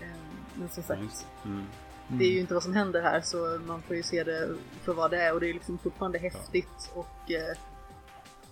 Eh, 0.00 0.08
men 0.54 0.68
som 0.68 0.82
sagt, 0.82 1.02
Nice. 1.02 1.24
Mm. 1.44 1.66
Det 2.08 2.24
är 2.24 2.30
ju 2.30 2.40
inte 2.40 2.54
vad 2.54 2.62
som 2.62 2.74
händer 2.74 3.02
här 3.02 3.20
så 3.20 3.60
man 3.66 3.82
får 3.82 3.96
ju 3.96 4.02
se 4.02 4.24
det 4.24 4.48
för 4.82 4.92
vad 4.94 5.10
det 5.10 5.22
är 5.22 5.34
och 5.34 5.40
det 5.40 5.48
är 5.50 5.54
liksom 5.54 5.78
fortfarande 5.78 6.18
häftigt 6.18 6.90
och 6.94 7.30
eh, 7.30 7.58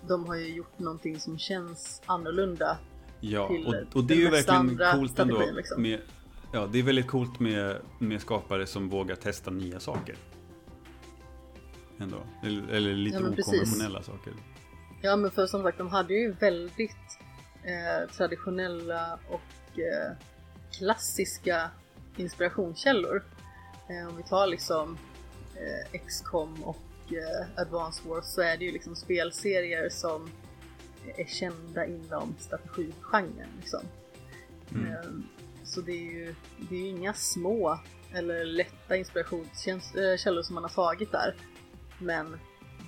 de 0.09 0.27
har 0.27 0.37
ju 0.37 0.55
gjort 0.55 0.78
någonting 0.78 1.20
som 1.20 1.39
känns 1.39 2.03
annorlunda 2.07 2.78
Ja, 3.20 3.49
till 3.49 3.66
och, 3.66 3.97
och 3.97 4.05
det 4.05 4.15
är 4.15 4.19
ju 4.19 4.31
verkligen 4.31 4.78
coolt 4.95 5.19
ändå. 5.19 5.43
liksom. 5.53 5.83
Med, 5.83 6.01
ja, 6.53 6.69
det 6.73 6.78
är 6.78 6.83
väldigt 6.83 7.07
coolt 7.07 7.41
med, 7.41 7.77
med 7.99 8.20
skapare 8.20 8.66
som 8.66 8.89
vågar 8.89 9.16
testa 9.16 9.51
nya 9.51 9.81
saker. 9.81 10.16
Ändå. 11.99 12.16
Eller, 12.45 12.69
eller 12.69 12.95
lite 12.95 13.16
Ja, 13.19 13.31
precis. 13.31 13.49
okonventionella 13.49 14.03
saker. 14.03 14.33
Ja 15.03 15.16
men 15.16 15.31
för 15.31 15.47
som 15.47 15.62
sagt 15.62 15.78
de 15.78 15.89
hade 15.89 16.15
ju 16.15 16.33
väldigt 16.33 17.19
eh, 17.65 18.11
traditionella 18.16 19.19
och 19.31 19.78
eh, 19.78 20.16
klassiska 20.78 21.70
inspirationskällor. 22.16 23.23
Eh, 23.89 24.09
om 24.09 24.17
vi 24.17 24.23
tar 24.23 24.47
liksom 24.47 24.99
eh, 25.55 26.01
XCOM 26.07 26.65
och 26.65 27.13
eh, 27.13 27.61
Advanced 27.61 28.07
Wars 28.07 28.25
så 28.25 28.41
är 28.41 28.57
det 28.57 28.65
ju 28.65 28.73
liksom 28.73 28.97
spelserier 28.97 29.89
som 29.89 30.31
är 31.17 31.25
kända 31.25 31.87
inom 31.87 32.35
strategigenren. 32.39 33.49
Liksom. 33.61 33.81
Eh, 34.71 35.11
så 35.65 35.81
det 35.81 35.93
är 35.93 36.13
ju 36.13 36.35
det 36.59 36.75
är 36.75 36.81
ju 36.81 36.89
inga 36.89 37.13
små 37.13 37.79
eller 38.13 38.45
lätta 38.45 38.97
inspirationskällor 38.97 40.43
som 40.43 40.55
man 40.55 40.65
har 40.65 40.71
tagit 40.71 41.13
där. 41.13 41.35
Men 41.99 42.39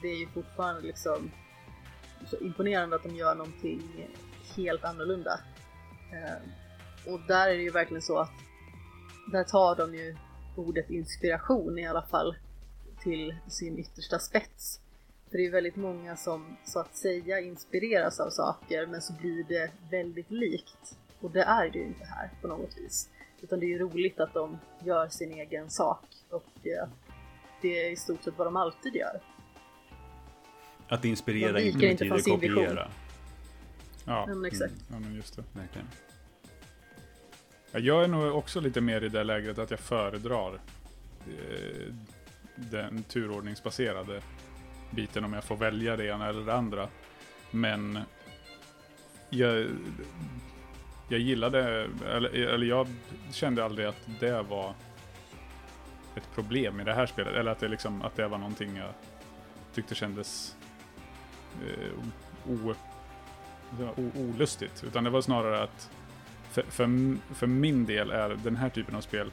det 0.02 0.08
är 0.08 0.16
ju 0.16 0.26
fortfarande 0.26 0.80
liksom 0.80 1.30
så 2.26 2.36
imponerande 2.36 2.96
att 2.96 3.02
de 3.02 3.16
gör 3.16 3.34
någonting 3.34 4.08
helt 4.56 4.84
annorlunda. 4.84 5.40
Eh, 6.12 7.12
och 7.12 7.20
där 7.28 7.48
är 7.48 7.56
det 7.56 7.62
ju 7.62 7.70
verkligen 7.70 8.02
så 8.02 8.18
att 8.18 8.32
där 9.32 9.44
tar 9.44 9.76
de 9.76 9.94
ju 9.94 10.16
ordet 10.58 10.90
inspiration 10.90 11.78
i 11.78 11.86
alla 11.86 12.02
fall 12.02 12.36
till 13.02 13.34
sin 13.46 13.78
yttersta 13.78 14.18
spets. 14.18 14.80
För 15.30 15.38
det 15.38 15.46
är 15.46 15.50
väldigt 15.50 15.76
många 15.76 16.16
som 16.16 16.56
så 16.64 16.80
att 16.80 16.96
säga 16.96 17.40
inspireras 17.40 18.20
av 18.20 18.30
saker 18.30 18.86
men 18.86 19.02
så 19.02 19.12
blir 19.12 19.44
det 19.44 19.70
väldigt 19.90 20.30
likt. 20.30 20.98
Och 21.20 21.30
det 21.30 21.42
är 21.42 21.70
det 21.70 21.78
ju 21.78 21.84
inte 21.84 22.04
här 22.04 22.30
på 22.42 22.48
något 22.48 22.78
vis. 22.78 23.08
Utan 23.40 23.60
det 23.60 23.66
är 23.66 23.68
ju 23.68 23.78
roligt 23.78 24.20
att 24.20 24.34
de 24.34 24.58
gör 24.84 25.08
sin 25.08 25.32
egen 25.32 25.70
sak 25.70 26.04
och 26.30 26.66
eh, 26.66 26.88
det 27.62 27.86
är 27.86 27.90
i 27.90 27.96
stort 27.96 28.22
sett 28.22 28.38
vad 28.38 28.46
de 28.46 28.56
alltid 28.56 28.94
gör. 28.94 29.20
Att 30.88 31.04
inspirera 31.04 31.60
inte 31.60 31.86
inte 31.86 32.04
betyder 32.04 32.38
vision. 32.38 32.64
kopiera. 32.64 32.88
Ja, 34.04 34.26
men 34.26 34.44
exakt. 34.44 34.74
ja 34.90 34.98
men 34.98 35.14
just 35.14 35.36
det. 35.36 35.44
Verkligen. 35.52 35.88
Jag 37.72 38.04
är 38.04 38.08
nog 38.08 38.36
också 38.36 38.60
lite 38.60 38.80
mer 38.80 39.04
i 39.04 39.08
det 39.08 39.24
läget 39.24 39.58
att 39.58 39.70
jag 39.70 39.80
föredrar 39.80 40.54
eh, 41.26 41.94
den 42.56 43.02
turordningsbaserade 43.02 44.20
biten 44.90 45.24
om 45.24 45.32
jag 45.32 45.44
får 45.44 45.56
välja 45.56 45.96
det 45.96 46.06
ena 46.06 46.28
eller 46.28 46.46
det 46.46 46.54
andra. 46.54 46.88
Men 47.50 47.98
jag, 49.30 49.66
jag 51.08 51.20
gillade, 51.20 51.88
eller, 52.08 52.34
eller 52.34 52.66
jag 52.66 52.86
kände 53.32 53.64
aldrig 53.64 53.86
att 53.86 54.08
det 54.20 54.42
var 54.42 54.74
ett 56.16 56.34
problem 56.34 56.80
i 56.80 56.84
det 56.84 56.94
här 56.94 57.06
spelet. 57.06 57.34
Eller 57.34 57.50
att 57.50 57.60
det, 57.60 57.68
liksom, 57.68 58.02
att 58.02 58.16
det 58.16 58.28
var 58.28 58.38
någonting 58.38 58.76
jag 58.76 58.92
tyckte 59.74 59.94
kändes 59.94 60.56
eh, 61.66 62.50
o, 62.50 62.74
o, 63.96 64.10
olustigt. 64.14 64.84
Utan 64.84 65.04
det 65.04 65.10
var 65.10 65.20
snarare 65.20 65.62
att 65.62 65.90
för, 66.50 66.62
för, 66.62 67.16
för 67.34 67.46
min 67.46 67.86
del 67.86 68.10
är 68.10 68.36
den 68.44 68.56
här 68.56 68.68
typen 68.68 68.94
av 68.94 69.00
spel 69.00 69.30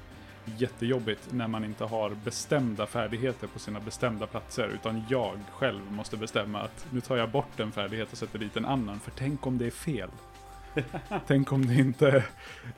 jättejobbigt 0.58 1.34
när 1.34 1.48
man 1.48 1.66
inte 1.66 1.84
har 1.84 2.10
bestämda 2.24 2.86
färdigheter 2.86 3.48
på 3.48 3.60
sina 3.60 3.80
bestämda 3.80 4.28
platser. 4.28 4.68
Utan 4.74 5.04
jag 5.10 5.40
själv 5.52 5.92
måste 5.92 6.18
bestämma 6.18 6.62
att 6.62 6.88
nu 6.90 7.02
tar 7.02 7.18
jag 7.18 7.30
bort 7.30 7.60
en 7.60 7.72
färdighet 7.72 8.12
och 8.12 8.18
sätter 8.18 8.40
dit 8.40 8.58
en 8.58 8.66
annan. 8.66 9.00
För 9.00 9.12
tänk 9.12 9.48
om 9.48 9.58
det 9.58 9.66
är 9.66 9.72
fel. 9.72 10.10
tänk 11.28 11.52
om 11.52 11.66
det 11.66 11.74
inte 11.76 12.24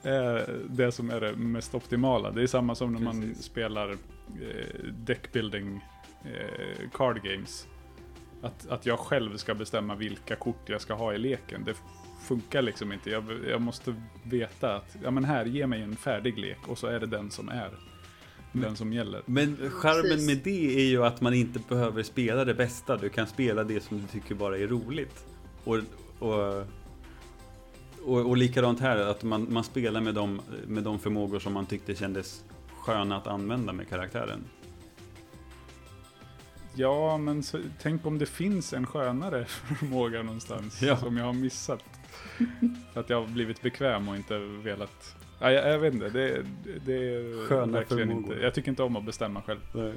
är 0.03 0.59
det 0.69 0.91
som 0.91 1.09
är 1.09 1.21
det 1.21 1.35
mest 1.35 1.75
optimala. 1.75 2.31
Det 2.31 2.43
är 2.43 2.47
samma 2.47 2.75
som 2.75 2.93
när 2.93 2.99
man 2.99 3.21
Precis. 3.21 3.45
spelar 3.45 3.91
eh, 3.91 3.97
deckbuilding 4.91 5.85
eh, 6.23 6.89
card 6.93 7.23
games. 7.23 7.67
Att, 8.41 8.67
att 8.67 8.85
jag 8.85 8.99
själv 8.99 9.37
ska 9.37 9.55
bestämma 9.55 9.95
vilka 9.95 10.35
kort 10.35 10.69
jag 10.69 10.81
ska 10.81 10.93
ha 10.93 11.13
i 11.13 11.17
leken. 11.17 11.63
Det 11.65 11.73
funkar 12.27 12.61
liksom 12.61 12.91
inte. 12.91 13.09
Jag, 13.09 13.23
jag 13.49 13.61
måste 13.61 13.95
veta 14.23 14.75
att, 14.75 14.95
ja 15.03 15.11
men 15.11 15.25
här, 15.25 15.45
ge 15.45 15.67
mig 15.67 15.81
en 15.81 15.95
färdig 15.95 16.37
lek 16.37 16.67
och 16.67 16.77
så 16.77 16.87
är 16.87 16.99
det 16.99 17.05
den 17.05 17.31
som 17.31 17.49
är. 17.49 17.71
Den 18.51 18.75
som 18.75 18.93
gäller. 18.93 19.21
Men 19.25 19.55
Precis. 19.81 20.27
med 20.27 20.37
det 20.43 20.75
är 20.75 20.85
ju 20.89 21.05
att 21.05 21.21
man 21.21 21.33
inte 21.33 21.59
behöver 21.69 22.03
spela 22.03 22.45
det 22.45 22.53
bästa. 22.53 22.97
Du 22.97 23.09
kan 23.09 23.27
spela 23.27 23.63
det 23.63 23.83
som 23.83 24.01
du 24.01 24.07
tycker 24.07 24.35
bara 24.35 24.57
är 24.57 24.67
roligt. 24.67 25.25
Och, 25.63 25.77
och, 26.19 26.63
och, 28.03 28.29
och 28.29 28.37
likadant 28.37 28.79
här, 28.79 28.97
att 28.97 29.23
man, 29.23 29.47
man 29.53 29.63
spelar 29.63 30.01
med 30.01 30.15
de, 30.15 30.41
med 30.67 30.83
de 30.83 30.99
förmågor 30.99 31.39
som 31.39 31.53
man 31.53 31.65
tyckte 31.65 31.95
kändes 31.95 32.43
sköna 32.79 33.17
att 33.17 33.27
använda 33.27 33.73
med 33.73 33.89
karaktären. 33.89 34.43
Ja, 36.75 37.17
men 37.17 37.43
så, 37.43 37.59
tänk 37.81 38.05
om 38.05 38.17
det 38.17 38.25
finns 38.25 38.73
en 38.73 38.85
skönare 38.85 39.45
förmåga 39.79 40.23
någonstans 40.23 40.81
Ja. 40.81 40.97
som 40.97 41.17
jag 41.17 41.25
har 41.25 41.33
missat. 41.33 41.83
Att 42.93 43.09
jag 43.09 43.21
har 43.21 43.27
blivit 43.27 43.61
bekväm 43.61 44.09
och 44.09 44.15
inte 44.15 44.37
velat... 44.37 45.15
Ja, 45.39 45.51
jag, 45.51 45.73
jag 45.73 45.79
vet 45.79 45.93
inte, 45.93 46.09
det, 46.09 46.45
det 46.85 46.93
är 46.93 47.47
Sköna 47.47 47.77
verkligen 47.77 48.07
förmågor. 48.07 48.33
inte... 48.33 48.45
Jag 48.45 48.53
tycker 48.53 48.69
inte 48.69 48.83
om 48.83 48.95
att 48.95 49.05
bestämma 49.05 49.41
själv. 49.41 49.59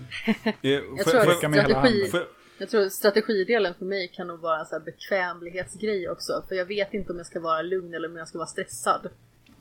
jag 0.61 1.07
tror 1.07 1.21
att 1.21 1.29
Räcka 1.29 1.49
med 1.49 1.61
hela 1.61 1.83
strategi-. 1.83 2.27
Jag 2.59 2.69
tror 2.69 2.89
strategidelen 2.89 3.75
för 3.75 3.85
mig 3.85 4.09
kan 4.09 4.27
nog 4.27 4.41
vara 4.41 4.61
en 4.61 4.67
här 4.71 4.81
bekvämlighetsgrej 4.81 6.11
också. 6.11 6.45
För 6.49 6.55
jag 6.55 6.67
vet 6.67 6.95
inte 6.95 7.12
om 7.12 7.19
jag 7.19 7.27
ska 7.27 7.41
vara 7.41 7.62
lugn 7.62 7.95
eller 7.95 8.09
om 8.09 8.17
jag 8.17 8.29
ska 8.29 8.39
vara 8.39 8.49
stressad. 8.49 9.09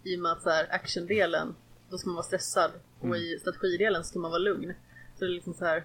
I 0.04 0.16
och 0.16 0.20
med 0.20 0.32
att 0.32 0.42
så 0.42 0.50
här, 0.50 0.68
actiondelen, 0.70 1.56
då 1.90 1.98
ska 1.98 2.10
man 2.10 2.16
vara 2.16 2.26
stressad. 2.26 2.72
Och 3.00 3.18
i 3.18 3.40
strategidelen 3.40 4.04
ska 4.04 4.20
man 4.20 4.32
vara 4.32 4.40
lugn. 4.40 4.74
Så 5.16 5.26
det 5.26 5.32
är 5.32 5.34
liksom 5.34 5.54
så 5.54 5.66
här. 5.66 5.84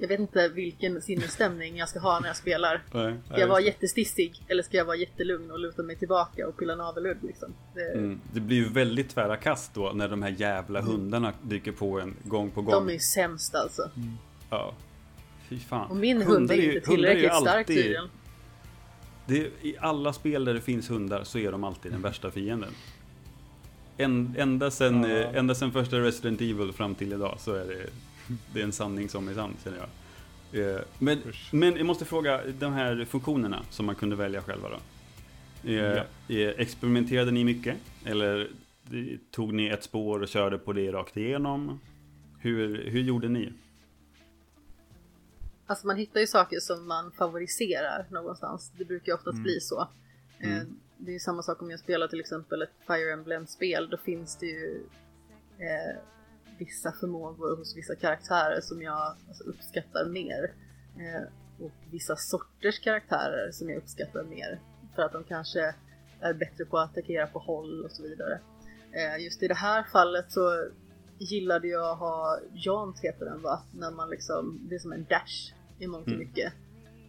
Jag 0.00 0.08
vet 0.08 0.20
inte 0.20 0.48
vilken 0.48 1.02
sinnesstämning 1.02 1.76
jag 1.76 1.88
ska 1.88 1.98
ha 2.00 2.20
när 2.20 2.26
jag 2.28 2.36
spelar. 2.36 2.82
Ska 3.26 3.40
jag 3.40 3.48
vara 3.48 3.60
jättestissig 3.60 4.42
eller 4.48 4.62
ska 4.62 4.76
jag 4.76 4.84
vara 4.84 4.96
jättelugn 4.96 5.50
och 5.50 5.58
luta 5.58 5.82
mig 5.82 5.96
tillbaka 5.96 6.48
och 6.48 6.56
pilla 6.56 6.74
navelludd 6.74 7.16
liksom? 7.22 7.54
Det, 7.74 7.92
Mm. 7.92 8.20
Det 8.32 8.40
blir 8.40 8.56
ju 8.56 8.68
väldigt 8.68 9.08
tvära 9.10 9.36
kast 9.36 9.74
då 9.74 9.92
när 9.94 10.08
de 10.08 10.22
här 10.22 10.34
jävla 10.38 10.80
hundarna 10.80 11.32
dyker 11.42 11.72
på 11.72 12.00
en 12.00 12.14
gång 12.24 12.50
på 12.50 12.62
gång. 12.62 12.74
De 12.74 12.88
är 12.88 12.92
ju 12.92 12.98
sämst 12.98 13.54
alltså. 13.54 13.90
Ja. 14.50 14.74
Fy 15.48 15.58
fan. 15.58 15.90
Och 15.90 15.96
min 15.96 16.22
hund 16.22 16.50
är 16.50 16.54
ju- 16.54 16.74
inte 16.76 16.90
hundar 16.90 17.08
är 17.08 17.14
ju 17.14 17.20
tillräckligt 17.20 17.40
stark 17.42 17.56
alltid- 17.58 17.76
tydligen. 17.76 18.08
Det 19.26 19.40
är, 19.40 19.50
I 19.62 19.76
alla 19.80 20.12
spel 20.12 20.44
där 20.44 20.54
det 20.54 20.60
finns 20.60 20.90
hundar 20.90 21.24
så 21.24 21.38
är 21.38 21.52
de 21.52 21.64
alltid 21.64 21.92
den 21.92 22.02
värsta 22.02 22.30
fienden. 22.30 22.70
En, 23.96 24.34
ända, 24.38 24.70
sen, 24.70 25.02
Ja. 25.04 25.08
eh, 25.16 25.36
ända 25.36 25.54
sen 25.54 25.72
första 25.72 25.96
Resident 26.00 26.40
Evil 26.40 26.72
fram 26.72 26.94
till 26.94 27.12
idag 27.12 27.36
så 27.40 27.54
är 27.54 27.64
det, 27.64 27.86
det 28.52 28.60
är 28.60 28.64
en 28.64 28.72
sanning 28.72 29.08
som 29.08 29.28
är 29.28 29.34
sann 29.34 29.56
känner 29.64 29.78
jag. 29.78 29.88
Eh, 30.76 30.80
Men, 30.98 31.18
Usch. 31.28 31.48
men 31.52 31.76
jag 31.76 31.86
måste 31.86 32.04
fråga, 32.04 32.40
de 32.58 32.72
här 32.72 33.04
funktionerna 33.04 33.62
som 33.70 33.86
man 33.86 33.94
kunde 33.94 34.16
välja 34.16 34.42
själva 34.42 34.68
då. 34.68 34.76
Eh, 35.70 35.74
Ja. 35.74 36.04
eh, 36.28 36.48
Experimenterade 36.60 37.30
ni 37.30 37.44
mycket? 37.44 37.76
Eller 38.04 38.50
tog 39.30 39.52
ni 39.54 39.66
ett 39.66 39.82
spår 39.84 40.22
och 40.22 40.28
körde 40.28 40.58
på 40.58 40.72
det 40.72 40.92
rakt 40.92 41.16
igenom? 41.16 41.80
Hur, 42.40 42.90
hur 42.90 43.00
gjorde 43.00 43.28
ni? 43.28 43.52
Alltså 45.66 45.86
man 45.86 45.96
hittar 45.96 46.20
ju 46.20 46.26
saker 46.26 46.60
som 46.60 46.88
man 46.88 47.12
favoriserar 47.12 48.06
någonstans. 48.10 48.72
Det 48.78 48.84
brukar 48.84 49.06
ju 49.12 49.14
oftast 49.14 49.38
bli 49.42 49.60
så. 49.60 49.80
Eh, 50.38 50.58
Det 51.00 51.10
är 51.10 51.12
ju 51.12 51.18
samma 51.20 51.42
sak 51.42 51.62
om 51.62 51.70
jag 51.70 51.80
spelar 51.80 52.08
till 52.08 52.20
exempel 52.20 52.62
ett 52.62 52.70
Fire 52.86 53.12
Emblem-spel. 53.12 53.88
Då 53.90 53.96
finns 53.96 54.36
det 54.36 54.46
ju 54.46 54.82
eh, 55.58 55.96
vissa 56.58 56.92
förmågor 56.92 57.56
hos 57.56 57.76
vissa 57.76 57.96
karaktärer 57.96 58.60
som 58.60 58.82
jag 58.82 59.16
alltså, 59.28 59.44
uppskattar 59.44 60.08
mer. 60.08 60.52
Eh, 60.96 61.22
och 61.64 61.72
vissa 61.90 62.16
sorters 62.16 62.80
karaktärer 62.80 63.50
som 63.52 63.70
jag 63.70 63.78
uppskattar 63.78 64.24
mer. 64.24 64.60
För 64.94 65.02
att 65.02 65.12
de 65.12 65.24
kanske 65.24 65.74
är 66.20 66.34
bättre 66.34 66.64
på 66.64 66.78
att 66.78 66.90
attackera 66.90 67.26
på 67.26 67.38
håll 67.38 67.84
och 67.84 67.92
så 67.92 68.02
vidare. 68.02 68.40
Eh, 68.92 69.24
just 69.24 69.42
i 69.42 69.48
det 69.48 69.54
här 69.54 69.82
fallet 69.92 70.32
så 70.32 70.68
gillade 71.18 71.68
jag 71.68 71.90
att 71.90 71.98
ha 71.98 72.38
Jaunt 72.54 73.00
heter 73.00 73.24
den 73.24 73.42
va? 73.42 73.62
När 73.74 73.90
man 73.90 74.10
liksom, 74.10 74.66
det 74.68 74.74
är 74.74 74.78
som 74.78 74.92
en 74.92 75.04
dash 75.04 75.54
i 75.78 75.86
mångt 75.86 76.06
och 76.06 76.18
mycket. 76.18 76.52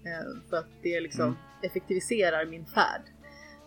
Eh, 0.06 0.50
för 0.50 0.58
att 0.58 0.70
det 0.82 1.00
liksom 1.00 1.38
effektiviserar 1.64 2.46
min 2.46 2.66
färd. 2.66 3.02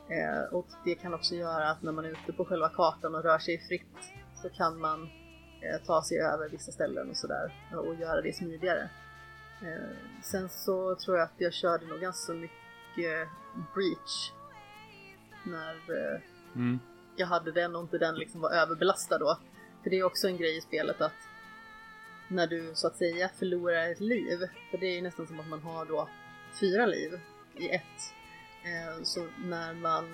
Eh, 0.09 0.55
och 0.55 0.67
det 0.85 0.95
kan 0.95 1.15
också 1.15 1.35
göra 1.35 1.71
att 1.71 1.83
när 1.83 1.93
man 1.93 2.05
är 2.05 2.11
ute 2.11 2.33
på 2.33 2.45
själva 2.45 2.69
kartan 2.69 3.15
och 3.15 3.23
rör 3.23 3.39
sig 3.39 3.59
fritt 3.59 4.13
så 4.43 4.49
kan 4.49 4.81
man 4.81 5.09
ta 5.87 6.03
sig 6.03 6.19
över 6.19 6.49
vissa 6.49 6.73
ställen 6.73 7.11
och 7.11 7.17
sådär 7.17 7.53
och 7.77 7.95
göra 7.95 8.21
det 8.21 8.33
smidigare. 8.33 8.91
Eh, 9.63 9.97
sen 10.23 10.49
så 10.49 10.95
tror 10.95 11.17
jag 11.17 11.25
att 11.25 11.35
jag 11.37 11.53
körde 11.53 11.87
nog 11.87 12.01
ganska 12.01 12.33
mycket 12.33 13.29
Breach 13.75 14.33
när 15.45 15.75
eh, 15.75 16.21
Mm. 16.55 16.79
jag 17.17 17.27
hade 17.27 17.53
den 17.53 17.77
och 17.77 17.83
inte 17.83 17.99
den 17.99 18.15
liksom 18.15 18.41
var 18.41 18.51
överbelastad 18.51 19.19
då. 19.19 19.39
För 19.83 19.91
det 19.91 19.99
är 19.99 20.05
också 20.05 20.27
en 20.29 20.37
grej 20.37 20.57
i 20.57 20.61
spelet 20.61 21.01
att 21.01 21.13
när 22.29 22.47
du 22.47 22.73
så 22.75 22.87
att 22.87 22.97
säga 22.97 23.29
förlorar 23.39 23.89
ett 23.89 24.01
liv, 24.01 24.39
för 24.71 24.79
det 24.79 24.87
är 24.87 24.95
ju 24.95 25.03
nästan 25.03 25.27
som 25.27 25.41
att 25.41 25.49
man 25.49 25.63
har 25.63 25.85
då 25.85 26.09
fyra 26.61 26.87
liv 26.87 27.21
i 27.57 27.69
ett. 27.71 28.15
Eh, 28.65 29.03
Så 29.03 29.27
när 29.39 29.75
man 29.75 30.13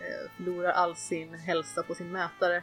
eh, 0.00 0.30
förlorar 0.36 0.72
all 0.72 0.96
sin 0.96 1.34
hälsa 1.34 1.82
på 1.82 1.94
sin 1.94 2.12
mätare, 2.12 2.62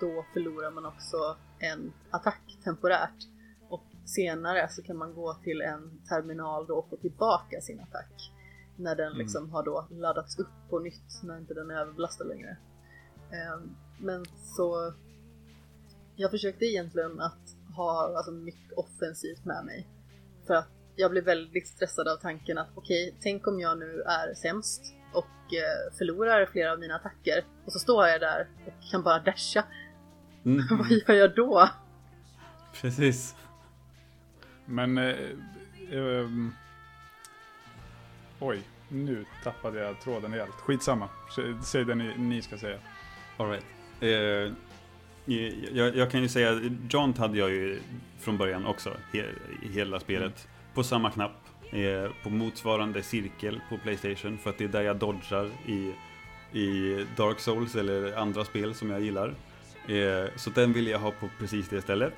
då 0.00 0.24
förlorar 0.32 0.70
man 0.70 0.86
också 0.86 1.36
en 1.58 1.92
attack 2.10 2.58
temporärt. 2.64 3.28
Och 3.68 3.84
senare 4.04 4.68
så 4.70 4.82
kan 4.82 4.96
man 4.96 5.14
gå 5.14 5.34
till 5.34 5.60
en 5.60 6.00
terminal 6.08 6.66
då 6.66 6.74
och 6.74 6.88
få 6.90 6.96
tillbaka 6.96 7.60
sin 7.60 7.80
attack. 7.80 8.32
När 8.76 8.96
den 8.96 9.12
liksom 9.12 9.50
har 9.50 9.62
då 9.62 9.86
laddats 9.90 10.38
upp 10.38 10.70
på 10.70 10.78
nytt, 10.78 11.22
när 11.22 11.38
inte 11.38 11.54
den 11.54 11.70
är 11.70 11.74
överbelastad 11.74 12.24
längre. 12.24 12.56
Ehm, 13.32 13.76
Men 13.98 14.24
så... 14.56 14.92
Jag 16.18 16.30
försökte 16.30 16.64
egentligen 16.64 17.20
att 17.20 17.56
ha 17.76 18.16
alltså, 18.16 18.32
mycket 18.32 18.72
offensivt 18.72 19.44
med 19.44 19.64
mig. 19.64 19.88
För 20.46 20.54
att 20.54 20.68
jag 20.96 21.10
blev 21.10 21.24
väldigt 21.24 21.68
stressad 21.68 22.08
av 22.08 22.16
tanken 22.16 22.58
att 22.58 22.68
okej, 22.74 23.16
tänk 23.20 23.46
om 23.46 23.60
jag 23.60 23.78
nu 23.78 24.02
är 24.02 24.34
sämst 24.34 24.94
och 25.12 25.54
eh, 25.54 25.96
förlorar 25.98 26.46
flera 26.46 26.72
av 26.72 26.78
mina 26.78 26.96
attacker 26.96 27.44
och 27.64 27.72
så 27.72 27.78
står 27.78 28.06
jag 28.06 28.20
där 28.20 28.48
och 28.66 28.90
kan 28.90 29.02
bara 29.02 29.18
dasha. 29.18 29.64
Mm. 30.46 30.66
Vad 30.78 30.90
gör 30.90 31.14
jag 31.14 31.34
då? 31.34 31.68
Precis. 32.80 33.34
Men... 34.64 34.98
Eh, 34.98 35.14
ehm, 35.92 36.52
oj, 38.38 38.60
nu 38.88 39.24
tappade 39.42 39.80
jag 39.80 40.00
tråden 40.00 40.32
helt. 40.32 40.50
Skitsamma. 40.54 41.08
Säg- 41.64 41.84
det 41.84 41.94
ni, 41.94 42.18
ni 42.18 42.42
ska 42.42 42.58
säga. 42.58 42.78
All 43.36 43.50
right. 43.50 43.64
Eh, 44.00 44.52
jag, 45.72 45.96
jag 45.96 46.10
kan 46.10 46.22
ju 46.22 46.28
säga, 46.28 46.60
Jaunt 46.90 47.18
hade 47.18 47.38
jag 47.38 47.50
ju 47.50 47.78
från 48.18 48.36
början 48.36 48.66
också, 48.66 48.92
he, 49.12 49.24
i 49.62 49.68
hela 49.72 50.00
spelet. 50.00 50.48
På 50.74 50.82
samma 50.82 51.10
knapp, 51.10 51.44
eh, 51.70 52.10
på 52.22 52.30
motsvarande 52.30 53.02
cirkel 53.02 53.60
på 53.68 53.78
Playstation, 53.78 54.38
för 54.38 54.50
att 54.50 54.58
det 54.58 54.64
är 54.64 54.68
där 54.68 54.82
jag 54.82 54.96
dodgar 54.96 55.50
i, 55.66 55.94
i 56.58 57.06
Dark 57.16 57.40
Souls 57.40 57.74
eller 57.74 58.16
andra 58.16 58.44
spel 58.44 58.74
som 58.74 58.90
jag 58.90 59.00
gillar. 59.00 59.34
Eh, 59.88 60.30
så 60.36 60.50
den 60.50 60.72
ville 60.72 60.90
jag 60.90 60.98
ha 60.98 61.10
på 61.10 61.28
precis 61.38 61.68
det 61.68 61.82
stället. 61.82 62.14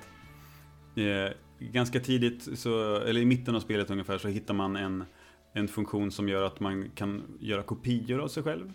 Eh, 0.97 1.32
ganska 1.59 2.01
tidigt, 2.01 2.59
så, 2.59 2.97
eller 2.97 3.20
i 3.20 3.24
mitten 3.24 3.55
av 3.55 3.61
spelet 3.61 3.90
ungefär, 3.90 4.19
så 4.19 4.28
hittar 4.28 4.55
man 4.55 4.77
en, 4.77 5.05
en 5.53 5.69
funktion 5.69 6.11
som 6.11 6.28
gör 6.28 6.43
att 6.43 6.61
man 6.61 6.90
kan 6.95 7.23
göra 7.40 7.62
kopior 7.62 8.20
av 8.20 8.28
sig 8.28 8.43
själv. 8.43 8.73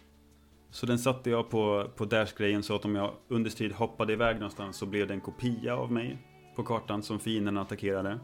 Så 0.71 0.85
den 0.85 0.99
satte 0.99 1.29
jag 1.29 1.49
på, 1.49 1.91
på 1.95 2.05
dash-grejen 2.05 2.63
så 2.63 2.75
att 2.75 2.85
om 2.85 2.95
jag 2.95 3.13
under 3.27 3.49
strid 3.49 3.71
hoppade 3.71 4.13
iväg 4.13 4.35
någonstans 4.35 4.77
så 4.77 4.85
blev 4.85 5.07
det 5.07 5.13
en 5.13 5.21
kopia 5.21 5.75
av 5.75 5.91
mig 5.91 6.17
på 6.55 6.63
kartan 6.63 7.03
som 7.03 7.19
fienden 7.19 7.57
attackerade. 7.57 8.19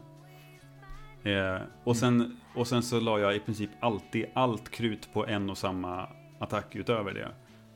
Eh, 1.22 1.60
och, 1.84 1.96
sen, 1.96 2.36
och 2.54 2.66
sen 2.66 2.82
så 2.82 3.00
la 3.00 3.18
jag 3.18 3.36
i 3.36 3.40
princip 3.40 3.70
alltid 3.80 4.26
allt 4.34 4.70
krut 4.70 5.12
på 5.12 5.26
en 5.26 5.50
och 5.50 5.58
samma 5.58 6.08
attack 6.38 6.76
utöver 6.76 7.14
det. 7.14 7.28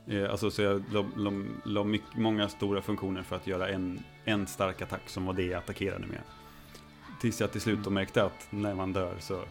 Eh, 0.07 0.31
alltså 0.31 0.51
så 0.51 0.61
jag 0.61 0.83
la, 0.91 1.05
la, 1.15 1.31
la 1.63 1.83
mycket, 1.83 2.17
många 2.17 2.49
stora 2.49 2.81
funktioner 2.81 3.23
för 3.23 3.35
att 3.35 3.47
göra 3.47 3.69
en, 3.69 4.03
en 4.25 4.47
stark 4.47 4.81
attack 4.81 5.01
som 5.09 5.25
var 5.25 5.33
det 5.33 5.43
jag 5.43 5.57
attackerade 5.57 6.07
med. 6.07 6.21
Tills 7.21 7.41
jag 7.41 7.51
till 7.51 7.61
slut 7.61 7.79
då 7.83 7.89
märkte 7.89 8.23
att 8.23 8.47
när 8.49 8.75
man 8.75 8.93
dör 8.93 9.15
så, 9.19 9.43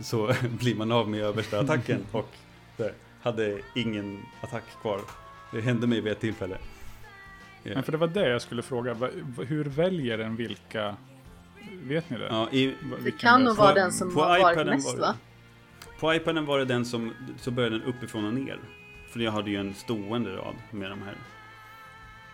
så 0.00 0.32
blir 0.58 0.74
man 0.74 0.92
av 0.92 1.08
med 1.08 1.20
översta 1.20 1.60
attacken 1.60 2.00
och 2.12 2.30
det, 2.76 2.94
hade 3.20 3.60
ingen 3.74 4.22
attack 4.40 4.64
kvar. 4.80 5.00
Det 5.52 5.60
hände 5.60 5.86
mig 5.86 6.00
vid 6.00 6.12
ett 6.12 6.20
tillfälle. 6.20 6.58
Ja. 7.62 7.74
Men 7.74 7.82
för 7.82 7.92
det 7.92 7.98
var 7.98 8.08
det 8.08 8.28
jag 8.28 8.42
skulle 8.42 8.62
fråga. 8.62 8.96
Hur 9.46 9.64
väljer 9.64 10.18
den 10.18 10.36
vilka... 10.36 10.96
Vet 11.82 12.10
ni 12.10 12.18
det? 12.18 12.26
Ja, 12.26 12.50
i, 12.50 12.74
Det 13.04 13.10
kan 13.10 13.44
nog 13.44 13.56
vara 13.56 13.74
den 13.74 13.92
som 13.92 14.14
på 14.14 14.20
har 14.20 14.40
varit 14.40 14.66
mest 14.66 14.98
va? 14.98 15.14
På 16.00 16.14
iPaden 16.14 16.46
var 16.46 16.58
det 16.58 16.64
den 16.64 16.84
som, 16.84 17.12
så 17.40 17.50
började 17.50 17.78
den 17.78 17.88
uppifrån 17.88 18.24
och 18.24 18.34
ner. 18.34 18.58
För 19.10 19.20
jag 19.20 19.32
hade 19.32 19.50
ju 19.50 19.56
en 19.60 19.74
stående 19.74 20.36
rad 20.36 20.54
med 20.70 20.90
de 20.90 21.02
här. 21.02 21.14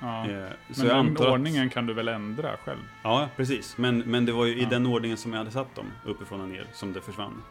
Ja. 0.01 0.23
Eh, 0.31 0.49
Men 0.77 0.86
den 0.86 0.90
antar 0.97 1.27
att- 1.27 1.32
ordningen 1.32 1.70
kan 1.70 1.86
du 1.86 1.94
väl 1.94 2.09
ändra 2.09 2.57
själv? 2.65 2.78
Ja, 3.03 3.28
precis. 3.36 3.78
Men, 3.78 3.99
men 3.99 4.27
det 4.27 4.32
var 4.32 4.44
ju 4.47 4.57
i 4.57 4.62
Ja. 4.62 4.69
den 4.69 4.86
ordningen 4.86 5.16
som 5.16 5.32
jag 5.32 5.39
hade 5.39 5.51
satt 5.51 5.74
dem, 5.77 5.86
uppifrån 6.05 6.40
och 6.40 6.49
ner, 6.49 6.66
som 6.73 6.93
det 6.93 7.01
försvann. 7.01 7.43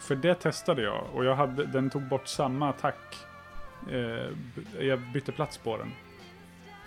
För 0.00 0.16
det 0.16 0.34
testade 0.34 0.82
jag 0.82 1.04
och 1.14 1.24
jag 1.24 1.34
hade, 1.36 1.66
den 1.66 1.90
tog 1.90 2.02
bort 2.02 2.28
samma 2.28 2.68
attack. 2.68 3.16
Eh, 3.90 4.84
jag 4.86 5.00
bytte 5.00 5.32
plats 5.32 5.58
på 5.58 5.76
den. 5.76 5.92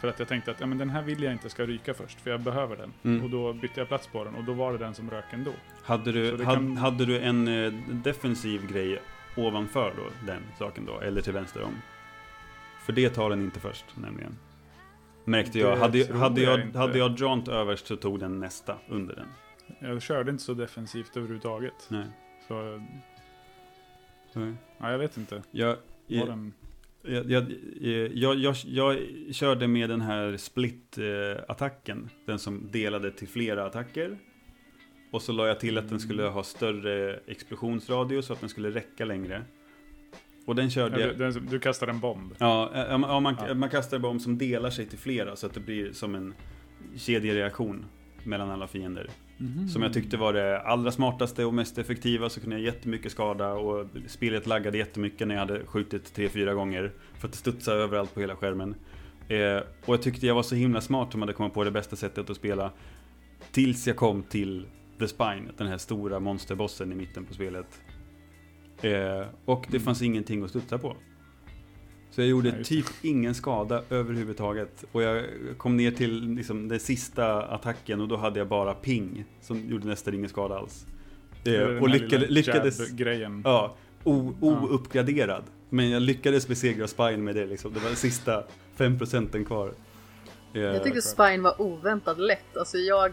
För 0.01 0.07
att 0.07 0.19
jag 0.19 0.27
tänkte 0.27 0.51
att 0.51 0.59
ja, 0.59 0.65
men 0.65 0.77
den 0.77 0.89
här 0.89 1.01
vill 1.01 1.23
jag 1.23 1.31
inte 1.33 1.49
ska 1.49 1.65
ryka 1.65 1.93
först, 1.93 2.21
för 2.21 2.31
jag 2.31 2.39
behöver 2.41 2.75
den. 2.75 2.93
Mm. 3.03 3.23
Och 3.23 3.29
då 3.29 3.53
bytte 3.53 3.79
jag 3.79 3.87
plats 3.87 4.07
på 4.07 4.23
den 4.23 4.35
och 4.35 4.43
då 4.43 4.53
var 4.53 4.71
det 4.71 4.77
den 4.77 4.93
som 4.93 5.09
rök 5.11 5.25
ändå. 5.31 5.51
Hade 5.83 6.11
du, 6.11 6.43
had, 6.43 6.55
kan- 6.55 6.77
hade 6.77 7.05
du 7.05 7.19
en 7.19 7.47
eh, 7.47 7.71
defensiv 7.89 8.67
grej 8.71 9.01
ovanför 9.37 9.93
då, 9.97 10.27
den 10.27 10.41
saken 10.59 10.85
då, 10.85 10.99
eller 10.99 11.21
till 11.21 11.33
vänster 11.33 11.63
om? 11.63 11.75
För 12.85 12.93
det 12.93 13.09
tar 13.09 13.29
den 13.29 13.41
inte 13.41 13.59
först, 13.59 13.85
nämligen. 13.95 14.37
Märkte 15.25 15.59
jag. 15.59 15.77
Hade, 15.77 16.03
tror 16.03 16.17
hade, 16.17 16.41
jag 16.41 16.59
jag, 16.59 16.67
inte. 16.67 16.77
hade 16.77 16.97
jag 16.97 17.19
Jaunt 17.19 17.47
överst 17.47 17.87
så 17.87 17.95
tog 17.95 18.19
den 18.19 18.39
nästa 18.39 18.77
under 18.87 19.15
den. 19.15 19.27
Jag 19.79 20.01
körde 20.01 20.31
inte 20.31 20.43
så 20.43 20.53
defensivt 20.53 21.17
överhuvudtaget. 21.17 21.87
Nej. 21.89 22.05
Så, 22.47 22.81
Nej. 24.33 24.53
ja, 24.77 24.91
jag 24.91 24.97
vet 24.97 25.17
inte. 25.17 25.43
Jag, 25.51 25.77
Var 26.07 26.25
den... 26.25 26.53
jag, 27.01 27.31
jag, 27.31 27.51
jag, 28.13 28.35
jag, 28.35 28.55
jag 28.65 28.97
körde 29.31 29.67
med 29.67 29.89
den 29.89 30.01
här 30.01 30.37
split-attacken. 30.37 32.09
Den 32.25 32.39
som 32.39 32.71
delade 32.71 33.11
till 33.11 33.27
flera 33.27 33.65
attacker. 33.65 34.17
Och 35.15 35.21
så 35.21 35.31
la 35.31 35.47
jag 35.47 35.59
till 35.59 35.77
att 35.77 35.89
den 35.89 35.99
skulle 35.99 36.23
ha 36.23 36.43
större 36.43 37.19
explosionsradie 37.27 38.21
så 38.21 38.33
att 38.33 38.39
den 38.39 38.49
skulle 38.49 38.69
räcka 38.71 39.05
längre. 39.05 39.41
Och 40.45 40.55
den 40.55 40.69
körde 40.69 41.01
Ja, 41.19 41.31
du, 41.31 41.39
du 41.39 41.59
kastar 41.59 41.87
en 41.87 41.99
bomb. 41.99 42.33
Ja, 42.37 42.71
ja, 42.89 42.97
man- 42.97 43.09
ja, 43.09 43.19
man, 43.19 43.35
Ja. 43.47 43.53
man 43.53 43.69
kastar 43.69 43.99
bomb 43.99 44.21
som 44.21 44.37
delar 44.37 44.69
sig 44.69 44.85
till 44.85 44.97
flera 44.99 45.35
så 45.35 45.45
att 45.47 45.53
det 45.53 45.59
blir 45.59 45.91
som 45.93 46.15
en 46.15 46.33
kedjereaktion 46.95 47.85
mellan 48.23 48.49
alla 48.49 48.67
fiender. 48.67 49.09
Som 49.73 49.81
jag 49.81 49.93
tyckte 49.93 50.17
var 50.17 50.33
det 50.33 50.61
allra 50.61 50.91
smartaste 50.91 51.45
och 51.45 51.53
mest 51.53 51.77
effektiva 51.77 52.29
så 52.29 52.39
kunde 52.41 52.55
jag 52.55 52.65
jättemycket 52.65 53.11
skada 53.11 53.53
och 53.53 53.87
spelet 54.07 54.47
laggade 54.47 54.77
jättemycket 54.77 55.27
när 55.27 55.35
jag 55.35 55.39
hade 55.39 55.65
skjutit 55.65 56.13
3-4 56.17 56.53
gånger 56.53 56.91
för 57.19 57.27
att 57.27 57.31
det 57.31 57.37
studsade 57.37 57.81
överallt 57.83 58.13
på 58.13 58.19
hela 58.19 58.35
skärmen. 58.35 58.75
Eh, 59.27 59.57
och 59.85 59.93
jag 59.93 60.01
tyckte 60.01 60.27
jag 60.27 60.35
var 60.35 60.43
så 60.43 60.55
himla 60.55 60.81
smart 60.81 61.11
som 61.11 61.21
hade 61.21 61.33
kommit 61.33 61.53
på 61.53 61.63
det 61.63 61.71
bästa 61.71 61.95
sättet 61.95 62.29
att 62.29 62.37
spela 62.37 62.71
tills 63.51 63.87
jag 63.87 63.95
kom 63.95 64.23
till 64.23 64.65
The 64.99 65.07
Spine, 65.07 65.43
den 65.57 65.67
här 65.67 65.77
stora 65.77 66.19
monsterbossen 66.19 66.91
i 66.91 66.95
mitten 66.95 67.25
på 67.25 67.33
spelet. 67.33 67.81
Eh, 68.81 69.27
och 69.45 69.65
det 69.71 69.79
fanns 69.79 70.01
ingenting 70.01 70.43
att 70.43 70.49
studsa 70.49 70.77
på. 70.77 70.95
Så 72.11 72.21
jag 72.21 72.27
gjorde 72.27 72.63
typ 72.63 72.85
ingen 73.01 73.35
skada 73.35 73.83
överhuvudtaget. 73.89 74.85
Och 74.91 75.01
jag 75.03 75.23
kom 75.57 75.77
ner 75.77 75.91
till 75.91 76.29
liksom, 76.35 76.67
den 76.67 76.79
sista 76.79 77.43
attacken 77.43 78.01
och 78.01 78.07
då 78.07 78.17
hade 78.17 78.39
jag 78.39 78.47
bara 78.47 78.73
ping. 78.73 79.25
Som 79.41 79.69
gjorde 79.69 79.87
nästan 79.87 80.13
ingen 80.13 80.29
skada 80.29 80.57
alls. 80.57 80.85
Eh, 81.45 81.61
och 81.61 81.89
lyckades, 81.89 82.29
lyckades 82.29 82.79
jab-grejen. 82.79 83.41
ja, 83.45 83.75
o- 84.03 84.33
Ja. 84.41 84.47
ouppgraderad. 84.61 85.43
Men 85.69 85.89
jag 85.89 86.01
lyckades 86.01 86.47
besegra 86.47 86.87
Spine 86.87 87.17
med 87.17 87.35
det 87.35 87.45
liksom. 87.45 87.73
Det 87.73 87.79
var 87.79 87.87
den 87.87 87.95
sista 87.95 88.43
5% 88.77 89.45
kvar. 89.45 89.71
Eh, 90.53 90.61
Jag 90.61 90.83
tyckte 90.83 91.01
Spine 91.01 91.39
var 91.43 91.61
oväntat 91.61 92.17
lätt. 92.19 92.57
Alltså 92.57 92.77
jag 92.77 93.11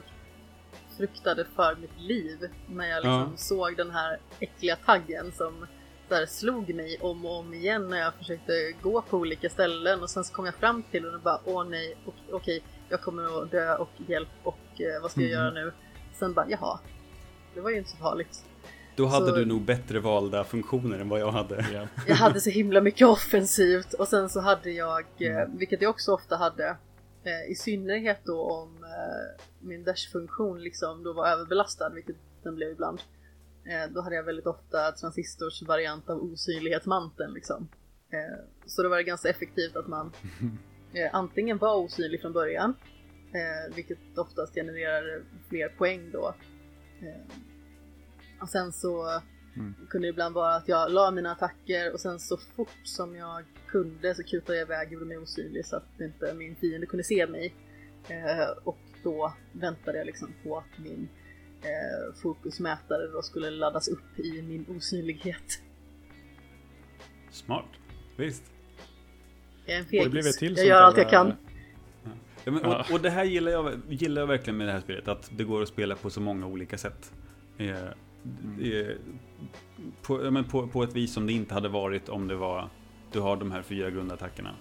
fruktade 0.96 1.44
för 1.56 1.74
mitt 1.80 2.00
liv 2.00 2.38
när 2.68 2.86
jag 2.88 2.96
liksom 2.96 3.12
Ja. 3.30 3.36
såg 3.36 3.76
den 3.76 3.90
här 3.90 4.18
äckliga 4.40 4.76
taggen 4.76 5.32
som 5.32 5.66
där 6.08 6.26
slog 6.26 6.74
mig 6.74 6.98
om 7.00 7.24
och 7.26 7.38
om 7.38 7.54
igen 7.54 7.88
när 7.88 7.98
jag 7.98 8.14
försökte 8.14 8.72
gå 8.82 9.02
på 9.02 9.16
olika 9.18 9.50
ställen 9.50 10.02
och 10.02 10.10
sen 10.10 10.24
så 10.24 10.32
kom 10.34 10.44
jag 10.46 10.54
fram 10.54 10.82
till 10.82 11.02
den 11.02 11.14
och 11.14 11.20
bara 11.20 11.40
åh 11.44 11.64
nej, 11.68 11.96
ok- 12.06 12.14
okej, 12.32 12.62
jag 12.88 13.00
kommer 13.00 13.42
att 13.42 13.50
dö 13.50 13.74
och 13.76 13.88
hjälp 14.08 14.28
och 14.42 14.58
eh, 14.80 15.02
vad 15.02 15.10
ska 15.10 15.20
jag 15.20 15.28
Mhm. 15.28 15.38
göra 15.38 15.50
nu? 15.50 15.72
Sen 16.14 16.32
bara 16.34 16.46
jaha, 16.48 16.78
det 17.54 17.60
var 17.60 17.70
ju 17.70 17.76
inte 17.78 17.90
så 17.90 17.96
farligt. 17.96 18.44
Då 18.96 19.06
hade 19.06 19.26
så- 19.26 19.36
du 19.36 19.44
nog 19.44 19.62
bättre 19.62 20.00
valda 20.00 20.44
funktioner 20.44 20.98
än 20.98 21.08
vad 21.08 21.20
jag 21.20 21.32
hade. 21.32 21.66
Ja. 21.72 21.86
Jag 22.06 22.16
hade 22.16 22.40
så 22.40 22.50
himla 22.50 22.80
mycket 22.80 23.06
offensivt 23.08 23.94
och 23.94 24.08
sen 24.08 24.28
så 24.28 24.40
hade 24.40 24.70
jag, 24.70 25.04
eh, 25.18 25.48
vilket 25.58 25.82
jag 25.82 25.90
också 25.90 26.12
ofta 26.12 26.36
hade, 26.36 26.68
eh, 27.24 27.50
i 27.50 27.54
synnerhet 27.54 28.20
då 28.24 28.42
om 28.42 28.84
eh, 28.84 29.44
min 29.62 29.84
dash-funktion 29.84 30.60
liksom 30.60 31.02
då 31.02 31.12
var 31.12 31.28
överbelastad, 31.28 31.88
vilket 31.88 32.16
den 32.42 32.54
blev 32.54 32.70
ibland. 32.70 33.00
Eh, 33.64 33.92
då 33.94 34.00
hade 34.00 34.16
jag 34.16 34.22
väldigt 34.22 34.46
ofta 34.46 34.92
transistors 34.92 35.62
variant 35.62 36.10
av 36.10 36.22
osynlighetsmanteln 36.22 37.34
liksom. 37.34 37.68
Eh, 38.10 38.44
så 38.66 38.82
då 38.82 38.88
var 38.88 38.96
det 38.96 39.02
ganska 39.02 39.28
effektivt 39.28 39.76
att 39.76 39.86
man 39.86 40.12
eh, 40.94 41.10
antingen 41.12 41.58
var 41.58 41.76
osynlig 41.76 42.20
från 42.20 42.32
början, 42.32 42.74
vilket 43.74 43.98
oftast 44.16 44.54
genererar 44.54 45.22
fler 45.48 45.68
poäng 45.68 46.10
då. 46.12 46.34
Och 48.42 48.48
sen 48.48 48.72
så 48.72 49.20
kunde 49.90 50.06
det 50.06 50.10
ibland 50.10 50.34
vara 50.34 50.54
att 50.54 50.68
jag 50.68 50.90
la 50.90 51.10
mina 51.10 51.32
attacker 51.32 51.92
och 51.92 52.00
sen 52.00 52.18
så 52.18 52.36
fort 52.36 52.80
som 52.84 53.16
jag 53.16 53.44
kunde 53.66 54.14
så 54.14 54.22
kutade 54.22 54.58
jag 54.58 54.66
iväg 54.66 54.86
och 54.86 54.92
gjorde 54.92 55.04
mig 55.04 55.18
osynlig 55.18 55.66
så 55.66 55.76
att 55.76 56.00
inte 56.00 56.34
min 56.34 56.56
fiende 56.56 56.86
kunde 56.86 57.04
se 57.04 57.26
mig. 57.26 57.54
Och 58.64 58.78
då 59.02 59.32
väntade 59.52 59.98
jag 59.98 60.06
liksom 60.06 60.34
på 60.44 60.58
att 60.58 60.78
min 60.84 61.08
eh, 61.62 62.14
fokusmätare 62.22 63.06
då 63.12 63.22
skulle 63.22 63.50
laddas 63.50 63.88
upp 63.88 64.18
i 64.18 64.42
min 64.42 64.66
osynlighet. 64.68 65.62
Smart. 67.30 67.66
Visst. 68.16 68.52
Jag 69.66 69.76
är 69.76 69.80
en 69.80 69.84
Och 69.98 70.04
det 70.04 70.10
blev 70.10 70.26
ett 70.26 70.38
fegis. 70.38 70.56
till 70.56 70.56
Jag 70.56 70.66
gör 70.66 70.82
allt 70.82 70.96
jag 70.96 71.10
kan. 71.10 71.32
Ja, 72.44 72.52
men, 72.52 72.64
och, 72.64 72.90
och 72.92 73.00
det 73.00 73.10
här 73.10 73.24
gillar 73.24 73.52
jag, 73.52 73.72
gillar 73.88 74.22
jag 74.22 74.26
verkligen 74.26 74.56
med 74.56 74.66
det 74.66 74.72
här 74.72 74.80
spelet, 74.80 75.08
att 75.08 75.30
det 75.32 75.44
går 75.44 75.62
att 75.62 75.68
spela 75.68 75.96
på 75.96 76.10
så 76.10 76.20
många 76.20 76.46
olika 76.46 76.78
sätt. 76.78 77.12
Eh, 77.58 77.70
eh, 77.70 78.96
på, 80.02 80.30
men 80.30 80.44
på, 80.44 80.68
på 80.68 80.82
ett 80.82 80.96
vis 80.96 81.12
som 81.12 81.26
det 81.26 81.32
inte 81.32 81.54
hade 81.54 81.68
varit 81.68 82.08
om 82.08 82.28
det 82.28 82.36
var, 82.36 82.70
du 83.12 83.20
har 83.20 83.36
de 83.36 83.52
här 83.52 83.62
fyra 83.62 83.90
grundattackerna. 83.90 84.54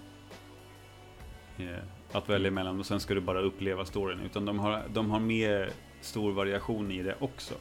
Eh, 1.58 1.84
att 2.12 2.28
välja 2.28 2.50
mellan 2.50 2.80
och 2.80 2.86
sen 2.86 3.00
ska 3.00 3.14
du 3.14 3.20
bara 3.20 3.40
uppleva 3.40 3.84
storyn. 3.84 4.20
Utan 4.20 4.44
de 4.44 4.58
har, 4.58 4.82
de 4.92 5.10
har 5.10 5.20
med 5.20 5.70
stor 6.00 6.32
variation 6.32 6.90
i 6.90 7.02
det 7.02 7.16
också. 7.20 7.54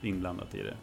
Inblandat 0.00 0.54
i 0.54 0.62
det. 0.62 0.76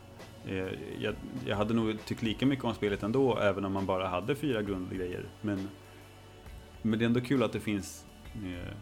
Eh, 0.47 0.73
jag, 0.99 1.15
jag 1.45 1.55
hade 1.55 1.73
nog 1.73 2.05
tyckt 2.05 2.21
lika 2.21 2.45
mycket 2.45 2.65
om 2.65 2.73
spelet 2.73 3.03
ändå, 3.03 3.37
även 3.37 3.65
om 3.65 3.73
man 3.73 3.85
bara 3.85 4.07
hade 4.07 4.35
fyra 4.35 4.61
grundgrejer. 4.61 5.25
Men, 5.41 5.69
men 6.81 6.99
det 6.99 7.05
är 7.05 7.07
ändå 7.07 7.21
kul 7.21 7.43
att 7.43 7.53
det 7.53 7.59
finns 7.59 8.05
eh, 8.35 8.73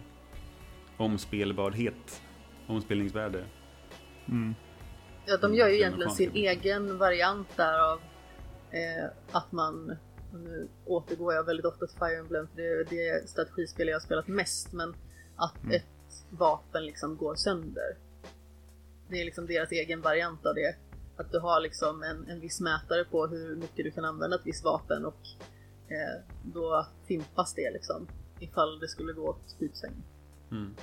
omspelbarhet, 0.97 2.21
omspelningsvärde. 2.67 3.45
Mm. 4.27 4.55
Ja, 5.25 5.37
de 5.37 5.55
gör 5.55 5.67
ju 5.67 5.75
egentligen 5.75 6.11
sin 6.11 6.31
egen 6.33 6.97
variant 6.97 7.57
där 7.57 7.91
av 7.91 7.99
eh, 8.71 9.09
att 9.31 9.51
man, 9.51 9.97
nu 10.39 10.67
återgår 10.85 11.33
jag 11.33 11.43
väldigt 11.43 11.65
ofta 11.65 11.87
till 11.87 11.97
Fire 11.97 12.17
Emblem 12.19 12.47
för 12.47 12.55
det 12.55 12.67
är 12.67 12.85
det 13.21 13.29
strategispel 13.29 13.87
jag 13.87 13.95
har 13.95 13.99
spelat 13.99 14.27
mest, 14.27 14.73
men 14.73 14.95
att 15.35 15.63
Mm. 15.63 15.75
ett 15.75 16.25
vapen 16.29 16.85
liksom 16.85 17.17
går 17.17 17.35
sönder. 17.35 17.97
Det 19.09 19.21
är 19.21 19.25
liksom 19.25 19.45
deras 19.45 19.71
egen 19.71 20.01
variant 20.01 20.45
av 20.45 20.55
det. 20.55 20.75
Att 21.17 21.31
du 21.31 21.39
har 21.39 21.61
liksom 21.61 22.03
en, 22.03 22.27
en 22.29 22.39
viss 22.39 22.61
mätare 22.61 23.05
på 23.05 23.27
hur 23.27 23.55
mycket 23.55 23.85
du 23.85 23.91
kan 23.91 24.05
använda 24.05 24.35
ett 24.35 24.45
visst 24.45 24.63
vapen 24.63 25.05
och 25.05 25.19
eh, 25.87 26.21
då 26.43 26.87
fimpas 27.07 27.53
det 27.53 27.71
liksom 27.71 28.07
ifall 28.39 28.79
det 28.79 28.87
skulle 28.87 29.13
gå 29.13 29.29
åt 29.29 29.59
pipsvängen. 29.59 30.03
Mm. 30.51 30.75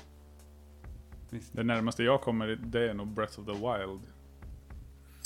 Det 1.53 1.63
närmaste 1.63 2.03
jag 2.03 2.21
kommer 2.21 2.47
det 2.63 2.91
är 2.91 2.95
nog 2.95 3.09
Breath 3.09 3.41
of 3.41 3.47
the 3.47 3.53
Wild. 3.53 4.01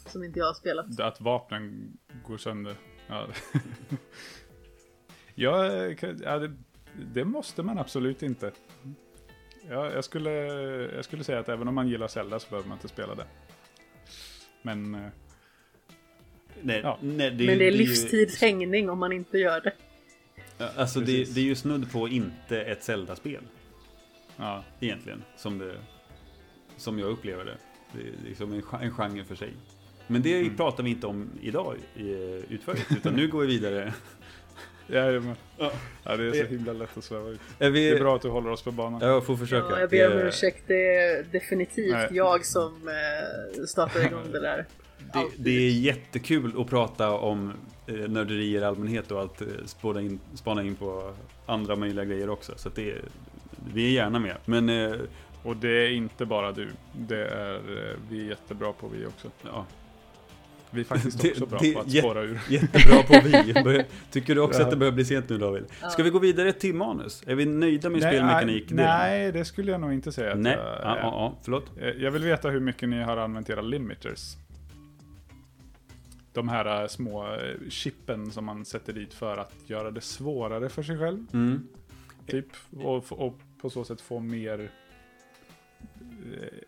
Som 0.06 0.24
inte 0.24 0.38
jag 0.38 0.46
har 0.46 0.54
spelat. 0.54 1.00
Att 1.00 1.20
vapnen 1.20 1.92
går 2.26 2.36
sönder. 2.38 2.76
Ja, 3.06 3.28
ja, 5.34 5.66
ja 6.24 6.38
det, 6.38 6.52
det 7.14 7.24
måste 7.24 7.62
man 7.62 7.78
absolut 7.78 8.22
inte. 8.22 8.52
Ja, 9.68 9.90
jag, 9.92 10.04
skulle, 10.04 10.30
jag 10.94 11.04
skulle 11.04 11.24
säga 11.24 11.38
att 11.38 11.48
även 11.48 11.68
om 11.68 11.74
man 11.74 11.88
gillar 11.88 12.08
Zelda 12.08 12.40
så 12.40 12.50
behöver 12.50 12.68
man 12.68 12.78
inte 12.78 12.88
spela 12.88 13.14
det. 13.14 13.26
Men 14.62 14.94
eh, 14.94 15.00
Nej, 16.62 16.80
Ja. 16.84 16.98
nej, 17.02 17.30
Men 17.30 17.38
det 17.38 17.44
är 17.66 17.70
ju- 17.72 17.78
livstids 17.78 18.40
hängning 18.40 18.90
om 18.90 18.98
man 18.98 19.12
inte 19.12 19.38
gör 19.38 19.60
det. 19.60 19.72
Alltså 20.76 21.00
det, 21.00 21.34
det 21.34 21.40
är 21.40 21.44
ju 21.44 21.54
snudd 21.54 21.92
på 21.92 22.08
inte 22.08 22.60
ett 22.62 22.82
Zelda-spel. 22.82 23.42
ja, 24.36 24.64
Egentligen. 24.80 25.22
Som, 25.36 25.58
det, 25.58 25.76
som 26.76 26.98
jag 26.98 27.08
upplever 27.10 27.44
det. 27.44 27.56
Det 27.92 28.00
är 28.08 28.12
liksom 28.28 28.52
en, 28.52 28.62
en 28.80 28.90
genre 28.90 29.24
för 29.24 29.34
sig. 29.34 29.54
Men 30.06 30.22
det 30.22 30.38
Mm. 30.40 30.56
pratar 30.56 30.82
vi 30.82 30.90
inte 30.90 31.06
om 31.06 31.30
idag 31.42 31.76
utförligt. 32.48 32.92
Utan 32.96 33.14
nu 33.14 33.28
går 33.28 33.40
vi 33.40 33.46
vidare. 33.46 33.94
Jajamän. 34.86 35.36
Ja. 35.58 35.72
ja, 36.04 36.16
det 36.16 36.24
är 36.28 36.32
så 36.32 36.50
himla 36.50 36.72
lätt 36.72 36.98
att 36.98 37.04
sväva 37.04 37.28
ut. 37.28 37.40
Är 37.58 37.70
vi, 37.70 37.90
Det 37.90 37.96
är 37.96 38.00
bra 38.00 38.16
att 38.16 38.22
du 38.22 38.28
håller 38.28 38.50
oss 38.50 38.62
på 38.62 38.70
banan. 38.72 39.00
Jag 39.08 39.26
får 39.26 39.36
försöka. 39.36 39.66
Ja, 39.70 39.80
jag 39.80 39.90
ber 39.90 40.12
om 40.12 40.18
ursäkt, 40.28 40.64
det 40.66 40.96
är 40.96 41.22
definitivt 41.32 41.92
Nej. 41.92 42.08
jag 42.10 42.46
som 42.46 42.88
eh, 42.88 43.64
startar 43.64 44.06
igång 44.06 44.32
det 44.32 44.40
där. 44.40 44.66
Det, 45.12 45.24
det 45.36 45.50
är 45.50 45.70
jättekul 45.70 46.60
att 46.60 46.66
prata 46.70 47.10
om 47.12 47.52
eh, 47.86 47.94
nörderier 47.94 48.60
i 48.60 48.64
allmänhet 48.64 49.10
och 49.10 49.22
att 49.22 49.40
eh, 49.40 49.46
spåna 49.66 50.00
in, 50.00 50.20
spana 50.34 50.62
in 50.62 50.74
på 50.74 51.14
andra 51.46 51.76
möjliga 51.76 52.04
grejer 52.04 52.30
också. 52.30 52.52
Så 52.56 52.68
att 52.68 52.74
det, 52.74 52.94
vi 53.74 53.86
är 53.86 53.92
gärna 53.92 54.18
med. 54.18 54.36
Men 54.44 54.68
eh, 54.68 54.92
Och 55.42 55.56
det 55.56 55.68
är 55.86 55.90
inte 55.90 56.24
bara 56.26 56.52
du. 56.52 56.68
Det 56.92 57.26
är 57.26 57.60
vi 58.10 58.24
är 58.24 58.28
jättebra 58.28 58.72
på 58.72 58.88
vi 58.88 59.06
också. 59.06 59.30
ja, 59.42 59.66
Vi 60.74 60.80
är 60.80 60.84
faktiskt 60.84 61.22
Det- 61.22 61.30
också 61.30 61.46
bra 61.46 61.58
det- 61.62 61.72
på 61.72 61.80
att 61.80 61.90
spåra 61.90 62.22
ur. 62.22 62.40
jättebra 62.48 63.02
på 63.02 63.20
vi. 63.28 63.84
Tycker 64.10 64.34
du 64.34 64.40
också 64.40 64.62
att 64.62 64.70
det 64.70 64.76
börjar 64.76 64.92
bli 64.92 65.04
sent 65.04 65.28
nu 65.28 65.38
David? 65.38 65.64
Ska 65.90 66.02
vi 66.02 66.10
gå 66.10 66.18
vidare 66.18 66.52
till 66.52 66.74
manus? 66.74 67.22
Är 67.26 67.34
vi 67.34 67.46
nöjda 67.46 67.90
med 67.90 68.00
spelmekanik? 68.02 68.64
Nej, 68.70 68.86
nej, 68.86 69.32
det 69.32 69.44
skulle 69.44 69.72
jag 69.72 69.80
nog 69.80 69.92
inte 69.92 70.12
säga 70.12 70.32
att 70.32 70.38
Nej, 70.38 70.52
jag 70.52 70.62
ja, 70.66 70.96
är. 70.96 70.96
ja, 70.96 71.02
ja, 71.02 71.38
förlåt. 71.42 71.70
Eh, 71.80 71.88
Jag 71.88 72.10
vill 72.10 72.22
veta 72.24 72.48
hur 72.50 72.60
mycket 72.60 72.88
ni 72.88 73.02
har 73.02 73.16
använt 73.16 73.50
era 73.50 73.60
limiters. 73.62 74.36
De 76.32 76.48
här 76.48 76.82
eh, 76.82 76.88
små 76.88 77.24
eh, 77.26 77.68
chippen 77.70 78.30
som 78.30 78.44
man 78.44 78.64
sätter 78.64 78.92
dit 78.92 79.14
för 79.14 79.36
att 79.36 79.52
göra 79.66 79.90
det 79.90 80.00
svårare 80.00 80.68
för 80.68 80.82
sig 80.82 80.98
själv. 80.98 81.26
Mm. 81.32 81.68
Typ. 82.26 82.46
Och, 82.82 83.12
och 83.12 83.38
på 83.60 83.70
så 83.70 83.84
sätt 83.84 84.00
få 84.00 84.20
mer 84.20 84.70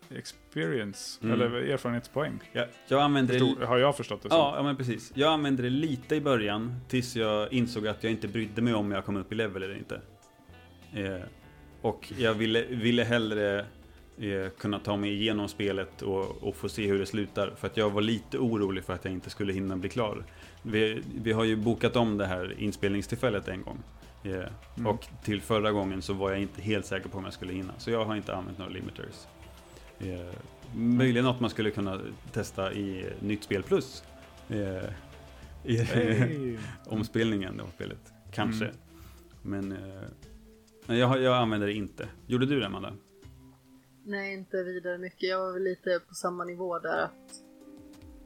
experience. 0.09 1.19
Mm. 1.23 1.33
Eller 1.33 1.55
erfarenhetspoäng. 1.55 2.39
Jag, 2.51 2.67
jag 2.87 3.01
använder 3.01 3.55
det... 3.59 3.65
Har 3.65 3.77
jag 3.77 3.97
förstått 3.97 4.23
det 4.23 4.29
som. 4.29 4.37
Ja, 4.37 4.53
ja, 4.57 4.63
men 4.63 4.75
precis. 4.75 5.11
Jag 5.15 5.33
använde 5.33 5.63
det 5.63 5.69
lite 5.69 6.15
i 6.15 6.21
början 6.21 6.75
tills 6.87 7.15
jag 7.15 7.53
insåg 7.53 7.87
att 7.87 8.03
jag 8.03 8.11
inte 8.11 8.27
brydde 8.27 8.61
mig 8.61 8.73
om 8.73 8.91
jag 8.91 9.05
kom 9.05 9.17
upp 9.17 9.31
i 9.31 9.35
level 9.35 9.63
eller 9.63 9.77
inte. 9.77 10.01
Eh, 10.93 11.21
och 11.81 12.13
jag 12.17 12.33
ville, 12.33 12.63
ville 12.65 13.03
hellre 13.03 13.59
eh, 14.17 14.49
kunna 14.57 14.79
ta 14.79 14.97
mig 14.97 15.13
igenom 15.13 15.47
spelet 15.47 16.01
och, 16.01 16.43
och 16.43 16.55
få 16.55 16.69
se 16.69 16.87
hur 16.87 16.99
det 16.99 17.05
slutar. 17.05 17.53
För 17.57 17.67
att 17.67 17.77
jag 17.77 17.89
var 17.89 18.01
lite 18.01 18.37
orolig 18.37 18.83
för 18.83 18.93
att 18.93 19.05
jag 19.05 19.13
inte 19.13 19.29
skulle 19.29 19.53
hinna 19.53 19.77
bli 19.77 19.89
klar. 19.89 20.23
Vi, 20.61 21.01
vi 21.21 21.31
har 21.31 21.43
ju 21.43 21.55
bokat 21.55 21.95
om 21.95 22.17
det 22.17 22.25
här 22.25 22.55
inspelningstillfället 22.57 23.47
en 23.47 23.61
gång. 23.61 23.83
Eh, 24.23 24.43
Mm. 24.77 24.87
Och 24.87 25.07
till 25.23 25.41
förra 25.41 25.71
gången 25.71 26.01
så 26.01 26.13
var 26.13 26.31
jag 26.31 26.41
inte 26.41 26.61
helt 26.61 26.85
säker 26.85 27.09
på 27.09 27.17
om 27.17 27.23
jag 27.23 27.33
skulle 27.33 27.53
hinna. 27.53 27.73
Så 27.77 27.91
jag 27.91 28.05
har 28.05 28.15
inte 28.15 28.35
använt 28.35 28.57
några 28.57 28.71
limiters. 28.71 29.27
Eh, 29.99 30.33
möjligen 30.75 31.25
något 31.25 31.39
man 31.39 31.49
skulle 31.49 31.71
kunna 31.71 32.01
testa 32.31 32.73
i 32.73 33.05
Nytt 33.19 33.43
Spel 33.43 33.63
Plus. 33.63 34.03
Eh, 34.49 34.83
i 35.63 35.77
Hey. 35.77 36.57
omspelningen 36.85 37.59
av 37.59 37.67
spelet. 37.75 38.13
Kanske. 38.31 38.65
Mm. 38.65 38.75
Men 39.41 39.71
eh, 39.71 40.97
jag, 40.99 41.21
jag 41.21 41.37
använder 41.37 41.67
det 41.67 41.73
inte. 41.73 42.07
Gjorde 42.27 42.45
du 42.45 42.59
det 42.59 42.65
Amanda? 42.65 42.93
Nej, 44.03 44.33
inte 44.33 44.63
vidare 44.63 44.97
mycket. 44.97 45.29
Jag 45.29 45.39
var 45.39 45.53
väl 45.53 45.63
lite 45.63 45.99
på 46.07 46.13
samma 46.13 46.43
nivå 46.43 46.79
där 46.79 46.97
att 47.03 47.41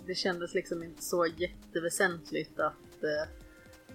det 0.08 0.16
kändes 0.16 0.54
liksom 0.54 0.84
inte 0.84 1.04
så 1.04 1.26
jätteväsentligt 1.38 2.60
att 2.60 3.04
eh, 3.04 3.30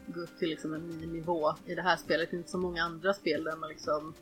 gå 0.07 0.21
upp 0.21 0.39
till 0.39 0.49
liksom 0.49 0.75
en 0.75 0.87
ny 0.89 1.07
nivå 1.07 1.55
i 1.67 1.75
det 1.75 1.83
här 1.83 1.97
spelet. 1.97 2.33
Inte 2.33 2.51
som 2.51 2.61
många 2.61 2.83
andra 2.83 3.15
spel 3.15 3.45
där 3.45 3.57
man 3.57 3.69
liksom 3.69 4.15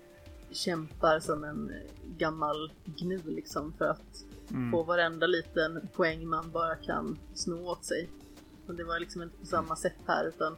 kämpar 0.51 1.21
som 1.21 1.45
en 1.45 1.73
gammal 2.19 2.73
gnu 2.85 3.21
liksom 3.27 3.73
för 3.79 3.85
att 3.85 4.25
Mm. 4.51 4.71
få 4.71 4.83
varenda 4.83 5.27
liten 5.27 5.89
poäng 5.97 6.27
man 6.27 6.51
bara 6.51 6.77
kan 6.77 7.19
sno 7.35 7.67
åt 7.69 7.85
sig. 7.85 8.09
Och 8.67 8.75
det 8.75 8.85
var 8.85 8.99
liksom 9.01 9.23
inte 9.23 9.37
på 9.39 9.47
samma 9.47 9.77
sätt 9.77 9.97
här 10.07 10.25
utan 10.25 10.57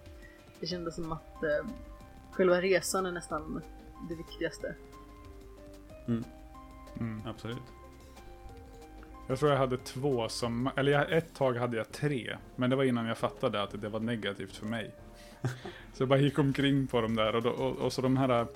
det 0.61 0.67
kändes 0.67 0.95
som 0.95 1.13
att 1.13 1.43
eh, 1.43 1.71
själva 2.31 2.61
resan 2.61 3.07
är 3.07 3.13
nästan 3.13 3.63
det 4.09 4.15
viktigaste. 4.15 4.75
Mm. 6.07 7.21
Absolut. 7.27 7.63
Jag 9.27 9.39
tror 9.39 9.51
jag 9.51 9.59
hade 9.59 9.77
två 9.77 10.29
som, 10.29 10.71
eller 10.77 10.93
jag, 10.93 11.13
ett 11.13 11.35
tag 11.35 11.57
hade 11.57 11.77
jag 11.77 11.93
tre. 11.93 12.37
Men 12.57 12.71
det 12.71 12.77
var 12.77 12.85
innan 12.85 13.07
jag 13.07 13.19
fattade 13.19 13.63
att 13.63 13.81
det 13.81 13.89
var 13.89 14.01
negativt 14.01 14.57
för 14.57 14.67
mig. 14.67 14.95
så 15.95 16.03
jag 16.03 16.09
bara 16.09 16.19
gick 16.19 16.39
omkring 16.39 16.87
på 16.87 17.01
dem 17.01 17.17
där 17.17 17.35
och, 17.37 17.43
då, 17.43 17.51
och, 17.51 17.77
och 17.77 17.93
så 17.93 18.03
de 18.03 18.17
här 18.17 18.47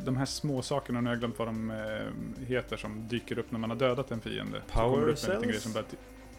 de 0.00 0.16
här 0.16 0.24
små 0.24 0.62
sakerna, 0.62 1.00
nu 1.00 1.06
har 1.06 1.14
jag 1.14 1.20
glömt 1.20 1.38
vad 1.38 1.48
de 1.48 1.70
eh, 1.70 2.46
heter, 2.46 2.76
som 2.76 3.08
dyker 3.08 3.38
upp 3.38 3.50
när 3.50 3.58
man 3.58 3.70
har 3.70 3.76
dödat 3.76 4.10
en 4.10 4.20
fiende. 4.20 4.62
Power 4.72 5.14
cells? 5.14 5.44
grej 5.44 5.60
som 5.60 5.72
börjar, 5.72 5.86
ti- 5.86 5.96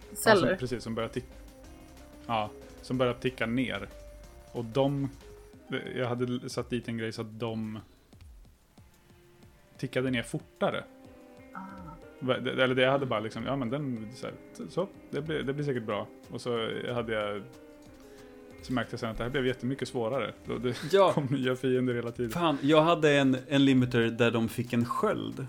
ja, 0.10 0.16
Celler. 0.16 0.48
som, 0.50 0.58
precis, 0.58 0.84
som 0.84 0.96
börjar 0.96 1.10
ticka. 1.10 1.28
Ja, 2.26 2.50
som 2.82 2.98
börjar 2.98 3.14
ticka 3.14 3.46
ner. 3.46 3.90
Och 4.52 4.66
de, 4.66 5.10
jag 5.96 6.08
hade 6.08 6.50
satt 6.50 6.70
dit 6.70 6.88
en 6.88 6.98
grej 6.98 7.12
så 7.12 7.22
att 7.22 7.40
de 7.40 7.80
tickade 9.78 10.12
ner 10.12 10.24
fortare. 10.24 10.84
Ah. 11.54 12.32
Eller 12.32 12.76
det 12.76 12.82
jag 12.82 12.92
hade 12.92 13.06
bara 13.06 13.20
liksom, 13.20 13.44
ja 13.46 13.56
men 13.56 13.70
den, 13.70 14.08
så, 14.16 14.26
här, 14.28 14.36
så 14.70 14.88
det, 15.10 15.22
blir, 15.22 15.44
det 15.44 15.54
blir 15.54 15.66
säkert 15.66 15.84
bra. 15.84 16.08
Och 16.30 16.42
så 16.42 16.70
hade 16.94 17.14
jag, 17.14 17.42
så 18.66 18.74
märkte 18.74 18.94
jag 18.94 19.00
sen 19.00 19.10
att 19.10 19.18
det 19.18 19.24
här 19.24 19.32
blev 19.32 19.48
jättemycket 19.48 19.88
svårare. 19.88 20.34
Det 20.62 20.76
Ja. 20.92 21.14
kom 21.14 21.26
nya 21.26 21.56
fiender 21.56 21.94
hela 21.94 22.12
tiden. 22.12 22.32
Fan, 22.32 22.58
jag 22.62 22.82
hade 22.82 23.12
en, 23.18 23.38
en 23.48 23.66
limiter 23.66 24.02
där 24.02 24.32
de 24.32 24.50
fick 24.50 24.74
en 24.74 24.86
sköld. 24.86 25.48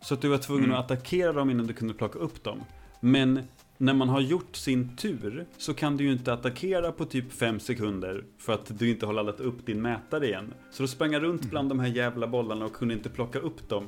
Så 0.00 0.14
att 0.14 0.20
du 0.22 0.28
var 0.28 0.38
tvungen 0.38 0.64
Mm. 0.64 0.76
att 0.76 0.84
attackera 0.90 1.32
dem 1.32 1.50
innan 1.50 1.66
du 1.66 1.72
kunde 1.74 1.94
plocka 1.94 2.18
upp 2.18 2.44
dem. 2.44 2.64
Men 3.00 3.40
när 3.78 3.94
man 3.94 4.08
har 4.08 4.20
gjort 4.20 4.56
sin 4.56 4.96
tur 4.96 5.46
så 5.56 5.74
kan 5.74 5.96
du 5.96 6.04
ju 6.04 6.12
inte 6.12 6.32
attackera 6.32 6.92
på 6.92 7.04
typ 7.04 7.32
5 7.32 7.60
sekunder 7.60 8.24
för 8.38 8.52
att 8.52 8.78
du 8.78 8.90
inte 8.90 9.06
har 9.06 9.12
laddat 9.12 9.40
upp 9.40 9.66
din 9.66 9.82
mätare 9.82 10.26
igen. 10.26 10.54
Så 10.70 10.82
då 10.82 10.86
sprang 10.86 11.12
jag 11.12 11.22
runt 11.22 11.50
bland 11.50 11.68
de 11.68 11.80
här 11.80 11.88
jävla 11.88 12.26
bollarna 12.26 12.64
och 12.64 12.72
kunde 12.72 12.94
inte 12.94 13.08
plocka 13.08 13.38
upp 13.38 13.68
dem. 13.68 13.84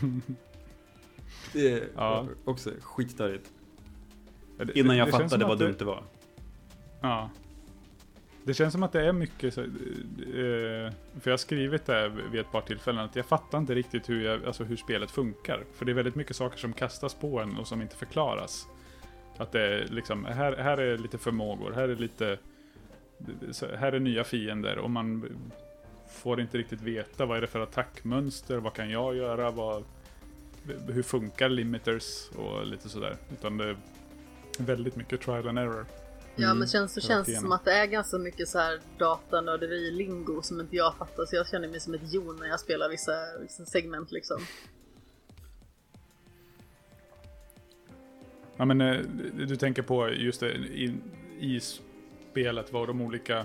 Det 1.52 1.72
är 1.72 1.88
Ja. 1.96 2.26
också 2.44 2.70
skitstörigt. 2.82 3.50
Det- 4.58 4.78
Innan 4.78 4.88
det- 4.90 4.96
jag 4.96 5.08
det 5.08 5.12
känns 5.12 5.22
fattade 5.22 5.44
vad 5.44 5.58
det- 5.58 5.64
dumt 5.64 5.76
det 5.78 5.84
var. 5.84 6.02
Ja. 7.00 7.30
Det 8.48 8.54
känns 8.54 8.72
som 8.72 8.82
att 8.82 8.92
det 8.92 9.06
är 9.06 9.12
mycket 9.12 9.54
så, 9.54 9.60
eh, 9.60 9.66
för 11.20 11.24
jag 11.24 11.32
har 11.32 11.36
skrivit 11.36 11.86
det 11.86 12.12
vid 12.32 12.40
ett 12.40 12.52
par 12.52 12.60
tillfällen, 12.60 13.04
att 13.04 13.16
jag 13.16 13.26
fattar 13.26 13.58
inte 13.58 13.74
riktigt 13.74 14.08
hur, 14.08 14.24
jag, 14.24 14.44
alltså 14.44 14.64
hur 14.64 14.76
spelet 14.76 15.10
funkar. 15.10 15.64
För 15.74 15.84
det 15.84 15.92
är 15.92 15.94
väldigt 15.94 16.14
mycket 16.14 16.36
saker 16.36 16.58
som 16.58 16.72
kastas 16.72 17.14
på 17.14 17.40
en 17.40 17.56
och 17.56 17.66
som 17.66 17.82
inte 17.82 17.96
förklaras. 17.96 18.66
Att 19.36 19.52
det 19.52 19.60
är 19.60 19.86
liksom, 19.88 20.24
här, 20.24 20.56
här 20.56 20.78
är 20.78 20.98
lite 20.98 21.18
förmågor, 21.18 21.72
här 21.72 21.88
är 21.88 21.96
lite, 21.96 22.38
här 23.78 23.92
är 23.92 24.00
nya 24.00 24.24
fiender 24.24 24.78
och 24.78 24.90
man 24.90 25.38
får 26.10 26.40
inte 26.40 26.58
riktigt 26.58 26.80
veta 26.80 27.26
vad 27.26 27.36
är 27.36 27.40
det 27.40 27.46
för 27.46 27.60
attackmönster, 27.60 28.56
vad 28.56 28.74
kan 28.74 28.90
jag 28.90 29.16
göra, 29.16 29.50
vad, 29.50 29.84
hur 30.88 31.02
funkar 31.02 31.48
limiters 31.48 32.28
och 32.36 32.66
lite 32.66 32.88
sådär. 32.88 33.16
Utan 33.32 33.56
det 33.56 33.64
är 33.64 33.76
väldigt 34.58 34.96
mycket 34.96 35.20
trial 35.20 35.48
and 35.48 35.58
error. 35.58 35.86
Ja 36.40 36.54
men 36.54 36.68
känns, 36.68 36.94
det 36.94 37.00
rakt 37.00 37.08
känns 37.08 37.40
som 37.40 37.52
att 37.52 37.64
det 37.64 37.72
är 37.72 37.86
ganska 37.86 38.18
mycket 38.18 38.48
så 38.48 38.58
här 38.58 38.80
datanörderi-lingo 38.98 40.42
som 40.42 40.60
inte 40.60 40.76
jag 40.76 40.94
fattar 40.96 41.26
så 41.26 41.36
jag 41.36 41.48
känner 41.48 41.68
mig 41.68 41.80
som 41.80 41.94
ett 41.94 42.12
jon 42.12 42.36
när 42.36 42.46
jag 42.46 42.60
spelar 42.60 42.88
vissa, 42.88 43.12
vissa 43.40 43.64
segment 43.64 44.12
liksom. 44.12 44.40
Ja 48.56 48.64
men 48.64 48.80
eh, 48.80 49.00
du 49.46 49.56
tänker 49.56 49.82
på 49.82 50.08
just 50.08 50.40
det, 50.40 50.52
i, 50.54 50.94
i 51.40 51.60
spelet 52.30 52.72
var 52.72 52.86
de 52.86 53.00
olika 53.00 53.38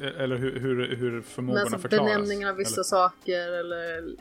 eh, 0.00 0.20
eller 0.20 0.36
hur, 0.36 0.60
hur, 0.60 0.96
hur 0.96 1.10
Men 1.10 1.22
förmågorna 1.22 1.60
alltså 1.60 1.78
förklaras? 1.78 2.06
benämningen 2.06 2.48
av 2.48 2.56
vissa 2.56 2.74
eller? 2.74 2.82
saker 2.82 3.52
eller 3.52 4.16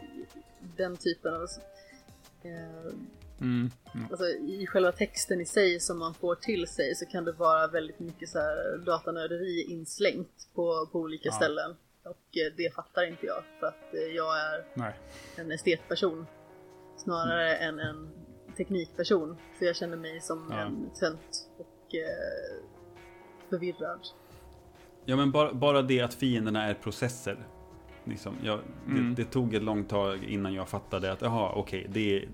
den 0.77 0.97
typen 0.97 1.33
av... 1.33 1.41
Eh, 2.43 2.93
Mm, 3.41 3.71
mm. 3.95 4.07
alltså 4.11 4.25
i 4.27 4.67
själva 4.67 4.91
texten 4.91 5.41
i 5.41 5.45
sig 5.45 5.79
som 5.79 5.99
man 5.99 6.13
får 6.13 6.35
till 6.35 6.67
sig 6.67 6.95
så 6.95 7.05
kan 7.05 7.25
det 7.25 7.31
vara 7.31 7.67
väldigt 7.67 7.99
mycket 7.99 8.29
så 8.29 8.39
här 8.39 8.77
datanörderi 8.85 9.63
inslängt 9.69 10.49
på, 10.55 10.87
på 10.91 10.99
olika 10.99 11.29
Ja. 11.29 11.35
ställen. 11.35 11.75
Och 12.03 12.37
eh, 12.37 12.53
det 12.57 12.73
fattar 12.75 13.07
inte 13.07 13.25
jag 13.25 13.43
för 13.59 13.67
att 13.67 13.93
eh, 13.93 13.99
jag 14.15 14.39
är 14.39 14.65
Nej. 14.73 14.93
en 15.35 15.51
estetperson 15.51 16.25
snarare 16.97 17.55
än 17.55 17.79
en 17.79 18.09
teknikperson. 18.57 19.37
Så 19.59 19.65
jag 19.65 19.75
känner 19.75 19.97
mig 19.97 20.21
som 20.21 20.47
Ja. 20.51 20.59
en 20.61 20.89
tönt 20.99 21.47
och 21.57 21.95
eh, 21.95 22.63
förvirrad. 23.49 23.99
Ja 25.05 25.15
men 25.15 25.31
bara, 25.31 25.53
bara 25.53 25.81
det 25.81 26.01
att 26.01 26.13
fienderna 26.13 26.63
är 26.63 26.73
processer. 26.73 27.47
Liksom, 28.03 28.35
jag, 28.43 28.59
Mm. 28.87 29.15
det, 29.15 29.23
det 29.23 29.29
tog 29.31 29.53
ett 29.53 29.63
långt 29.63 29.89
tag 29.89 30.23
innan 30.23 30.53
jag 30.53 30.69
fattade 30.69 31.11
att 31.11 31.21
jaha, 31.21 31.51
okej, 31.55 31.87
det, 31.89 32.17
är- 32.17 32.29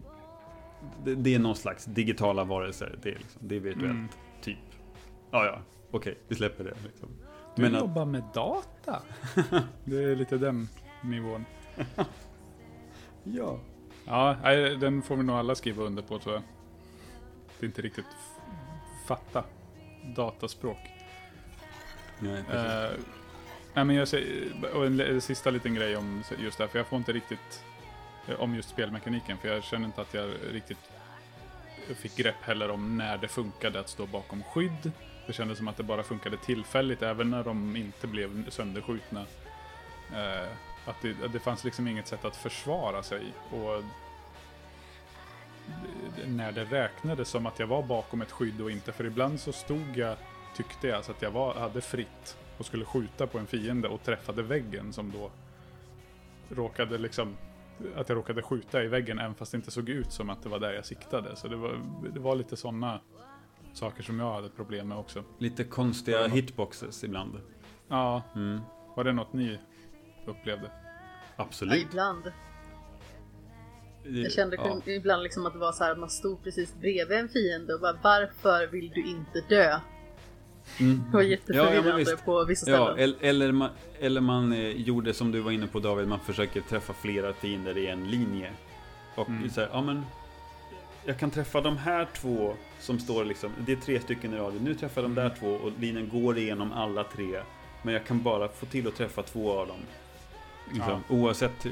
det, 1.04 1.16
det 1.16 1.36
är 1.36 1.40
någon 1.40 1.56
slags 1.56 1.86
digitala 1.86 2.44
varelser. 2.44 3.00
Det 3.04 3.10
är, 3.10 3.16
liksom, 3.18 3.42
det 3.48 3.56
är 3.56 3.60
virtuellt, 3.60 3.92
Mm. 3.92 4.08
typ. 4.42 4.58
Ja, 5.32 5.46
ja, 5.46 5.60
okej, 5.92 6.18
vi 6.28 6.36
släpper 6.36 6.64
det. 6.64 6.74
Liksom. 6.86 7.10
Du 7.56 7.62
Men 7.62 7.76
att, 7.76 7.82
jobbar 7.82 8.06
med 8.06 8.24
data? 8.34 9.02
det 9.86 10.04
är 10.04 10.16
lite 10.16 10.38
den 10.38 10.70
nivån. 11.04 11.46
ja. 13.24 13.60
Ja, 14.06 14.36
den 14.80 15.02
får 15.02 15.16
vi 15.16 15.24
nog 15.24 15.36
alla 15.36 15.56
skriva 15.56 15.84
under 15.84 16.04
på 16.04 16.20
tror 16.20 16.34
jag. 16.36 16.44
Det 17.60 17.66
är 17.66 17.68
inte 17.68 17.82
riktigt 17.82 18.06
fatta 19.08 19.44
dataspråk. 20.16 20.78
Nej, 22.20 22.44
precis. 22.44 23.00
Uh, 23.00 23.06
nej, 23.74 23.86
men 23.86 23.96
jag 23.96 24.08
säger, 24.08 24.52
och 24.76 24.86
en, 24.86 25.22
sista 25.22 25.50
liten 25.50 25.76
grej 25.76 25.98
om 25.98 26.24
just 26.38 26.58
det 26.58 26.64
här, 26.64 26.70
för 26.70 26.80
jag 26.80 26.88
får 26.88 26.98
inte 26.98 27.12
riktigt 27.14 27.64
eh, 27.64 27.65
Eh, 28.28 28.40
om 28.40 28.56
just 28.56 28.70
spelmekaniken, 28.70 29.38
för 29.38 29.48
jag 29.48 29.64
känner 29.64 29.86
inte 29.86 30.02
att 30.02 30.14
jag 30.14 30.30
riktigt 30.52 30.92
fick 31.94 32.16
grepp 32.16 32.42
heller 32.42 32.70
om 32.70 32.98
när 32.98 33.18
det 33.18 33.28
funkade 33.28 33.80
att 33.80 33.90
stå 33.90 34.06
bakom 34.06 34.44
skydd. 34.44 34.92
Det 35.28 35.34
kändes 35.34 35.58
som 35.58 35.68
att 35.68 35.78
det 35.78 35.84
bara 35.84 36.04
funkade 36.04 36.38
tillfälligt, 36.38 37.02
även 37.02 37.30
när 37.30 37.44
de 37.44 37.76
inte 37.76 38.08
blev 38.08 38.50
sönderskjutna. 38.50 39.26
Eh, 40.14 40.48
att 40.86 41.02
det, 41.02 41.26
att 41.26 41.34
det 41.34 41.40
fanns 41.40 41.64
liksom 41.64 41.88
inget 41.88 42.08
sätt 42.08 42.26
att 42.26 42.36
försvara 42.36 43.04
sig. 43.04 43.34
Och 43.52 43.84
när 46.26 46.52
det 46.52 46.66
räknades 46.66 47.30
som 47.30 47.46
att 47.46 47.60
jag 47.60 47.68
var 47.68 47.84
bakom 47.84 48.22
ett 48.22 48.32
skydd 48.32 48.62
och 48.62 48.72
inte, 48.72 48.92
för 48.92 49.06
ibland 49.06 49.40
så 49.40 49.52
stod 49.52 49.98
jag, 49.98 50.18
tyckte 50.56 50.88
jag, 50.88 51.06
så 51.06 51.12
att 51.12 51.22
jag 51.22 51.32
var, 51.32 51.56
hade 51.56 51.82
fritt 51.82 52.38
och 52.58 52.66
skulle 52.66 52.86
skjuta 52.86 53.28
på 53.28 53.40
en 53.40 53.48
fiende 53.48 53.88
och 53.88 54.04
träffade 54.04 54.44
väggen 54.44 54.94
som 54.94 55.12
då 55.12 55.32
råkade 56.56 56.98
liksom, 56.98 57.38
att 57.96 58.10
jag 58.10 58.16
råkade 58.18 58.42
skjuta 58.42 58.84
i 58.84 58.88
väggen 58.88 59.20
även 59.20 59.36
fast 59.36 59.52
det 59.52 59.56
inte 59.56 59.72
såg 59.72 59.90
ut 59.90 60.12
som 60.12 60.30
att 60.30 60.44
det 60.44 60.50
var 60.50 60.60
där 60.60 60.74
jag 60.74 60.86
siktade. 60.86 61.36
Så 61.36 61.48
det 61.48 61.56
var, 61.56 61.80
det 62.14 62.20
var 62.20 62.36
lite 62.36 62.56
sådana 62.58 63.00
saker 63.74 64.04
som 64.04 64.20
jag 64.20 64.34
hade 64.34 64.50
problem 64.50 64.88
med 64.88 64.98
också. 64.98 65.24
Lite 65.38 65.64
konstiga 65.64 66.28
hitboxes 66.28 67.04
ibland. 67.04 67.42
Ja, 67.88 68.22
Mm. 68.36 68.60
var 68.96 69.04
det 69.04 69.12
något 69.14 69.34
ni 69.34 69.60
upplevde? 70.26 70.72
Ja, 71.38 71.44
Absolut. 71.44 71.84
ibland. 71.84 72.32
Jag 74.04 74.32
kände 74.32 74.56
ja. 74.56 74.82
ibland 74.92 75.24
liksom 75.24 75.46
att 75.46 75.54
det 75.54 75.60
var 75.60 75.72
så 75.72 75.84
här 75.84 75.92
att 75.92 76.00
man 76.00 76.10
stod 76.10 76.44
precis 76.44 76.76
bredvid 76.76 77.18
en 77.18 77.30
fiende 77.30 77.74
och 77.74 77.82
bara 77.82 77.98
varför 78.04 78.68
vill 78.68 78.90
du 78.90 79.06
inte 79.10 79.42
dö? 79.50 79.80
Mm. 80.80 81.04
Det 81.08 81.14
var 81.14 81.22
Ja, 81.22 81.28
ja, 81.28 81.32
jätteförvirrande 81.32 81.98
visst. 81.98 82.26
på 82.26 82.44
vissa 82.46 82.72
Ja, 82.72 82.86
ställen. 82.94 83.00
el- 83.00 83.16
eller 83.22 83.52
man, 83.52 83.70
eller 84.00 84.22
man 84.22 84.54
eh, 84.54 84.60
gjorde 84.70 85.14
som 85.14 85.32
du 85.32 85.40
var 85.40 85.52
inne 85.52 85.68
på 85.68 85.80
David, 85.80 86.08
man 86.08 86.20
försöker 86.20 86.62
träffa 86.62 86.94
flera 86.94 87.34
fiender 87.34 87.78
i 87.78 87.88
en 87.88 88.12
linje. 88.12 88.52
Och 89.16 89.30
Mm. 89.30 89.50
så 89.50 89.62
här, 89.62 89.70
ja 89.74 89.82
men 89.82 90.06
jag 91.06 91.20
kan 91.20 91.32
träffa 91.32 91.62
de 91.62 91.78
här 91.78 92.08
två 92.16 92.54
som 92.80 93.00
står 93.00 93.26
liksom, 93.26 93.52
det 93.66 93.72
är 93.72 93.76
tre 93.76 94.00
stycken 94.00 94.34
i 94.34 94.38
raden. 94.38 94.60
Nu 94.64 94.74
träffar 94.76 95.02
jag 95.02 95.12
de 95.12 95.16
där 95.22 95.36
två 95.40 95.48
och 95.48 95.72
linjen 95.80 96.10
går 96.10 96.38
igenom 96.38 96.72
alla 96.74 97.04
tre. 97.04 97.42
Men 97.84 97.94
jag 97.94 98.06
kan 98.06 98.24
bara 98.24 98.48
få 98.48 98.66
till 98.66 98.88
att 98.88 98.96
träffa 98.96 99.22
två 99.24 99.52
av 99.52 99.68
dem. 99.68 99.80
Liksom, 100.74 101.04
Oavsett 101.10 101.66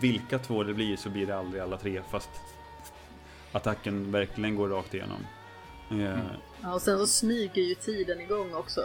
vilka 0.00 0.38
två 0.38 0.62
det 0.62 0.74
blir 0.74 0.96
så 0.96 1.08
blir 1.10 1.26
det 1.26 1.36
aldrig 1.38 1.62
alla 1.62 1.76
tre 1.76 2.02
fast 2.10 2.30
attacken 3.52 4.12
verkligen 4.12 4.56
går 4.56 4.68
rakt 4.68 4.94
igenom. 4.94 5.18
Ja, 5.88 6.74
och 6.74 6.82
sen 6.82 6.98
så 6.98 7.06
smyger 7.06 7.62
ju 7.62 7.74
tiden 7.74 8.20
igång 8.20 8.54
också. 8.54 8.80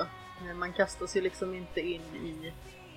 Man 0.55 0.73
kastar 0.73 1.07
sig 1.07 1.21
liksom 1.21 1.53
inte 1.55 1.79
in 1.81 2.01
i 2.01 2.53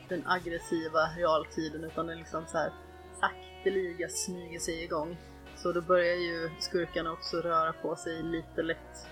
den 0.09 0.22
aggressiva 0.26 1.01
realtiden 1.16 1.85
utan 1.85 2.06
den 2.06 2.18
liksom 2.18 2.44
så 2.47 2.59
här 2.59 2.72
sakteliga 3.20 4.09
smyger 4.09 4.59
sig 4.59 4.85
igång. 4.85 5.16
Så 5.56 5.72
då 5.72 5.81
börjar 5.81 6.14
ju 6.14 6.51
skurkarna 6.60 7.12
också 7.12 7.36
röra 7.36 7.72
på 7.72 7.97
sig 7.97 8.22
lite 8.22 8.62
lätt. 8.62 9.06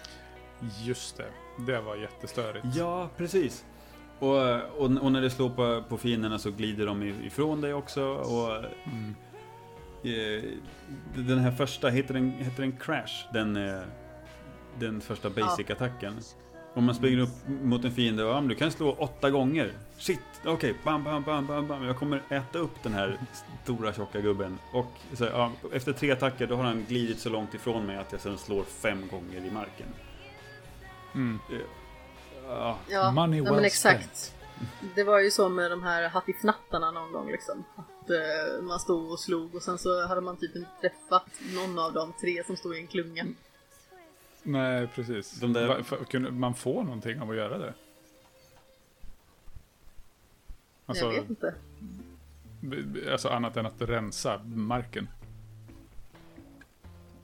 Just 0.83 1.17
det, 1.17 1.31
det 1.67 1.81
var 1.81 1.97
jättestörigt. 1.97 2.67
Ja, 2.75 3.11
precis. 3.17 3.65
Och, 4.19 4.37
och, 4.79 5.03
och 5.03 5.13
när 5.13 5.21
det 5.21 5.31
slår 5.31 5.51
på, 5.51 5.83
på 5.89 5.99
fienderna 5.99 6.39
så 6.39 6.51
glider 6.51 6.87
de 6.87 7.03
ifrån 7.03 7.61
dig 7.61 7.75
också. 7.75 8.05
Och, 8.05 8.57
Mm. 8.87 9.15
eh, 10.05 10.51
den 11.15 11.39
här 11.39 11.51
första, 11.53 11.89
heter 11.89 12.15
den, 12.15 12.31
heter 12.31 12.63
den 12.63 12.73
Crash? 12.73 13.27
Den, 13.33 13.57
eh, 13.57 13.83
den 14.79 15.01
första 15.01 15.29
basic-attacken. 15.31 16.21
Om 16.75 16.85
man 16.85 16.95
springer 16.95 17.19
upp 17.19 17.49
mot 17.63 17.85
en 17.85 17.93
fiende 17.93 18.25
och 18.25 18.31
ja, 18.31 18.41
du 18.41 18.55
kan 18.55 18.71
slå 18.71 18.93
åtta 18.93 19.31
gånger. 19.31 19.73
Shit, 19.99 20.21
okej, 20.45 20.75
bam, 20.85 21.05
bam, 21.05 21.23
bam, 21.23 21.47
bam, 21.47 21.69
bam. 21.69 21.85
Jag 21.85 21.97
kommer 21.97 22.23
äta 22.29 22.59
upp 22.59 22.83
den 22.83 22.93
här 22.93 23.19
stora 23.65 23.93
tjocka 23.93 24.21
gubben. 24.21 24.59
Och 24.73 24.93
så, 25.13 25.25
ja, 25.25 25.53
efter 25.73 25.93
tre 25.93 26.11
attacker 26.11 26.47
då 26.47 26.57
har 26.57 26.65
han 26.65 26.85
glidit 26.89 27.21
så 27.21 27.29
långt 27.29 27.55
ifrån 27.55 27.87
mig 27.87 27.97
att 27.97 28.13
jag 28.13 28.21
sen 28.21 28.39
slår 28.39 28.65
fem 28.65 29.09
gånger 29.11 29.47
i 29.47 29.51
marken. 29.51 29.87
Mm. 31.15 31.39
Ja, 32.49 32.79
Ja, 32.89 33.11
Money 33.13 33.39
ja 33.39 33.45
well 33.45 33.55
men 33.55 33.65
exakt. 33.65 34.35
Det 34.95 35.05
var 35.05 35.21
ju 35.21 35.31
så 35.31 35.49
med 35.49 35.71
de 35.71 35.83
här 35.83 36.09
hattifnattarna 36.09 36.91
någon 36.91 37.13
gång 37.13 37.31
liksom. 37.31 37.65
Att 37.77 38.11
eh, 38.11 38.63
man 38.63 38.81
stod 38.81 39.13
och 39.13 39.21
slog 39.21 39.55
och 39.55 39.63
sen 39.63 39.79
så 39.79 40.07
hade 40.07 40.21
man 40.21 40.37
typ 40.37 40.57
inte 40.57 40.71
träffat 40.81 41.27
någon 41.55 41.79
av 41.79 41.93
de 41.93 42.13
tre 42.21 42.45
som 42.47 42.57
stod 42.57 42.77
i 42.77 42.81
en 42.81 42.87
klunga. 42.87 43.27
Nej, 44.43 44.87
precis. 44.87 45.41
De 45.41 45.53
där- 45.53 45.67
Va- 45.69 45.83
för- 45.85 46.05
Kunde 46.05 46.31
man 46.31 46.55
få 46.55 46.83
någonting 46.83 47.21
av 47.21 47.31
att 47.31 47.37
göra 47.37 47.59
det? 47.59 47.75
Alltså, 50.87 51.05
jag 51.05 51.13
vet 51.13 51.31
inte. 51.31 51.55
alltså 53.13 53.29
annat 53.29 53.57
än 53.57 53.67
att 53.67 53.75
rensa 53.83 54.41
marken. 54.45 55.09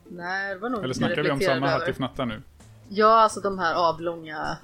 Nej, 0.09 0.55
det 0.55 0.61
var 0.61 0.69
nog 0.71 0.85
Eller 0.85 0.95
snackar 0.95 1.23
vi 1.23 1.31
om 1.31 1.41
samma 1.41 1.55
över. 1.57 1.69
hattifnatta 1.69 2.25
nu? 2.25 2.43
Ja, 2.89 3.21
alltså 3.21 3.41
de 3.41 3.59
här 3.59 3.75
avlånga 3.75 4.57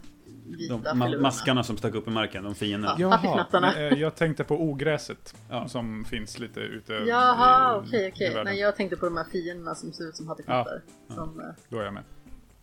vita 0.46 0.76
de 0.78 1.02
ma- 1.02 1.20
maskarna 1.20 1.62
som 1.62 1.76
stack 1.76 1.94
upp 1.94 2.08
i 2.08 2.10
marken, 2.10 2.44
de 2.44 2.54
fienderna. 2.54 2.96
Ja. 2.98 3.08
hattifnattarna. 3.08 3.72
nej, 3.76 3.88
eh, 3.92 3.98
jag 3.98 4.14
tänkte 4.14 4.44
på 4.44 4.62
ogräset 4.62 5.34
Ja. 5.50 5.68
som 5.68 6.04
finns 6.04 6.38
lite 6.38 6.60
ute 6.60 6.92
Jaha, 6.92 7.76
i, 7.76 7.88
okej 7.88 8.12
okej. 8.14 8.44
Nej, 8.44 8.58
jag 8.60 8.76
tänkte 8.76 8.96
på 8.96 9.04
de 9.06 9.16
här 9.16 9.24
fienderna 9.24 9.74
som 9.74 9.92
ser 9.92 10.04
ut 10.08 10.16
som 10.16 10.28
hattifnattar. 10.28 10.82
Som, 11.08 11.40
eh, 11.40 11.46
Då 11.68 11.78
är 11.78 11.84
jag 11.84 11.94
med. 11.94 12.02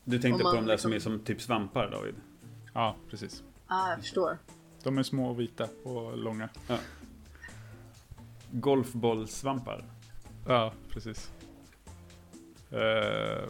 Du 0.03 0.19
tänkte 0.19 0.44
man 0.44 0.52
på 0.53 0.61
de 0.61 0.65
där 0.68 0.78
som 0.78 0.91
är 0.91 0.95
liksom- 0.95 1.11
som 1.18 1.26
typ 1.26 1.41
svampar, 1.41 1.91
David? 1.91 2.15
Ja, 2.73 2.95
precis. 3.10 3.44
ah, 3.68 3.90
jag 3.90 3.99
förstår. 3.99 4.38
De 4.84 4.98
är 4.98 5.03
små 5.03 5.30
och 5.30 5.40
vita 5.40 5.68
och 5.84 6.18
långa. 6.18 6.49
Golfbollsvampar. 8.52 9.86
Ja, 10.48 10.73
precis. 10.90 11.32
Eh, 12.72 13.49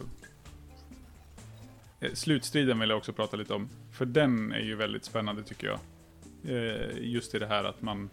Slutstriden 2.14 2.78
vill 2.80 2.88
jag 2.90 2.98
också 2.98 3.12
prata 3.12 3.36
lite 3.36 3.54
om. 3.54 3.68
För 3.92 4.06
den 4.06 4.52
är 4.52 4.60
ju 4.60 4.74
väldigt 4.76 5.04
spännande 5.04 5.42
tycker 5.42 5.66
jag. 5.66 5.78
Eh, 6.56 6.98
Just 6.98 7.34
i 7.34 7.38
det 7.38 7.46
här 7.46 7.64
att 7.64 7.82
man 7.82 8.10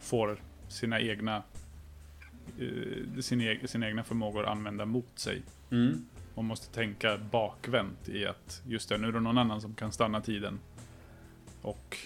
får 0.00 0.40
sina 0.68 1.00
egna 1.00 1.42
sin, 3.20 3.40
eg- 3.40 3.66
sina 3.66 3.88
egna 3.88 4.04
förmågor 4.04 4.46
använda 4.46 4.84
mot 4.84 5.18
sig. 5.18 5.42
Mm. 5.70 6.06
Man 6.36 6.44
måste 6.44 6.74
tänka 6.74 7.18
bakvänt 7.18 8.08
i 8.08 8.26
att 8.26 8.62
just 8.66 8.88
det, 8.88 8.98
nu 8.98 9.08
är 9.08 9.12
det 9.12 9.20
någon 9.20 9.38
annan 9.38 9.60
som 9.60 9.74
kan 9.74 9.92
stanna 9.92 10.20
tiden. 10.20 10.58
Och 11.62 11.96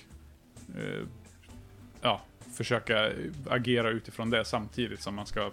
eh, 0.77 1.07
ja, 2.01 2.21
försöka 2.53 3.13
agera 3.49 3.91
utifrån 3.91 4.31
det 4.31 4.45
samtidigt 4.45 5.01
som 5.03 5.15
man 5.15 5.27
ska 5.27 5.41
eh, 5.41 5.51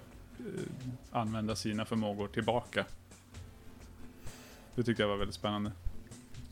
använda 1.12 1.56
sina 1.56 1.86
förmågor 1.86 2.28
tillbaka. 2.28 2.86
Det 4.76 4.84
tyckte 4.84 5.04
jag 5.04 5.10
var 5.10 5.18
väldigt 5.18 5.36
spännande. 5.36 5.72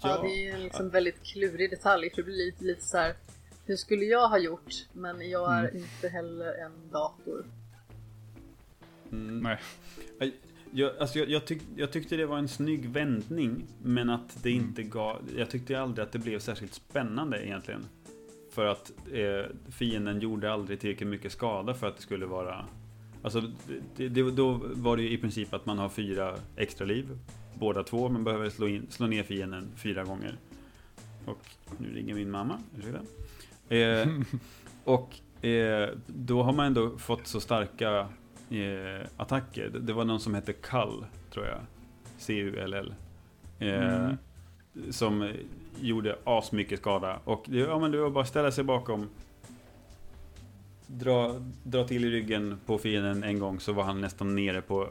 Ja, 0.01 0.21
det 0.21 0.27
är 0.27 0.43
ju 0.43 0.49
en 0.51 0.63
liksom 0.63 0.89
väldigt 0.89 1.23
klurig 1.23 1.69
detalj 1.69 2.09
för 2.09 2.15
det 2.17 2.23
blir 2.23 2.35
lite, 2.45 2.63
lite 2.63 2.81
så 2.81 2.97
här. 2.97 3.13
Hur 3.65 3.75
skulle 3.75 4.05
jag 4.05 4.29
ha 4.29 4.37
gjort? 4.37 4.73
Men 4.93 5.29
jag 5.29 5.53
är 5.53 5.59
Mm. 5.69 5.77
inte 5.77 6.09
heller 6.09 6.53
en 6.65 6.89
dator. 6.91 7.45
Mm. 9.11 9.39
Nej. 9.39 9.59
Jag, 10.71 10.91
alltså 10.99 11.19
jag, 11.19 11.29
jag, 11.29 11.45
tyck, 11.45 11.61
jag 11.75 11.91
tyckte 11.91 12.15
det 12.15 12.25
var 12.25 12.37
en 12.37 12.47
snygg 12.47 12.89
vändning, 12.89 13.65
men 13.83 14.09
att 14.09 14.43
det 14.43 14.51
inte 14.51 14.83
gav... 14.83 15.17
Jag 15.37 15.49
tyckte 15.49 15.81
aldrig 15.81 16.03
att 16.03 16.11
det 16.11 16.19
blev 16.19 16.39
särskilt 16.39 16.73
spännande 16.73 17.45
egentligen. 17.45 17.85
För 18.51 18.65
att 18.65 18.91
eh, 19.13 19.55
fienden 19.71 20.19
gjorde 20.19 20.53
aldrig 20.53 20.79
tillräckligt 20.79 21.09
mycket 21.09 21.31
skada 21.31 21.73
för 21.73 21.87
att 21.87 21.95
det 21.95 22.01
skulle 22.01 22.25
vara... 22.25 22.65
Alltså, 23.21 23.41
det, 23.95 24.09
det, 24.09 24.31
då 24.31 24.61
var 24.63 24.97
det 24.97 25.03
ju 25.03 25.11
i 25.11 25.17
princip 25.17 25.53
att 25.53 25.65
man 25.65 25.77
har 25.77 25.89
fyra 25.89 26.35
extra 26.55 26.85
liv. 26.85 27.19
Båda 27.53 27.83
två, 27.83 28.09
man 28.09 28.23
behöver 28.23 28.49
slå, 28.49 28.67
in, 28.67 28.87
slå 28.89 29.07
ner 29.07 29.23
fienden 29.23 29.71
fyra 29.75 30.03
gånger. 30.03 30.37
Och 31.25 31.45
nu 31.77 31.93
ringer 31.93 32.15
min 32.15 32.31
mamma, 32.31 32.59
ursäkta. 32.77 32.99
Eh, 33.75 34.07
och 34.83 35.45
eh, 35.45 35.89
då 36.07 36.43
har 36.43 36.53
man 36.53 36.65
ändå 36.65 36.97
fått 36.97 37.27
så 37.27 37.39
starka 37.39 38.07
eh, 38.49 39.07
attacker. 39.17 39.69
Det, 39.69 39.93
var 39.93 40.05
någon 40.05 40.19
som 40.19 40.33
hette 40.33 40.53
Kull, 40.53 41.05
tror 41.31 41.45
jag. 41.45 41.59
C-U-L-L. 42.17 42.93
Eh, 43.59 44.15
Mm. 44.75 44.91
Som 44.91 45.31
gjorde 45.81 46.15
asmycket 46.23 46.79
skada. 46.79 47.19
Och 47.23 47.45
det, 47.47 47.57
ja, 47.57 47.79
men 47.79 47.91
det 47.91 47.97
var 47.97 48.09
bara 48.09 48.21
att 48.21 48.29
ställa 48.29 48.51
sig 48.51 48.63
bakom. 48.63 49.09
Dra, 50.87 51.35
dra 51.63 51.83
till 51.87 52.05
i 52.05 52.09
ryggen 52.11 52.57
på 52.65 52.77
fienden 52.77 53.23
en 53.23 53.39
gång 53.39 53.59
så 53.59 53.73
var 53.73 53.83
han 53.83 54.01
nästan 54.01 54.35
nere 54.35 54.61
på, 54.61 54.89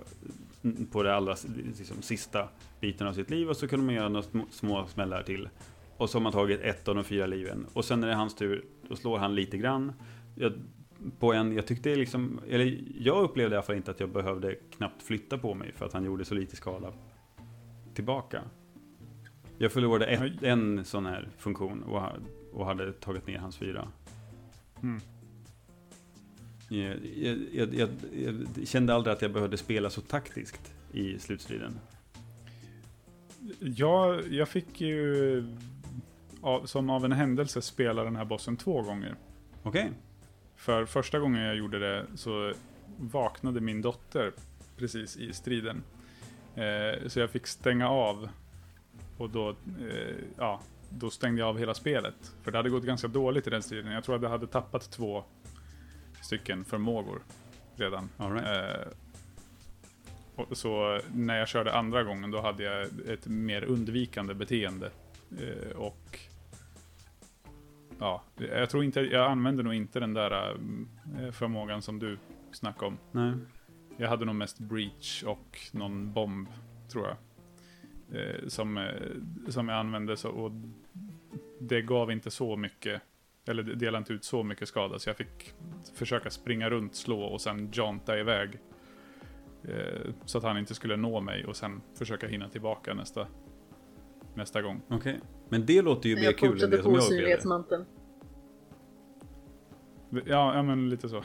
på 0.93 1.03
det 1.03 1.15
allra 1.15 1.37
liksom, 1.79 2.03
sista 2.03 2.49
biten 2.81 3.07
av 3.07 3.13
sitt 3.13 3.31
liv. 3.31 3.49
Och 3.49 3.57
så 3.57 3.69
kunde 3.69 3.87
man 3.87 3.95
göra 3.95 4.09
några 4.09 4.23
små, 4.23 4.45
små 4.51 4.87
smällar 4.87 5.23
till. 5.23 5.49
Och 5.97 6.11
så 6.11 6.19
har 6.19 6.23
man 6.23 6.33
tagit 6.33 6.61
ett 6.61 6.89
av 6.89 6.95
de 6.95 7.05
fyra 7.05 7.27
liven. 7.27 7.67
Och 7.73 7.85
sen 7.85 8.01
när 8.01 8.07
det 8.07 8.13
är 8.13 8.17
hans 8.17 8.35
tur, 8.35 8.65
då 8.89 8.97
slår 8.97 9.19
han 9.19 9.35
lite 9.35 9.59
grann. 9.59 9.93
Jag, 10.35 10.53
på 11.19 11.33
en, 11.33 11.53
jag 11.53 11.67
tyckte 11.67 11.97
liksom, 11.97 12.41
eller 12.49 12.83
jag 12.99 13.23
upplevde 13.23 13.55
i 13.55 13.57
alla 13.57 13.67
fall 13.67 13.77
inte 13.77 13.91
att 13.91 14.01
jag 14.01 14.09
behövde 14.09 14.55
knappt 14.55 15.03
flytta 15.03 15.39
på 15.39 15.55
mig 15.55 15.73
för 15.73 15.87
att 15.87 15.93
han 15.93 16.05
gjorde 16.05 16.25
så 16.25 16.35
lite 16.35 16.57
skada 16.57 16.93
tillbaka. 17.95 18.43
Jag 19.59 19.73
förlorade 19.73 20.07
ett, 20.07 20.43
en 20.43 20.85
sån 20.85 21.07
här 21.07 21.29
funktion 21.39 21.83
och, 21.83 22.03
och 22.53 22.67
hade 22.67 22.93
tagit 22.93 23.27
ner 23.27 23.39
hans 23.39 23.57
fyra. 23.57 23.89
Mm. 24.83 25.01
Jag, 26.69 26.97
jag, 27.17 27.39
jag, 27.53 27.75
jag, 27.75 27.91
jag 28.57 28.69
kände 28.69 28.95
aldrig 28.95 29.17
att 29.17 29.23
jag 29.23 29.33
behövde 29.33 29.57
spela 29.57 29.91
så 29.91 30.01
taktiskt 30.01 30.75
i 30.93 31.19
slutstriden. 31.19 31.79
Ja, 33.61 34.21
jag 34.31 34.49
fick 34.49 34.81
ju 34.81 35.45
av- 36.41 36.67
som 36.67 36.91
av 36.91 37.05
en 37.05 37.13
händelse 37.13 37.63
spela 37.63 38.05
den 38.05 38.17
här 38.17 38.25
bossen 38.25 38.57
två 38.57 38.83
gånger. 38.83 39.15
Okej. 39.63 39.91
För 40.57 40.87
första 40.87 41.19
gången 41.19 41.43
jag 41.43 41.57
gjorde 41.57 41.79
det 41.79 42.07
så 42.15 42.53
vaknade 42.99 43.61
min 43.61 43.83
dotter 43.83 44.33
precis 44.77 45.17
i 45.17 45.33
striden. 45.33 45.83
Eh, 46.55 47.09
så 47.09 47.21
jag 47.21 47.31
fick 47.31 47.47
stänga 47.47 47.89
av. 47.89 48.29
Och 49.19 49.31
då, 49.31 49.49
eh, 49.51 50.17
ja, 50.39 50.61
då 50.89 51.11
stängde 51.11 51.41
jag 51.41 51.49
av 51.49 51.59
hela 51.59 51.75
spelet. 51.75 52.33
För 52.43 52.53
det 52.53 52.59
hade 52.59 52.71
gått 52.71 52.85
ganska 52.85 53.09
dåligt 53.09 53.47
i 53.47 53.51
den 53.51 53.63
striden. 53.63 53.93
Jag 53.93 54.05
tror 54.05 54.17
att 54.17 54.23
jag 54.23 54.31
hade 54.31 54.47
tappat 54.47 54.91
två 54.91 55.25
stycken 56.23 56.65
förmågor 56.65 57.23
redan. 57.77 58.09
Right. 58.19 58.47
Eh, 58.47 58.89
och 60.37 60.57
så 60.57 61.01
när 61.15 61.39
jag 61.39 61.49
körde 61.49 61.73
andra 61.73 62.03
gången 62.03 62.31
då 62.31 62.41
hade 62.41 62.63
jag 62.63 62.89
ett 63.09 63.27
mer 63.27 63.65
undvikande 63.65 64.35
beteende. 64.35 64.91
Eh, 65.41 65.77
och 65.77 66.19
ja, 67.99 68.23
jag 68.37 68.71
tror 68.71 68.85
inte, 68.85 69.01
jag 69.01 69.31
använde 69.31 69.63
nog 69.63 69.75
inte 69.75 70.01
den 70.01 70.15
där 70.15 70.57
eh, 71.21 71.31
förmågan 71.33 71.83
som 71.83 71.99
du 71.99 72.19
snackade 72.53 72.87
om. 72.87 72.99
Nej. 73.13 73.33
Jag 73.97 74.09
hade 74.09 74.25
nog 74.25 74.35
mest 74.35 74.59
breach 74.59 75.23
och 75.23 75.59
någon 75.73 76.13
bomb, 76.13 76.49
tror 76.89 77.07
jag. 77.07 77.17
Eh, 78.21 78.49
som, 78.49 78.79
eh, 78.79 78.85
som 79.49 79.69
jag 79.69 79.79
använde 79.79 80.17
så, 80.17 80.31
och 80.31 80.53
det 81.61 81.83
gav 81.83 82.13
inte 82.13 82.31
så 82.31 82.57
mycket, 82.57 83.03
eller 83.47 83.63
delade 83.63 83.99
inte 83.99 84.13
ut 84.13 84.25
så 84.25 84.43
mycket 84.43 84.69
skada, 84.69 84.99
så 84.99 85.09
jag 85.09 85.17
fick 85.17 85.55
försöka 85.95 86.31
springa 86.31 86.71
runt, 86.71 86.95
slå 86.95 87.23
och 87.23 87.41
sen 87.41 87.71
janta 87.73 88.19
iväg. 88.19 88.59
Eh, 89.69 90.11
så 90.25 90.39
att 90.39 90.45
han 90.45 90.59
inte 90.59 90.75
skulle 90.75 90.97
nå 90.97 91.21
mig 91.21 91.45
och 91.45 91.57
sen 91.57 91.81
försöka 91.95 92.27
hinna 92.29 92.49
tillbaka 92.49 92.95
nästa, 92.95 93.27
nästa 94.35 94.63
gång. 94.63 94.83
Okej. 94.89 95.21
Men 95.55 95.67
det 95.67 95.83
låter 95.83 96.09
ju 96.09 96.15
mer 96.15 96.23
jag 96.23 96.39
kul 96.39 96.63
än 96.63 96.71
det 96.71 96.83
som 96.83 96.95
jag 96.95 97.03
upplevde. 97.03 97.85
Ja, 100.11 100.55
ja 100.55 100.63
men 100.63 100.89
lite 100.91 101.09
så. 101.09 101.23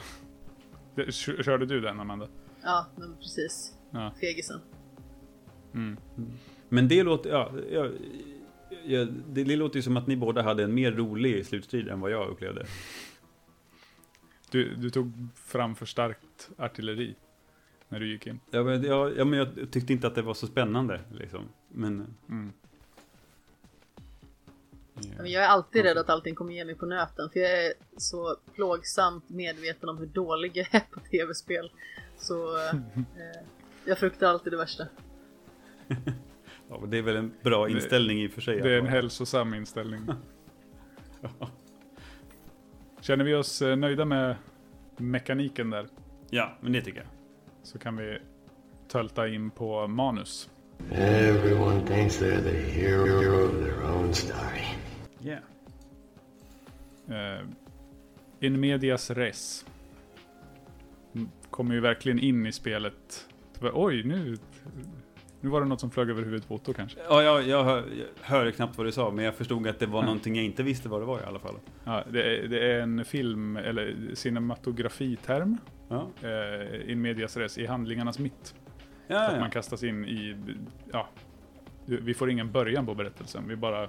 Körde 1.42 1.66
du 1.66 1.80
den 1.80 2.00
Amanda? 2.00 2.28
Ja, 2.62 2.86
men 2.96 3.16
precis. 3.16 3.74
Ja. 3.90 4.12
Fegisen. 4.20 4.60
Mm. 5.74 5.96
Men 6.68 6.88
det 6.88 7.02
låter, 7.02 7.30
ja, 7.30 7.52
ja, 7.72 7.88
ja, 8.84 9.06
det, 9.28 9.44
det 9.44 9.56
låter 9.56 9.76
ju 9.76 9.82
som 9.82 9.96
att 9.96 10.06
ni 10.06 10.16
båda 10.16 10.42
hade 10.42 10.64
en 10.64 10.74
mer 10.74 10.92
rolig 10.92 11.46
slutstrid 11.46 11.88
än 11.88 12.00
vad 12.00 12.10
jag 12.10 12.28
upplevde. 12.28 12.66
Du, 14.50 14.74
du 14.74 14.90
tog 14.90 15.12
fram 15.34 15.74
för 15.74 15.86
starkt 15.86 16.50
artilleri 16.56 17.14
när 17.88 18.00
du 18.00 18.12
gick 18.12 18.26
in. 18.26 18.40
Ja, 18.50 18.62
men, 18.62 18.82
ja, 18.82 19.10
ja, 19.16 19.24
men 19.24 19.38
jag 19.38 19.70
tyckte 19.70 19.92
inte 19.92 20.06
att 20.06 20.14
det 20.14 20.22
var 20.22 20.34
så 20.34 20.46
spännande. 20.46 21.00
Liksom. 21.12 21.48
Men, 21.68 22.06
Mm. 22.28 22.52
Ja, 24.94 25.26
jag 25.26 25.44
är 25.44 25.48
alltid 25.48 25.82
rädd 25.82 25.98
att 25.98 26.10
allting 26.10 26.34
kommer 26.34 26.52
ge 26.54 26.64
mig 26.64 26.74
på 26.74 26.86
nöten. 26.86 27.30
För 27.32 27.40
jag 27.40 27.64
är 27.66 27.72
så 27.96 28.36
plågsamt 28.54 29.28
medveten 29.28 29.88
om 29.88 29.98
hur 29.98 30.06
dålig 30.06 30.56
jag 30.56 30.74
är 30.74 30.80
på 30.90 31.00
tv-spel. 31.00 31.70
Så 32.18 32.56
eh, 32.66 32.74
jag 33.84 33.98
fruktar 33.98 34.26
alltid 34.26 34.52
det 34.52 34.56
värsta. 34.56 34.86
ja, 36.68 36.82
det 36.88 36.98
är 36.98 37.02
väl 37.02 37.16
en 37.16 37.32
bra 37.42 37.66
Det- 37.66 37.72
inställning 37.72 38.22
i 38.22 38.28
och 38.28 38.32
för 38.32 38.40
sig. 38.40 38.60
Det 38.60 38.70
är 38.74 38.78
en 38.78 38.86
hälsosam 38.86 39.54
inställning. 39.54 40.00
Känner 43.00 43.24
vi 43.24 43.34
oss 43.34 43.62
eh, 43.62 43.76
nöjda 43.76 44.04
med 44.04 44.36
mekaniken 44.96 45.70
där 45.70 45.88
Ja, 46.30 46.56
men 46.60 46.72
det 46.72 46.82
tycker 46.82 46.98
jag. 46.98 47.08
så 47.62 47.78
kan 47.78 47.96
vi 47.96 48.18
tölta 48.88 49.28
in 49.28 49.50
på 49.50 49.86
manus. 49.86 50.50
Everyone 50.92 51.86
thinks 51.86 52.18
they're 52.18 52.42
the 52.42 52.56
hero 52.72 53.44
of 53.44 53.52
their 53.64 53.82
own 53.84 54.14
story. 54.14 54.64
Yeah. 55.22 55.40
Eh, 57.08 57.44
in 58.40 58.60
medias 58.60 59.10
res. 59.10 59.64
Mm, 61.14 61.28
Kommer 61.50 61.74
ju 61.74 61.80
verkligen 61.80 62.18
in 62.18 62.46
i 62.46 62.52
spelet. 62.52 63.28
Oj, 63.72 64.02
nu, 64.04 64.36
nu 65.40 65.48
var 65.50 65.60
det 65.60 65.66
något 65.66 65.80
som 65.80 65.90
flög 65.90 66.10
över 66.10 66.22
huvudet 66.22 66.48
på 66.48 66.54
Otto 66.54 66.72
kanske. 66.72 66.98
Ja, 67.08 67.22
jag, 67.22 67.42
jag, 67.48 67.64
hör, 67.64 67.76
jag 67.78 68.06
hörde 68.36 68.52
knappt 68.52 68.78
vad 68.78 68.86
du 68.86 68.92
sa, 68.92 69.10
men 69.10 69.24
jag 69.24 69.34
förstod 69.34 69.66
att 69.66 69.78
det 69.78 69.86
var 69.86 70.02
någonting 70.02 70.36
jag 70.36 70.44
inte 70.44 70.62
visste 70.62 70.88
vad 70.88 71.00
det 71.00 71.04
var 71.06 71.20
i 71.20 71.24
alla 71.24 71.38
fall. 71.38 71.54
Ja, 71.84 72.04
det, 72.10 72.22
är, 72.22 72.48
det 72.48 72.72
är 72.72 72.80
en 72.80 73.04
film, 73.04 73.56
eller 73.56 73.96
cinematografiterm. 74.14 75.56
Ja, 75.88 76.08
Eh, 76.22 76.90
in 76.90 77.00
medias 77.00 77.36
res, 77.36 77.58
i 77.58 77.66
handlingarnas 77.66 78.18
mitt. 78.18 78.54
Ja, 79.10 79.18
Så 79.18 79.30
att 79.30 79.34
ja. 79.34 79.40
man 79.40 79.50
kastas 79.50 79.82
in 79.82 80.04
i, 80.04 80.36
ja, 80.92 81.08
vi 81.84 82.14
får 82.14 82.30
ingen 82.30 82.52
början 82.52 82.86
på 82.86 82.94
berättelsen. 82.94 83.48
Vi 83.48 83.56
bara 83.56 83.88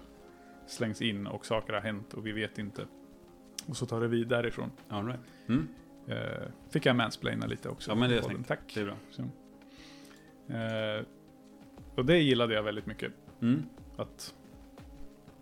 slängs 0.68 1.02
in 1.02 1.28
och 1.28 1.46
saker 1.46 1.74
har 1.74 1.82
hänt 1.82 2.14
och 2.14 2.26
vi 2.26 2.32
vet 2.32 2.60
inte. 2.60 2.86
Och 3.68 3.78
så 3.78 3.86
tar 3.86 4.02
det 4.02 4.08
vi 4.08 4.24
därifrån. 4.24 4.72
All 4.90 5.06
right. 5.06 5.20
mm. 5.48 5.68
Eh, 6.08 6.48
fick 6.70 6.86
jag 6.86 6.96
mansplaina 6.96 7.46
lite 7.46 7.70
också. 7.70 7.92
Ja, 7.92 7.96
men 7.96 8.10
det 8.10 8.18
är 8.18 8.22
snyggt. 8.22 8.48
Tack. 8.48 8.72
Det 8.74 8.82
är 8.82 8.86
bra. 8.86 8.96
Så. 9.10 9.22
Eh, 10.54 11.06
och 11.96 12.06
det 12.06 12.18
gillade 12.18 12.54
jag 12.54 12.64
väldigt 12.64 12.86
mycket. 12.86 13.14
Mm. 13.42 13.64
Att 13.98 14.36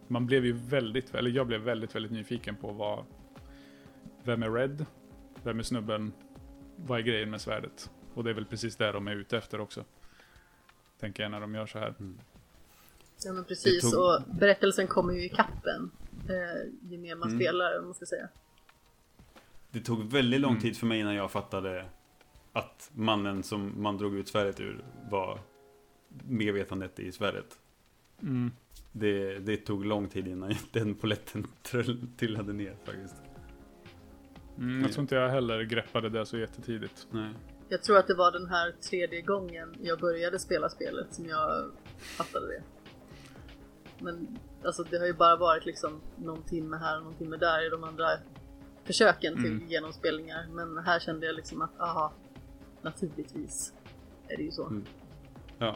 man 0.07 0.25
blev 0.25 0.45
ju 0.45 0.51
väldigt, 0.51 1.15
eller 1.15 1.29
jag 1.29 1.47
blev 1.47 1.61
väldigt, 1.61 1.95
väldigt 1.95 2.11
nyfiken 2.11 2.55
på 2.55 2.71
vad, 2.71 3.05
vem 4.23 4.43
är 4.43 4.51
Red? 4.51 4.85
Vem 5.43 5.59
är 5.59 5.63
snubben? 5.63 6.11
Vad 6.75 6.99
är 6.99 7.03
grejen 7.03 7.29
med 7.29 7.41
svärdet? 7.41 7.91
Och 8.13 8.23
det 8.23 8.29
är 8.29 8.33
väl 8.33 8.45
precis 8.45 8.75
det 8.75 8.91
de 8.91 9.07
är 9.07 9.15
ute 9.15 9.37
efter 9.37 9.59
också. 9.61 9.83
Tänker 10.99 11.23
jag 11.23 11.31
när 11.31 11.39
de 11.41 11.55
gör 11.55 11.65
så 11.65 11.79
här. 11.79 11.93
Ja 13.25 13.33
men 13.33 13.43
precis, 13.43 13.91
tog- 13.91 13.99
och 13.99 14.21
berättelsen 14.35 14.87
kommer 14.87 15.13
ju 15.13 15.23
i 15.25 15.29
kappen 15.29 15.91
eh, 16.29 16.89
ju 16.91 16.97
mer 16.97 17.15
man 17.15 17.27
Mm. 17.29 17.39
spelar, 17.39 17.79
om 17.79 17.85
man 17.85 17.93
ska 17.93 18.05
säga. 18.05 18.27
Det 19.71 19.79
tog 19.79 20.11
väldigt 20.11 20.41
lång 20.41 20.51
Mm. 20.51 20.61
tid 20.61 20.77
för 20.77 20.85
mig 20.85 20.99
innan 20.99 21.15
jag 21.15 21.31
fattade 21.31 21.85
att 22.53 22.91
mannen 22.93 23.43
som 23.43 23.81
man 23.81 23.97
drog 23.97 24.15
ut 24.15 24.27
svärdet 24.27 24.59
ur 24.59 24.83
var 25.09 25.39
medvetandet 26.27 26.99
i 26.99 27.11
svärdet. 27.11 27.59
Mm. 28.21 28.51
Det, 28.91 29.39
det 29.39 29.57
tog 29.57 29.85
lång 29.85 30.07
tid 30.09 30.27
innan 30.27 30.53
den 30.71 30.95
poletten 30.95 31.47
trillade 32.17 32.53
ner 32.53 32.75
faktiskt. 32.85 33.15
Mm, 34.57 34.81
jag 34.81 34.91
tror 34.91 35.01
inte 35.01 35.15
jag 35.15 35.29
heller 35.29 35.61
greppade 35.63 36.09
det 36.09 36.25
så 36.25 36.37
jättetidigt. 36.37 37.07
Nej. 37.11 37.29
Jag 37.69 37.83
tror 37.83 37.97
att 37.97 38.07
det 38.07 38.13
var 38.15 38.31
den 38.31 38.47
här 38.49 38.71
tredje 38.71 39.21
gången 39.21 39.75
jag 39.81 39.99
började 39.99 40.39
spela 40.39 40.69
spelet 40.69 41.13
som 41.13 41.25
jag 41.25 41.71
fattade 42.17 42.47
det. 42.47 42.63
Men 43.99 44.39
alltså 44.63 44.83
det 44.83 44.97
har 44.97 45.05
ju 45.05 45.13
bara 45.13 45.35
varit 45.35 45.65
liksom 45.65 46.01
någon 46.15 46.43
timme 46.43 46.77
här 46.77 46.97
och 46.97 47.03
någon 47.03 47.13
timme 47.15 47.37
där 47.37 47.67
i 47.67 47.69
de 47.69 47.83
andra 47.83 48.07
försöken 48.83 49.33
till 49.35 49.51
Mm. 49.51 49.67
genomspelningar. 49.67 50.47
Men 50.51 50.77
här 50.77 50.99
kände 50.99 51.25
jag 51.25 51.35
liksom 51.35 51.61
att 51.61 51.79
aha, 51.79 52.13
naturligtvis 52.81 53.73
är 54.27 54.37
det 54.37 54.43
ju 54.43 54.51
så. 54.51 54.67
Mm. 54.67 54.85
Ja. 55.57 55.75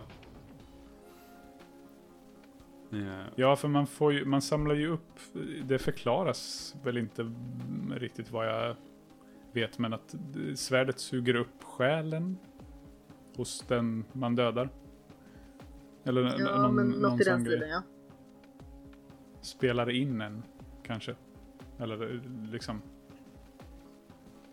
Ja. 2.90 3.26
Ja, 3.36 3.56
för 3.56 3.68
man, 3.68 3.88
får 3.88 4.14
ju, 4.14 4.26
man 4.26 4.42
samlar 4.42 4.76
ju 4.76 4.88
upp, 4.88 5.20
det 5.64 5.80
förklaras 5.80 6.76
väl 6.84 6.98
inte 6.98 7.32
riktigt 7.96 8.32
vad 8.32 8.48
jag 8.48 8.76
vet, 9.54 9.80
men 9.80 9.94
att 9.94 10.16
svärdet 10.56 11.00
suger 11.00 11.36
upp 11.36 11.64
själen 11.64 12.38
hos 13.36 13.62
den 13.68 14.06
man 14.12 14.36
dödar. 14.36 14.70
Eller 16.04 16.22
Ja, 16.24 16.62
någon, 16.62 16.76
men 16.76 16.90
någon 16.90 17.02
något 17.02 17.22
i 17.22 17.24
den 17.24 17.42
stilen 17.42 17.70
ja. 17.70 17.84
Spelar 19.42 19.90
in 19.90 20.22
en, 20.22 20.44
kanske. 20.84 21.16
Eller 21.80 22.14
eh, 22.14 22.52
liksom, 22.52 22.82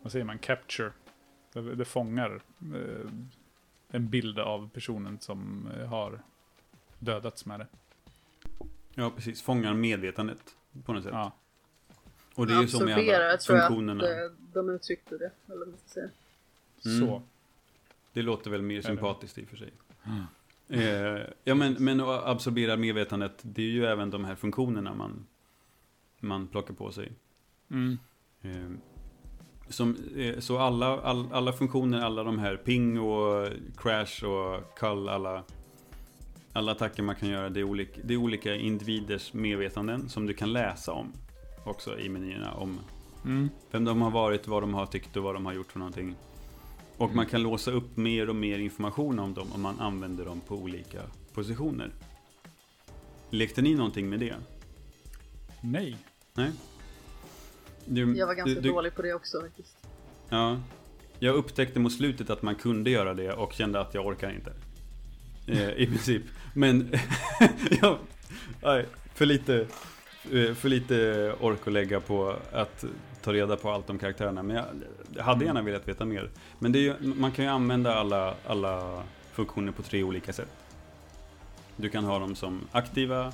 vad 0.02 0.12
säger 0.12 0.24
man, 0.24 0.38
capture. 0.38 0.92
Det, 1.52 1.74
det 1.74 1.84
fångar 1.84 2.42
eh, 2.74 3.10
en 3.88 4.08
bild 4.08 4.38
av 4.38 4.68
personen 4.68 5.18
som 5.20 5.68
eh, 5.76 5.86
har 5.86 6.22
dödats 6.98 7.46
med 7.46 7.60
det. 7.60 7.66
ja, 8.94 9.10
precis. 9.10 9.42
Fångar 9.42 9.74
medvetandet 9.74 10.56
på 10.84 10.92
något 10.92 11.02
sätt. 11.02 11.12
Ja. 11.12 11.32
Och 12.40 12.46
det 12.46 12.54
är 12.54 12.62
ju 12.62 12.68
som 12.68 12.88
i 12.88 12.92
alla 12.92 13.00
Absorberar 13.00 13.36
tror 13.36 13.58
jag 13.58 13.68
funktionerna. 13.68 14.04
att 14.04 14.10
eh, 14.10 14.36
de 14.52 14.70
uttryckte 14.70 15.18
det. 15.18 15.30
Eller 15.52 15.66
vad 15.66 15.74
säga. 15.86 16.10
Mm. 16.84 17.00
Så. 17.00 17.22
Det 18.12 18.22
låter 18.22 18.50
väl 18.50 18.62
mer 18.62 18.82
sympatiskt 18.82 19.38
i 19.38 19.44
och 19.44 19.48
för 19.48 19.56
sig. 19.56 19.72
Eh, 20.68 21.22
ja 21.44 21.54
men, 21.54 21.76
men 21.78 22.00
att 22.00 22.24
absorbera 22.24 22.76
medvetandet, 22.76 23.32
det 23.42 23.62
är 23.62 23.66
ju 23.66 23.84
även 23.84 24.10
de 24.10 24.24
här 24.24 24.34
funktionerna 24.34 24.94
man, 24.94 25.26
man 26.20 26.46
plockar 26.46 26.74
på 26.74 26.92
sig. 26.92 27.12
Mm. 27.70 27.98
Eh, 28.42 28.70
som, 29.68 29.96
eh, 30.16 30.38
så 30.38 30.58
alla, 30.58 31.00
all, 31.00 31.32
alla 31.32 31.52
funktioner, 31.52 32.00
alla 32.00 32.24
de 32.24 32.38
här 32.38 32.56
ping 32.56 33.00
och 33.00 33.48
crash 33.76 34.24
och 34.24 34.78
call, 34.78 35.08
alla, 35.08 35.44
alla 36.52 36.72
attacker 36.72 37.02
man 37.02 37.16
kan 37.16 37.28
göra, 37.28 37.48
det 37.48 37.60
är, 37.60 37.64
olika, 37.64 38.00
det 38.04 38.14
är 38.14 38.18
olika 38.18 38.54
individers 38.54 39.32
medvetanden 39.32 40.08
som 40.08 40.26
du 40.26 40.34
kan 40.34 40.52
läsa 40.52 40.92
om 40.92 41.12
också 41.64 41.98
i 41.98 42.08
menyerna. 42.08 42.52
Om 42.54 42.80
Mm. 43.24 43.50
vem 43.70 43.84
de 43.84 44.02
har 44.02 44.10
varit, 44.10 44.48
vad 44.48 44.62
de 44.62 44.74
har 44.74 44.86
tyckt 44.86 45.16
och 45.16 45.22
vad 45.22 45.34
de 45.34 45.46
har 45.46 45.52
gjort 45.52 45.72
för 45.72 45.78
någonting. 45.78 46.14
Och 46.96 47.14
man 47.14 47.26
kan 47.26 47.42
låsa 47.42 47.70
upp 47.70 47.96
mer 47.96 48.28
och 48.28 48.36
mer 48.36 48.58
information 48.58 49.18
om 49.18 49.34
dem 49.34 49.52
om 49.52 49.60
man 49.62 49.80
använder 49.80 50.24
dem 50.24 50.40
på 50.48 50.54
olika 50.54 51.02
positioner. 51.34 51.90
Lekte 53.30 53.62
ni 53.62 53.74
någonting 53.74 54.08
med 54.08 54.20
det? 54.20 54.34
Nej. 55.60 55.96
Nej? 56.34 56.50
Du, 57.84 58.16
Jag 58.16 58.26
var 58.26 58.34
ganska 58.34 58.54
du- 58.54 58.60
du- 58.60 58.68
dålig 58.68 58.94
på 58.94 59.02
det 59.02 59.14
också 59.14 59.40
faktiskt. 59.40 59.76
Ja. 60.28 60.60
Jag 61.18 61.34
upptäckte 61.34 61.80
mot 61.80 61.92
slutet 61.92 62.30
att 62.30 62.42
man 62.42 62.54
kunde 62.54 62.90
göra 62.90 63.14
det 63.14 63.32
och 63.32 63.52
kände 63.52 63.80
att 63.80 63.94
jag 63.94 64.06
orkar 64.06 64.30
inte. 64.30 64.52
Eh, 65.46 65.70
I 65.70 65.86
princip. 65.86 66.22
Men, 66.54 66.92
ja, 67.82 67.98
nej, 68.62 68.86
för 69.14 69.26
lite, 69.26 69.66
för 70.54 70.68
lite 70.68 71.32
ork 71.40 71.66
att 71.66 71.72
lägga 71.72 72.00
på 72.00 72.36
att 72.52 72.84
ta 73.22 73.32
reda 73.32 73.56
på 73.56 73.70
allt 73.70 73.90
om 73.90 73.98
karaktärerna. 73.98 74.42
Men 74.42 74.64
jag, 75.16 75.22
hade 75.22 75.44
gärna 75.44 75.62
velat 75.62 75.88
veta 75.88 76.04
mer. 76.04 76.30
Men 76.58 76.72
ju, 76.72 76.94
man 77.00 77.32
kan 77.32 77.44
ju 77.44 77.50
använda 77.50 77.94
alla, 77.94 78.34
alla 78.46 79.02
funktioner 79.32 79.72
på 79.72 79.82
tre 79.82 80.02
olika 80.02 80.32
sätt. 80.32 80.50
Du 81.76 81.88
kan 81.88 82.04
ha 82.04 82.18
dem 82.18 82.34
som 82.34 82.60
aktiva. 82.72 83.32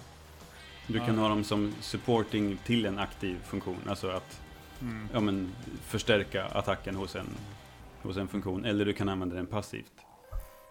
Du 0.86 0.98
kan 0.98 1.18
ha 1.18 1.28
dem 1.28 1.44
som 1.44 1.74
supporting 1.80 2.58
till 2.64 2.86
en 2.86 2.98
aktiv 2.98 3.36
funktion. 3.44 3.78
Alltså 3.86 4.08
att 4.08 4.40
Mm. 4.80 5.08
ja, 5.12 5.20
men, 5.20 5.52
förstärka 5.82 6.44
attacken 6.44 6.94
hos 6.94 7.16
en, 7.16 7.26
hos 8.02 8.16
en 8.16 8.28
funktion. 8.28 8.64
Eller 8.64 8.84
du 8.84 8.92
kan 8.92 9.08
använda 9.08 9.36
den 9.36 9.46
passivt. 9.46 9.92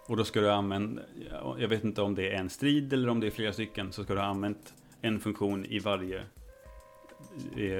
Och 0.07 0.17
då 0.17 0.23
ska 0.23 0.41
du 0.41 0.51
använda, 0.51 1.01
ja, 1.31 1.55
jag 1.59 1.67
vet 1.67 1.83
inte 1.83 2.01
om 2.01 2.15
det 2.15 2.29
är 2.29 2.39
en 2.39 2.49
strid 2.49 2.93
eller 2.93 3.09
om 3.09 3.19
det 3.19 3.27
är 3.27 3.31
flera 3.31 3.53
stycken, 3.53 3.91
så 3.91 4.03
ska 4.03 4.13
du 4.13 4.19
ha 4.19 4.27
använt 4.27 4.73
en 5.07 5.19
funktion 5.19 5.65
i 5.65 5.79
varje, 5.79 6.23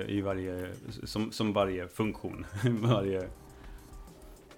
i, 0.07 0.21
varje, 0.21 0.69
som, 1.03 1.31
som 1.31 1.53
varje 1.53 1.87
funktion. 1.87 2.45
varje, 2.69 3.27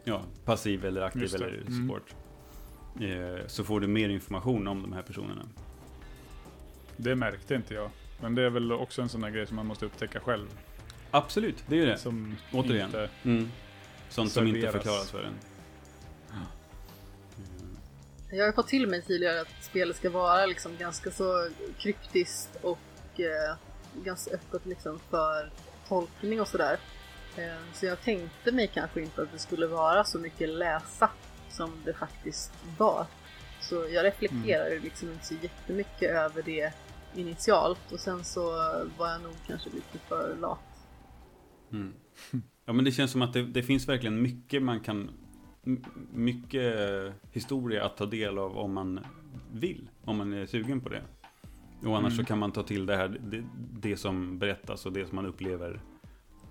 ja, 0.03 0.21
passiv 0.45 0.85
eller 0.85 1.01
aktiv 1.01 1.35
eller 1.35 1.47
Mm. 1.67 1.73
support. 1.87 2.15
Eh, 3.01 3.47
så 3.47 3.63
får 3.63 3.79
du 3.79 3.87
mer 3.87 4.09
information 4.09 4.67
om 4.67 4.81
de 4.81 4.93
här 4.93 5.01
personerna. 5.01 5.41
Det 6.97 7.15
märkte 7.15 7.55
inte 7.55 7.73
jag. 7.73 7.89
Men 8.21 8.35
det 8.35 8.41
är 8.41 8.49
väl 8.49 8.71
också 8.71 9.01
en 9.01 9.09
sån 9.09 9.21
där 9.21 9.29
grej 9.29 9.47
som 9.47 9.55
man 9.55 9.65
måste 9.65 9.85
upptäcka 9.85 10.19
själv. 10.19 10.47
Absolut, 11.11 11.63
det 11.67 11.75
är 11.75 11.79
ju 11.79 11.85
det. 11.85 11.97
Som 11.97 12.35
Återigen. 12.53 12.85
Inte, 12.85 13.09
Mm. 13.23 13.47
Sånt 14.09 14.31
som 14.31 14.47
inte 14.47 14.71
förklaras 14.71 15.11
för 15.11 15.23
en. 15.23 15.33
Jag 18.29 18.45
har 18.45 18.51
fått 18.51 18.67
till 18.67 18.87
mig 18.87 19.01
tidigare 19.01 19.41
att 19.41 19.63
spelet 19.63 19.95
ska 19.95 20.09
vara 20.09 20.45
liksom 20.45 20.71
ganska 20.77 21.11
så 21.11 21.49
kryptiskt 21.77 22.57
och 22.61 23.19
eh, 23.19 23.57
ganska 24.03 24.31
öppet 24.35 24.65
liksom 24.65 24.99
för 25.09 25.51
tolkning 25.87 26.41
och 26.41 26.47
sådär. 26.47 26.77
Eh, 27.37 27.73
så 27.73 27.85
jag 27.85 28.01
tänkte 28.01 28.51
mig 28.51 28.71
kanske 28.73 29.01
inte 29.01 29.21
att 29.21 29.31
det 29.31 29.39
skulle 29.39 29.67
vara 29.67 30.03
så 30.03 30.19
mycket 30.19 30.49
läsa 30.49 31.09
som 31.49 31.71
det 31.85 31.93
faktiskt 31.93 32.51
var. 32.77 33.05
Så 33.61 33.75
jag 33.75 34.05
reflekterade 34.05 34.79
liksom 34.79 35.11
inte 35.11 35.25
så 35.25 35.35
jättemycket 35.41 36.11
över 36.11 36.41
det 36.41 36.73
initialt 37.15 37.91
och 37.91 37.99
sen 37.99 38.23
så 38.23 38.51
var 38.97 39.11
jag 39.11 39.21
nog 39.21 39.33
kanske 39.47 39.69
lite 39.69 39.97
för 40.07 40.35
lat. 40.35 40.59
Mm. 41.71 41.93
Ja 42.65 42.73
men 42.73 42.85
det 42.85 42.91
känns 42.91 43.11
som 43.11 43.21
att 43.21 43.33
det, 43.33 43.43
det 43.43 43.63
finns 43.63 43.87
verkligen 43.87 44.21
mycket 44.21 44.63
man 44.63 44.79
kan 44.79 45.11
Mycket 46.13 46.75
historia 47.31 47.85
att 47.85 47.97
ta 47.97 48.05
del 48.05 48.37
av 48.37 48.57
om 48.57 48.73
man 48.73 48.99
vill 49.53 49.89
Om 50.05 50.17
man 50.17 50.33
är 50.33 50.45
sugen 50.45 50.81
på 50.81 50.89
det. 50.89 51.01
Och 51.83 51.97
annars 51.97 52.13
Mm. 52.13 52.17
så 52.17 52.23
kan 52.23 52.39
man 52.39 52.51
ta 52.51 52.63
till 52.63 52.85
det 52.85 52.95
här 52.95 53.07
det, 53.07 53.43
det 53.81 53.97
som 53.97 54.39
berättas 54.39 54.85
och 54.85 54.93
det 54.93 55.05
som 55.07 55.15
man 55.15 55.25
upplever 55.25 55.81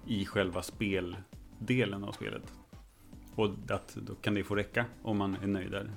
I 0.06 0.24
själva 0.26 0.62
speldelen 0.62 2.04
av 2.04 2.12
spelet. 2.12 2.52
Och 3.34 3.50
att 3.68 3.94
då 3.94 4.14
kan 4.14 4.34
det 4.34 4.44
få 4.44 4.54
räcka 4.54 4.84
om 5.02 5.16
man 5.16 5.34
är 5.36 5.46
nöjd 5.46 5.70
där. 5.70 5.90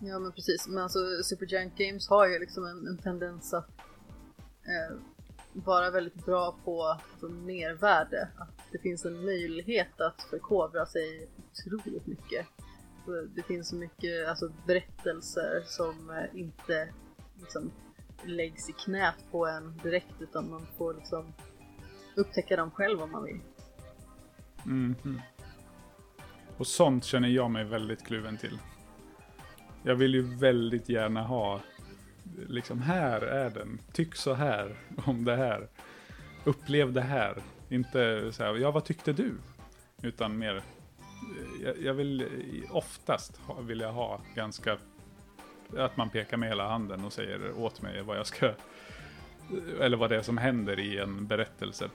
Ja 0.00 0.18
men 0.18 0.32
precis, 0.32 0.68
men 0.68 0.78
alltså 0.82 0.98
Supergiant 1.24 1.76
Games 1.78 2.08
har 2.08 2.28
ju 2.28 2.38
liksom 2.38 2.64
en, 2.66 2.86
en 2.86 2.98
tendens 2.98 3.54
att 3.54 3.68
eh, 4.62 4.96
vara 5.52 5.90
väldigt 5.90 6.26
bra 6.26 6.56
på 6.64 6.82
alltså, 6.84 7.28
mervärde. 7.28 8.28
Att 8.36 8.62
det 8.72 8.78
finns 8.78 9.04
en 9.04 9.24
möjlighet 9.24 10.00
att 10.00 10.22
förkovra 10.30 10.86
sig 10.86 11.28
otroligt 11.36 12.06
mycket. 12.06 12.46
Det 13.34 13.42
finns 13.42 13.68
så 13.68 13.76
mycket 13.76 14.28
alltså, 14.28 14.52
berättelser 14.66 15.62
som 15.66 16.10
eh, 16.10 16.40
inte 16.40 16.88
liksom, 17.40 17.72
läggs 18.24 18.68
i 18.68 18.72
knät 18.72 19.24
på 19.30 19.46
en 19.46 19.76
direkt 19.82 20.14
utan 20.20 20.50
man 20.50 20.66
får 20.78 20.94
liksom 20.94 21.32
upptäcka 22.16 22.56
dem 22.56 22.70
själv 22.70 23.02
om 23.02 23.12
man 23.12 23.24
vill. 23.24 23.40
Mhm. 24.64 25.20
Och 26.56 26.66
sånt 26.66 27.04
känner 27.04 27.28
jag 27.28 27.50
mig 27.50 27.64
väldigt 27.64 28.06
kluven 28.06 28.36
till. 28.38 28.58
Jag 29.82 29.94
vill 29.94 30.14
ju 30.14 30.36
väldigt 30.36 30.88
gärna 30.88 31.22
ha, 31.22 31.60
liksom 32.48 32.82
här 32.82 33.20
är 33.20 33.50
den, 33.50 33.78
tyck 33.92 34.14
så 34.14 34.34
här 34.34 34.74
om 35.04 35.24
det 35.24 35.36
här. 35.36 35.68
Upplev 36.44 36.92
det 36.92 37.00
här. 37.00 37.36
Inte 37.68 38.32
så 38.32 38.44
här, 38.44 38.54
ja 38.54 38.70
vad 38.70 38.84
tyckte 38.84 39.12
du? 39.12 39.32
Utan 40.02 40.38
mer, 40.38 40.56
eh, 40.56 40.62
jag, 41.64 41.80
jag 41.82 41.94
vill 41.94 42.20
eh, 42.20 42.76
oftast 42.76 43.40
vill 43.60 43.80
jag 43.80 43.92
ha 43.92 44.20
ganska, 44.34 44.78
att 45.76 45.96
man 45.96 46.10
pekar 46.10 46.36
med 46.36 46.48
hela 46.48 46.68
handen 46.68 47.04
och 47.04 47.12
säger 47.12 47.58
åt 47.58 47.82
mig 47.82 48.02
vad 48.02 48.16
jag 48.18 48.26
ska, 48.26 48.52
eller 49.80 49.96
vad 49.96 50.10
det 50.10 50.16
är 50.16 50.22
som 50.22 50.38
händer 50.38 50.80
i 50.80 50.98
en 50.98 51.26
berättelse. 51.26 51.90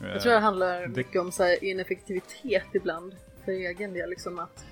Jag 0.00 0.20
tror 0.22 0.32
det 0.32 0.38
handlar 0.38 0.80
det- 0.82 0.88
mycket 0.88 1.20
om 1.20 1.32
så 1.32 1.42
här 1.42 1.64
ineffektivitet 1.64 2.66
ibland 2.74 3.16
för 3.44 3.52
egen 3.52 3.92
del. 3.92 4.10
Liksom 4.10 4.38
att 4.38 4.64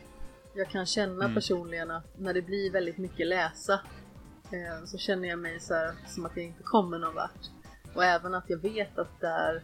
jag 0.55 0.69
kan 0.71 0.87
känna 0.87 1.25
Mm. 1.25 1.35
personligen 1.35 1.91
att 1.91 2.19
när 2.19 2.35
det 2.35 2.43
blir 2.43 2.71
väldigt 2.73 2.99
mycket 2.99 3.27
läsa 3.27 3.81
eh, 4.53 4.85
så 4.85 4.99
känner 4.99 5.29
jag 5.29 5.39
mig 5.39 5.61
så 5.61 5.75
här, 5.75 5.93
som 6.07 6.27
att 6.27 6.37
jag 6.37 6.45
inte 6.45 6.63
kommer 6.63 6.99
någon 6.99 7.15
vart. 7.15 7.51
Och 7.95 8.05
även 8.05 8.35
att 8.35 8.51
jag 8.51 8.59
vet 8.59 8.99
att 8.99 9.21
det 9.21 9.27
är 9.27 9.63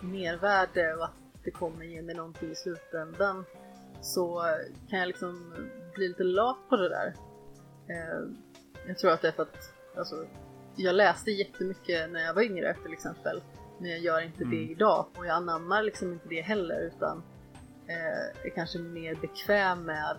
mervärde 0.00 0.94
och 0.94 1.04
att 1.04 1.12
det 1.44 1.50
kommer 1.50 1.84
ge 1.84 2.02
mig 2.02 2.14
någonting 2.14 2.50
i 2.50 2.54
slutändan 2.54 3.44
så 4.00 4.44
kan 4.90 4.98
jag 4.98 5.06
liksom 5.06 5.54
bli 5.94 6.08
lite 6.08 6.24
lat 6.24 6.68
på 6.68 6.76
det 6.76 6.88
där. 6.88 7.14
Eh, 7.88 8.30
jag 8.86 8.98
tror 8.98 9.10
att 9.10 9.22
det 9.22 9.28
är 9.28 9.32
för 9.32 9.42
att 9.42 9.72
alltså, 9.96 10.26
jag 10.76 10.94
läste 10.94 11.30
jättemycket 11.30 12.10
när 12.10 12.20
jag 12.20 12.34
var 12.34 12.42
yngre 12.42 12.74
till 12.82 12.92
exempel. 12.92 13.42
Men 13.78 13.90
jag 13.90 13.98
gör 13.98 14.20
inte 14.20 14.44
det 14.44 14.70
idag 14.70 15.06
och 15.16 15.26
jag 15.26 15.36
anammar 15.36 15.82
liksom 15.82 16.12
inte 16.12 16.28
det 16.28 16.40
heller 16.40 16.80
utan 16.80 17.22
eh, 17.86 18.46
är 18.46 18.50
kanske 18.54 18.78
mer 18.78 19.14
bekväm 19.14 19.84
med 19.84 20.16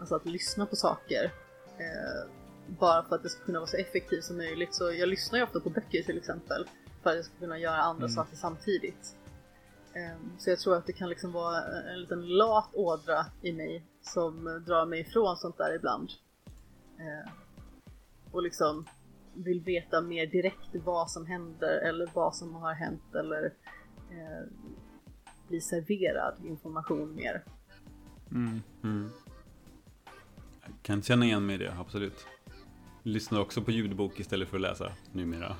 alltså, 0.00 0.14
att 0.14 0.26
lyssna 0.26 0.66
på 0.66 0.76
saker. 0.76 1.32
Eh, 1.78 2.30
bara 2.78 3.02
för 3.04 3.16
att 3.16 3.22
det 3.22 3.28
ska 3.28 3.44
kunna 3.44 3.58
vara 3.58 3.66
så 3.68 3.76
effektivt 3.76 4.24
som 4.24 4.36
möjligt. 4.36 4.74
Så 4.74 4.92
jag 4.92 5.08
lyssnar 5.08 5.38
ju 5.38 5.44
ofta 5.44 5.60
på 5.60 5.70
böcker 5.70 6.02
till 6.02 6.18
exempel. 6.18 6.66
För 7.02 7.10
att 7.10 7.16
jag 7.16 7.24
ska 7.24 7.34
kunna 7.38 7.58
göra 7.58 7.76
andra 7.82 8.08
saker 8.08 8.36
samtidigt. 8.36 9.16
Ehm, 9.94 10.32
Så 10.38 10.50
jag 10.50 10.58
tror 10.58 10.76
att 10.76 10.86
det 10.86 10.92
kan 10.92 11.08
liksom 11.08 11.32
vara 11.32 11.62
en 11.92 12.00
liten 12.00 12.28
lat 12.28 12.74
ådra 12.74 13.26
i 13.42 13.52
mig 13.52 13.84
som 14.02 14.44
drar 14.66 14.86
mig 14.86 15.00
ifrån 15.00 15.36
sånt 15.36 15.58
där 15.58 15.74
ibland. 15.74 16.10
Ehm, 16.98 17.28
Och 18.30 18.42
liksom 18.42 18.86
vill 19.34 19.60
veta 19.60 20.00
mer 20.00 20.26
direkt 20.26 20.68
vad 20.84 21.10
som 21.10 21.26
händer 21.26 21.78
eller 21.78 22.10
vad 22.14 22.36
som 22.36 22.54
har 22.54 22.72
hänt 22.72 23.14
eller 23.14 23.44
eh, 24.10 24.46
bli 25.48 25.60
serverad 25.60 26.34
information 26.44 27.14
mer. 27.14 27.44
Mm. 28.30 29.10
Jag 30.62 30.74
kan 30.82 31.02
känna 31.02 31.24
igen 31.24 31.46
mig 31.46 31.54
i 31.54 31.58
det, 31.58 31.74
absolut. 31.80 32.26
Lyssnar 33.02 33.40
också 33.40 33.62
på 33.62 33.70
ljudbok 33.70 34.20
istället 34.20 34.48
för 34.48 34.56
att 34.56 34.60
läsa 34.60 34.92
numera. 35.12 35.56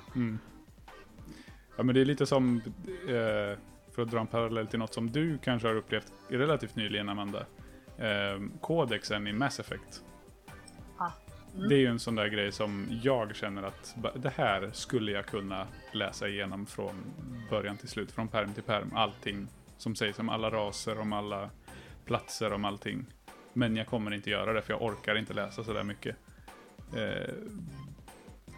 Ja, 1.77 1.83
men 1.83 1.95
det 1.95 2.01
är 2.01 2.05
lite 2.05 2.25
som, 2.25 2.61
eh, 3.07 3.57
för 3.95 4.01
att 4.01 4.11
dra 4.11 4.19
en 4.19 4.27
parallell 4.27 4.67
till 4.67 4.79
något 4.79 4.93
som 4.93 5.11
du 5.11 5.37
kanske 5.37 5.67
har 5.67 5.75
upplevt 5.75 6.13
relativt 6.27 6.75
nyligen, 6.75 7.09
Amanda. 7.09 7.45
Eh, 7.97 8.41
kodexen 8.61 9.27
i 9.27 9.33
Mass 9.33 9.59
Effect. 9.59 10.03
Ah, 10.97 11.11
Det 11.69 11.75
är 11.75 11.79
ju 11.79 11.87
en 11.87 11.99
sån 11.99 12.15
där 12.15 12.27
grej 12.27 12.51
som 12.51 12.87
jag 13.03 13.35
känner 13.35 13.63
att 13.63 13.95
det 14.15 14.29
här 14.35 14.69
skulle 14.73 15.11
jag 15.11 15.25
kunna 15.25 15.67
läsa 15.93 16.27
igenom 16.27 16.65
från 16.65 16.95
början 17.49 17.77
till 17.77 17.89
slut, 17.89 18.11
från 18.11 18.27
perm 18.27 18.53
till 18.53 18.63
perm. 18.63 18.91
Allting 18.95 19.47
som 19.77 19.95
sägs 19.95 20.19
om 20.19 20.29
alla 20.29 20.49
raser, 20.49 20.99
om 20.99 21.13
alla 21.13 21.49
platser, 22.05 22.53
om 22.53 22.65
allting. 22.65 23.05
Men 23.53 23.75
jag 23.75 23.87
kommer 23.87 24.13
inte 24.13 24.29
göra 24.29 24.53
det 24.53 24.61
för 24.61 24.73
jag 24.73 24.81
orkar 24.81 25.15
inte 25.15 25.33
läsa 25.33 25.63
så 25.63 25.73
där 25.73 25.83
mycket. 25.83 26.15
Eh, 26.95 27.33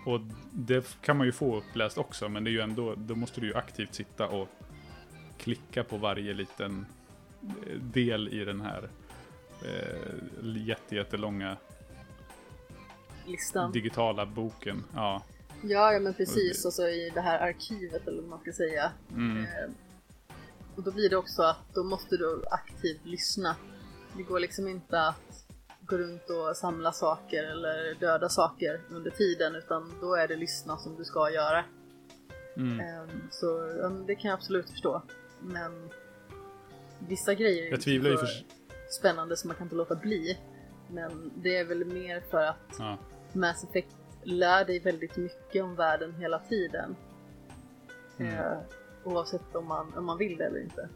och 0.06 0.20
det 0.52 1.02
kan 1.02 1.18
man 1.18 1.26
ju 1.26 1.32
få 1.32 1.58
uppläst 1.58 1.98
också, 1.98 2.30
men 2.30 2.44
det 2.44 2.50
är 2.50 2.52
ju 2.52 2.62
ändå, 2.62 2.96
då 2.96 3.16
måste 3.16 3.42
du 3.42 3.48
ju 3.48 3.56
aktivt 3.56 3.96
sitta 3.96 4.28
och 4.28 4.48
klicka 5.38 5.84
på 5.84 5.98
varje 5.98 6.34
liten 6.34 6.86
eh, 7.68 7.78
del 7.80 8.28
i 8.28 8.46
den 8.46 8.62
här 8.62 8.90
eh, 9.66 10.58
jätte, 10.68 10.96
jättelånga 10.96 11.58
listan. 13.26 13.72
digitala 13.72 14.26
boken. 14.26 14.84
Ja, 14.94 15.24
Ja, 15.66 15.94
ja 15.94 16.00
men 16.00 16.14
precis. 16.14 16.66
Och 16.66 16.74
så 16.74 16.88
i 16.88 17.12
det 17.14 17.22
här 17.22 17.40
arkivet 17.40 18.08
eller 18.08 18.22
vad 18.22 18.30
man 18.30 18.40
ska 18.40 18.52
säga. 18.52 18.92
mm, 19.12 19.44
Eh, 19.44 19.72
Och 20.76 20.84
då 20.84 20.92
blir 20.92 21.10
det 21.10 21.16
också 21.18 21.42
att 21.44 21.74
då 21.74 21.84
måste 21.84 22.18
du 22.18 22.44
aktivt 22.52 23.06
lyssna. 23.06 23.56
Det 24.18 24.24
går 24.24 24.40
liksom 24.40 24.68
inte 24.68 25.02
att 25.08 25.43
gå 25.94 26.00
runt 26.00 26.30
och 26.30 26.58
samla 26.58 26.92
saker 26.92 27.44
eller 27.44 27.96
döda 28.00 28.30
saker 28.30 28.82
under 28.90 29.12
tiden 29.12 29.56
utan 29.56 29.94
då 30.02 30.16
är 30.16 30.28
det 30.28 30.36
lyssna 30.36 30.78
som 30.78 30.96
du 30.96 31.06
ska 31.06 31.32
göra. 31.32 31.66
mm. 32.58 32.80
Eh, 32.80 33.10
Så 33.32 33.60
det 34.08 34.16
kan 34.16 34.30
jag 34.30 34.38
absolut 34.38 34.70
förstå. 34.70 35.02
Men 35.42 35.90
vissa 37.00 37.34
grejer 37.34 37.68
är 37.68 37.72
Jag 37.72 37.82
tvivlar 37.82 38.12
så 38.12 38.18
för... 38.18 38.28
spännande 39.00 39.38
som 39.38 39.48
man 39.48 39.58
kan 39.58 39.66
inte 39.66 39.76
låta 39.76 39.96
bli. 39.96 40.40
Men 40.92 41.32
det 41.36 41.58
är 41.58 41.66
väl 41.66 41.86
mer 41.86 42.22
för 42.32 42.44
att 42.44 42.76
Ja, 42.80 42.98
Mass 43.34 43.64
Effect 43.64 43.96
lär 44.24 44.66
dig 44.66 44.80
väldigt 44.80 45.18
mycket 45.18 45.64
om 45.64 45.76
världen 45.76 46.14
hela 46.16 46.40
tiden. 46.40 46.96
Mm. 48.18 48.34
Eh, 48.38 48.58
oavsett 49.04 49.56
om 49.56 49.68
man, 49.68 49.94
om 49.98 50.06
man 50.06 50.18
vill 50.18 50.38
det 50.38 50.46
eller 50.46 50.60
inte. 50.60 50.90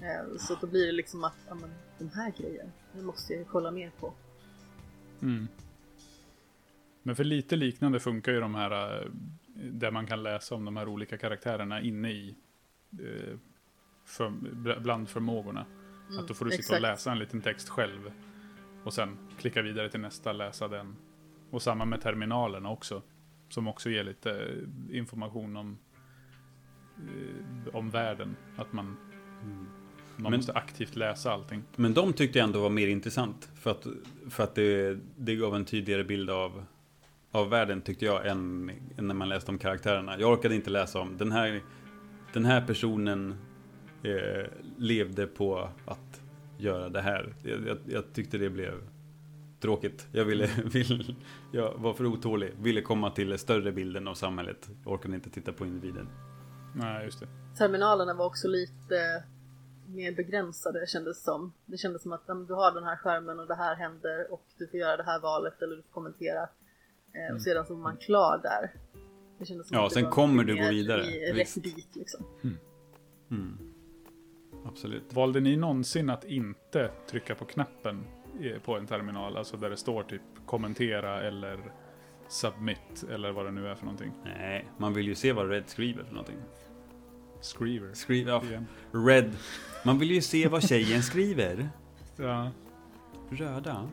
Eh, 0.00 0.36
så 0.38 0.54
då 0.60 0.66
blir 0.66 0.86
det 0.86 0.92
liksom 0.92 1.24
att, 1.24 1.36
ja 1.48 1.54
men 1.54 1.70
den 1.98 2.08
här 2.08 2.32
grejen, 2.38 2.72
den 2.92 3.04
måste 3.04 3.32
jag 3.32 3.40
ju 3.40 3.44
kolla 3.44 3.70
mer 3.70 3.92
på. 4.00 4.12
Mm. 5.22 5.48
Men 7.02 7.16
för 7.16 7.24
lite 7.24 7.56
liknande 7.56 8.00
funkar 8.00 8.32
ju 8.32 8.40
de 8.40 8.54
här, 8.54 9.02
eh, 9.02 9.10
där 9.54 9.90
man 9.90 10.06
kan 10.06 10.22
läsa 10.22 10.54
om 10.54 10.64
de 10.64 10.76
här 10.76 10.88
olika 10.88 11.18
karaktärerna 11.18 11.80
inne 11.80 12.10
i 12.10 12.36
eh, 12.92 13.38
för, 14.04 14.28
bl- 14.30 14.80
bland 14.80 15.08
förmågorna. 15.08 15.66
att 16.18 16.28
då 16.28 16.34
får 16.34 16.44
du 16.44 16.50
sitta 16.50 16.72
och 16.72 16.76
exakt. 16.76 16.82
läsa 16.82 17.12
en 17.12 17.18
liten 17.18 17.40
text 17.40 17.68
själv. 17.68 18.12
Och 18.84 18.94
sen 18.94 19.18
klicka 19.38 19.62
vidare 19.62 19.88
till 19.88 20.00
nästa, 20.00 20.32
läsa 20.32 20.68
den. 20.68 20.96
Och 21.50 21.62
samma 21.62 21.84
med 21.84 22.00
terminalerna 22.00 22.70
också. 22.70 23.02
Som 23.48 23.68
också 23.68 23.90
ger 23.90 24.04
lite 24.04 24.30
eh, 24.30 24.96
information 24.96 25.56
om, 25.56 25.78
om 27.72 27.90
världen. 27.90 28.36
Att 28.56 28.72
man, 28.72 28.96
man 30.16 30.30
Men- 30.30 30.38
måste 30.38 30.52
aktivt 30.52 30.96
läsa 30.96 31.32
allting. 31.32 31.62
Men 31.76 31.94
de 31.94 32.12
tyckte 32.12 32.38
jag 32.38 32.46
ändå 32.46 32.60
var 32.60 32.70
mer 32.70 32.88
intressant. 32.88 33.48
För 33.54 33.70
att, 33.70 33.86
för 34.30 34.44
att 34.44 34.54
det, 34.54 34.98
det 35.16 35.36
gav 35.36 35.54
en 35.56 35.64
tydligare 35.64 36.04
bild 36.04 36.30
av, 36.30 36.64
av 37.30 37.48
världen 37.50 37.80
tyckte 37.80 38.04
jag 38.04 38.26
än, 38.26 38.70
än 38.98 39.06
när 39.08 39.14
man 39.14 39.28
läste 39.28 39.50
om 39.50 39.58
karaktärerna. 39.58 40.18
Jag 40.20 40.32
orkade 40.32 40.54
inte 40.54 40.70
läsa 40.70 41.00
om 41.00 41.16
den 41.16 41.32
här, 41.32 41.60
den 42.32 42.44
här 42.44 42.66
personen 42.66 43.34
eh, 44.02 44.46
levde 44.78 45.26
på 45.26 45.68
att 45.86 46.20
göra 46.58 46.88
det 46.88 47.00
här. 47.00 47.34
Jag, 47.42 47.66
jag, 47.66 47.78
jag 47.86 48.12
tyckte 48.12 48.38
det 48.38 48.50
blev 48.50 48.74
tråkigt. 49.60 50.08
Jag 50.12 50.24
ville, 50.24 50.50
vill, 50.64 51.14
jag 51.52 51.74
var 51.78 51.94
för 51.94 52.06
otålig. 52.06 52.52
Ville 52.60 52.80
komma 52.80 53.10
till 53.10 53.38
större 53.38 53.72
bilden 53.72 54.08
av 54.08 54.14
samhället. 54.14 54.70
Jag 54.84 54.92
orkade 54.92 55.14
inte 55.14 55.30
titta 55.30 55.52
på 55.52 55.66
individen. 55.66 56.08
Nej, 56.74 57.04
just 57.04 57.20
det. 57.20 57.26
Terminalerna 57.58 58.14
var 58.14 58.26
också 58.26 58.48
lite 58.48 59.24
mer 59.94 60.12
begränsade 60.12 60.86
kändes 60.86 61.18
det 61.18 61.24
som. 61.24 61.52
Det 61.66 61.76
kändes 61.76 62.02
som 62.02 62.12
att 62.12 62.22
ja, 62.26 62.34
du 62.34 62.54
har 62.54 62.72
den 62.72 62.84
här 62.84 62.96
skärmen 62.96 63.40
och 63.40 63.46
det 63.46 63.54
här 63.54 63.76
händer 63.76 64.32
och 64.32 64.44
du 64.58 64.66
får 64.66 64.80
göra 64.80 64.96
det 64.96 65.02
här 65.02 65.20
valet 65.20 65.62
eller 65.62 65.76
du 65.76 65.82
får 65.82 65.90
kommentera. 65.90 66.48
Eh, 67.12 67.34
och 67.34 67.42
sedan 67.42 67.66
så 67.66 67.74
var 67.74 67.82
man 67.82 67.96
klar 67.96 68.40
där. 68.42 68.72
Det 69.38 69.46
kändes 69.46 69.68
som 69.68 69.76
Ja, 69.76 69.86
att 69.86 69.92
sen 69.92 70.10
kommer 70.10 70.44
du 70.44 70.56
gå 70.56 70.68
vidare. 70.68 71.04
I 71.04 71.32
rätt 71.32 71.62
dit 71.62 71.96
liksom. 71.96 72.26
Absolut. 74.64 75.12
Valde 75.12 75.40
ni 75.40 75.56
någonsin 75.56 76.10
att 76.10 76.24
inte 76.24 76.90
trycka 77.10 77.34
på 77.34 77.44
knappen 77.44 78.04
på 78.64 78.76
en 78.76 78.86
terminal? 78.86 79.36
Alltså 79.36 79.56
där 79.56 79.70
det 79.70 79.76
står 79.76 80.02
typ 80.02 80.22
kommentera 80.46 81.22
eller 81.22 81.72
submit 82.28 83.04
eller 83.10 83.32
vad 83.32 83.44
det 83.44 83.50
nu 83.50 83.68
är 83.68 83.74
för 83.74 83.84
någonting. 83.84 84.12
Nej, 84.24 84.68
man 84.78 84.94
vill 84.94 85.06
ju 85.06 85.14
se 85.14 85.32
vad 85.32 85.50
Red 85.50 85.68
skriver 85.68 86.04
för 86.04 86.12
någonting. 86.12 86.38
Skriver. 87.42 87.94
Skriv, 87.94 88.28
ja, 88.28 88.42
Igen. 88.44 88.66
Red. 88.92 89.32
Man 89.84 89.98
vill 89.98 90.10
ju 90.10 90.22
se 90.22 90.48
vad 90.48 90.62
tjejen 90.68 91.02
skriver. 91.02 91.68
Ja. 92.16 92.50
Röda. 93.30 93.88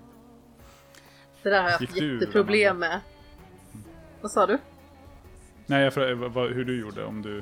Det 1.43 1.49
där 1.49 1.61
har 1.61 1.69
jag 1.69 1.81
Gick 1.81 1.89
haft 1.89 1.99
du, 1.99 2.13
jätteproblem 2.13 2.79
med. 2.79 2.99
Vad 4.21 4.31
sa 4.31 4.45
du? 4.47 4.57
Nej, 5.65 5.83
jag 5.83 5.93
frågade 5.93 6.53
hur 6.53 6.65
du 6.65 6.79
gjorde 6.79 7.05
om 7.05 7.21
du... 7.21 7.41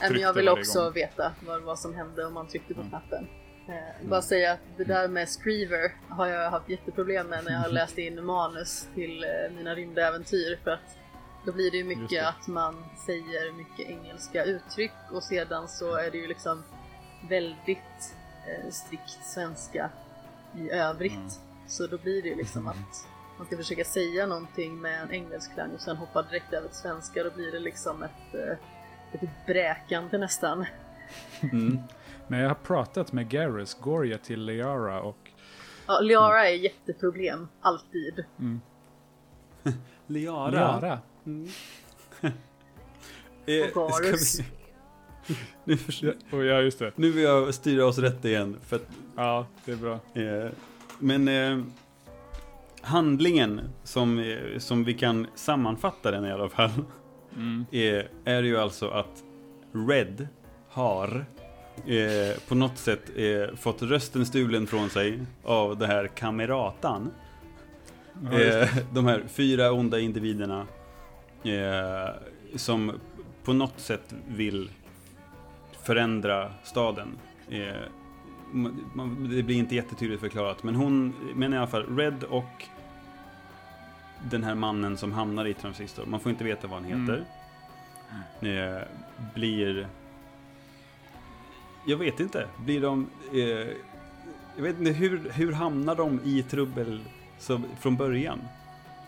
Men 0.00 0.20
jag 0.20 0.32
vill 0.32 0.48
också 0.48 0.84
gång. 0.84 0.92
veta 0.92 1.32
vad, 1.46 1.62
vad 1.62 1.78
som 1.78 1.94
hände 1.94 2.24
om 2.26 2.34
man 2.34 2.48
tryckte 2.48 2.74
Mm. 2.74 2.84
på 2.84 2.90
knappen. 2.90 3.26
Eh, 3.68 4.08
bara 4.08 4.22
säga 4.22 4.52
att 4.52 4.60
det 4.76 4.84
där 4.84 5.08
med 5.08 5.28
Screever 5.28 5.92
har 6.08 6.26
jag 6.26 6.50
haft 6.50 6.68
jätteproblem 6.68 7.26
med 7.26 7.44
när 7.44 7.52
jag 7.52 7.58
har 7.60 7.68
läst 7.70 7.98
in 7.98 8.24
manus 8.24 8.88
till 8.94 9.24
eh, 9.24 9.56
mina 9.56 9.74
rymdäventyr. 9.74 10.58
För 10.64 10.70
att 10.70 10.96
då 11.44 11.52
blir 11.52 11.70
det 11.70 11.76
ju 11.76 11.84
mycket 11.84 12.10
det. 12.10 12.28
att 12.28 12.48
man 12.48 12.84
säger 13.06 13.52
mycket 13.52 13.90
engelska 13.90 14.44
uttryck 14.44 14.92
och 15.12 15.22
sedan 15.22 15.68
så 15.68 15.94
är 15.94 16.10
det 16.10 16.18
ju 16.18 16.26
liksom 16.26 16.62
väldigt 17.28 18.16
eh, 18.48 18.70
strikt 18.70 19.24
svenska 19.24 19.90
i 20.56 20.70
övrigt. 20.70 21.12
Mm. 21.12 21.30
Så 21.66 21.86
då 21.86 21.98
blir 21.98 22.22
det 22.22 22.28
ju 22.28 22.34
liksom 22.34 22.68
att 22.68 23.06
man 23.38 23.46
ska 23.46 23.56
försöka 23.56 23.84
säga 23.84 24.26
någonting 24.26 24.80
med 24.80 25.02
en 25.02 25.10
engelsk 25.10 25.54
klang 25.54 25.70
och 25.74 25.80
sen 25.80 25.96
hoppa 25.96 26.22
direkt 26.22 26.52
över 26.52 26.68
till 26.68 26.76
svenska. 26.76 27.24
Då 27.24 27.30
blir 27.30 27.52
det 27.52 27.58
liksom 27.58 28.02
ett, 28.02 28.34
eh, 28.34 28.56
ett 29.12 29.46
bräkande 29.46 30.18
nästan. 30.18 30.66
När 32.26 32.42
jag 32.42 32.48
har 32.48 32.54
pratat 32.54 33.12
med 33.12 33.28
Garrus 33.28 33.74
går 33.74 34.06
jag 34.06 34.22
till 34.22 34.44
Leara 34.44 35.02
och... 35.02 35.30
Ja, 35.86 36.00
Liara 36.00 36.48
är 36.48 36.54
jätteproblem, 36.54 37.48
alltid. 37.60 38.24
Liara. 40.06 41.00
Leara? 43.46 43.66
Eh, 43.66 44.12
vi... 44.12 44.44
nu, 45.64 45.76
förs- 45.76 46.02
Och 46.30 46.44
ja, 46.44 46.60
just 46.60 46.78
det. 46.78 46.92
nu 46.96 47.10
vill 47.10 47.24
jag 47.24 47.54
styra 47.54 47.86
oss 47.86 47.98
rätt 47.98 48.24
igen. 48.24 48.56
För 48.66 48.76
att, 48.76 48.86
Ja, 49.16 49.46
det 49.64 49.72
är 49.72 49.76
bra. 49.76 49.92
eh, 50.14 50.50
men... 50.98 51.28
Eh, 51.28 51.58
handlingen 52.82 53.60
som, 53.84 54.18
eh, 54.18 54.58
som 54.58 54.84
vi 54.84 54.94
kan 54.94 55.26
sammanfatta 55.34 56.10
den 56.10 56.24
i 56.24 56.32
alla 56.32 56.48
fall. 56.48 56.70
Är, 57.70 58.08
är 58.24 58.42
ju 58.42 58.58
alltså 58.58 58.88
att 58.88 59.22
Red 59.88 60.28
har 60.68 61.24
eh, 61.86 62.38
på 62.48 62.54
något 62.54 62.78
sätt 62.78 63.00
eh, 63.16 63.56
fått 63.56 63.82
rösten 63.82 64.26
stulen 64.26 64.66
från 64.66 64.90
sig 64.90 65.18
av 65.44 65.78
det 65.78 65.86
här 65.86 66.06
kameratan. 66.06 67.10
Eh, 68.32 68.68
de 68.92 69.06
här 69.06 69.22
fyra 69.28 69.72
onda 69.72 69.98
individerna 70.00 70.66
eh, 71.44 72.10
som 72.56 72.92
på 73.44 73.52
något 73.52 73.80
sätt 73.80 74.14
vill 74.28 74.70
förändra 75.82 76.52
staden. 76.62 77.08
Eh, 77.50 77.74
man- 78.94 79.28
det 79.36 79.42
blir 79.42 79.56
inte 79.56 79.74
jättetydligt 79.74 80.20
förklarat, 80.20 80.62
men 80.62 80.74
hon, 80.74 81.14
men 81.34 81.54
i 81.54 81.56
alla 81.58 81.66
fall 81.66 81.96
Red 81.96 82.24
och 82.24 82.64
den 84.30 84.44
här 84.44 84.54
mannen 84.54 84.96
som 84.96 85.12
hamnar 85.12 85.44
i 85.46 85.54
Transistor, 85.54 86.06
man 86.06 86.20
får 86.20 86.30
inte 86.32 86.44
veta 86.44 86.66
vad 86.68 86.82
han 86.82 87.00
heter, 87.00 87.24
eh, 88.40 88.82
blir... 89.34 89.88
Jag 91.86 91.96
vet 91.96 92.20
inte, 92.20 92.46
blir 92.64 92.80
de... 92.80 93.06
Eh, 93.32 93.68
jag 94.56 94.62
vet 94.62 94.78
inte, 94.78 94.90
hur, 94.92 95.30
hur 95.34 95.52
hamnar 95.52 95.94
de 95.94 96.20
i 96.24 96.42
trubbel 96.42 97.00
så, 97.38 97.60
från 97.80 97.96
början? 97.96 98.38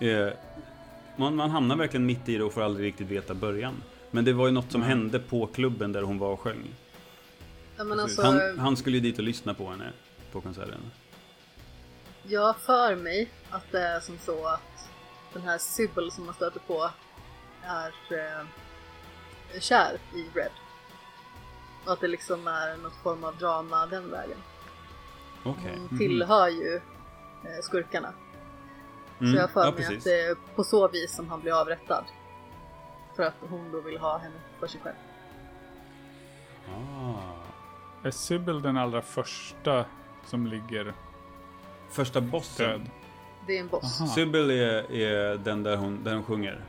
Eh, 0.00 0.28
man, 1.16 1.36
man 1.36 1.50
hamnar 1.50 1.76
verkligen 1.76 2.06
mitt 2.06 2.28
i 2.28 2.36
det 2.36 2.44
och 2.44 2.52
får 2.52 2.62
aldrig 2.62 2.86
riktigt 2.86 3.08
veta 3.08 3.34
början. 3.34 3.82
Men 4.10 4.24
det 4.24 4.32
var 4.32 4.46
ju 4.46 4.52
något 4.52 4.72
som 4.72 4.82
hände 4.82 5.18
på 5.18 5.46
klubben 5.46 5.92
där 5.92 6.02
hon 6.02 6.18
var 6.18 6.28
och 6.28 6.40
sjöng. 6.40 6.74
Ja, 7.76 7.84
men 7.84 8.00
alltså, 8.00 8.22
han, 8.22 8.58
han 8.58 8.76
skulle 8.76 8.96
ju 8.96 9.02
dit 9.02 9.18
och 9.18 9.24
lyssna 9.24 9.54
på 9.54 9.70
henne 9.70 9.92
på 10.32 10.40
konserten. 10.40 10.80
Jag 12.22 12.56
för 12.56 12.96
mig 12.96 13.28
att 13.50 13.72
det 13.72 13.80
är 13.80 14.00
som 14.00 14.18
så 14.18 14.46
att 14.46 14.88
den 15.32 15.42
här 15.42 15.58
Sybil 15.58 16.10
som 16.10 16.24
man 16.26 16.34
stöter 16.34 16.60
på 16.60 16.90
är 17.62 17.92
eh, 18.10 18.46
kär 19.60 19.98
i 20.14 20.38
Red. 20.38 20.50
Och 21.84 21.92
att 21.92 22.00
det 22.00 22.08
liksom 22.08 22.46
är 22.46 22.76
något 22.76 23.02
form 23.02 23.24
av 23.24 23.36
drama 23.36 23.86
den 23.86 24.10
vägen. 24.10 24.38
Okej. 25.44 25.78
Hon 25.78 25.98
tillhör 25.98 26.48
ju 26.48 26.76
eh, 27.44 27.62
skurkarna. 27.62 28.12
Mm, 29.22 29.32
Så 29.32 29.36
jag 29.38 29.42
har 29.42 29.48
för 29.48 29.60
ja, 29.64 29.70
mig 29.70 29.76
precis. 29.76 29.98
att 29.98 30.04
det 30.04 30.20
är 30.20 30.36
på 30.56 30.64
så 30.64 30.88
vis 30.88 31.14
som 31.16 31.28
han 31.28 31.40
blir 31.40 31.60
avrättad. 31.60 32.04
För 33.16 33.22
att 33.22 33.34
hon 33.40 33.72
då 33.72 33.80
vill 33.80 33.98
ha 33.98 34.18
henne 34.18 34.34
för 34.60 34.66
sig 34.66 34.80
själv. 34.80 34.96
Ah. 36.68 38.06
Är 38.06 38.10
Sybil 38.10 38.62
den 38.62 38.76
allra 38.76 39.02
första 39.02 39.84
som 40.26 40.46
ligger 40.46 40.94
Första 41.90 42.20
bossen. 42.20 42.68
död? 42.70 42.80
Det 43.46 43.56
är 43.56 43.60
en 43.60 43.68
boss. 43.68 44.00
Aha. 44.00 44.10
Sybil 44.10 44.50
är, 44.50 44.92
är 44.92 45.36
den 45.38 45.62
där 45.62 45.76
hon, 45.76 46.04
där 46.04 46.14
hon 46.14 46.24
sjunger. 46.24 46.64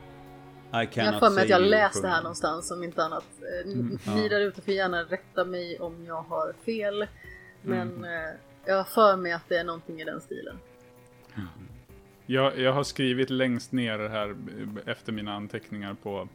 I 0.72 0.88
Jag 0.94 1.12
har 1.12 1.18
för 1.20 1.30
mig 1.30 1.42
att 1.42 1.48
jag 1.48 1.56
save 1.58 1.60
you, 1.60 1.70
läst 1.70 2.02
det 2.02 2.08
här 2.08 2.22
någonstans 2.22 2.70
om 2.70 2.82
inte 2.84 3.04
annat. 3.04 3.24
Eh, 3.64 3.72
Mm, 3.72 3.98
ja. 4.06 4.14
Ni 4.14 4.28
där 4.28 4.40
ute 4.40 4.62
får 4.62 4.74
gärna 4.74 5.02
rätta 5.02 5.44
mig 5.44 5.78
om 5.80 6.04
jag 6.06 6.22
har 6.22 6.52
fel. 6.64 7.06
Men 7.62 7.80
Mm. 7.96 8.04
eh, 8.04 8.34
jag 8.64 8.76
har 8.76 8.84
för 8.84 9.16
mig 9.16 9.32
att 9.32 9.48
det 9.48 9.56
är 9.56 9.64
någonting 9.64 10.00
i 10.00 10.04
den 10.04 10.20
stilen. 10.20 10.58
Jag, 12.26 12.58
jag 12.58 12.72
har 12.72 12.84
skrivit 12.84 13.30
längst 13.30 13.72
ner 13.72 13.98
här 13.98 14.36
efter 14.86 15.12
mina 15.12 15.32
anteckningar 15.34 15.96
på 16.02 16.28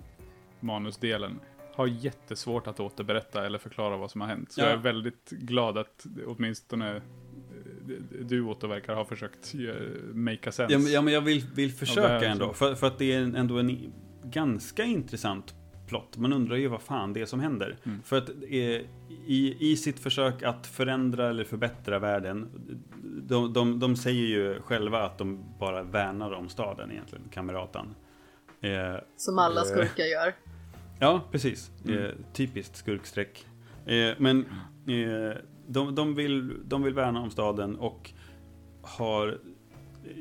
manusdelen. 0.59 1.39
Har 1.75 1.87
jättesvårt 1.87 2.67
att 2.67 2.79
återberätta 2.79 3.45
eller 3.45 3.57
förklara 3.57 3.97
vad 3.97 4.11
som 4.11 4.21
har 4.21 4.27
hänt. 4.27 4.51
Så 4.51 4.61
Ja. 4.61 4.65
jag 4.65 4.73
är 4.73 4.77
väldigt 4.77 5.29
glad 5.29 5.77
att 5.77 6.05
åtminstone 6.27 6.95
eh, 6.95 7.01
du 8.21 8.41
Otto 8.41 8.67
verkar 8.67 8.95
ha 8.95 9.05
försökt 9.05 9.53
eh, 9.55 10.13
make 10.13 10.49
a 10.49 10.51
sense. 10.51 10.73
Ja, 10.73 10.79
men, 10.79 10.91
ja, 10.91 11.01
men 11.01 11.13
jag 11.13 11.21
vill, 11.21 11.45
vill 11.55 11.71
försöka 11.71 12.25
ändå. 12.27 12.53
För, 12.53 12.75
för 12.75 12.87
att 12.87 12.97
det 12.97 13.13
är 13.13 13.21
ändå 13.35 13.57
en 13.57 13.93
ganska 14.23 14.83
intressant 14.83 15.55
plott. 15.89 16.17
Man 16.17 16.33
undrar 16.33 16.55
ju 16.55 16.67
vad 16.67 16.81
fan 16.81 17.13
det 17.13 17.21
är 17.21 17.25
som 17.25 17.39
händer. 17.39 17.77
Mm. 17.83 18.01
För 18.03 18.17
att 18.17 18.29
eh, 18.29 18.81
i, 19.25 19.57
i 19.59 19.77
sitt 19.77 19.99
försök 19.99 20.43
att 20.43 20.67
förändra 20.67 21.29
eller 21.29 21.43
förbättra 21.43 21.99
världen. 21.99 22.49
De, 23.03 23.53
de, 23.53 23.79
de 23.79 23.95
säger 23.95 24.27
ju 24.27 24.61
själva 24.61 25.03
att 25.05 25.17
de 25.17 25.43
bara 25.59 25.83
värnar 25.83 26.31
om 26.31 26.49
staden 26.49 26.91
egentligen, 26.91 27.25
kameratan. 27.31 27.95
Eh, 28.61 28.95
Som 29.17 29.39
alla 29.39 29.61
Eh. 29.61 29.65
skurkar 29.65 30.03
gör. 30.03 30.33
Ja, 30.99 31.21
precis. 31.31 31.71
Mm. 31.85 32.05
Eh, 32.05 32.11
typiskt 32.33 32.75
skurkstreck. 32.75 33.45
Eh, 33.85 34.11
men 34.17 34.45
eh, 34.87 35.37
de, 35.67 35.95
de, 35.95 36.15
vill, 36.15 36.53
de 36.69 36.83
vill 36.83 36.93
värna 36.93 37.21
om 37.21 37.29
staden 37.31 37.75
och 37.75 38.11
har 38.81 39.39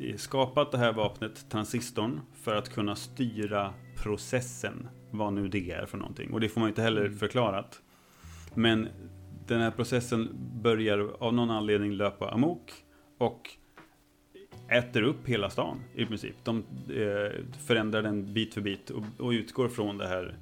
eh, 0.03 0.17
skapat 0.17 0.73
det 0.73 0.79
här 0.79 0.93
vapnet, 0.93 1.51
transistorn, 1.51 2.21
för 2.43 2.55
att 2.55 2.69
kunna 2.69 2.97
styra 2.97 3.73
processen, 3.97 4.89
vad 5.11 5.33
nu 5.33 5.49
det 5.49 5.71
är 5.71 5.87
för 5.87 5.99
någonting. 5.99 6.33
Och 6.33 6.41
det 6.41 6.49
får 6.49 6.61
man 6.61 6.69
inte 6.69 6.83
heller 6.83 7.11
förklarat. 7.11 7.83
Men 8.55 8.89
den 9.47 9.61
här 9.61 9.71
processen 9.71 10.29
börjar 10.63 11.11
av 11.19 11.35
någon 11.35 11.51
anledning 11.51 11.93
löpa 11.93 12.31
amok 12.31 12.73
och 13.19 13.51
äter 14.69 15.03
upp 15.03 15.29
hela 15.29 15.51
stan 15.51 15.81
i 15.95 16.07
princip. 16.07 16.35
De 16.45 16.65
eh, 16.89 17.45
förändrar 17.67 18.03
den 18.03 18.35
bit 18.35 18.55
för 18.55 18.61
bit 18.61 18.91
och, 18.91 19.05
och 19.19 19.31
utgår 19.31 19.69
från 19.69 19.99
det 19.99 20.09
här, 20.09 20.37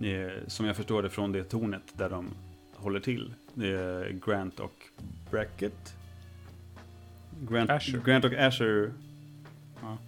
eh, 0.00 0.46
som 0.46 0.66
jag 0.66 0.76
förstår 0.76 1.02
det, 1.02 1.10
från 1.10 1.32
det 1.32 1.44
tornet 1.44 1.82
där 1.96 2.10
de 2.10 2.30
håller 2.74 3.00
till. 3.00 3.34
Eh, 3.56 4.16
Grant 4.26 4.60
och 4.60 4.88
Brackett. 5.30 5.96
Grant, 7.50 7.70
Asher. 7.70 8.00
Grant 8.04 8.24
och 8.24 8.32
Asher. 8.32 8.92
Ja. 9.82 9.98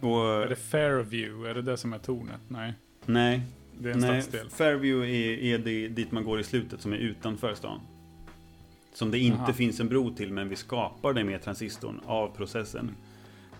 Och, 0.00 0.42
Är 0.42 0.48
det 0.48 0.56
Fairview? 0.56 1.50
Är 1.50 1.54
det 1.54 1.62
det 1.62 1.76
som 1.76 1.92
är 1.92 1.98
tornet? 1.98 2.40
Nej, 2.48 2.74
nej, 3.06 3.42
det 3.78 3.88
är 3.88 3.94
en 3.94 4.00
nej 4.00 4.22
stadsdel. 4.22 4.50
Fairview 4.50 5.12
är, 5.12 5.54
är 5.54 5.58
det, 5.58 5.88
dit 5.88 6.12
man 6.12 6.24
går 6.24 6.40
i 6.40 6.44
slutet, 6.44 6.80
som 6.80 6.92
är 6.92 6.96
utanför 6.96 7.54
stan. 7.54 7.80
Som 8.92 9.10
det 9.10 9.18
inte 9.18 9.42
Aha. 9.42 9.52
finns 9.52 9.80
en 9.80 9.88
bro 9.88 10.14
till, 10.14 10.32
men 10.32 10.48
vi 10.48 10.56
skapar 10.56 11.12
det 11.12 11.24
med 11.24 11.42
transistorn 11.42 12.00
av 12.06 12.36
processen. 12.36 12.90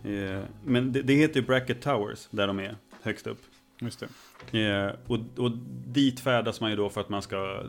Eh, 0.04 0.40
men 0.64 0.92
det, 0.92 1.02
det 1.02 1.14
heter 1.14 1.42
Bracket 1.42 1.82
Towers, 1.82 2.28
där 2.30 2.46
de 2.46 2.60
är 2.60 2.76
högst 3.02 3.26
upp. 3.26 3.40
Just 3.80 4.04
det. 4.50 4.60
Eh, 4.60 4.92
och, 5.06 5.18
och 5.36 5.50
dit 5.86 6.20
färdas 6.20 6.60
man 6.60 6.70
ju 6.70 6.76
då 6.76 6.88
för 6.88 7.00
att 7.00 7.08
man 7.08 7.22
ska, 7.22 7.62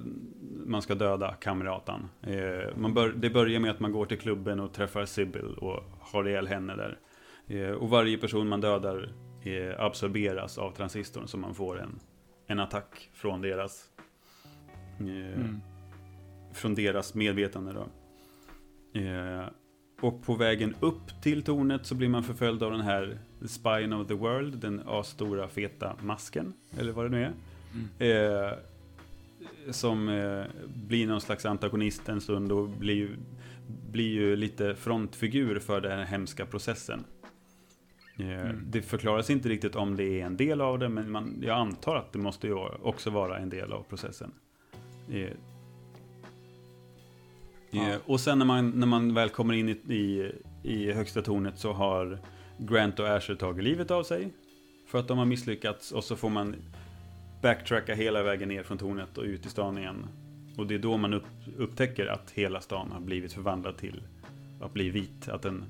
man 0.66 0.82
ska 0.82 0.96
döda 0.96 1.34
kamratan. 1.34 2.10
Eh, 2.22 2.78
man 2.78 2.94
bör, 2.94 3.10
det 3.10 3.30
börjar 3.30 3.60
med 3.60 3.72
att 3.72 3.80
man 3.80 3.92
går 3.92 4.06
till 4.06 4.18
klubben 4.18 4.60
och 4.60 4.74
träffar 4.74 5.06
Sybil 5.06 5.56
och 5.58 5.84
har 6.00 6.28
ihjäl 6.28 6.48
henne 6.48 6.76
där. 6.76 6.98
Eh, 7.50 7.72
och 7.72 7.90
varje 7.90 8.18
person 8.18 8.48
man 8.48 8.62
dödar 8.62 9.14
eh, 9.44 9.80
absorberas 9.80 10.58
av 10.58 10.72
transistorn 10.72 11.28
så 11.28 11.38
man 11.38 11.56
får 11.56 11.82
en, 11.82 12.00
en 12.48 12.60
attack 12.60 13.10
från 13.14 13.42
deras 13.42 13.90
eh, 15.00 15.06
Mm. 15.40 15.60
från 16.54 16.76
deras 16.76 17.14
medvetande 17.14 17.74
då. 17.74 17.88
Och 20.02 20.24
på 20.24 20.36
vägen 20.36 20.76
upp 20.80 21.22
till 21.22 21.44
tornet 21.44 21.86
så 21.86 21.96
blir 21.96 22.10
man 22.10 22.24
förföljd 22.24 22.64
av 22.64 22.72
den 22.72 22.82
här 22.82 23.18
The 23.42 23.48
Spine 23.48 23.96
of 23.96 24.08
the 24.08 24.14
World, 24.14 24.58
den 24.58 24.82
asstora 24.88 25.48
feta 25.48 25.96
masken, 26.02 26.54
eller 26.78 26.92
vad 26.92 27.06
det 27.06 27.10
nu 27.10 27.34
är. 28.00 28.48
Eh, 28.48 28.54
som 29.72 30.10
eh, 30.10 30.44
blir 30.68 31.08
någon 31.08 31.22
slags 31.22 31.46
antagonist 31.46 32.10
en 32.10 32.22
stund 32.22 32.52
och 32.52 32.70
blir 32.70 32.96
ju, 32.96 33.10
blir 33.92 34.10
ju 34.10 34.36
lite 34.36 34.76
frontfigur 34.76 35.60
för 35.60 35.82
den 35.82 35.92
här 36.00 36.06
hemska 36.06 36.46
processen. 36.46 37.04
Eh, 38.20 38.50
Det 38.64 38.82
förklaras 38.82 39.30
inte 39.30 39.50
riktigt 39.50 39.76
om 39.76 39.96
det 39.96 40.22
är 40.22 40.26
en 40.26 40.38
del 40.38 40.62
av 40.62 40.80
det, 40.80 40.90
men 40.90 41.12
man, 41.12 41.40
jag 41.42 41.58
antar 41.58 41.96
att 41.96 42.14
det 42.14 42.20
måste 42.20 42.48
ju 42.48 42.54
också 42.84 43.10
vara 43.10 43.38
en 43.38 43.50
del 43.50 43.74
av 43.74 43.84
processen. 43.84 44.32
Eh, 45.12 45.30
Ja. 47.72 47.90
Eh, 47.90 47.98
Och 48.06 48.20
sen 48.20 48.38
när 48.40 48.46
man, 48.46 48.70
när 48.70 48.88
man 48.88 49.14
väl 49.14 49.30
kommer 49.30 49.54
in 49.54 49.70
i, 49.70 49.72
i, 49.96 50.32
i 50.64 50.92
högsta 50.92 51.22
tornet 51.22 51.60
så 51.60 51.74
har 51.74 52.20
Grant 52.58 53.00
och 53.00 53.08
Asher 53.10 53.36
tagit 53.36 53.64
livet 53.64 53.92
av 53.92 54.04
sig. 54.04 54.34
För 54.88 55.00
att 55.00 55.08
de 55.08 55.18
har 55.18 55.26
misslyckats 55.26 55.92
och 55.92 56.04
så 56.04 56.16
får 56.16 56.30
man 56.30 56.56
backtracka 57.42 57.96
hela 57.96 58.24
vägen 58.24 58.50
ner 58.50 58.64
från 58.64 58.78
tornet 58.78 59.18
och 59.18 59.24
ut 59.24 59.46
i 59.46 59.50
stan 59.50 59.78
igen. 59.78 60.06
Och 60.58 60.68
det 60.68 60.76
är 60.76 60.80
då 60.80 60.98
man 60.98 61.14
upp, 61.14 61.26
upptäcker 61.58 62.06
att 62.08 62.32
hela 62.32 62.62
stan 62.62 62.92
har 62.92 63.00
blivit 63.00 63.34
förvandlad 63.34 63.78
till 63.78 64.02
att 64.62 64.74
bli 64.74 64.90
vit. 64.90 65.28
Att 65.30 65.42
den, 65.42 65.64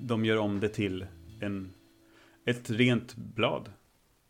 de 0.00 0.24
gör 0.24 0.36
om 0.38 0.60
det 0.60 0.68
till 0.68 1.04
en, 1.40 1.72
ett 2.44 2.70
rent 2.70 3.16
blad. 3.16 3.72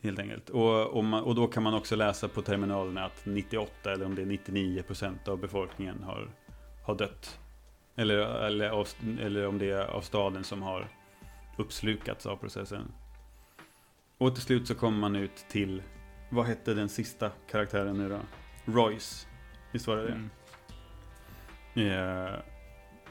Helt 0.03 0.19
enkelt. 0.19 0.51
Och, 0.51 0.87
och, 0.87 1.05
man, 1.05 1.23
och 1.23 1.35
då 1.35 1.47
kan 1.47 1.63
man 1.63 1.75
också 1.75 1.97
läsa 1.97 2.29
på 2.29 2.43
terminalerna 2.43 3.05
att 3.05 3.27
98 3.27 3.93
eller 3.93 4.07
om 4.07 4.15
det 4.15 4.23
är 4.23 4.27
99% 4.27 5.29
av 5.29 5.39
befolkningen 5.39 6.03
har, 6.03 6.31
har 6.85 6.95
dött. 6.95 7.41
Eller, 7.97 8.17
eller, 8.17 8.69
av, 8.69 8.89
eller 9.21 9.47
om 9.47 9.59
det 9.59 9.71
är 9.71 9.85
av 9.85 10.01
staden 10.01 10.45
som 10.45 10.63
har 10.63 10.89
uppslukats 11.57 12.27
av 12.27 12.37
processen. 12.37 12.93
Och 14.19 14.35
till 14.35 14.43
slut 14.43 14.69
så 14.69 14.75
kommer 14.75 14.99
man 14.99 15.17
ut 15.17 15.37
till, 15.49 15.83
vad 16.31 16.47
hette 16.47 16.75
den 16.75 16.89
sista 16.89 17.31
karaktären 17.51 17.97
nu 17.97 18.09
då? 18.09 18.21
Royce. 18.73 19.27
Visst 19.73 19.87
var 19.87 19.97
det 19.97 20.03
det? 20.03 20.21
Mm. 21.81 22.27
Eh, 22.27 22.35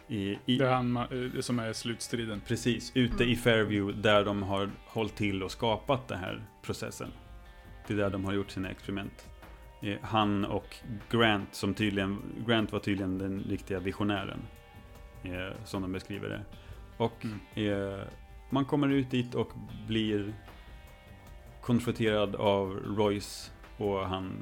i, 0.10 0.40
i, 0.46 0.58
Det 0.58 0.66
är 0.66 0.74
han 0.74 0.98
eh, 0.98 1.42
som 1.42 1.60
är 1.60 1.74
slutstriden. 1.74 2.42
Precis, 2.48 2.92
ute 2.96 3.24
i 3.24 3.36
Fairview 3.36 4.02
där 4.02 4.26
de 4.26 4.44
har 4.44 4.70
hållit 4.86 5.16
till 5.16 5.44
och 5.44 5.52
skapat 5.52 6.08
den 6.08 6.20
här 6.20 6.44
processen. 6.62 7.12
Det 7.88 7.94
är 7.94 7.98
där 7.98 8.10
de 8.10 8.26
har 8.26 8.34
gjort 8.34 8.52
sina 8.52 8.70
experiment. 8.70 9.30
Eh, 9.82 9.98
Han 10.02 10.46
och 10.46 10.76
Grant, 11.12 11.56
som 11.56 11.74
tydligen, 11.74 12.18
Grant 12.48 12.72
var 12.72 12.80
tydligen 12.80 13.18
den 13.18 13.40
riktiga 13.44 13.80
visionären. 13.80 14.40
eh, 15.24 15.64
Som 15.66 15.82
de 15.82 15.92
beskriver 15.92 16.30
det. 16.30 16.42
Och 16.98 17.26
eh, 17.62 18.00
man 18.50 18.66
kommer 18.66 18.88
ut 18.88 19.12
dit 19.12 19.36
och 19.36 19.52
blir 19.88 20.34
konfronterad 21.62 22.36
av 22.36 22.70
Royce 22.98 23.52
och 23.78 24.00
han 24.08 24.38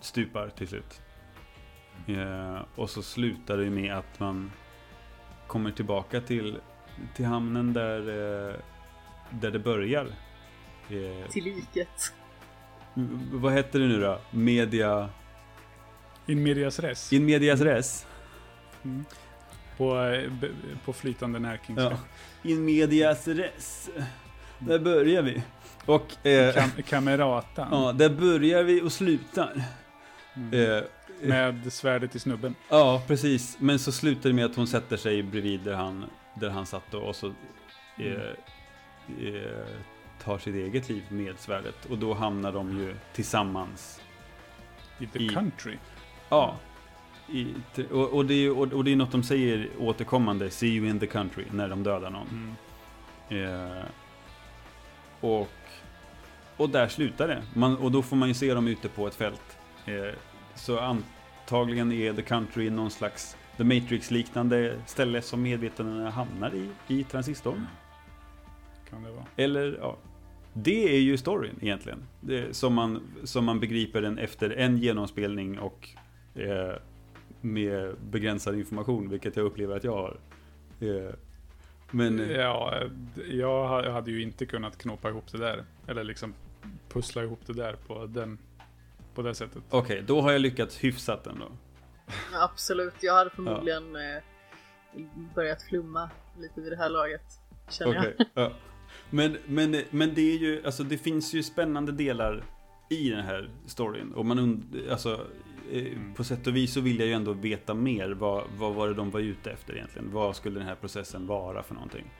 stupar 0.00 0.48
till 0.48 0.68
slut. 0.68 1.02
Eh, 2.06 2.62
och 2.74 2.90
så 2.90 3.02
slutar 3.02 3.56
det 3.56 3.70
med 3.70 3.94
att 3.94 4.20
man 4.20 4.52
kommer 5.46 5.70
tillbaka 5.70 6.20
till, 6.20 6.58
till 7.16 7.24
hamnen 7.24 7.72
där, 7.72 7.98
eh, 8.48 8.54
där 9.30 9.50
det 9.50 9.58
börjar. 9.58 10.06
Eh, 10.90 11.30
Till 11.30 11.44
liket. 11.44 12.12
vad 13.32 13.52
heter 13.52 13.78
det 13.78 13.86
nu 13.86 14.00
då? 14.00 14.20
Media... 14.30 15.08
In 16.26 16.42
medias 16.42 16.78
res. 16.78 17.12
In 17.12 17.24
medias 17.24 17.60
res? 17.60 18.06
På, 19.76 19.98
eh, 20.04 20.30
på 20.84 20.92
flytande 20.92 21.38
närkingska. 21.38 21.84
Ja. 21.84 21.98
In 22.50 22.64
medias 22.64 23.28
res. 23.28 23.90
Där 24.58 24.78
börjar 24.78 25.22
vi. 25.22 25.42
Och... 25.86 26.26
Eh, 26.26 26.54
Kam- 26.54 26.82
kameratan. 26.82 27.68
ja, 27.70 27.92
där 27.92 28.08
börjar 28.10 28.62
vi 28.62 28.82
och 28.82 28.92
slutar. 28.92 29.62
Eh, 30.52 30.84
Med 31.20 31.72
svärdet 31.72 32.14
i 32.14 32.18
snubben. 32.18 32.54
Ja, 32.68 33.02
precis. 33.06 33.56
Men 33.60 33.78
så 33.78 33.92
slutar 33.92 34.30
det 34.30 34.34
med 34.34 34.44
att 34.44 34.56
hon 34.56 34.66
sätter 34.66 34.96
sig 34.96 35.22
bredvid 35.22 35.60
där 35.60 35.74
han, 35.74 36.04
där 36.34 36.50
han 36.50 36.66
satt 36.66 36.94
och, 36.94 37.02
och 37.08 37.16
så 37.16 37.26
eh, 37.98 38.12
eh, 39.24 39.66
tar 40.24 40.38
sitt 40.38 40.54
eget 40.54 40.88
liv 40.88 41.02
med 41.08 41.38
svärdet. 41.38 41.84
Och 41.90 41.98
då 41.98 42.14
hamnar 42.14 42.52
de 42.52 42.78
ju 42.78 42.94
tillsammans. 43.12 44.00
I 44.98 45.06
the 45.06 45.24
I- 45.24 45.28
country. 45.28 45.76
Ja. 46.28 46.56
I, 47.28 47.54
och, 47.90 48.14
och, 48.14 48.26
det 48.26 48.34
är, 48.34 48.58
och, 48.58 48.72
och 48.72 48.84
det 48.84 48.92
är 48.92 48.96
något 48.96 49.12
de 49.12 49.22
säger 49.22 49.68
återkommande, 49.78 50.50
see 50.50 50.68
you 50.68 50.88
in 50.88 51.00
the 51.00 51.06
country, 51.06 51.44
när 51.50 51.68
de 51.68 51.82
dödar 51.82 52.10
någon. 52.10 52.56
Eh, 53.28 53.84
och, 55.20 55.48
och 56.56 56.70
där 56.70 56.88
slutar 56.88 57.28
det. 57.28 57.42
Man, 57.54 57.76
och 57.76 57.92
då 57.92 58.02
får 58.02 58.16
man 58.16 58.28
ju 58.28 58.34
se 58.34 58.54
dem 58.54 58.68
ute 58.68 58.88
på 58.88 59.06
ett 59.06 59.14
fält. 59.14 59.58
Eh, 59.86 60.14
så 60.56 60.78
antagligen 60.78 61.92
är 61.92 62.12
the 62.12 62.22
country 62.22 62.70
någon 62.70 62.90
slags 62.90 63.36
The 63.56 63.64
Matrix-liknande 63.64 64.76
ställe 64.86 65.22
som 65.22 65.42
medvetandena 65.42 66.10
hamnar 66.10 66.54
i, 66.54 66.68
i 66.88 67.04
transistorn. 67.04 67.66
Kan 68.90 69.02
det 69.02 69.10
vara. 69.10 69.24
Eller, 69.36 69.78
ja. 69.80 69.96
Det 70.52 70.96
är 70.96 71.00
ju 71.00 71.16
storyn 71.16 71.58
egentligen. 71.60 71.98
Det, 72.20 72.56
som, 72.56 72.74
man, 72.74 73.02
som 73.24 73.44
man 73.44 73.60
begriper 73.60 74.02
den 74.02 74.18
efter 74.18 74.50
en 74.50 74.78
genomspelning 74.78 75.58
och 75.58 75.88
eh, 76.34 76.74
med 77.40 77.94
begränsad 78.10 78.54
information, 78.58 79.08
vilket 79.10 79.36
jag 79.36 79.46
upplever 79.46 79.76
att 79.76 79.84
jag 79.84 79.92
har. 79.92 80.16
Eh, 80.80 81.14
men... 81.90 82.20
eh, 82.20 82.30
Ja, 82.30 82.82
jag 83.30 83.92
hade 83.92 84.10
ju 84.10 84.22
inte 84.22 84.46
kunnat 84.46 84.78
knåpa 84.78 85.08
ihop 85.08 85.32
det 85.32 85.38
där. 85.38 85.64
Eller 85.86 86.04
liksom 86.04 86.34
pussla 86.88 87.22
ihop 87.22 87.40
det 87.46 87.52
där 87.52 87.76
på, 87.86 88.06
den, 88.06 88.38
på 89.16 89.22
det 89.22 89.34
sättet. 89.34 89.62
Okej, 89.70 90.04
då 90.06 90.20
har 90.20 90.32
jag 90.32 90.40
lyckats 90.40 90.84
hyfsat 90.84 91.26
ändå. 91.26 91.52
Absolut, 92.32 92.94
jag 93.00 93.14
hade 93.14 93.30
förmodligen 93.30 93.96
eh, 93.96 94.22
börjat 95.34 95.62
flumma 95.62 96.10
lite 96.38 96.60
vid 96.60 96.72
det 96.72 96.76
här 96.76 96.88
laget. 96.88 97.22
Känner 97.68 97.94
jag. 97.94 98.04
Okej, 98.04 98.26
ja. 98.34 98.52
men, 99.10 99.36
men, 99.46 99.82
men 99.90 100.14
det 100.14 100.34
är 100.34 100.38
ju, 100.38 100.62
alltså 100.66 100.84
det 100.84 100.98
finns 100.98 101.34
ju 101.34 101.42
spännande 101.42 101.92
delar 101.92 102.44
i 102.90 103.10
den 103.10 103.24
här 103.24 103.50
storyn. 103.66 104.12
Och 104.12 104.26
man 104.26 104.38
und- 104.38 104.90
alltså, 104.90 105.26
eh, 105.72 105.92
på 106.16 106.24
sätt 106.24 106.46
och 106.46 106.56
vis 106.56 106.74
så 106.74 106.80
vill 106.80 106.98
jag 106.98 107.08
ju 107.08 107.14
ändå 107.14 107.32
veta 107.32 107.74
mer. 107.74 108.10
Vad, 108.10 108.44
vad 108.56 108.74
var 108.74 108.88
det 108.88 108.94
de 108.94 109.10
var 109.10 109.20
ute 109.20 109.50
efter 109.50 109.74
egentligen? 109.74 110.12
Vad 110.12 110.36
skulle 110.36 110.58
den 110.58 110.68
här 110.68 110.74
processen 110.74 111.26
vara 111.26 111.62
för 111.62 111.74
någonting? 111.74 112.10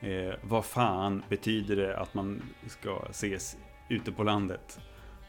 Eh, 0.00 0.34
vad 0.42 0.64
fan 0.64 1.22
betyder 1.28 1.76
det 1.76 1.96
att 1.96 2.14
man 2.14 2.42
ska 2.66 3.06
ses 3.10 3.56
ute 3.88 4.12
på 4.12 4.22
landet? 4.22 4.80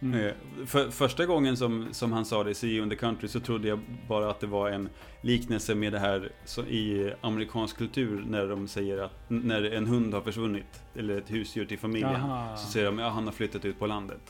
Mm. 0.04 0.26
Eh, 0.26 0.34
för, 0.66 0.90
första 0.90 1.26
gången 1.26 1.58
som, 1.58 1.88
som 1.92 2.12
han 2.12 2.26
sa 2.26 2.44
det, 2.44 2.56
See 2.56 2.70
you 2.70 2.84
in 2.84 2.90
the 2.90 2.96
country, 2.96 3.28
så 3.28 3.40
trodde 3.40 3.68
jag 3.68 3.80
bara 4.08 4.30
att 4.30 4.40
det 4.40 4.48
var 4.48 4.70
en 4.70 4.90
liknelse 5.22 5.76
med 5.76 5.94
det 5.94 6.00
här 6.00 6.32
i 6.68 7.14
amerikansk 7.22 7.78
kultur 7.78 8.26
när 8.28 8.48
de 8.48 8.68
säger 8.68 8.98
att 8.98 9.12
när 9.28 9.64
en 9.64 9.88
hund 9.88 10.14
har 10.14 10.22
försvunnit, 10.22 10.84
eller 10.96 11.18
ett 11.18 11.32
husdjur 11.32 11.66
till 11.66 11.80
familjen, 11.80 12.12
Jaha. 12.12 12.58
så 12.58 12.72
säger 12.72 12.86
de 12.86 13.00
att 13.00 13.06
ja, 13.06 13.10
han 13.10 13.26
har 13.26 13.32
flyttat 13.32 13.66
ut 13.66 13.80
på 13.80 13.88
landet. 13.88 14.22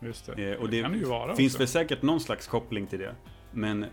Just 0.00 0.26
det. 0.26 0.52
Eh, 0.52 0.60
och 0.60 0.68
det 0.68 0.82
det 0.82 0.88
det 1.28 1.36
finns 1.36 1.52
också. 1.52 1.58
väl 1.58 1.68
säkert 1.68 2.02
någon 2.02 2.20
slags 2.20 2.46
koppling 2.46 2.86
till 2.86 2.98
det. 2.98 3.14
Men, 3.50 3.82
eh, 3.82 3.90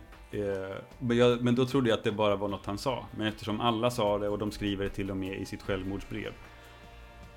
men, 0.99 1.17
jag, 1.17 1.43
men 1.43 1.55
då 1.55 1.65
trodde 1.65 1.89
jag 1.89 1.97
att 1.97 2.03
det 2.03 2.11
bara 2.11 2.35
var 2.35 2.47
något 2.47 2.65
han 2.65 2.77
sa. 2.77 3.05
Men 3.17 3.27
eftersom 3.27 3.61
alla 3.61 3.91
sa 3.91 4.17
det 4.17 4.29
och 4.29 4.37
de 4.37 4.51
skriver 4.51 4.83
det 4.83 4.89
till 4.89 5.11
och 5.11 5.17
med 5.17 5.37
i 5.37 5.45
sitt 5.45 5.61
självmordsbrev, 5.61 6.33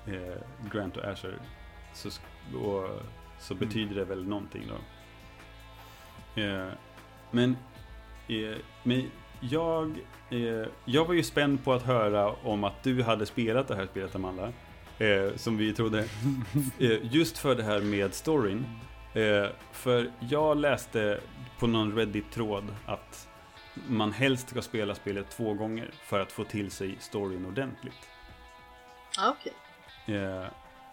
eh, 0.05 0.69
Grant 0.71 0.97
och 0.97 1.03
Asher, 1.03 1.39
så, 1.93 2.09
och, 2.57 2.89
så 3.39 3.53
Mm. 3.53 3.67
betyder 3.67 3.95
det 3.95 4.05
väl 4.05 4.27
någonting 4.27 4.63
då. 4.67 6.41
Eh, 6.41 6.67
men, 7.31 7.57
eh, 8.27 8.57
men 8.83 9.11
jag, 9.39 9.99
eh, 10.29 10.67
jag 10.85 11.05
var 11.05 11.13
ju 11.13 11.23
spänd 11.23 11.63
på 11.63 11.73
att 11.73 11.83
höra 11.83 12.31
om 12.31 12.63
att 12.63 12.83
du 12.83 13.03
hade 13.03 13.25
spelat 13.25 13.67
det 13.67 13.75
här 13.75 13.85
spelet 13.85 14.15
Amanda. 14.15 14.53
Eh, 14.99 15.35
som 15.35 15.57
vi 15.57 15.73
trodde. 15.73 15.99
Eh, 16.79 16.97
just 17.13 17.37
för 17.37 17.55
det 17.55 17.63
här 17.63 17.81
med 17.81 18.13
storyn. 18.13 18.65
Eh, 19.13 19.45
för 19.71 20.11
jag 20.19 20.57
läste 20.57 21.19
på 21.59 21.67
någon 21.67 21.95
Reddit-tråd 21.95 22.63
att 22.85 23.27
man 23.87 24.11
helst 24.11 24.49
ska 24.49 24.61
spela 24.61 24.95
spelet 24.95 25.29
två 25.29 25.53
gånger 25.53 25.89
för 26.03 26.19
att 26.19 26.31
få 26.31 26.43
till 26.43 26.71
sig 26.71 26.95
storyn 26.99 27.45
ordentligt. 27.45 28.09
Ah, 29.19 29.29
Okej. 29.29 29.53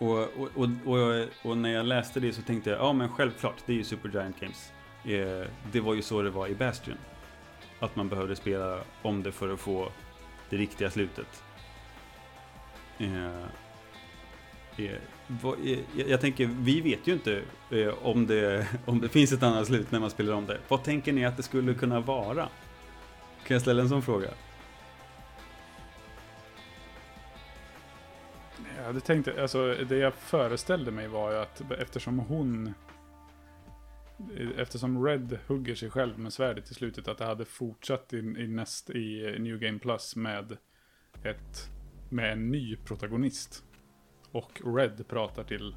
Och, 0.05 0.18
och, 0.18 0.51
och, 0.55 0.68
och, 0.85 1.26
och 1.43 1.56
när 1.56 1.72
jag 1.72 1.86
läste 1.86 2.20
det 2.20 2.32
så 2.32 2.43
tänkte 2.43 2.70
jag, 2.70 2.78
ja 2.78 2.93
men 2.93 3.09
självklart, 3.09 3.56
det 3.66 3.72
är 3.72 3.76
ju 3.76 3.85
Supergiant 3.85 4.40
Games. 4.40 4.72
Eh, 5.05 5.51
det 5.72 5.81
var 5.81 5.94
ju 5.94 6.02
så 6.02 6.22
det 6.22 6.31
var 6.31 6.48
i 6.48 6.55
Bastion. 6.55 6.94
Att 7.81 7.97
man 7.97 8.09
behövde 8.09 8.36
spela 8.36 8.81
om 9.02 9.22
det 9.22 9.32
för 9.32 9.48
att 9.52 9.60
få 9.60 9.89
det 10.51 10.56
riktiga 10.56 10.90
slutet. 10.90 11.43
Eh, 12.98 13.43
eh, 14.76 14.98
vad, 15.26 15.55
eh, 15.66 15.78
jag, 15.97 16.09
jag 16.09 16.20
tänker, 16.20 16.47
vi 16.47 16.81
vet 16.81 17.06
ju 17.06 17.12
inte 17.12 17.43
eh, 17.70 17.94
om, 18.02 18.26
det, 18.26 18.68
om 18.85 19.01
det 19.01 19.09
finns 19.09 19.32
ett 19.32 19.43
annat 19.43 19.66
slut 19.66 19.90
när 19.90 20.01
man 20.01 20.10
spelar 20.10 20.32
om 20.32 20.47
det. 20.47 20.59
Vad 20.68 20.82
tänker 20.82 21.12
ni 21.12 21.24
att 21.24 21.36
det 21.36 21.43
skulle 21.43 21.74
kunna 21.74 22.01
vara? 22.01 22.48
Kan 23.47 23.55
jag 23.55 23.60
ställa 23.60 23.82
en 23.82 23.89
sån 23.89 24.02
fråga? 24.02 24.28
Jag 28.85 28.89
hade 28.89 29.01
tänkt, 29.01 29.28
alltså 29.39 29.74
det 29.89 29.97
jag 29.97 30.15
föreställde 30.15 30.90
mig 30.90 31.09
var 31.09 31.32
ju 31.32 31.39
att 31.39 31.62
eftersom 31.78 32.19
hon 32.19 32.74
Eftersom 34.56 35.05
Red 35.06 35.39
hugger 35.47 35.74
sig 35.74 35.90
själv 35.90 36.19
med 36.19 36.32
svärdet 36.32 36.70
i 36.70 36.74
slutet 36.74 37.09
att 37.09 37.19
det 37.19 37.24
hade 37.24 37.44
fortsatt 37.44 38.12
i, 38.12 38.16
i, 38.16 38.48
näst, 38.48 38.90
i 38.90 39.36
New 39.39 39.59
Game 39.59 39.78
Plus 39.78 40.16
med 40.16 40.56
ett 41.23 41.70
med 42.11 42.32
en 42.32 42.51
ny 42.51 42.77
protagonist. 42.77 43.65
Och 44.32 44.61
Red 44.77 45.09
pratar 45.09 45.44
till 45.44 45.77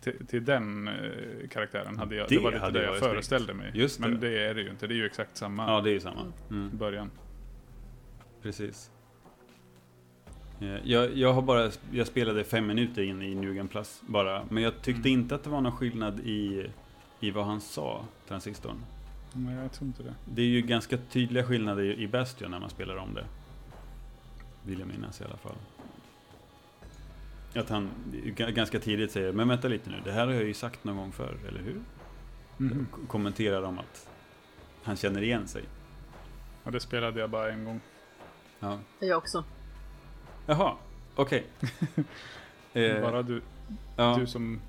till, 0.00 0.26
till 0.26 0.44
den 0.44 0.88
eh, 0.88 1.48
karaktären 1.50 1.98
hade 1.98 2.16
jag, 2.16 2.28
det, 2.28 2.34
Det 2.34 2.40
var 2.42 2.52
lite 2.52 2.70
det 2.70 2.84
jag 2.84 2.98
föreställde 2.98 3.52
snyggt. 3.52 3.58
mig. 3.58 3.82
Just 3.82 4.00
Men 4.00 4.10
det. 4.10 4.28
det 4.28 4.46
är 4.46 4.54
det 4.54 4.60
ju 4.60 4.70
inte, 4.70 4.86
det 4.86 4.94
är 4.94 4.96
ju 4.96 5.06
exakt 5.06 5.36
samma 5.36 5.66
Ja, 5.66 5.80
det 5.80 5.90
är 5.90 5.94
ju 5.94 6.00
samma. 6.00 6.32
Mm. 6.50 6.76
början. 6.78 7.10
Precis. 8.42 8.90
Eh, 10.62 10.76
Jag, 10.90 11.16
jag 11.16 11.32
har 11.32 11.42
bara, 11.42 11.70
jag 11.92 12.06
spelade 12.06 12.44
fem 12.44 12.66
minuter 12.66 13.02
in 13.02 13.22
i 13.22 13.54
Game 13.54 13.68
Plus 13.68 14.02
bara, 14.06 14.44
men 14.50 14.62
jag 14.62 14.82
tyckte 14.82 15.08
Mm. 15.08 15.20
inte 15.20 15.34
att 15.34 15.44
det 15.44 15.50
var 15.50 15.60
någon 15.60 15.72
skillnad 15.76 16.20
i, 16.20 16.70
i 17.20 17.30
vad 17.30 17.44
han 17.46 17.60
sa, 17.60 18.04
transistorn. 18.28 18.76
Nej, 19.32 19.54
jag 19.54 19.72
tror 19.72 19.86
inte 19.86 20.02
det. 20.02 20.14
Det 20.24 20.42
är 20.42 20.46
ju 20.46 20.60
ganska 20.62 20.96
tydliga 20.96 21.44
skillnader 21.44 21.84
i 22.00 22.08
Bastion 22.08 22.50
när 22.50 22.58
man 22.60 22.70
spelar 22.70 22.96
om 22.96 23.14
det. 23.14 23.24
Vill 24.66 24.78
jag 24.78 24.88
minnas 24.88 25.20
i 25.20 25.24
alla 25.24 25.36
fall. 25.36 25.56
Att 27.54 27.68
han 27.68 27.90
ganska 28.54 28.80
tidigt 28.80 29.10
säger, 29.12 29.32
men 29.32 29.48
vänta 29.48 29.68
lite 29.68 29.90
nu, 29.90 29.96
det 30.04 30.12
här 30.12 30.26
har 30.26 30.34
jag 30.34 30.44
ju 30.44 30.54
sagt 30.54 30.84
någon 30.84 30.96
gång 30.96 31.12
förr, 31.12 31.36
eller 31.48 31.60
hur? 31.60 31.80
K- 32.90 32.98
Kommenterar 33.08 33.62
om 33.62 33.78
att 33.78 34.08
han 34.82 34.96
känner 34.96 35.22
igen 35.22 35.48
sig. 35.48 35.62
Ja, 36.64 36.70
det 36.70 36.80
spelade 36.80 37.20
jag 37.20 37.30
bara 37.30 37.52
en 37.52 37.64
gång. 37.64 37.80
Ja. 38.60 38.78
Jag 39.00 39.18
också. 39.18 39.44
Jaha, 40.46 40.74
okej. 41.14 41.44
Eh, 42.74 43.00
Bara 43.02 43.22
du, 43.22 43.42
ja. 43.96 44.16
du 44.20 44.26
som... 44.26 44.60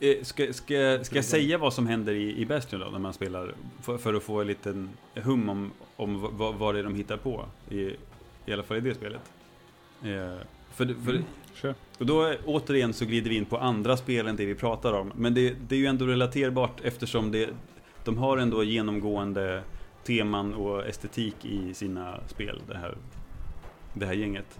Eh, 0.00 0.22
Ska, 0.22 0.52
ska, 0.52 1.04
ska 1.04 1.16
jag 1.16 1.24
säga 1.24 1.58
vad 1.58 1.72
som 1.74 1.86
händer 1.86 2.14
i, 2.14 2.36
i 2.36 2.46
Bastion 2.46 2.80
då, 2.80 2.86
när 2.86 2.98
man 2.98 3.12
spelar? 3.12 3.54
För, 3.82 3.98
för 3.98 4.14
att 4.14 4.22
få 4.22 4.40
en 4.40 4.46
liten 4.46 4.88
hum 5.14 5.48
om, 5.48 5.72
om 5.96 6.36
vad, 6.36 6.54
vad 6.54 6.74
det 6.74 6.78
är 6.78 6.84
de 6.84 6.94
hittar 6.94 7.16
på. 7.16 7.44
I, 7.70 7.80
I 8.46 8.52
alla 8.52 8.62
fall 8.62 8.76
i 8.76 8.80
det 8.80 8.94
spelet. 8.94 9.32
Eh, 10.02 10.38
för, 10.74 10.86
för, 11.04 11.22
Mm. 11.62 11.74
Och 11.98 12.06
då 12.06 12.34
återigen 12.44 12.92
så 12.92 13.04
glider 13.04 13.30
vi 13.30 13.36
in 13.36 13.44
på 13.44 13.58
andra 13.58 13.96
spel 13.96 14.26
än 14.26 14.36
det 14.36 14.46
vi 14.46 14.54
pratar 14.54 14.92
om. 14.92 15.12
Men 15.16 15.34
det, 15.34 15.54
det 15.68 15.74
är 15.74 15.78
ju 15.78 15.86
ändå 15.86 16.06
relaterbart 16.06 16.80
eftersom 16.82 17.32
det, 17.32 17.50
de 18.04 18.18
har 18.18 18.38
ändå 18.38 18.64
genomgående 18.64 19.62
teman 20.04 20.54
och 20.54 20.86
estetik 20.86 21.44
i 21.44 21.74
sina 21.74 22.20
spel, 22.26 22.62
det 22.68 22.76
här, 22.78 22.96
det 23.94 24.06
här 24.06 24.12
gänget. 24.12 24.58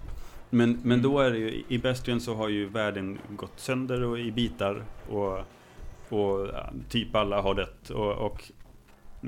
Men, 0.53 0.79
men 0.83 1.01
då 1.01 1.19
är 1.19 1.31
det 1.31 1.37
ju, 1.37 1.63
i 1.67 1.79
Bastion 1.79 2.19
så 2.19 2.35
har 2.35 2.49
ju 2.49 2.65
världen 2.65 3.19
gått 3.29 3.59
sönder 3.59 4.03
och 4.03 4.19
i 4.19 4.31
bitar 4.31 4.83
och, 5.09 5.39
och 6.09 6.47
typ 6.89 7.15
alla 7.15 7.41
har 7.41 7.55
dött 7.55 7.89
och, 7.89 8.11
och 8.11 8.51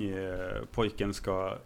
eh, 0.01 0.65
pojken 0.71 1.13
ska 1.13 1.57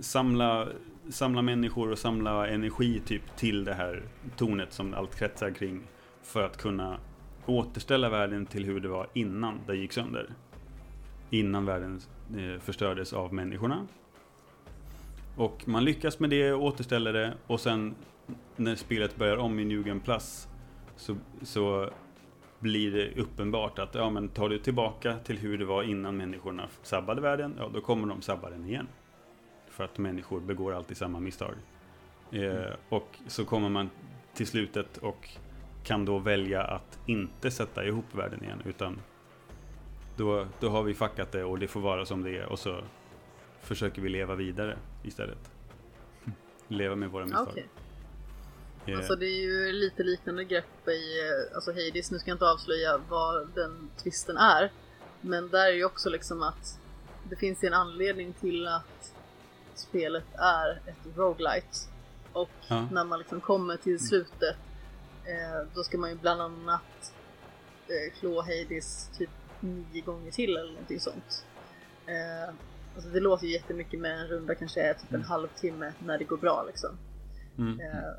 samla, 0.00 0.68
samla 1.10 1.42
människor 1.42 1.90
och 1.90 1.98
samla 1.98 2.48
energi 2.48 3.02
typ 3.06 3.36
till 3.36 3.64
det 3.64 3.74
här 3.74 4.02
tornet 4.36 4.72
som 4.72 4.94
allt 4.94 5.18
kretsar 5.18 5.50
kring 5.50 5.80
för 6.22 6.42
att 6.42 6.56
kunna 6.56 6.98
återställa 7.46 8.08
världen 8.08 8.46
till 8.46 8.64
hur 8.64 8.80
det 8.80 8.88
var 8.88 9.06
innan 9.12 9.60
det 9.66 9.76
gick 9.76 9.92
sönder. 9.92 10.26
Innan 11.30 11.66
världen 11.66 12.00
eh, 12.36 12.60
förstördes 12.60 13.12
av 13.12 13.34
människorna. 13.34 13.86
Och 15.36 15.68
man 15.68 15.84
lyckas 15.84 16.18
med 16.18 16.30
det, 16.30 16.52
återställer 16.52 17.12
det 17.12 17.34
och 17.46 17.60
sen 17.60 17.94
när 18.56 18.76
spelet 18.76 19.16
börjar 19.16 19.36
om 19.36 19.58
i 19.58 19.64
New 19.64 19.82
Game 19.82 20.00
Plus 20.00 20.48
så, 20.96 21.16
så 21.42 21.90
blir 22.58 22.92
det 22.92 23.20
uppenbart 23.20 23.78
att 23.78 23.94
ja, 23.94 24.10
men 24.10 24.28
tar 24.28 24.48
du 24.48 24.58
tillbaka 24.58 25.18
till 25.18 25.38
hur 25.38 25.58
det 25.58 25.64
var 25.64 25.82
innan 25.82 26.16
människorna 26.16 26.68
sabbade 26.82 27.20
världen, 27.20 27.54
ja 27.58 27.70
då 27.74 27.80
kommer 27.80 28.08
de 28.08 28.22
sabba 28.22 28.50
den 28.50 28.66
igen. 28.66 28.88
För 29.68 29.84
att 29.84 29.98
människor 29.98 30.40
begår 30.40 30.72
alltid 30.72 30.96
samma 30.96 31.20
misstag. 31.20 31.54
Eh, 32.30 32.72
och 32.88 33.18
så 33.26 33.44
kommer 33.44 33.68
man 33.68 33.90
till 34.34 34.46
slutet 34.46 34.96
och 34.98 35.28
kan 35.84 36.04
då 36.04 36.18
välja 36.18 36.62
att 36.62 36.98
inte 37.06 37.50
sätta 37.50 37.84
ihop 37.84 38.04
världen 38.14 38.44
igen 38.44 38.62
utan 38.64 39.00
då, 40.16 40.46
då 40.60 40.68
har 40.68 40.82
vi 40.82 40.94
fuckat 40.94 41.32
det 41.32 41.44
och 41.44 41.58
det 41.58 41.68
får 41.68 41.80
vara 41.80 42.06
som 42.06 42.22
det 42.22 42.38
är 42.38 42.46
och 42.46 42.58
så 42.58 42.80
försöker 43.60 44.02
vi 44.02 44.08
leva 44.08 44.34
vidare 44.34 44.76
istället. 45.02 45.52
Leva 46.68 46.94
med 46.94 47.10
våra 47.10 47.24
misstag. 47.24 47.48
Okej. 47.50 47.68
Eh, 48.86 48.96
Alltså 48.96 49.16
det 49.16 49.26
är 49.26 49.40
ju 49.42 49.72
lite 49.72 50.02
liknande 50.02 50.44
grepp 50.44 50.88
i 50.88 51.20
eh, 51.20 51.54
alltså 51.54 51.70
Hades. 51.72 52.10
Nu 52.10 52.18
ska 52.18 52.30
jag 52.30 52.34
inte 52.34 52.48
avslöja 52.50 52.98
vad 53.08 53.48
den 53.54 53.90
twisten 54.02 54.36
är. 54.36 54.72
Men 55.20 55.48
där 55.48 55.66
är 55.66 55.72
ju 55.72 55.84
också 55.84 56.10
liksom 56.10 56.42
att 56.42 56.78
det 57.30 57.36
finns 57.36 57.64
en 57.64 57.74
anledning 57.74 58.32
till 58.32 58.66
att 58.68 59.14
spelet 59.74 60.24
är 60.34 60.70
ett 60.86 61.16
roguelite. 61.16 61.78
Och 62.32 62.50
Ja. 62.68 62.88
när 62.92 63.04
man 63.04 63.18
liksom 63.18 63.40
kommer 63.40 63.76
till 63.76 64.06
slutet 64.06 64.56
eh, 65.24 65.66
då 65.74 65.82
ska 65.82 65.98
man 65.98 66.10
ju 66.10 66.16
bland 66.16 66.40
annat 66.42 67.12
eh, 67.88 68.18
klå 68.20 68.40
Hades 68.42 69.10
typ 69.18 69.30
nio 69.60 70.00
gånger 70.00 70.30
till 70.30 70.56
eller 70.56 70.70
någonting 70.72 71.00
sånt. 71.00 71.44
Eh, 72.06 72.54
alltså 72.94 73.10
det 73.10 73.20
låter 73.20 73.46
ju 73.46 73.52
jättemycket 73.52 74.00
med 74.00 74.20
en 74.20 74.26
runda 74.26 74.54
kanske 74.54 74.80
är 74.82 74.94
typ 74.94 75.12
en 75.12 75.22
halvtimme 75.22 75.92
när 75.98 76.18
det 76.18 76.24
går 76.24 76.36
bra 76.36 76.64
liksom. 76.66 76.98
mm. 77.58 77.80
Eh, 77.80 78.12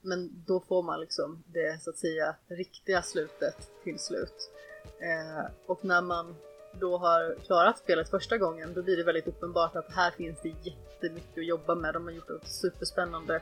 Men 0.00 0.44
då 0.46 0.60
får 0.60 0.82
man 0.82 1.00
liksom 1.00 1.42
det 1.46 1.82
så 1.82 1.90
att 1.90 1.98
säga 1.98 2.36
riktiga 2.48 3.02
slutet 3.02 3.70
till 3.84 3.98
slut. 3.98 4.50
Eh, 4.98 5.50
och 5.66 5.84
när 5.84 6.02
man 6.02 6.36
då 6.72 6.98
har 6.98 7.36
klarat 7.46 7.78
spelet 7.78 8.10
första 8.10 8.38
gången 8.38 8.74
då 8.74 8.82
blir 8.82 8.96
det 8.96 9.04
väldigt 9.04 9.28
uppenbart 9.28 9.76
att 9.76 9.92
här 9.92 10.10
finns 10.10 10.38
det 10.42 10.48
jättemycket 10.62 11.38
att 11.38 11.46
jobba 11.46 11.74
med. 11.74 11.94
De 11.94 12.04
har 12.04 12.10
gjort 12.12 12.28
det 12.28 12.48
superspännande. 12.48 13.40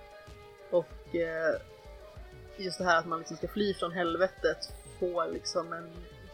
Och 0.70 1.14
eh, 1.14 1.60
just 2.56 2.78
det 2.78 2.84
här 2.84 2.98
att 2.98 3.06
man 3.06 3.18
liksom 3.18 3.36
ska 3.36 3.48
fly 3.48 3.74
från 3.74 3.92
helvetet 3.92 4.72
får 5.00 5.26
liksom 5.32 5.72
en 5.72 5.88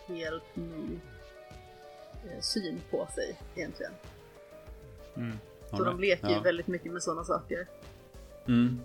helt 0.07 0.57
ny 0.57 0.99
eh, 2.27 2.41
syn 2.41 2.81
på 2.91 3.09
sig 3.15 3.41
egentligen. 3.55 3.93
Mm. 5.17 5.39
Så 5.71 5.85
de 5.85 6.01
leker 6.01 6.29
ju 6.29 6.35
Ja. 6.35 6.41
väldigt 6.41 6.67
mycket 6.67 6.93
med 6.93 7.03
sådana 7.03 7.25
saker. 7.25 7.67
Mm. 8.47 8.81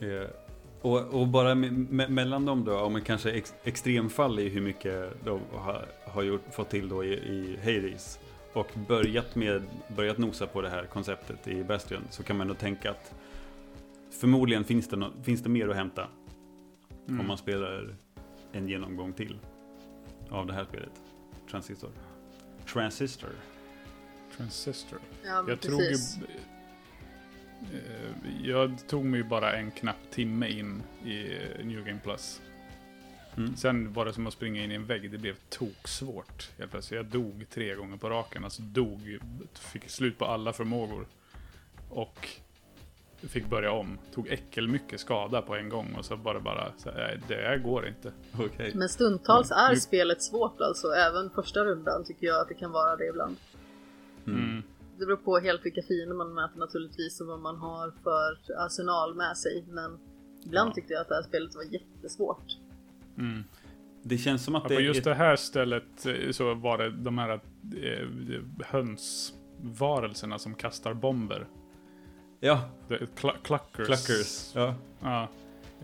Eh, 0.00 0.28
och, 0.80 1.20
och 1.20 1.28
bara 1.28 1.54
me, 1.54 1.70
me, 1.70 2.08
mellan 2.08 2.44
dem 2.44 2.64
då, 2.64 2.78
om 2.80 2.96
en 2.96 3.02
kanske 3.02 3.30
ex, 3.30 3.54
extremfall 3.64 4.38
i 4.38 4.48
hur 4.48 4.60
mycket 4.60 5.24
de 5.24 5.40
har, 5.52 5.86
har 6.04 6.22
gjort, 6.22 6.42
fått 6.52 6.70
till 6.70 6.88
då 6.88 7.04
i, 7.04 7.12
i 7.12 7.56
Hades 7.64 8.18
och 8.52 8.70
börjat, 8.88 9.34
med, 9.34 9.62
börjat 9.96 10.18
nosa 10.18 10.46
på 10.46 10.60
det 10.62 10.68
här 10.68 10.84
konceptet 10.86 11.48
i 11.48 11.64
Bastion 11.64 12.02
så 12.10 12.22
kan 12.22 12.36
man 12.36 12.48
då 12.48 12.54
tänka 12.54 12.90
att 12.90 13.14
förmodligen 14.10 14.64
finns 14.64 14.88
det, 14.88 14.96
no, 14.96 15.12
finns 15.22 15.42
det 15.42 15.48
mer 15.48 15.68
att 15.68 15.76
hämta 15.76 16.08
Mm. 17.08 17.20
om 17.20 17.26
man 17.26 17.38
spelar 17.38 17.94
en 18.52 18.68
genomgång 18.68 19.12
till 19.12 19.38
av 20.30 20.46
det 20.46 20.52
här 20.52 20.64
spelet. 20.64 21.02
Transistor. 21.50 21.90
Transistor. 22.66 23.30
Transistor. 24.36 24.98
Ja, 25.24 25.44
Jag 25.48 25.60
tror 25.60 25.76
precis. 25.78 26.16
eh, 26.16 26.22
Jag 28.42 28.78
tog 28.88 29.04
mig 29.04 29.22
bara 29.22 29.52
en 29.52 29.70
knapp 29.70 30.10
timme 30.10 30.48
in 30.48 30.82
i 31.04 31.32
eh, 31.36 31.64
New 31.66 31.84
Game 31.84 32.00
Plus. 32.02 32.40
Mm. 33.36 33.56
Sen 33.56 33.92
var 33.92 34.04
det 34.04 34.12
som 34.12 34.26
att 34.26 34.32
springa 34.32 34.64
in 34.64 34.72
i 34.72 34.74
en 34.74 34.86
vägg. 34.86 35.10
Det 35.10 35.18
blev 35.18 35.36
toksvårt. 35.48 36.50
Helt 36.58 36.70
plötsligt. 36.70 36.96
Jag 36.96 37.06
dog 37.06 37.46
tre 37.50 37.74
gånger 37.74 37.96
på 37.96 38.10
raken. 38.10 38.44
Alltså 38.44 38.62
dog. 38.62 39.18
Fick 39.54 39.90
slut 39.90 40.18
på 40.18 40.24
alla 40.24 40.52
förmågor. 40.52 41.06
Och 41.90 42.28
fick 43.22 43.46
börja 43.46 43.72
om. 43.72 43.98
Tog 44.14 44.28
äckelmycket 44.28 45.00
skada 45.00 45.42
på 45.42 45.54
en 45.56 45.68
gång. 45.68 45.94
Och 45.98 46.04
så 46.04 46.16
bara 46.16 46.40
bara, 46.40 46.72
så 46.78 46.90
här, 46.90 47.20
det 47.28 47.34
här 47.34 47.58
går 47.58 47.88
inte. 47.88 48.12
Okej. 48.38 48.72
Men 48.74 48.88
stundtals 48.88 49.50
är 49.50 49.70
Nu- 49.70 49.80
spelet 49.80 50.22
svårt 50.22 50.60
alltså. 50.60 50.88
Även 50.88 51.30
första 51.30 51.64
rundan 51.64 52.04
tycker 52.04 52.26
jag 52.26 52.40
att 52.40 52.48
det 52.48 52.54
kan 52.54 52.70
vara 52.72 52.96
det 52.96 53.06
ibland. 53.06 53.36
Mm. 54.26 54.62
Det 54.98 55.06
beror 55.06 55.16
på 55.16 55.38
helt 55.38 55.64
vilka 55.66 55.82
fiender 55.82 56.14
man 56.16 56.34
möter 56.34 56.58
naturligtvis 56.58 57.20
och 57.20 57.26
vad 57.26 57.40
man 57.40 57.56
har 57.56 57.92
för 58.02 58.38
arsenal 58.66 59.14
med 59.14 59.36
sig. 59.36 59.64
Men 59.68 59.98
ibland 60.46 60.70
Ja. 60.70 60.74
tyckte 60.74 60.92
jag 60.92 61.00
att 61.00 61.08
det 61.08 61.14
här 61.14 61.22
spelet 61.22 61.54
var 61.54 61.62
jättesvårt. 61.62 62.44
Mm. 63.18 63.44
Det 64.02 64.18
känns 64.18 64.44
som 64.44 64.54
att 64.54 64.62
Ja, 64.62 64.68
det 64.68 64.74
på 64.74 64.80
är 64.80 64.84
just 64.84 64.98
ett- 64.98 65.04
det 65.04 65.14
här 65.14 65.36
stället 65.36 66.06
eh, 66.06 66.30
så 66.30 66.54
var 66.54 66.78
det 66.78 66.90
de 66.90 67.18
här 67.18 67.30
eh, 67.82 68.08
hönsvarelserna 68.66 70.38
som 70.38 70.54
kastar 70.54 70.94
bomber. 70.94 71.46
Ja, 72.40 72.60
The 72.88 72.94
cl- 72.96 73.42
cluckers. 73.42 73.86
Cluckers. 73.86 74.52
Ja. 74.54 74.74
Ja. 75.00 75.28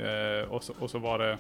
Eh, 0.04 0.48
och, 0.52 0.64
så, 0.64 0.72
och 0.78 0.90
så 0.90 0.98
var 0.98 1.18
det... 1.18 1.38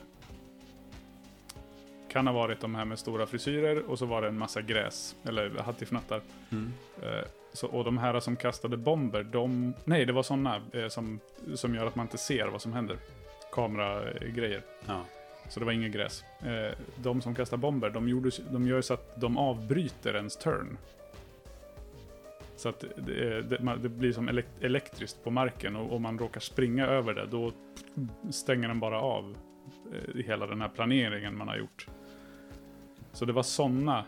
Kan 2.08 2.26
ha 2.26 2.34
varit 2.34 2.60
de 2.60 2.74
här 2.74 2.84
med 2.84 2.98
stora 2.98 3.26
frisyrer 3.26 3.82
och 3.90 3.98
så 3.98 4.06
var 4.06 4.22
det 4.22 4.28
en 4.28 4.38
massa 4.38 4.62
gräs. 4.62 5.16
Eller 5.22 5.50
hattifnattar. 5.50 6.20
Mm. 6.50 6.72
Eh, 7.02 7.24
så, 7.52 7.66
och 7.66 7.84
de 7.84 7.98
här 7.98 8.20
som 8.20 8.36
kastade 8.36 8.76
bomber, 8.76 9.22
de... 9.22 9.74
Nej, 9.84 10.06
det 10.06 10.12
var 10.12 10.22
sådana 10.22 10.62
eh, 10.72 10.88
som, 10.88 11.20
som 11.54 11.74
gör 11.74 11.86
att 11.86 11.94
man 11.96 12.06
inte 12.06 12.18
ser 12.18 12.46
vad 12.46 12.62
som 12.62 12.72
händer. 12.72 12.96
Kameragrejer. 13.52 14.62
ja. 14.86 15.04
Så 15.48 15.60
det 15.60 15.66
var 15.66 15.72
inget 15.72 15.92
gräs. 15.92 16.24
Eh, 16.42 16.78
de 16.96 17.20
som 17.22 17.34
kastar 17.34 17.56
bomber, 17.56 17.90
de, 17.90 18.08
gjorde, 18.08 18.30
de 18.50 18.66
gör 18.66 18.80
så 18.80 18.94
att 18.94 19.20
de 19.20 19.38
avbryter 19.38 20.14
ens 20.16 20.36
turn. 20.36 20.78
Så 22.56 22.68
att 22.68 22.84
det, 22.96 23.42
det, 23.42 23.60
man- 23.62 23.82
det 23.82 23.88
blir 23.88 24.12
som 24.12 24.28
elek, 24.28 24.46
elektriskt 24.60 25.24
på 25.24 25.30
marken 25.30 25.76
och 25.76 25.92
om 25.96 26.02
man 26.02 26.18
råkar 26.18 26.40
springa 26.40 26.86
över 26.86 27.14
det, 27.14 27.26
då 27.26 27.52
stänger 28.30 28.68
den 28.68 28.80
bara 28.80 29.00
av 29.00 29.36
eh, 29.92 30.22
hela 30.24 30.46
den 30.46 30.60
här 30.60 30.68
planeringen 30.68 31.36
man 31.36 31.48
har 31.48 31.56
gjort. 31.56 31.86
Så 33.12 33.24
det 33.24 33.32
var 33.32 33.42
sådana 33.42 34.04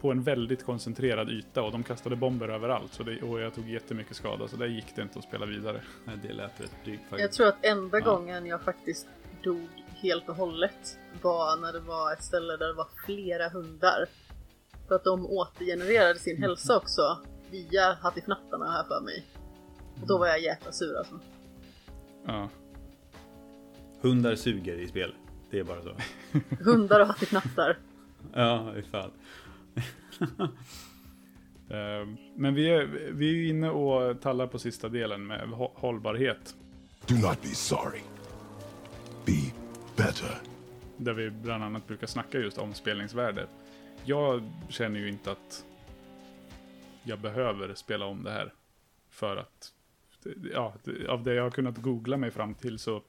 på 0.00 0.10
en 0.10 0.22
väldigt 0.22 0.64
koncentrerad 0.64 1.30
yta 1.30 1.62
och 1.62 1.72
de 1.72 1.82
kastade 1.82 2.16
bomber 2.16 2.48
överallt. 2.48 2.92
Så 2.94 3.02
det, 3.02 3.22
och 3.22 3.40
jag 3.40 3.54
tog 3.54 3.68
jättemycket 3.68 4.16
skada, 4.16 4.48
så 4.48 4.56
där 4.56 4.66
gick 4.66 4.96
det 4.96 5.02
inte 5.02 5.18
att 5.18 5.24
spela 5.24 5.46
vidare. 5.46 5.80
Nej, 6.04 6.16
Det 6.22 6.32
lät 6.32 6.60
rätt 6.60 6.74
drygt 6.84 7.02
Jag 7.02 7.10
faktiskt. 7.10 7.32
tror 7.36 7.46
att 7.48 7.64
enda 7.64 7.98
Ja. 7.98 8.04
gången 8.04 8.46
jag 8.46 8.62
faktiskt 8.62 9.06
dog 9.44 9.68
helt 9.88 10.28
och 10.28 10.34
hållet 10.36 10.98
var 11.22 11.56
när 11.60 11.72
det 11.72 11.80
var 11.80 12.12
ett 12.12 12.22
ställe 12.22 12.56
där 12.56 12.66
det 12.66 12.72
var 12.74 12.88
flera 13.06 13.48
hundar. 13.48 14.06
För 14.88 14.94
att 14.94 15.04
de 15.04 15.26
återgenererade 15.26 16.18
sin 16.18 16.42
hälsa 16.42 16.76
också 16.76 17.18
via 17.50 17.92
hattifnattarna 17.92 18.70
här 18.70 18.84
för 18.84 19.00
mig. 19.00 19.24
Och 20.02 20.06
då 20.08 20.18
var 20.18 20.26
jag 20.26 20.40
jäkla 20.42 20.72
sur 20.72 20.96
alltså. 20.98 21.20
Ja. 22.26 22.48
Hundar 24.00 24.34
suger 24.34 24.76
i 24.76 24.88
spel. 24.88 25.14
Det 25.50 25.58
är 25.58 25.64
bara 25.64 25.82
så. 25.82 25.94
Hundar 26.64 27.00
och 27.00 27.06
hattifnattar. 27.06 27.78
Ja, 28.34 28.76
i 28.76 28.82
fan. 28.82 29.10
Eh, 29.10 29.10
Men 32.36 32.54
vi 32.54 32.70
är, 32.70 32.84
vi 33.12 33.28
är 33.28 33.32
ju 33.34 33.48
inne 33.48 33.70
och 33.70 34.20
tallar 34.20 34.46
på 34.46 34.58
sista 34.58 34.88
delen 34.88 35.26
med 35.26 35.48
hå- 35.48 35.72
hållbarhet. 35.74 36.56
Do 37.06 37.14
not 37.14 37.42
be 37.42 37.48
sorry. 37.48 38.00
Be 39.26 39.52
better. 39.96 40.38
Där 40.96 41.12
vi 41.12 41.30
bland 41.30 41.64
annat 41.64 41.86
brukar 41.86 42.06
snacka 42.06 42.38
just 42.38 42.58
om 42.58 42.74
spelningsvärde. 42.74 43.46
Jag 44.04 44.50
känner 44.68 45.00
ju 45.00 45.08
inte 45.08 45.32
att 45.32 45.64
jag 47.02 47.18
behöver 47.20 47.74
spela 47.74 48.06
om 48.06 48.22
det 48.24 48.30
här. 48.30 48.52
För 49.10 49.36
att, 49.36 49.72
ja, 50.52 50.74
av 51.08 51.22
det 51.22 51.34
jag 51.34 51.42
har 51.42 51.50
kunnat 51.50 51.78
googla 51.78 52.16
mig 52.16 52.30
fram 52.30 52.54
till 52.54 52.78
så 52.78 53.02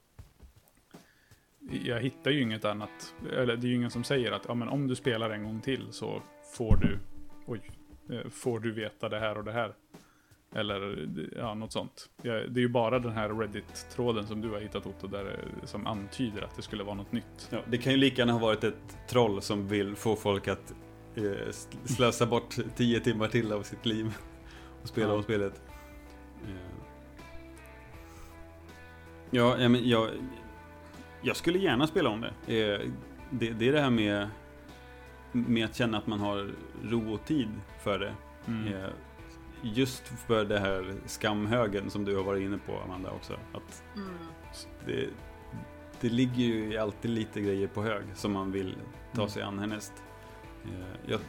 jag 1.84 2.00
hittar 2.00 2.30
ju 2.30 2.42
inget 2.42 2.64
annat, 2.64 3.14
eller 3.32 3.56
det 3.56 3.66
är 3.66 3.68
ju 3.68 3.74
ingen 3.74 3.90
som 3.90 4.04
säger 4.04 4.32
att 4.32 4.44
ja, 4.48 4.54
men 4.54 4.68
om 4.68 4.88
du 4.88 4.94
spelar 4.94 5.30
en 5.30 5.44
gång 5.44 5.60
till 5.60 5.86
så 5.90 6.22
får 6.56 6.76
du, 6.76 6.98
oj, 7.46 7.60
eh, 8.10 8.30
får 8.30 8.60
du 8.60 8.72
veta 8.72 9.08
det 9.08 9.18
här 9.20 9.38
och 9.38 9.44
det 9.44 9.52
här. 9.52 9.74
Eller 10.54 11.08
ja, 11.36 11.54
något 11.54 11.72
sånt. 11.72 12.10
Det 12.22 12.28
är 12.30 12.58
ju 12.58 12.68
bara 12.68 12.98
den 12.98 13.12
här 13.12 13.28
Reddit-tråden 13.28 14.26
som 14.26 14.40
du 14.40 14.50
har 14.50 14.60
hittat 14.60 14.86
Otto, 14.86 15.06
där, 15.06 15.24
det- 15.60 15.66
som 15.66 15.86
antyder 15.86 16.42
att 16.42 16.56
det 16.56 16.62
skulle 16.62 16.84
vara 16.84 16.94
något 16.94 17.12
nytt. 17.12 17.48
Ja, 17.50 17.58
det 17.66 17.78
kan 17.78 17.92
ju 17.92 17.98
lika 17.98 18.16
gärna 18.22 18.32
ha 18.32 18.38
varit 18.40 18.64
ett 18.64 18.98
troll 19.08 19.42
som 19.42 19.68
vill 19.68 19.96
få 19.96 20.16
folk 20.16 20.48
att 20.48 20.74
eh, 21.14 21.22
sl- 21.22 21.86
slösa 21.86 22.26
bort 22.26 22.56
10 22.76 23.00
timmar 23.00 23.28
till 23.28 23.52
av 23.52 23.62
sitt 23.62 23.86
liv 23.86 24.14
och 24.82 24.88
spela 24.88 25.08
Ja. 25.08 25.14
om 25.14 25.22
spelet. 25.22 25.62
Eh. 26.44 26.50
Ja, 29.30 29.56
ja, 29.58 29.68
men 29.68 29.88
jag, 29.88 30.10
jag 31.22 31.36
skulle 31.36 31.58
gärna 31.58 31.86
spela 31.86 32.10
om 32.10 32.20
det. 32.20 32.58
Eh, 32.60 32.80
det. 33.30 33.50
Det 33.50 33.68
är 33.68 33.72
det 33.72 33.80
här 33.80 33.90
med, 33.90 34.28
med 35.36 35.64
att 35.64 35.74
känna 35.76 35.98
att 35.98 36.06
man 36.06 36.20
har 36.20 36.50
ro 36.82 37.14
och 37.14 37.24
tid 37.24 37.48
för 37.82 37.98
det. 37.98 38.14
Mm. 38.46 38.74
Eh, 38.74 38.88
Just 39.62 40.08
för 40.08 40.44
det 40.44 40.58
här 40.58 40.94
skamhögen 41.06 41.90
som 41.90 42.04
du 42.04 42.16
har 42.16 42.22
varit 42.22 42.42
inne 42.42 42.58
på 42.58 42.80
Amanda 42.80 43.10
också. 43.10 43.32
Att 43.52 43.82
Mm. 43.96 44.08
det, 44.86 45.08
det 46.00 46.08
ligger 46.08 46.44
ju 46.44 46.76
alltid 46.78 47.10
lite 47.10 47.40
grejer 47.40 47.66
på 47.68 47.82
hög 47.82 48.04
som 48.14 48.32
man 48.32 48.52
vill 48.52 48.74
ta 49.12 49.20
Mm. 49.22 49.28
sig 49.30 49.42
an 49.42 49.58
härnäst. 49.58 49.92
Eh, 50.64 50.70
Jag, 51.10 51.20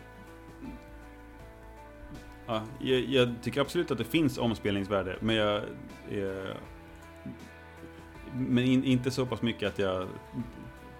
ja, 2.47 2.63
jag, 2.79 2.99
jag 2.99 3.35
tycker 3.41 3.61
absolut 3.61 3.91
att 3.91 3.97
det 3.97 4.03
finns 4.03 4.37
omspelningsvärde, 4.37 5.17
men 5.21 5.35
jag... 5.35 5.55
Eh, 6.09 6.55
men 8.33 8.63
in, 8.63 8.83
inte 8.83 9.11
så 9.11 9.25
pass 9.25 9.41
mycket 9.41 9.67
att 9.73 9.79
jag 9.79 10.07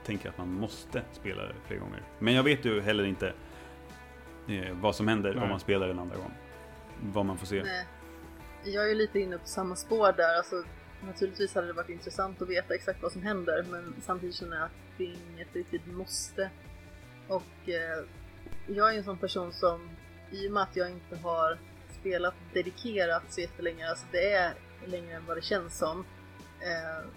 tänker 0.08 0.30
att 0.30 0.38
man 0.38 0.54
måste 0.54 1.04
spela 1.12 1.44
det 1.44 1.54
fler 1.68 1.78
gånger. 1.78 2.04
Men 2.20 2.34
jag 2.34 2.44
vet 2.44 2.66
ju 2.66 2.82
heller 2.82 3.04
inte 3.04 3.34
eh, 4.48 4.74
vad 4.74 4.96
som 4.96 5.08
händer 5.08 5.34
Nej. 5.34 5.44
om 5.44 5.50
man 5.50 5.60
spelar 5.60 5.90
en 5.90 6.00
andra 6.00 6.16
gång. 6.16 6.34
Vad 7.02 7.26
man 7.26 7.38
får 7.38 7.46
se. 7.46 7.64
Nej. 7.64 7.86
Jag 8.64 8.84
är 8.84 8.90
ju 8.90 8.96
lite 8.96 9.20
inne 9.20 9.38
på 9.38 9.48
samma 9.48 9.76
spår 9.76 10.14
där. 10.18 10.38
Alltså, 10.38 10.64
naturligtvis 11.02 11.56
hade 11.56 11.68
det 11.68 11.74
varit 11.74 11.90
intressant 11.90 12.42
att 12.42 12.50
veta 12.50 12.76
exakt 12.76 13.02
vad 13.02 13.12
som 13.12 13.24
händer, 13.24 13.66
men 13.72 13.96
samtidigt 14.02 14.36
känner 14.36 14.56
jag 14.56 14.66
att 14.66 14.72
det 14.98 15.04
är 15.04 15.16
inget 15.34 15.56
riktigt 15.56 15.88
måste. 15.88 16.50
Och 17.28 17.70
eh, 17.70 18.06
jag 18.68 18.94
är 18.94 18.98
en 18.98 19.04
sån 19.04 19.18
person 19.18 19.54
som, 19.54 19.90
i 20.32 20.48
och 20.48 20.52
med 20.52 20.64
att 20.64 20.76
jag 20.76 20.92
inte 20.92 21.18
har 21.18 21.58
spelat 22.00 22.36
dedikerat 22.54 23.24
så 23.30 23.42
jättelänge, 23.42 23.90
alltså 23.90 24.06
det 24.12 24.32
är 24.32 24.54
längre 24.86 25.16
än 25.16 25.26
vad 25.26 25.38
det 25.38 25.42
känns 25.42 25.78
som, 25.78 26.06
eh, 26.62 27.08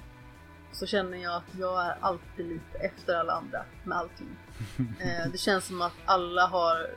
så 0.73 0.87
känner 0.87 1.19
jag 1.19 1.37
att 1.37 1.59
jag 1.59 1.87
är 1.87 1.97
alltid 2.01 2.47
lite 2.47 2.79
efter 2.79 3.15
alla 3.15 3.33
andra 3.33 3.65
med 3.85 3.99
allting. 3.99 4.37
Eh, 5.01 5.31
det 5.33 5.39
känns 5.39 5.65
som 5.65 5.83
att 5.83 5.93
alla 6.05 6.47
har 6.47 6.91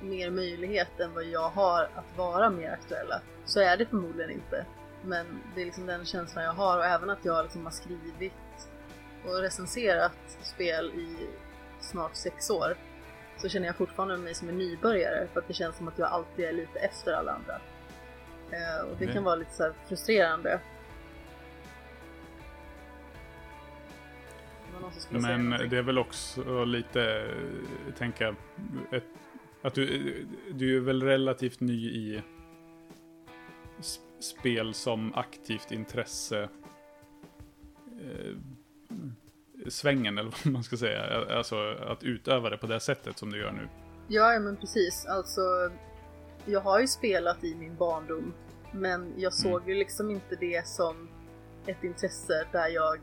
mer 0.00 0.30
möjlighet 0.30 1.00
än 1.00 1.14
vad 1.14 1.24
jag 1.24 1.48
har 1.48 1.82
att 1.82 2.18
vara 2.18 2.50
mer 2.50 2.70
aktuella. 2.70 3.20
Så 3.44 3.60
är 3.60 3.76
det 3.76 3.86
förmodligen 3.86 4.30
inte. 4.30 4.66
Men 5.04 5.42
det 5.54 5.60
är 5.60 5.64
liksom 5.64 5.86
den 5.86 6.04
känslan 6.04 6.44
jag 6.44 6.52
har 6.52 6.78
och 6.78 6.84
även 6.84 7.10
att 7.10 7.24
jag 7.24 7.42
liksom 7.42 7.64
har 7.64 7.70
skrivit 7.70 8.32
och 9.24 9.38
recenserat 9.40 10.38
spel 10.42 10.86
i 10.86 11.28
snart 11.80 12.16
sex 12.16 12.50
år 12.50 12.76
så 13.36 13.48
känner 13.48 13.66
jag 13.66 13.76
fortfarande 13.76 14.16
mig 14.16 14.34
som 14.34 14.48
en 14.48 14.58
nybörjare 14.58 15.28
för 15.32 15.40
att 15.40 15.48
det 15.48 15.54
känns 15.54 15.76
som 15.76 15.88
att 15.88 15.98
jag 15.98 16.08
alltid 16.08 16.44
är 16.44 16.52
lite 16.52 16.78
efter 16.78 17.12
alla 17.12 17.32
andra. 17.32 17.54
Eh, 18.50 18.84
och 18.84 18.96
det 18.98 19.04
Okej. 19.04 19.12
kan 19.12 19.24
vara 19.24 19.36
lite 19.36 19.54
så 19.54 19.72
frustrerande. 19.88 20.60
Men 25.10 25.50
det 25.50 25.78
är 25.78 25.82
väl 25.82 25.98
också 25.98 26.64
lite, 26.64 27.02
eh, 27.02 27.94
tänka, 27.98 28.34
ett, 28.92 29.04
att 29.62 29.74
du, 29.74 30.26
du 30.50 30.76
är 30.76 30.80
väl 30.80 31.02
relativt 31.02 31.60
ny 31.60 31.90
i 31.90 32.22
spel 34.20 34.74
som 34.74 35.14
aktivt 35.14 35.72
intresse 35.72 36.48
eh, 38.00 38.36
svängen 39.68 40.18
eller 40.18 40.30
vad 40.44 40.52
man 40.52 40.64
ska 40.64 40.76
säga. 40.76 41.26
Alltså 41.36 41.56
att 41.86 42.02
utöva 42.02 42.50
det 42.50 42.56
på 42.56 42.66
det 42.66 42.80
sättet 42.80 43.18
som 43.18 43.32
du 43.32 43.38
gör 43.38 43.52
nu. 43.52 43.68
Ja, 44.08 44.38
men 44.40 44.56
precis. 44.56 45.06
Alltså, 45.06 45.40
jag 46.44 46.60
har 46.60 46.80
ju 46.80 46.86
spelat 46.86 47.44
i 47.44 47.54
min 47.54 47.76
barndom, 47.76 48.34
men 48.72 49.14
jag 49.16 49.32
såg 49.32 49.68
ju 49.68 49.74
liksom 49.74 50.10
inte 50.10 50.36
det 50.36 50.66
som 50.66 51.08
ett 51.66 51.84
intresse 51.84 52.46
där 52.52 52.68
jag 52.68 52.98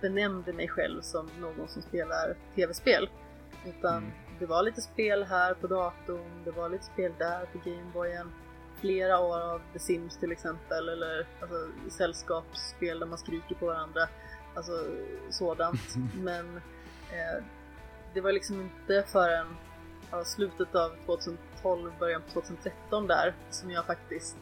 benämnde 0.00 0.52
mig 0.52 0.68
själv 0.68 1.00
som 1.00 1.30
någon 1.40 1.68
som 1.68 1.82
spelar 1.82 2.36
tv-spel. 2.54 3.10
Utan 3.66 3.96
Mm. 3.96 4.10
det 4.38 4.46
var 4.46 4.62
lite 4.62 4.80
spel 4.80 5.24
här 5.24 5.54
på 5.54 5.66
datorn, 5.66 6.44
det 6.44 6.50
var 6.50 6.68
lite 6.68 6.84
spel 6.84 7.12
där 7.18 7.46
på 7.46 7.58
Gameboyen. 7.70 8.32
Flera 8.80 9.18
år 9.20 9.40
av 9.40 9.60
The 9.72 9.78
Sims 9.78 10.18
till 10.18 10.32
exempel, 10.32 10.88
eller 10.88 11.26
alltså, 11.40 11.68
sällskapsspel 11.90 12.98
där 12.98 13.06
man 13.06 13.18
skriker 13.18 13.54
på 13.54 13.66
varandra. 13.66 14.08
Alltså 14.54 14.72
sådant. 15.30 15.94
Men 16.14 16.56
eh, 17.10 17.44
det 18.14 18.20
var 18.20 18.32
liksom 18.32 18.60
inte 18.60 19.04
förrän 19.06 19.56
ja, 20.10 20.24
slutet 20.24 20.74
av 20.74 20.90
2012, 21.06 21.92
början 21.98 22.22
på 22.22 22.40
2013 22.40 23.06
där 23.06 23.34
som 23.50 23.70
jag 23.70 23.86
faktiskt 23.86 24.36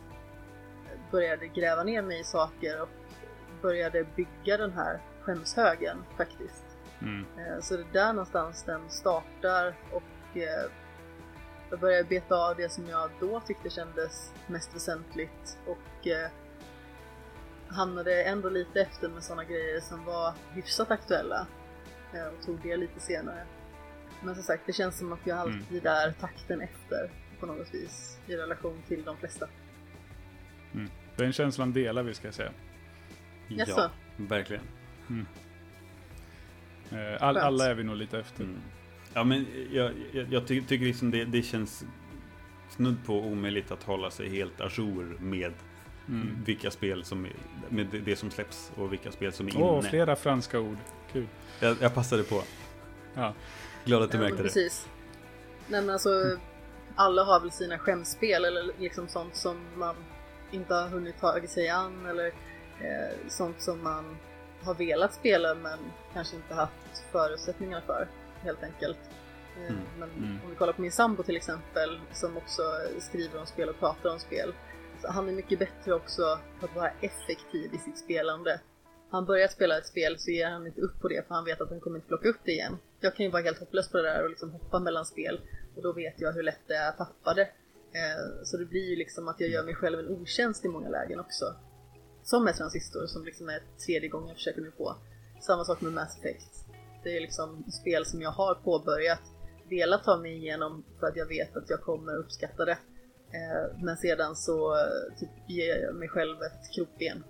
började 1.10 1.46
gräva 1.46 1.82
ner 1.82 2.02
mig 2.02 2.20
i 2.20 2.24
saker 2.24 2.80
och 2.82 2.88
började 3.62 4.04
bygga 4.16 4.56
den 4.56 4.72
här 4.72 5.00
skämshögen 5.28 6.04
faktiskt. 6.16 6.64
Mm. 7.00 7.26
Eh, 7.38 7.60
Så 7.60 7.76
det 7.76 7.82
är 7.82 7.92
där 7.92 8.12
någonstans 8.12 8.64
den 8.64 8.90
startar 8.90 9.74
och 9.92 10.36
eh, 10.36 10.70
jag 11.70 11.80
började 11.80 12.08
beta 12.08 12.34
av 12.34 12.56
det 12.56 12.68
som 12.68 12.88
jag 12.88 13.10
då 13.20 13.40
tyckte 13.40 13.70
kändes 13.70 14.32
mest 14.46 14.74
väsentligt 14.74 15.58
och 15.66 16.06
eh, 16.06 16.30
hamnade 17.68 18.22
ändå 18.22 18.48
lite 18.48 18.80
efter 18.80 19.08
med 19.08 19.22
sådana 19.22 19.44
grejer 19.44 19.80
som 19.80 20.04
var 20.04 20.34
hyfsat 20.52 20.90
aktuella 20.90 21.46
och 22.38 22.46
tog 22.46 22.60
det 22.62 22.76
lite 22.76 23.00
senare. 23.00 23.46
Men 24.22 24.34
som 24.34 24.44
sagt, 24.44 24.62
det 24.66 24.72
känns 24.72 24.98
som 24.98 25.12
att 25.12 25.18
jag 25.24 25.38
alltid 25.38 25.86
är 25.86 26.12
takten 26.12 26.60
efter 26.60 27.10
på 27.40 27.46
något 27.46 27.74
vis 27.74 28.18
i 28.26 28.36
relation 28.36 28.82
till 28.88 29.04
de 29.04 29.16
flesta. 29.16 29.48
Den 31.16 31.32
känslan 31.32 31.72
delar 31.72 32.02
vi 32.02 32.14
ska 32.14 32.26
jag 32.26 32.34
säga. 32.34 32.52
Jaså? 33.48 33.72
Ja, 33.76 33.90
verkligen. 34.16 34.62
Eh, 36.90 37.22
All, 37.22 37.36
alla 37.36 37.66
är 37.70 37.74
vi 37.74 37.84
nog 37.84 37.96
lite 37.96 38.18
efter. 38.18 38.44
Mm. 38.44 38.60
Ja, 39.14 39.24
men 39.24 39.46
jag, 39.72 39.92
jag, 40.12 40.26
jag 40.32 40.46
ty 40.46 40.62
tycker 40.62 40.86
liksom 40.86 41.10
det, 41.10 41.24
det 41.24 41.42
känns 41.42 41.84
snudd 42.70 42.96
på 43.06 43.14
omöjligt 43.20 43.70
att 43.70 43.82
hålla 43.82 44.10
sig 44.10 44.28
helt 44.28 44.60
ajour 44.60 45.16
med 45.20 45.52
Mm. 46.08 46.38
vilka 46.44 46.70
spel 46.70 47.04
som 47.04 47.24
är, 47.24 47.32
med 47.68 47.86
det- 47.90 47.98
det 47.98 48.16
som 48.16 48.30
släpps 48.30 48.72
och 48.76 48.92
vilka 48.92 49.12
spel 49.12 49.32
som 49.32 49.48
är 49.48 49.56
Åh, 49.62 49.78
inne. 49.78 49.88
flera 49.88 50.16
franska 50.16 50.60
ord. 50.60 50.76
Kul. 51.12 51.26
Jag, 51.60 51.76
jag 51.80 51.94
passade 51.94 52.22
på. 52.22 52.42
Ja. 53.14 53.34
Glad 53.84 54.02
att 54.02 54.10
du 54.10 54.16
Ja, 54.18 54.22
märkte 54.22 54.36
det. 54.36 54.42
precis. 54.42 54.88
Nej 55.68 55.80
men 55.80 55.90
alltså, 55.90 56.38
alla 56.94 57.24
har 57.24 57.40
väl 57.40 57.50
sina 57.50 57.78
skämspel 57.78 58.44
eller 58.44 58.70
liksom 58.78 59.08
sånt 59.08 59.36
som 59.36 59.56
man 59.76 59.94
inte 60.50 60.74
har 60.74 60.88
hunnit 60.88 61.20
ta 61.20 61.40
sig 61.48 61.68
an 61.68 62.06
eller 62.06 62.26
eh, 62.26 63.28
sånt 63.28 63.60
som 63.62 63.82
man 63.82 64.16
har 64.68 64.74
velat 64.74 65.14
spela 65.14 65.54
men 65.54 65.78
kanske 66.14 66.36
inte 66.36 66.54
haft 66.54 66.98
förutsättningar 67.12 67.80
för 67.80 68.08
helt 68.42 68.62
enkelt. 68.62 68.98
Eh, 69.56 69.62
Mm. 69.62 69.80
Men 69.98 70.10
Mm. 70.10 70.38
om 70.44 70.50
vi 70.50 70.56
kollar 70.56 70.72
på 70.72 70.82
min 70.82 70.92
sambo 70.92 71.22
till 71.22 71.36
exempel 71.36 72.00
som 72.12 72.36
också 72.36 72.62
skriver 72.98 73.40
om 73.40 73.46
spel 73.46 73.68
och 73.68 73.78
pratar 73.78 74.10
om 74.10 74.18
spel. 74.18 74.54
Så 75.02 75.08
han 75.10 75.28
är 75.28 75.32
mycket 75.32 75.58
bättre 75.58 75.94
också 75.94 76.38
på 76.60 76.66
att 76.66 76.76
vara 76.76 76.90
effektiv 77.00 77.74
i 77.74 77.78
sitt 77.78 77.98
spelande. 77.98 78.60
Han 79.10 79.24
börjar 79.24 79.48
spela 79.48 79.78
ett 79.78 79.86
spel 79.86 80.18
så 80.18 80.30
ger 80.30 80.50
han 80.50 80.66
inte 80.66 80.80
upp 80.80 81.00
på 81.00 81.08
det 81.08 81.28
för 81.28 81.34
han 81.34 81.44
vet 81.44 81.60
att 81.60 81.70
han 81.70 81.80
kommer 81.80 81.96
inte 81.96 82.08
plocka 82.08 82.28
upp 82.28 82.40
det 82.44 82.52
igen. 82.52 82.76
Jag 83.00 83.14
kan 83.16 83.26
ju 83.26 83.32
vara 83.32 83.42
helt 83.42 83.58
hopplös 83.58 83.88
på 83.90 83.96
det 83.96 84.02
där 84.02 84.22
och 84.24 84.30
liksom 84.30 84.50
hoppa 84.50 84.78
mellan 84.78 85.04
spel 85.06 85.40
och 85.76 85.82
då 85.82 85.92
vet 85.92 86.20
jag 86.20 86.32
hur 86.32 86.42
lätt 86.42 86.60
det 86.66 86.74
är 86.74 86.88
att 86.88 86.98
tappa 86.98 87.34
det. 87.34 87.48
Eh, 87.92 88.42
Så 88.44 88.56
det 88.56 88.64
blir 88.64 88.90
ju 88.90 88.96
liksom 88.96 89.28
att 89.28 89.40
jag 89.40 89.48
gör 89.50 89.64
mig 89.64 89.74
själv 89.74 89.98
en 89.98 90.08
otjänst 90.08 90.64
i 90.64 90.68
många 90.68 90.88
lägen 90.88 91.20
också. 91.20 91.44
Som 92.28 92.44
med 92.44 92.54
Transistor 92.54 93.06
som 93.06 93.24
liksom 93.24 93.48
är 93.48 93.60
tredje 93.86 94.08
gången 94.08 94.28
jag 94.28 94.36
försöker 94.36 94.60
mig 94.60 94.70
på. 94.70 94.96
Samma 95.40 95.64
sak 95.64 95.80
med 95.80 95.92
Mass 95.92 96.18
Effect. 96.18 96.64
Det 97.04 97.16
är 97.16 97.20
liksom 97.20 97.64
spel 97.72 98.06
som 98.06 98.22
jag 98.22 98.30
har 98.30 98.54
påbörjat, 98.54 99.20
velat 99.68 100.04
ta 100.04 100.16
mig 100.18 100.32
igenom 100.36 100.84
för 101.00 101.06
att 101.06 101.16
jag 101.16 101.26
vet 101.26 101.56
att 101.56 101.70
jag 101.70 101.80
kommer 101.82 102.16
uppskatta 102.16 102.64
det. 102.64 102.78
Eh, 103.32 103.82
Men 103.82 103.96
sedan 103.96 104.36
så 104.36 104.74
eh, 104.74 105.18
typ 105.18 105.28
ger 105.48 105.76
jag 105.82 105.94
mig 105.94 106.08
själv 106.08 106.36
ett 106.42 106.74
krokben. 106.74 107.24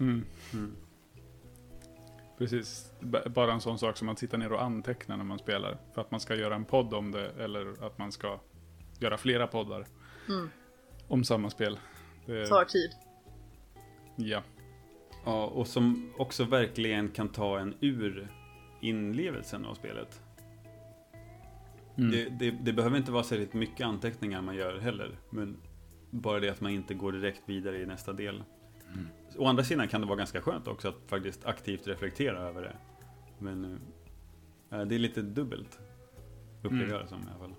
Mm. 0.00 0.24
Mm. 0.52 0.76
Precis. 2.38 2.92
B- 3.00 3.28
Bara 3.28 3.52
en 3.52 3.60
sån 3.60 3.78
sak 3.78 3.96
som 3.96 4.08
att 4.08 4.18
sitta 4.18 4.36
ner 4.36 4.52
och 4.52 4.62
anteckna 4.62 5.16
när 5.16 5.24
man 5.24 5.38
spelar. 5.38 5.78
För 5.94 6.00
att 6.00 6.10
man 6.10 6.20
ska 6.20 6.34
göra 6.34 6.54
en 6.54 6.64
podd 6.64 6.94
om 6.94 7.12
det 7.12 7.30
eller 7.38 7.86
att 7.86 7.98
man 7.98 8.12
ska 8.12 8.40
göra 8.98 9.18
flera 9.18 9.46
poddar 9.46 9.86
om 11.08 11.24
samma 11.24 11.50
spel. 11.50 11.78
Det, 12.28 12.46
Tar 12.46 12.64
tid. 12.64 12.90
ja. 14.16 14.42
Ja, 15.24 15.46
och 15.46 15.66
som 15.66 16.12
också 16.18 16.44
verkligen 16.44 17.08
kan 17.08 17.28
ta 17.28 17.58
en 17.58 17.74
ur 17.80 18.28
inlevelsen 18.80 19.64
av 19.66 19.74
spelet. 19.74 20.22
Mm. 21.98 22.10
Det, 22.10 22.28
det, 22.28 22.50
det 22.50 22.72
behöver 22.72 22.96
inte 22.96 23.12
vara 23.12 23.22
särskilt 23.22 23.52
mycket 23.54 23.86
anteckningar 23.86 24.42
man 24.42 24.56
gör 24.56 24.78
heller. 24.78 25.18
Men 25.30 25.56
bara 26.10 26.40
det 26.40 26.48
att 26.48 26.60
man 26.60 26.72
inte 26.72 26.94
går 26.94 27.12
direkt 27.12 27.42
vidare 27.46 27.78
i 27.82 27.86
nästa 27.86 28.12
del. 28.12 28.42
Å 29.38 29.46
andra 29.46 29.64
sidan 29.64 29.88
kan 29.88 30.00
det 30.00 30.06
vara 30.06 30.16
ganska 30.18 30.40
skönt 30.40 30.68
också 30.68 30.88
att 30.88 30.96
faktiskt 31.06 31.44
aktivt 31.46 31.86
reflektera 31.86 32.38
över 32.38 32.62
det. 32.62 32.76
Men 33.38 33.80
eh, 34.70 34.80
det 34.82 34.94
är 34.94 34.98
lite 34.98 35.22
dubbelt. 35.22 35.78
Upplever 36.62 36.84
Mm. 36.84 36.90
jag 36.94 37.04
det 37.04 37.08
som 37.08 37.18
i 37.18 37.30
alla 37.30 37.38
fall. 37.38 37.54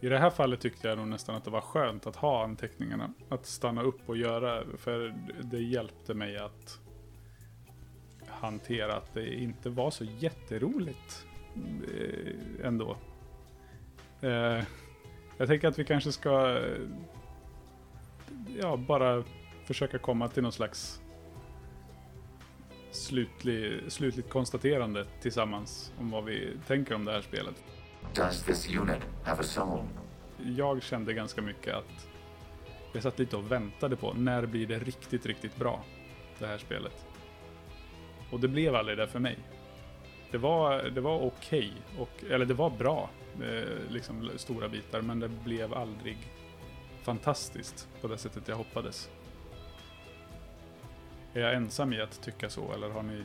I 0.00 0.08
det 0.08 0.18
här 0.18 0.30
fallet 0.30 0.60
tyckte 0.60 0.88
jag 0.88 0.98
nog 0.98 1.08
nästan 1.08 1.34
att 1.34 1.44
det 1.44 1.50
var 1.50 1.60
skönt 1.60 2.06
att 2.06 2.16
ha 2.16 2.44
anteckningarna. 2.44 3.12
Att 3.28 3.46
stanna 3.46 3.82
upp 3.82 4.00
och 4.08 4.16
göra, 4.16 4.64
för 4.78 5.14
det 5.42 5.58
hjälpte 5.58 6.14
mig 6.14 6.38
att 6.38 6.80
hantera 8.26 8.96
att 8.96 9.14
det 9.14 9.34
inte 9.34 9.70
var 9.70 9.90
så 9.90 10.04
jätteroligt 10.04 11.26
eh, 11.54 12.66
ändå. 12.66 12.96
Eh, 14.20 14.62
jag 15.38 15.48
tänker 15.48 15.68
att 15.68 15.78
vi 15.78 15.84
kanske 15.84 16.12
ska 16.12 16.60
ja, 18.60 18.76
bara 18.76 19.24
försöka 19.64 19.98
komma 19.98 20.28
till 20.28 20.42
någon 20.42 20.52
slags 20.52 21.00
slutlig, 22.90 23.92
slutligt 23.92 24.30
konstaterande 24.30 25.06
tillsammans 25.20 25.92
om 25.98 26.10
vad 26.10 26.24
vi 26.24 26.56
tänker 26.66 26.94
om 26.94 27.04
det 27.04 27.12
här 27.12 27.20
spelet. 27.20 27.64
Does 28.14 28.42
this 28.42 28.76
unit 28.76 29.02
have 29.24 29.40
a 29.40 29.44
soul? 29.44 29.84
jag 30.56 30.82
kände 30.82 31.12
ganska 31.12 31.42
mycket 31.42 31.74
att 31.74 32.08
jag 32.92 33.02
satt 33.02 33.18
lite 33.18 33.36
och 33.36 33.52
väntade 33.52 33.96
på 33.96 34.12
när 34.12 34.46
blir 34.46 34.66
det 34.66 34.78
riktigt, 34.78 35.26
riktigt 35.26 35.56
bra, 35.56 35.84
det 36.38 36.46
här 36.46 36.58
spelet. 36.58 37.06
Och 38.30 38.40
det 38.40 38.48
blev 38.48 38.74
aldrig 38.74 38.98
det 38.98 39.08
för 39.08 39.18
mig. 39.18 39.38
Det 40.30 40.38
var, 40.38 40.82
det 40.82 41.00
var 41.00 41.20
okej, 41.20 41.72
och 41.98 42.24
eller 42.30 42.46
det 42.46 42.54
var 42.54 42.70
bra, 42.70 43.10
eh, 43.42 43.90
liksom 43.90 44.30
stora 44.36 44.68
bitar, 44.68 45.00
men 45.00 45.20
det 45.20 45.28
blev 45.28 45.74
aldrig 45.74 46.18
fantastiskt 47.02 47.88
på 48.00 48.08
det 48.08 48.18
sättet 48.18 48.48
jag 48.48 48.56
hoppades. 48.56 49.10
Är 51.34 51.40
jag 51.40 51.54
ensam 51.54 51.92
i 51.92 52.00
att 52.00 52.22
tycka 52.22 52.50
så, 52.50 52.72
eller 52.72 52.90
har 52.90 53.02
ni... 53.02 53.24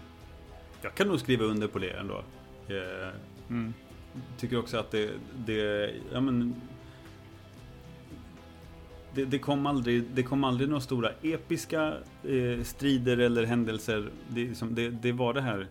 Jag 0.82 0.96
kan 0.96 1.08
nog 1.08 1.20
skriva 1.20 1.46
under 1.46 1.68
på 1.68 1.80
det 1.80 1.92
ändå. 1.92 2.24
Eh, 2.68 3.10
Mm 3.50 3.74
tycker 4.38 4.60
också 4.60 4.78
att 4.78 4.92
det, 4.92 5.10
det, 5.46 5.94
ja 6.12 6.22
men 6.22 6.56
det, 9.16 9.26
det, 9.26 9.40
kom 9.40 9.66
aldrig, 9.66 10.04
det 10.14 10.24
kom 10.24 10.44
aldrig 10.44 10.70
några 10.70 10.82
stora 10.82 11.10
episka 11.22 11.94
eh, 12.24 12.64
strider 12.64 13.18
eller 13.18 13.44
händelser. 13.44 14.10
Det, 14.28 14.42
liksom, 14.42 14.76
det, 14.76 14.90
det 14.90 15.12
var 15.12 15.34
det 15.34 15.42
här, 15.42 15.68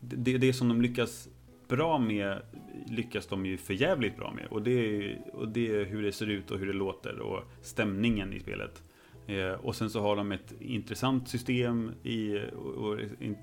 det, 0.00 0.38
det 0.38 0.52
som 0.52 0.68
de 0.68 0.82
lyckas 0.82 1.28
bra 1.68 1.98
med, 1.98 2.42
lyckas 2.86 3.26
de 3.26 3.46
ju 3.46 3.56
förjävligt 3.56 4.16
bra 4.16 4.32
med. 4.32 4.46
Och 4.46 4.62
det, 4.62 4.70
är, 4.70 5.18
och 5.32 5.48
det 5.48 5.80
är 5.80 5.84
hur 5.84 6.02
det 6.02 6.12
ser 6.12 6.26
ut 6.26 6.50
och 6.50 6.58
hur 6.58 6.66
det 6.66 6.72
låter 6.72 7.18
och 7.18 7.42
stämningen 7.62 8.32
i 8.32 8.40
spelet. 8.40 8.82
Eh, 9.26 9.52
och 9.52 9.76
sen 9.76 9.90
så 9.90 10.00
har 10.00 10.16
de 10.16 10.32
ett 10.32 10.54
intressant 10.60 11.28
system 11.28 11.92
i, 12.02 12.38
och, 12.56 12.74
och 12.74 12.98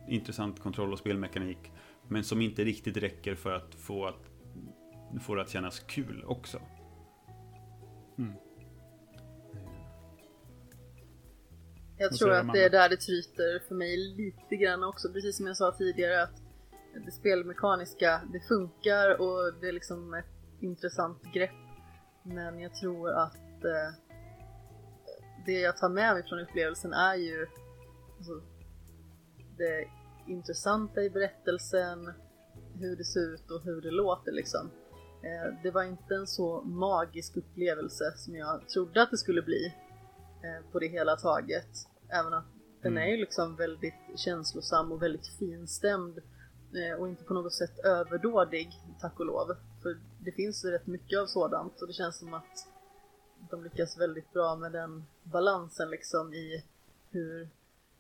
intressant 0.07 0.60
kontroll 0.60 0.94
och 0.94 0.99
spelmekanik. 0.99 1.72
Men 2.07 2.23
som 2.23 2.41
inte 2.41 2.63
riktigt 2.63 2.97
räcker 2.97 3.35
för 3.35 3.51
att 3.51 3.75
få, 3.75 4.05
att, 4.05 4.30
få 5.21 5.35
det 5.35 5.41
att 5.41 5.49
kännas 5.49 5.80
kul 5.80 6.23
också. 6.27 6.59
Jag 12.03 12.09
Vad 12.09 12.19
tror 12.19 12.31
att 12.31 12.53
det 12.53 12.63
är 12.63 12.69
där 12.69 12.89
det 12.89 12.97
tryter 12.97 13.67
för 13.67 13.75
mig 13.75 13.97
lite 13.97 14.55
grann 14.55 14.84
också. 14.84 15.13
Precis 15.13 15.38
som 15.38 15.47
jag 15.47 15.57
sa 15.57 15.71
tidigare 15.71 16.23
att 16.23 16.41
det 17.05 17.11
spelmekaniska, 17.11 18.21
det 18.34 18.39
funkar 18.39 19.21
och 19.21 19.53
det 19.61 19.67
är 19.67 19.71
liksom 19.71 20.13
ett 20.13 20.25
intressant 20.61 21.23
grepp. 21.34 21.51
Men 22.23 22.59
jag 22.59 22.75
tror 22.75 23.09
att 23.09 23.65
eh, 23.65 23.93
det 25.45 25.59
jag 25.59 25.77
tar 25.77 25.89
med 25.89 26.13
mig 26.13 26.23
från 26.30 26.39
upplevelsen 26.39 26.93
är 26.93 27.15
ju 27.15 27.47
alltså, 28.17 28.41
det 29.57 29.88
intressanta 30.27 31.01
i 31.01 31.09
berättelsen, 31.09 32.13
hur 32.79 32.95
det 32.95 33.03
ser 33.03 33.33
ut 33.33 33.51
och 33.51 33.61
hur 33.61 33.81
det 33.81 33.91
låter 33.91 34.31
liksom. 34.31 34.71
Eh, 35.23 35.53
det 35.63 35.71
var 35.71 35.83
inte 35.83 36.15
en 36.15 36.27
så 36.27 36.61
magisk 36.61 37.37
upplevelse 37.37 38.13
som 38.15 38.35
jag 38.35 38.69
trodde 38.69 39.01
att 39.01 39.11
det 39.11 39.17
skulle 39.17 39.41
bli 39.41 39.73
eh, 40.43 40.71
på 40.71 40.79
det 40.79 40.87
hela 40.87 41.15
taget. 41.15 41.69
Även 42.09 42.33
att 42.33 42.45
den 42.81 42.97
är 42.97 43.05
ju 43.05 43.17
liksom 43.17 43.55
väldigt 43.55 43.93
känslosam 44.15 44.91
och 44.91 45.01
väldigt 45.01 45.27
finstämd 45.27 46.17
eh, 46.75 46.99
och 46.99 47.09
inte 47.09 47.23
på 47.23 47.33
något 47.33 47.53
sätt 47.53 47.79
överdådig, 47.79 48.69
tack 49.01 49.19
och 49.19 49.25
lov. 49.25 49.47
För 49.81 49.97
det 50.19 50.31
finns 50.31 50.65
ju 50.65 50.69
rätt 50.69 50.87
mycket 50.87 51.19
av 51.19 51.25
sådant 51.25 51.81
och 51.81 51.87
det 51.87 51.93
känns 51.93 52.17
som 52.17 52.33
att 52.33 52.67
de 53.49 53.63
lyckas 53.63 53.97
väldigt 53.97 54.33
bra 54.33 54.55
med 54.55 54.71
den 54.71 55.05
balansen 55.23 55.89
liksom 55.89 56.33
i 56.33 56.63
hur 57.09 57.49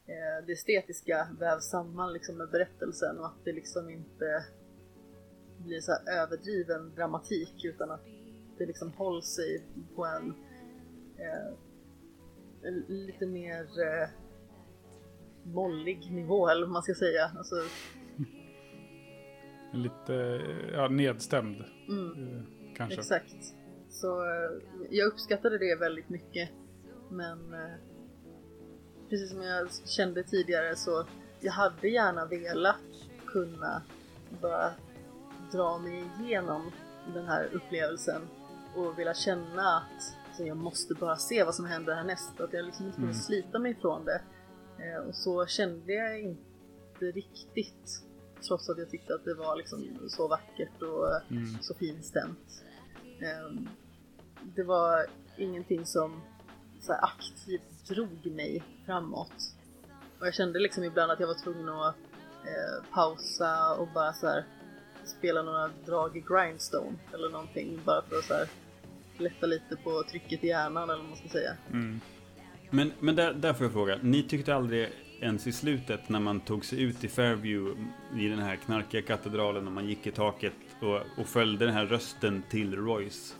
eh, 0.07 0.45
det 0.47 0.51
estetiska 0.53 1.27
vävs 1.39 1.69
samman 1.69 2.13
liksom 2.13 2.37
med 2.37 2.49
berättelsen 2.49 3.19
och 3.19 3.25
att 3.25 3.45
det 3.45 3.53
liksom 3.53 3.89
inte 3.89 4.45
blir 5.57 5.81
så 5.81 5.91
här 5.91 6.23
överdriven 6.23 6.95
dramatik 6.95 7.65
utan 7.65 7.91
att 7.91 8.05
det 8.57 8.65
liksom 8.65 8.91
håller 8.91 9.21
sig 9.21 9.63
på 9.95 10.05
en 10.05 10.33
eh, 11.17 11.53
lite 12.87 13.25
mer 13.25 13.61
eh, 13.61 14.09
mollig 15.43 16.11
nivå 16.11 16.47
eller 16.49 16.61
vad 16.61 16.73
man 16.73 16.83
ska 16.83 16.93
säga. 16.93 17.31
Alltså, 17.37 17.55
Lite 19.73 20.41
ja, 20.73 20.87
nedstämd, 20.87 21.63
mm, 21.89 22.37
eh, 22.37 22.43
kanske. 22.75 22.99
exakt. 22.99 23.55
Så 23.89 24.21
eh, 24.21 24.51
jag 24.89 25.07
uppskattade 25.07 25.57
det 25.57 25.75
väldigt 25.79 26.09
mycket. 26.09 26.49
Men 27.09 27.53
eh, 27.53 27.75
precis 29.13 29.29
som 29.29 29.41
jag 29.41 29.67
kände 29.85 30.23
tidigare 30.23 30.75
så 30.75 31.05
jag 31.39 31.51
hade 31.51 31.87
gärna 31.87 32.25
velat 32.25 32.75
kunna 33.25 33.81
bara 34.41 34.73
dra 35.51 35.77
mig 35.77 36.03
igenom 36.19 36.71
den 37.13 37.25
här 37.27 37.49
upplevelsen 37.53 38.21
och 38.75 38.99
vilja 38.99 39.13
känna 39.13 39.77
att 39.77 40.03
så 40.37 40.45
jag 40.45 40.57
måste 40.57 40.93
bara 40.93 41.17
se 41.17 41.43
vad 41.43 41.55
som 41.55 41.65
händer 41.65 41.95
härnäst. 41.95 42.39
Att 42.41 42.53
jag 42.53 42.65
liksom 42.65 42.85
inte 42.85 42.95
kunde 42.95 43.11
Mm. 43.11 43.21
slita 43.21 43.59
mig 43.59 43.71
ifrån 43.71 44.05
det. 44.05 44.21
Eh, 44.83 44.97
och 45.07 45.15
så 45.15 45.45
kände 45.45 45.93
jag 45.93 46.21
inte 46.21 47.05
riktigt. 47.05 48.03
Trots 48.47 48.69
att 48.69 48.77
jag 48.77 48.89
tyckte 48.89 49.15
att 49.15 49.25
det 49.25 49.33
var 49.33 49.55
liksom 49.55 49.99
så 50.09 50.27
vackert 50.27 50.81
och 50.81 51.31
Mm. 51.31 51.57
så 51.61 51.73
finstämt. 51.73 52.63
Ehm, 53.19 53.69
det 54.55 54.63
var 54.63 55.05
ingenting 55.37 55.85
som 55.85 56.21
så 56.81 56.93
aktivt 56.93 57.72
drog 57.87 58.25
mig 58.25 58.63
framåt. 58.85 59.33
Och 60.19 60.27
jag 60.27 60.33
kände 60.33 60.59
liksom 60.59 60.83
ibland 60.83 61.11
att 61.11 61.19
jag 61.19 61.27
var 61.27 61.43
tvungen 61.43 61.69
att 61.69 61.95
eh, 62.43 62.93
pausa 62.93 63.75
och 63.75 63.87
bara 63.93 64.13
så 64.13 64.27
här 64.27 64.45
spela 65.05 65.41
några 65.41 65.69
drag 65.85 66.17
i 66.17 66.23
grindstone 66.27 66.97
eller 67.13 67.29
någonting 67.29 67.79
bara 67.85 68.01
för 68.01 68.17
att 68.17 68.25
så 68.25 68.33
här 68.33 68.47
lätta 69.17 69.45
lite 69.45 69.75
på 69.75 70.03
trycket 70.03 70.43
i 70.43 70.47
hjärnan 70.47 70.89
eller 70.89 71.01
vad 71.01 71.09
man 71.09 71.17
ska 71.17 71.29
säga. 71.29 71.57
Mm. 71.71 71.99
Men, 72.69 72.91
men 72.99 73.15
där, 73.15 73.33
där 73.33 73.53
får 73.53 73.65
jag 73.65 73.73
fråga, 73.73 73.99
ni 74.01 74.23
tyckte 74.23 74.55
aldrig 74.55 74.89
ens 75.19 75.47
i 75.47 75.51
slutet 75.51 76.09
när 76.09 76.19
man 76.19 76.39
tog 76.39 76.65
sig 76.65 76.81
ut 76.81 77.03
i 77.03 77.07
Fairview 77.07 77.81
mm, 77.81 78.19
i 78.19 78.29
den 78.29 78.39
här 78.39 78.55
knarkiga 78.55 79.01
katedralen 79.01 79.67
och 79.67 79.73
man 79.73 79.89
gick 79.89 80.07
i 80.07 80.11
taket 80.11 80.53
och, 80.81 81.19
och 81.19 81.27
följde 81.27 81.65
den 81.65 81.73
här 81.73 81.85
rösten 81.85 82.43
till 82.49 82.75
Royce 82.75 83.35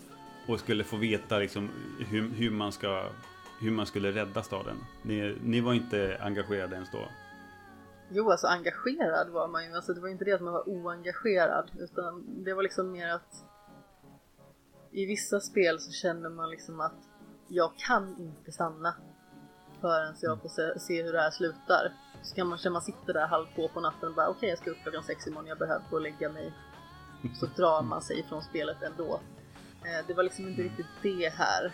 och 0.47 0.59
skulle 0.59 0.83
få 0.83 0.97
veta 0.97 1.39
liksom 1.39 1.69
hur, 2.09 2.29
hur, 2.29 2.51
man, 2.51 2.71
ska, 2.71 3.09
hur 3.63 3.71
man 3.71 3.85
skulle 3.85 4.11
rädda 4.11 4.43
staden. 4.43 4.77
Ni, 5.01 5.37
ni 5.43 5.61
var 5.61 5.73
inte 5.73 6.17
engagerade 6.21 6.75
ens 6.75 6.91
då? 6.91 7.07
Jo, 8.09 8.31
alltså 8.31 8.47
engagerad 8.47 9.29
var 9.29 9.47
man 9.47 9.65
ju. 9.65 9.73
Alltså, 9.73 9.93
det 9.93 10.01
var 10.01 10.09
inte 10.09 10.25
det 10.25 10.33
att 10.33 10.41
man 10.41 10.53
var 10.53 10.69
oengagerad 10.69 11.71
utan 11.79 12.43
det 12.43 12.53
var 12.53 12.63
liksom 12.63 12.91
mer 12.91 13.07
att 13.07 13.45
i 14.91 15.05
vissa 15.05 15.39
spel 15.39 15.79
så 15.79 15.91
känner 15.91 16.29
man 16.29 16.49
liksom 16.49 16.79
att 16.79 17.09
jag 17.47 17.71
kan 17.77 18.15
inte 18.19 18.51
stanna 18.51 18.95
förrän 19.81 20.15
jag 20.21 20.41
får 20.41 20.49
se, 20.49 20.79
se 20.79 21.03
hur 21.03 21.13
det 21.13 21.21
här 21.21 21.31
slutar. 21.31 21.93
Så 22.23 22.35
kan 22.35 22.47
man 22.47 22.57
känna 22.57 22.73
man 22.73 22.81
sitter 22.81 23.13
där 23.13 23.27
halv 23.27 23.45
två 23.55 23.67
på 23.67 23.81
natten 23.81 24.09
och 24.09 24.15
bara 24.15 24.29
okej 24.29 24.49
jag 24.49 24.57
ska 24.57 24.71
upp 24.71 24.77
klockan 24.83 25.03
sex 25.03 25.27
imorgon, 25.27 25.47
jag 25.47 25.57
behöver 25.57 25.85
gå 25.89 25.95
och 25.95 26.01
lägga 26.01 26.29
mig. 26.29 26.53
Så 27.39 27.45
drar 27.45 27.81
man 27.91 28.01
sig 28.01 28.25
från 28.29 28.41
spelet 28.41 28.83
ändå. 28.83 29.19
Eh, 29.85 30.07
det 30.07 30.13
var 30.13 30.23
liksom 30.23 30.47
inte 30.47 30.61
riktigt 30.61 30.85
det 31.01 31.29
här. 31.29 31.73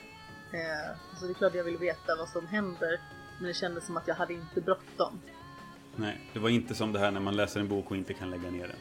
Eh, 0.52 1.18
så 1.20 1.26
det 1.26 1.32
är 1.32 1.34
klart 1.34 1.56
jag 1.56 1.64
vill 1.64 1.78
veta 1.78 2.16
vad 2.16 2.30
som 2.30 2.48
händer 2.48 3.00
men 3.40 3.48
det 3.48 3.54
kändes 3.54 3.86
som 3.86 3.98
att 3.98 4.08
jag 4.08 4.16
hade 4.16 4.34
inte 4.34 4.62
bråttom. 4.62 5.22
Nej, 5.96 6.22
det 6.34 6.40
var 6.40 6.50
inte 6.50 6.76
som 6.76 6.94
det 6.94 7.00
här 7.00 7.12
när 7.12 7.20
man 7.20 7.36
läser 7.36 7.60
en 7.60 7.68
bok 7.68 7.92
och 7.92 7.98
inte 7.98 8.14
kan 8.14 8.30
lägga 8.30 8.52
ner 8.52 8.68
den. 8.68 8.78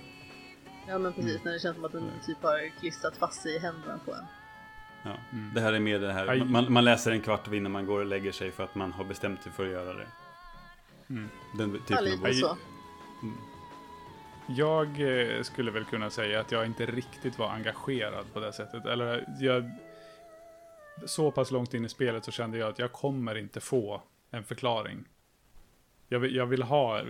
Ja 0.88 0.98
men 0.98 1.12
precis, 1.12 1.44
när 1.44 1.52
det 1.52 1.58
känns 1.58 1.76
som 1.76 1.84
att 1.84 1.92
den 1.92 2.10
typ 2.26 2.42
har 2.42 2.80
klistrat 2.80 3.16
fast 3.16 3.42
sig 3.42 3.56
i 3.56 3.58
händerna 3.58 4.00
på 4.04 4.12
en. 4.12 4.24
Ja. 5.02 5.16
Det 5.54 5.60
här 5.60 5.72
är 5.72 5.80
mer 5.80 5.98
det 5.98 6.12
här, 6.12 6.44
man, 6.44 6.72
man 6.72 6.84
läser 6.84 7.10
en 7.10 7.20
kvart 7.20 7.52
innan 7.52 7.72
man 7.72 7.86
går 7.86 8.00
och 8.00 8.06
lägger 8.06 8.32
sig 8.32 8.50
för 8.50 8.64
att 8.64 8.74
man 8.74 8.92
har 8.92 9.04
bestämt 9.04 9.42
sig 9.42 9.52
för 9.52 9.66
att 9.66 9.72
göra 9.72 9.94
det. 9.94 10.06
Mm. 11.08 11.28
Den 11.58 11.74
Ja, 11.74 11.78
typen 11.80 11.98
av 11.98 12.04
lite 12.04 12.16
bok. 12.16 12.26
Aj. 12.26 12.34
så. 12.34 12.56
Jag 14.46 15.00
eh, 15.00 15.42
skulle 15.42 15.70
väl 15.70 15.84
kunna 15.84 16.10
säga 16.10 16.40
att 16.40 16.52
jag 16.52 16.66
inte 16.66 16.86
riktigt 16.86 17.38
var 17.38 17.50
engagerad 17.50 18.32
på 18.32 18.40
det 18.40 18.52
sättet. 18.52 18.86
Eller 18.86 19.24
jag... 19.40 19.70
Så 21.06 21.30
pass 21.30 21.50
långt 21.50 21.74
in 21.74 21.84
i 21.84 21.88
spelet 21.88 22.24
så 22.24 22.30
kände 22.30 22.58
jag 22.58 22.68
att 22.68 22.78
jag 22.78 22.92
kommer 22.92 23.34
inte 23.34 23.60
få 23.60 24.02
en 24.30 24.44
förklaring. 24.44 25.04
Jag 26.08 26.20
vill, 26.20 26.34
jag 26.34 26.46
vill 26.46 26.62
ha, 26.62 27.02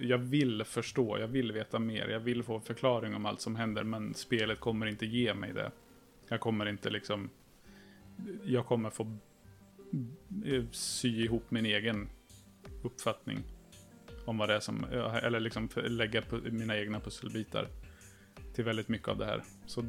jag 0.00 0.18
vill 0.18 0.64
förstå, 0.64 1.18
jag 1.18 1.28
vill 1.28 1.52
veta 1.52 1.78
mer, 1.78 2.08
jag 2.08 2.20
vill 2.20 2.42
få 2.42 2.54
en 2.54 2.62
förklaring 2.62 3.14
om 3.14 3.26
allt 3.26 3.40
som 3.40 3.56
händer, 3.56 3.84
men 3.84 4.14
spelet 4.14 4.60
kommer 4.60 4.86
inte 4.86 5.06
ge 5.06 5.34
mig 5.34 5.52
det. 5.52 5.70
Jag 6.28 6.40
kommer 6.40 6.66
inte 6.68 6.90
liksom, 6.90 7.30
jag 8.44 8.66
kommer 8.66 8.90
få 8.90 9.16
eh, 10.44 10.64
sy 10.70 11.24
ihop 11.24 11.50
min 11.50 11.66
egen 11.66 12.08
uppfattning 12.82 13.38
om 14.24 14.38
vad 14.38 14.48
det 14.48 14.54
är 14.54 14.60
som, 14.60 14.84
eller 15.22 15.40
liksom 15.40 15.68
lägga 15.76 16.22
mina 16.50 16.78
egna 16.78 17.00
pusselbitar 17.00 17.68
till 18.54 18.64
väldigt 18.64 18.88
mycket 18.88 19.08
av 19.08 19.18
det 19.18 19.26
här. 19.26 19.42
Så 19.66 19.84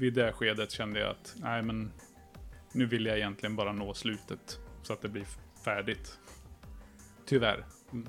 vid 0.00 0.14
det 0.14 0.32
skedet 0.32 0.70
kände 0.70 1.00
jag 1.00 1.10
att, 1.10 1.34
nej 1.36 1.62
men, 1.62 1.92
nu 2.72 2.86
vill 2.86 3.06
jag 3.06 3.16
egentligen 3.16 3.56
bara 3.56 3.72
nå 3.72 3.94
slutet 3.94 4.60
så 4.82 4.92
att 4.92 5.02
det 5.02 5.08
blir 5.08 5.26
färdigt. 5.64 6.18
Tyvärr. 7.26 7.66
Mm. 7.92 8.08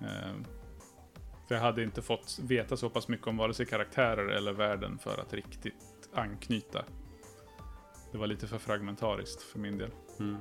Eh, 0.00 0.34
för 1.48 1.54
jag 1.54 1.62
hade 1.62 1.82
inte 1.82 2.02
fått 2.02 2.38
veta 2.42 2.76
så 2.76 2.90
pass 2.90 3.08
mycket 3.08 3.26
om 3.26 3.36
vare 3.36 3.54
sig 3.54 3.66
karaktärer 3.66 4.26
eller 4.28 4.52
världen 4.52 4.98
för 4.98 5.20
att 5.20 5.32
riktigt 5.32 6.08
anknyta. 6.14 6.84
Det 8.12 8.18
var 8.18 8.26
lite 8.26 8.46
för 8.46 8.58
fragmentariskt 8.58 9.42
för 9.42 9.58
min 9.58 9.78
del. 9.78 9.90
Mm. 10.20 10.36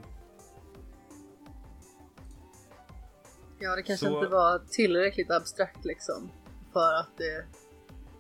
Ja, 3.60 3.76
det 3.76 3.84
kanske 3.84 4.06
Så- 4.06 4.16
inte 4.16 4.28
var 4.32 4.60
tillräckligt 4.60 5.32
abstrakt 5.32 5.86
liksom. 5.86 6.32
För 6.74 6.94
att 6.94 7.18
det 7.18 7.46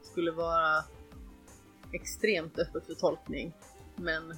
skulle 0.03 0.31
vara 0.31 0.83
extremt 1.93 2.59
öppet 2.59 2.85
för 2.85 2.93
tolkning. 2.93 3.53
Men 3.95 4.33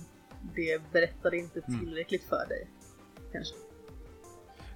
det 0.56 0.82
berättade 0.92 1.38
inte 1.38 1.62
Mm. 1.68 1.80
tillräckligt 1.80 2.24
för 2.24 2.48
dig. 2.48 2.68
Kanske. 3.32 3.56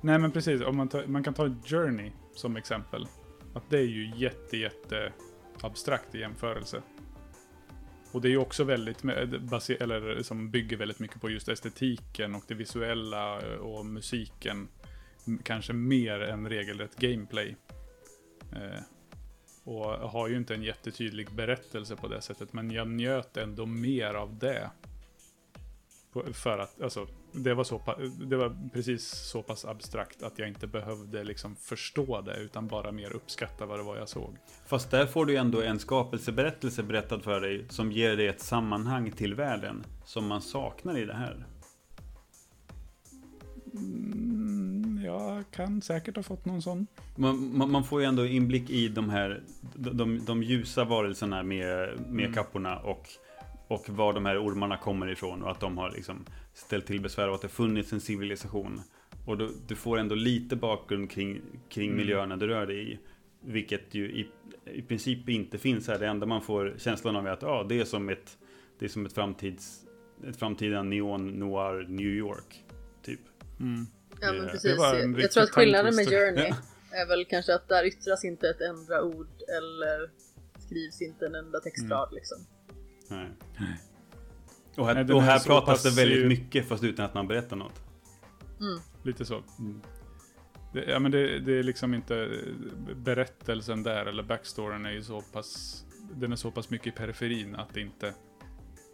Nej 0.01 0.19
men 0.19 0.31
precis, 0.31 0.61
om 0.61 0.77
man, 0.77 0.89
tar, 0.89 1.05
man 1.05 1.23
kan 1.23 1.33
ta 1.33 1.49
Journey 1.65 2.11
som 2.35 2.55
exempel. 2.55 3.07
Att 3.53 3.69
det 3.69 3.77
är 3.77 3.83
ju 3.87 4.11
jätte, 4.15 4.57
jätte 4.57 5.13
abstrakt 5.61 6.15
i 6.15 6.19
jämförelse. 6.19 6.81
Och 8.11 8.21
det 8.21 8.27
är 8.27 8.29
ju 8.29 8.37
också 8.37 8.63
väldigt, 8.63 9.01
baser, 9.41 9.83
eller 9.83 10.23
som 10.23 10.51
bygger 10.51 10.77
väldigt 10.77 10.99
mycket 10.99 11.21
på 11.21 11.29
just 11.29 11.49
estetiken 11.49 12.35
och 12.35 12.43
det 12.47 12.53
visuella 12.53 13.41
eh, 13.41 13.53
och 13.59 13.85
musiken. 13.85 14.67
Kanske 15.43 15.73
mer 15.73 16.19
än 16.19 16.49
regelrätt 16.49 16.95
gameplay. 16.95 17.55
Och 19.69 20.09
har 20.09 20.27
ju 20.27 20.37
inte 20.37 20.53
en 20.53 20.63
jättetydlig 20.63 21.31
berättelse 21.31 21.95
på 21.95 22.07
det 22.07 22.21
sättet, 22.21 22.53
men 22.53 22.71
jag 22.71 22.87
njöt 22.87 23.37
ändå 23.37 23.65
mer 23.65 24.13
av 24.13 24.37
det. 24.37 24.69
För 26.33 26.59
att, 26.59 26.81
alltså, 26.81 27.07
det 27.31 27.53
var, 27.53 27.63
så, 27.63 27.81
det 28.25 28.35
var 28.35 28.69
precis 28.73 29.09
så 29.09 29.41
pass 29.41 29.65
abstrakt 29.65 30.23
att 30.23 30.39
jag 30.39 30.47
inte 30.47 30.67
behövde 30.67 31.23
liksom 31.23 31.55
förstå 31.55 32.21
det, 32.21 32.37
utan 32.37 32.67
bara 32.67 32.91
mer 32.91 33.13
uppskatta 33.13 33.65
vad 33.65 33.79
det 33.79 33.83
var 33.83 33.97
jag 33.97 34.09
såg. 34.09 34.37
Fast 34.65 34.91
där 34.91 35.05
får 35.05 35.25
du 35.25 35.37
ändå 35.37 35.61
en 35.61 35.79
skapelseberättelse 35.79 36.83
berättad 36.83 37.19
för 37.19 37.41
dig 37.41 37.65
som 37.69 37.91
ger 37.91 38.17
dig 38.17 38.27
ett 38.27 38.41
sammanhang 38.41 39.11
till 39.11 39.35
världen 39.35 39.83
som 40.05 40.27
man 40.27 40.41
saknar 40.41 40.97
i 40.97 41.05
det 41.05 41.15
här. 41.15 41.45
Mm, 43.73 44.38
jag 45.09 45.43
kan 45.51 45.81
säkert 45.81 46.15
ha 46.15 46.23
fått 46.23 46.45
någon 46.45 46.61
sån. 46.61 46.87
Man, 47.15 47.57
man, 47.57 47.71
man 47.71 47.83
får 47.83 48.01
ju 48.01 48.07
ändå 48.07 48.25
inblick 48.25 48.69
i 48.69 48.87
de 48.87 49.09
här 49.09 49.41
de, 49.75 49.97
de, 49.97 50.25
de 50.25 50.43
ljusa 50.43 50.83
varelserna 50.83 51.43
med, 51.43 51.89
med 52.09 52.25
Mm. 52.25 52.33
kapporna 52.33 52.79
och, 52.79 53.07
och 53.67 53.89
var 53.89 54.13
de 54.13 54.25
här 54.25 54.45
ormarna 54.45 54.77
kommer 54.77 55.11
ifrån 55.11 55.43
och 55.43 55.51
att 55.51 55.59
de 55.59 55.77
har 55.77 55.91
liksom 55.91 56.25
ställt 56.53 56.85
till 56.85 57.01
besvär 57.01 57.29
och 57.29 57.35
att 57.35 57.41
det 57.41 57.47
funnits 57.47 57.93
en 57.93 58.01
civilisation. 58.01 58.81
Och 59.25 59.37
då, 59.37 59.49
du 59.67 59.75
får 59.75 59.97
ändå 59.99 60.15
lite 60.15 60.55
bakgrund 60.55 61.11
kring, 61.11 61.41
kring 61.69 61.85
Mm. 61.89 61.97
miljöerna 61.97 62.37
du 62.37 62.47
rör 62.47 62.67
dig 62.67 62.91
i. 62.93 62.99
Vilket 63.41 63.93
ju 63.95 64.11
i, 64.11 64.27
i 64.73 64.81
princip 64.81 65.29
inte 65.29 65.57
finns 65.57 65.87
här. 65.87 65.99
Det 65.99 66.07
enda 66.07 66.25
man 66.25 66.41
får 66.41 66.75
känslan 66.77 67.15
av 67.15 67.27
är 67.27 67.31
att 67.31 67.43
ah, 67.43 67.63
det 67.63 67.79
är 67.79 67.85
som 67.85 68.09
ett, 68.09 68.37
det 68.79 68.85
är 68.85 68.89
som 68.89 69.05
ett, 69.05 69.13
framtids, 69.13 69.85
ett 70.27 70.37
framtida 70.39 70.83
neon 70.83 71.27
noir 71.27 71.85
New 71.89 72.07
York. 72.07 72.63
Typ. 73.05 73.19
Mm. 73.59 73.87
Ja 74.21 74.31
men 74.33 74.45
det 74.45 74.51
precis. 74.51 74.77
var 74.77 74.95
en 74.95 75.11
Jag, 75.13 75.21
jag 75.21 75.31
tror 75.31 75.43
att 75.43 75.49
skillnaden 75.49 75.95
med. 75.95 76.05
Journey 76.07 76.53
är 76.91 77.07
väl 77.07 77.25
kanske 77.25 77.55
att 77.55 77.67
där 77.67 77.85
yttras 77.85 78.25
inte 78.25 78.49
ett 78.49 78.61
enda 78.61 79.01
ord 79.03 79.27
eller 79.57 80.11
skrivs 80.65 81.01
inte 81.01 81.25
en 81.25 81.35
enda 81.35 81.59
textrad 81.59 82.09
liksom. 82.13 82.37
Nej. 83.09 83.29
Och 84.77 84.87
här, 84.87 84.93
Nej, 84.93 85.03
och 85.13 85.21
är 85.21 85.25
här 85.25 85.39
pratas 85.39 85.83
det 85.83 85.89
väldigt 86.01 86.17
ju- 86.17 86.27
mycket 86.27 86.67
fast 86.67 86.83
utan 86.83 87.05
att 87.05 87.13
man 87.13 87.27
berättar 87.27 87.55
något. 87.55 87.81
Lite 89.03 89.25
så. 89.25 89.43
Mm. 89.59 89.81
Det, 90.73 90.83
ja, 90.83 90.99
men 90.99 91.11
det, 91.11 91.39
det 91.39 91.59
är 91.59 91.63
liksom 91.63 91.93
inte 91.93 92.29
berättelsen 92.95 93.83
där, 93.83 94.05
eller 94.05 94.23
backstoryn 94.23 94.85
är 94.85 94.91
ju 94.91 95.03
så 95.03 95.21
pass, 95.21 95.83
den 96.15 96.31
är 96.31 96.35
så 96.35 96.51
pass 96.51 96.69
mycket 96.69 96.87
i 96.87 96.91
periferin 96.91 97.55
att 97.55 97.73
det 97.73 97.81
inte 97.81 98.13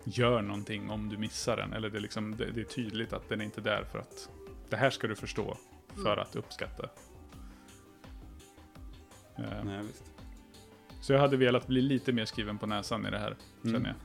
gör 0.03 0.41
någonting 0.41 0.89
om 0.89 1.09
du 1.09 1.17
missar 1.17 1.57
den. 1.57 1.73
Eller 1.73 1.89
det 1.89 1.97
är, 1.97 2.01
liksom, 2.01 2.35
det, 2.37 2.51
det 2.51 2.61
är 2.61 2.65
tydligt 2.65 3.13
att 3.13 3.29
den 3.29 3.41
är 3.41 3.45
inte 3.45 3.61
där 3.61 3.83
för 3.91 3.99
att 3.99 4.29
det 4.69 4.75
här 4.75 4.89
ska 4.89 5.07
du 5.07 5.15
förstå 5.15 5.57
för 6.03 6.17
att 6.17 6.35
uppskatta. 6.35 6.89
Eh, 9.37 9.63
Nej, 9.63 9.81
visst. 9.83 10.03
Så 11.01 11.13
jag 11.13 11.19
hade 11.19 11.37
velat 11.37 11.67
bli 11.67 11.81
lite 11.81 12.11
mer 12.13 12.25
skriven 12.25 12.57
på 12.57 12.65
näsan 12.67 13.05
i 13.05 13.11
det 13.11 13.19
här, 13.19 13.35
Mm. 13.63 13.73
känner 13.75 13.87
jag. 13.89 13.95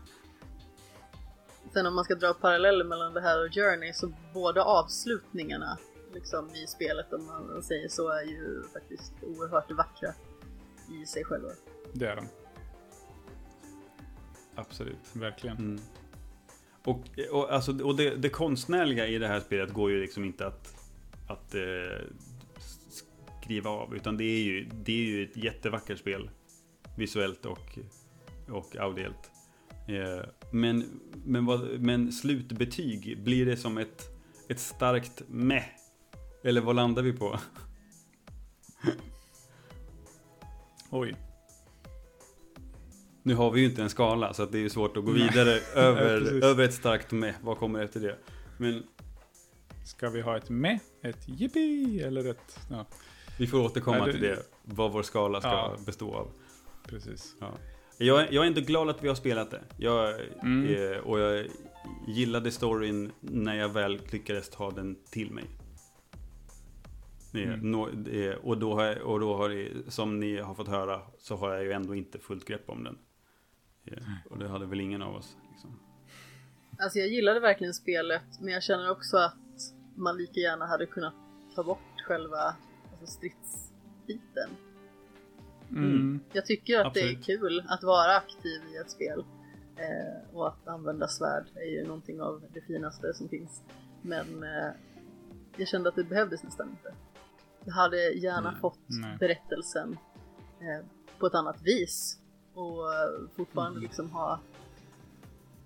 Sen 1.73 1.87
om 1.87 1.95
man 1.95 2.05
ska 2.05 2.15
dra 2.15 2.35
paralleller 2.35 2.85
mellan 2.85 3.15
det 3.15 3.21
här 3.21 3.45
och 3.47 3.55
Journey 3.55 3.93
så 3.93 4.13
båda 4.35 4.63
avslutningarna 4.65 5.79
liksom 6.15 6.51
i 6.55 6.67
spelet 6.67 7.13
om 7.13 7.27
man 7.27 7.63
säger 7.63 7.89
så 7.89 8.09
är 8.09 8.23
ju 8.23 8.63
faktiskt 8.73 9.13
oerhört 9.23 9.71
vackra 9.71 10.13
i 11.03 11.07
sig 11.07 11.25
själva. 11.25 11.49
Det 11.93 12.07
är 12.07 12.17
den, 12.17 12.29
Absolut. 14.55 14.99
verkligen. 15.13 15.57
Mm. 15.57 15.81
Och, 16.85 17.05
och, 17.31 17.53
alltså, 17.53 17.85
och 17.85 17.97
det, 17.97 18.17
det 18.17 18.29
konstnärliga 18.29 19.07
i 19.07 19.19
det 19.19 19.29
här 19.29 19.41
spelet 19.41 19.73
går 19.73 19.91
ju 19.91 20.01
liksom 20.01 20.25
inte 20.25 20.47
att, 20.47 20.75
att 21.29 21.55
eh, 21.55 22.07
skriva 23.43 23.71
av. 23.71 23.97
Utan 23.97 24.17
det 24.17 24.25
är, 24.25 24.43
ju, 24.43 24.69
det 24.85 24.93
är 24.93 25.05
ju 25.05 25.25
ett 25.25 25.37
jättevackert 25.37 25.99
spel. 25.99 26.31
Visuellt 26.97 27.47
och, 27.47 27.79
och 28.49 28.77
audiellt. 28.77 29.31
Eh, 29.89 30.25
men, 30.53 31.01
men, 31.25 31.47
vad, 31.47 31.81
men 31.81 32.13
slutbetyg, 32.13 33.25
blir 33.25 33.47
det 33.47 33.57
som 33.57 33.79
ett, 33.79 34.09
ett 34.49 34.61
starkt 34.61 35.23
meh? 35.29 35.65
Eller 36.45 36.61
vad 36.61 36.77
landar 36.77 37.03
vi 37.03 37.13
på? 37.13 37.41
Oj. 40.91 41.17
Nu 43.23 43.35
har 43.35 43.51
vi 43.51 43.61
ju 43.61 43.67
inte 43.67 43.83
en 43.83 43.91
skala 43.91 44.33
så 44.35 44.47
det 44.47 44.59
är 44.59 44.63
ju 44.63 44.71
svårt 44.71 44.97
att 44.97 45.05
gå 45.05 45.11
vidare 45.13 45.61
över, 45.75 46.45
över 46.45 46.65
ett 46.65 46.75
starkt 46.75 47.13
meh. 47.13 47.35
Vad 47.43 47.59
kommer 47.59 47.85
efter 47.85 48.01
det? 48.01 48.17
Men 48.59 48.83
Ska 49.85 50.09
vi 50.11 50.21
ha 50.21 50.37
ett 50.37 50.51
med, 50.51 50.79
ett 51.03 51.29
jippi 51.29 52.01
eller 52.03 52.31
ett... 52.31 52.59
Ja, 52.71 52.87
Vi 53.39 53.47
får 53.47 53.59
återkomma 53.61 53.97
Nej, 53.99 54.07
det- 54.07 54.13
till 54.13 54.21
det, 54.23 54.43
vad 54.63 54.93
vår 54.93 55.03
skala 55.03 55.41
ska 55.41 55.51
Ja. 55.51 55.77
bestå 55.87 56.15
av. 56.15 56.29
precis. 56.87 57.35
Ja. 57.41 57.51
Jag, 57.99 58.21
är- 58.21 58.29
jag 58.33 58.43
är 58.45 58.47
ändå 58.49 58.61
glad 58.61 58.89
att 58.91 59.03
vi 59.05 59.09
har 59.09 59.15
spelat 59.15 59.51
det. 59.51 59.61
Jag, 59.77 60.15
Mm. 60.43 60.93
eh, 60.93 60.99
och 60.99 61.21
jag 61.21 61.47
gillade 62.09 62.51
storyn 62.51 63.13
när 63.21 63.55
jag 63.57 63.69
väl 63.69 64.01
lyckades 64.13 64.49
ta 64.51 64.71
den 64.71 64.97
till 65.11 65.31
mig. 65.31 65.45
Mm. 67.35 67.71
nå- 67.71 67.89
eh, 68.13 68.35
och 68.35 68.59
då, 68.59 68.75
har 68.75 68.85
jag, 68.85 69.03
och 69.03 69.21
då 69.21 69.37
har 69.37 69.69
som 69.91 70.21
ni 70.21 70.37
har 70.39 70.55
fått 70.55 70.69
höra, 70.69 71.01
så 71.19 71.37
har 71.37 71.53
jag 71.53 71.65
ju 71.65 71.73
ändå 71.73 71.95
inte 71.95 72.19
fullt 72.19 72.45
grepp 72.45 72.71
om 72.71 72.85
den. 72.85 72.99
Och 74.31 74.39
det 74.39 74.49
hade 74.49 74.67
väl 74.67 74.81
ingen 74.81 75.03
av 75.03 75.15
oss. 75.15 75.37
Liksom. 75.51 75.79
Alltså 76.79 76.99
jag 76.99 77.09
gillade 77.09 77.41
verkligen 77.41 77.75
spelet 77.75 78.41
men 78.41 78.55
jag 78.55 78.63
känner 78.63 78.91
också 78.91 79.17
att 79.17 79.35
man 79.95 80.17
lika 80.17 80.41
gärna 80.41 80.67
hade 80.67 80.87
kunnat 80.87 81.15
ta 81.55 81.63
bort 81.63 82.01
själva 82.07 82.57
alltså 82.91 83.07
stridsbiten. 83.07 84.51
Mm. 85.71 86.21
Jag 86.33 86.47
tycker 86.47 86.79
att 86.79 86.95
det 86.95 87.01
Absolut. 87.01 87.19
är 87.19 87.23
kul 87.23 87.65
att 87.69 87.83
vara 87.83 88.17
aktiv 88.17 88.61
i 88.75 88.77
ett 88.77 88.91
spel. 88.91 89.25
Eh, 89.77 90.35
och 90.37 90.49
att 90.49 90.69
använda 90.69 91.09
svärd 91.09 91.45
är 91.55 91.71
ju 91.71 91.87
någonting 91.87 92.21
av 92.21 92.43
det 92.55 92.61
finaste 92.61 93.15
som 93.15 93.29
finns. 93.29 93.63
Men 94.03 94.43
eh, 94.43 94.71
jag 95.57 95.69
kände 95.69 95.89
att 95.89 95.97
det 95.97 96.05
behövdes 96.05 96.43
nästan 96.43 96.71
inte. 96.71 96.95
Jag 97.65 97.73
hade 97.73 98.11
gärna 98.11 98.51
Nej. 98.51 98.61
fått 98.61 98.79
Nej. 98.89 99.17
berättelsen 99.21 99.99
eh, 100.61 100.87
på 101.19 101.27
ett 101.27 101.35
annat 101.35 101.63
vis. 101.63 102.20
Och 102.61 102.87
fortfarande 103.37 103.81
liksom 103.81 104.11
ha 104.11 104.41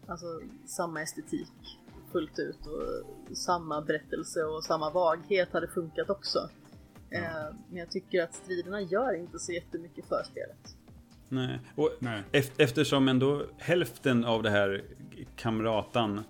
alltså, 0.06 0.40
samma 0.66 1.02
estetik 1.02 1.78
fullt 2.12 2.38
ut 2.38 2.66
och 2.66 3.36
samma 3.36 3.80
berättelse 3.80 4.44
och 4.44 4.64
samma 4.64 4.90
vaghet 4.90 5.52
hade 5.52 5.68
funkat 5.68 6.10
också. 6.10 6.38
Eh, 7.10 7.22
men 7.68 7.78
jag 7.78 7.90
tycker 7.90 8.22
att 8.22 8.34
striderna 8.34 8.80
gör 8.80 9.14
inte 9.14 9.38
så 9.38 9.52
jättemycket 9.52 10.06
för 10.06 10.22
spelet. 10.24 10.76
Nej, 11.28 11.60
och 11.74 11.90
Nej. 11.98 12.22
eft- 12.32 12.52
eftersom 12.56 13.08
ändå 13.08 13.42
hälften 13.58 14.24
av 14.24 14.42
det 14.42 14.50
här 14.50 14.84
kamratan 15.36 16.20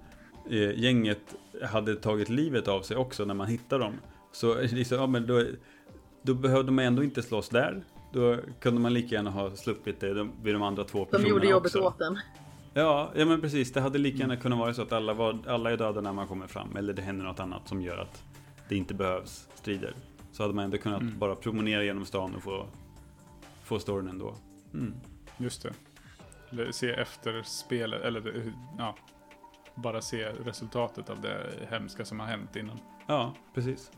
eh, 0.50 0.78
gänget 0.80 1.34
hade 1.62 1.96
tagit 1.96 2.28
livet 2.28 2.68
av 2.68 2.82
sig 2.82 2.96
också 2.96 3.24
när 3.24 3.34
man 3.34 3.46
hittar 3.46 3.78
dem. 3.78 3.92
Så 4.32 4.60
liksom, 4.60 4.98
ja, 4.98 5.06
men 5.06 5.26
då, 5.26 5.44
då 6.22 6.34
behövde 6.34 6.72
man 6.72 6.84
ändå 6.84 7.04
inte 7.04 7.22
slåss 7.22 7.48
där. 7.48 7.84
Då 8.14 8.36
kunde 8.60 8.80
man 8.80 8.92
lika 8.94 9.14
gärna 9.14 9.30
ha 9.30 9.50
sluppit 9.50 10.00
det 10.00 10.14
de- 10.14 10.32
vid 10.42 10.54
de 10.54 10.62
andra 10.62 10.84
två 10.84 10.98
De 10.98 11.04
personerna 11.06 11.28
gjorde 11.30 11.48
jobbet 11.48 11.74
också. 11.74 11.88
åt 11.88 12.00
en. 12.00 12.18
Ja, 12.74 13.10
ja 13.14 13.24
men 13.24 13.40
precis. 13.40 13.72
Det 13.72 13.80
hade 13.80 13.98
lika 13.98 14.18
gärna 14.18 14.36
kunnat 14.36 14.58
vara 14.58 14.74
så 14.74 14.82
att 14.82 14.92
alla, 14.92 15.14
var, 15.14 15.38
alla 15.46 15.70
är 15.72 15.76
döda 15.76 16.00
när 16.00 16.12
man 16.12 16.26
kommer 16.28 16.46
fram. 16.46 16.76
Eller 16.76 16.92
det 16.92 17.02
händer 17.02 17.24
något 17.24 17.40
annat 17.40 17.68
som 17.68 17.82
gör 17.82 17.98
att 17.98 18.22
det 18.68 18.76
inte 18.76 18.94
behövs 18.94 19.48
strider. 19.54 19.94
Så 20.32 20.42
hade 20.42 20.54
man 20.54 20.64
ändå 20.64 20.78
kunnat 20.78 21.00
Mm. 21.02 21.18
bara 21.18 21.34
promenera 21.36 21.84
genom 21.84 22.04
stan 22.04 22.34
och 22.34 22.42
få, 22.42 22.66
få 23.64 23.78
storyn 23.78 24.08
ändå. 24.08 24.34
Mm. 24.74 24.94
Just 25.36 25.62
det. 25.62 25.72
Eller 26.50 26.72
se 26.72 26.90
efter 26.90 27.42
spelet, 27.42 28.02
eller 28.02 28.52
ja, 28.78 28.94
bara 29.74 30.00
se 30.02 30.24
resultatet 30.44 31.10
av 31.10 31.20
det 31.20 31.50
hemska 31.70 32.04
som 32.04 32.20
har 32.20 32.26
hänt 32.26 32.56
innan. 32.56 32.78
Ja, 33.06 33.34
precis. 33.54 33.90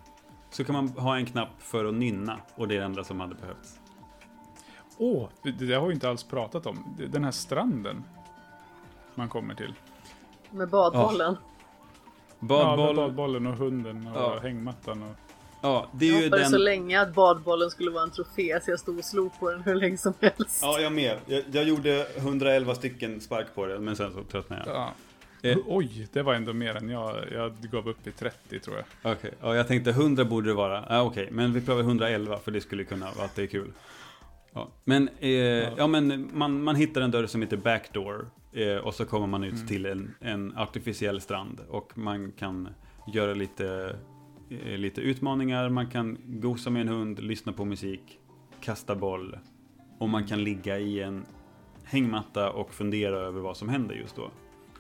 Så 0.51 0.65
kan 0.65 0.73
man 0.75 0.89
ha 0.89 1.17
en 1.17 1.27
knapp 1.27 1.49
för 1.59 1.85
att 1.85 1.95
nynna 1.95 2.39
och 2.55 2.69
det 2.69 2.75
är 2.75 2.79
det 2.79 2.85
enda 2.85 3.05
som 3.05 3.21
hade 3.21 3.35
behövts. 3.35 3.81
Åh, 4.99 5.29
det, 5.43 5.51
det 5.51 5.75
har 5.75 5.87
vi 5.87 5.95
inte 5.95 6.09
alls 6.09 6.25
pratat 6.25 6.67
om. 6.67 6.97
Den 7.11 7.25
här 7.25 7.31
stranden 7.31 8.05
man 9.15 9.29
kommer 9.29 9.55
till. 9.55 9.75
Med 10.51 10.69
badbollen. 10.69 11.37
Ja, 11.41 12.47
Badboll, 12.47 12.95
med 12.97 13.03
ja, 13.03 13.07
badbollen 13.09 13.47
och 13.47 13.57
hunden 13.57 14.07
och 14.07 14.17
Ja. 14.17 14.39
hängmattan. 14.43 15.03
Och... 15.61 15.87
det 15.93 16.07
är 16.07 16.13
Jag 16.13 16.19
ju 16.19 16.25
hoppades 16.25 16.47
så 16.47 16.53
den... 16.53 16.65
länge 16.65 17.01
att 17.01 17.15
badbollen 17.15 17.71
skulle 17.71 17.91
vara 17.91 18.03
en 18.03 18.11
trofé 18.11 18.61
så 18.65 18.71
jag 18.71 18.81
stod 18.81 18.99
och 18.99 19.05
slog 19.05 19.39
på 19.41 19.51
den 19.51 19.63
hur 19.63 19.75
länge 19.75 19.97
som 19.99 20.15
helst. 20.21 20.59
Ja, 20.63 20.81
jag 20.81 20.93
med. 20.93 21.19
Jag, 21.27 21.43
jag 21.53 21.65
gjorde 21.65 22.07
111 22.17 22.75
stycken 22.75 23.21
spark 23.21 23.47
på 23.55 23.67
det, 23.67 23.79
men 23.79 23.97
sen 23.97 24.13
så 24.13 24.23
tröttnade 24.23 24.63
jag. 24.67 24.75
Ja. 24.77 24.93
Eh. 25.51 25.57
Oj, 25.67 26.09
det 26.13 26.23
var 26.23 26.35
ändå 26.35 26.53
mer 26.53 26.75
än 26.77 26.89
jag. 26.89 27.17
Jag 27.33 27.53
gav 27.73 27.89
upp 27.89 28.07
i 28.07 28.13
30 28.13 28.61
tror 28.61 28.77
jag. 28.77 29.13
Okej, 29.13 29.31
ja, 29.41 29.55
jag 29.57 29.69
tänkte 29.69 29.91
100 29.91 30.25
borde 30.25 30.49
det 30.49 30.55
vara. 30.55 30.85
Ja, 30.89 31.03
Okej, 31.03 31.29
men 31.33 31.53
vi 31.53 31.61
prövar 31.61 31.81
111 31.83 32.39
för 32.39 32.51
det 32.51 32.61
skulle 32.61 32.85
kunna 32.85 33.07
vara 33.17 33.25
att 33.25 33.35
det 33.35 33.43
är 33.43 33.47
kul. 33.47 33.73
Ja, 34.57 34.69
men, 34.85 35.09
eh, 35.21 35.31
ja. 35.31 35.87
men 35.87 36.31
man, 36.33 36.63
man 36.63 36.77
hittar 36.77 37.01
en 37.01 37.11
dörr 37.11 37.27
som 37.27 37.43
heter 37.43 37.57
Backdoor. 37.57 38.31
Eh, 38.53 38.77
och 38.77 38.95
så 38.95 39.05
kommer 39.05 39.27
man 39.27 39.45
ut 39.45 39.69
till 39.69 39.87
en, 39.87 40.15
en 40.21 40.57
artificiell 40.57 41.21
strand. 41.21 41.61
Och 41.69 41.99
man 41.99 42.33
kan 42.33 42.69
göra 43.13 43.35
lite, 43.35 43.97
eh, 44.51 44.79
lite 44.79 45.01
utmaningar. 45.01 45.69
Man 45.69 45.91
kan 45.91 46.19
gosa 46.25 46.71
med 46.71 46.83
en 46.83 46.89
hund, 46.89 47.23
lyssna 47.23 47.53
på 47.53 47.65
musik, 47.65 48.19
kasta 48.61 48.95
boll. 48.95 49.39
Och 49.99 50.09
man 50.09 50.27
kan 50.27 50.45
ligga 50.45 50.79
i 50.79 51.01
en 51.01 51.25
hängmatta 51.85 52.51
och 52.51 52.75
fundera 52.75 53.17
över 53.17 53.41
vad 53.41 53.57
som 53.57 53.69
händer 53.69 53.95
just 53.95 54.17
då. 54.17 54.31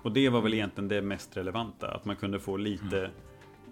Och 0.02 0.12
det 0.12 0.28
var 0.28 0.40
väl 0.40 0.54
egentligen 0.54 0.88
det 0.88 1.02
mest 1.02 1.36
relevanta. 1.36 1.94
Att 1.94 2.04
man 2.04 2.16
kunde 2.16 2.40
få 2.40 2.56
lite 2.56 3.10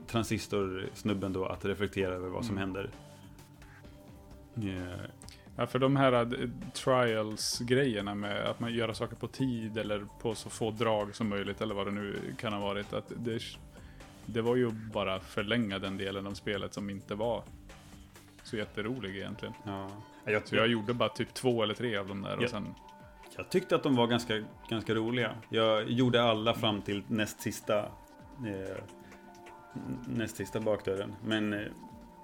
transistorsnubben 0.06 1.32
då 1.32 1.46
att 1.46 1.64
reflektera 1.64 2.14
över 2.14 2.28
vad 2.28 2.44
som 2.44 2.56
händer. 2.56 2.90
Ja, 5.56 5.66
för 5.66 5.78
de 5.78 5.96
här 5.96 6.12
eh, 6.12 6.48
trials-grejerna 6.72 8.14
med 8.14 8.46
att 8.46 8.60
man 8.60 8.72
gör 8.72 8.92
saker 8.92 9.16
på 9.16 9.28
tid 9.28 9.78
eller 9.78 10.06
på 10.20 10.34
så 10.34 10.50
få 10.50 10.70
drag 10.70 11.14
som 11.14 11.28
möjligt 11.28 11.60
eller 11.60 11.74
vad 11.74 11.86
det 11.86 11.92
nu 11.92 12.34
kan 12.38 12.52
ha 12.52 12.60
varit. 12.60 12.92
Att 12.92 13.12
det, 13.16 13.42
det 14.26 14.42
var 14.42 14.56
ju 14.56 14.70
bara 14.70 15.20
förlänga 15.20 15.78
den 15.78 15.96
delen 15.96 16.26
av 16.26 16.34
spelet 16.34 16.74
som 16.74 16.90
inte 16.90 17.14
var 17.14 17.42
så 18.42 18.56
jätterolig 18.56 19.16
egentligen. 19.16 19.54
ja. 19.64 19.90
jag, 20.24 20.48
Så 20.48 20.56
jag 20.56 20.66
gjorde 20.66 20.94
bara 20.94 21.08
typ 21.08 21.34
två 21.34 21.62
eller 21.62 21.74
tre 21.74 21.96
av 21.96 22.08
dem 22.08 22.22
där 22.22 22.44
och 22.44 22.50
sen... 22.50 22.74
jag 23.36 23.50
tyckte 23.50 23.74
att 23.74 23.82
de 23.82 23.96
var 23.96 24.06
ganska, 24.06 24.44
ganska 24.68 24.94
roliga. 24.94 25.34
Jag 25.48 25.90
gjorde 25.90 26.22
alla 26.22 26.54
fram 26.54 26.82
till 26.82 27.02
näst 27.08 27.40
sista, 27.40 27.78
eh, 28.46 28.76
näst 30.06 30.36
sista 30.36 30.60
bakdörren. 30.60 31.14
Men, 31.24 31.52
eh, 31.52 31.66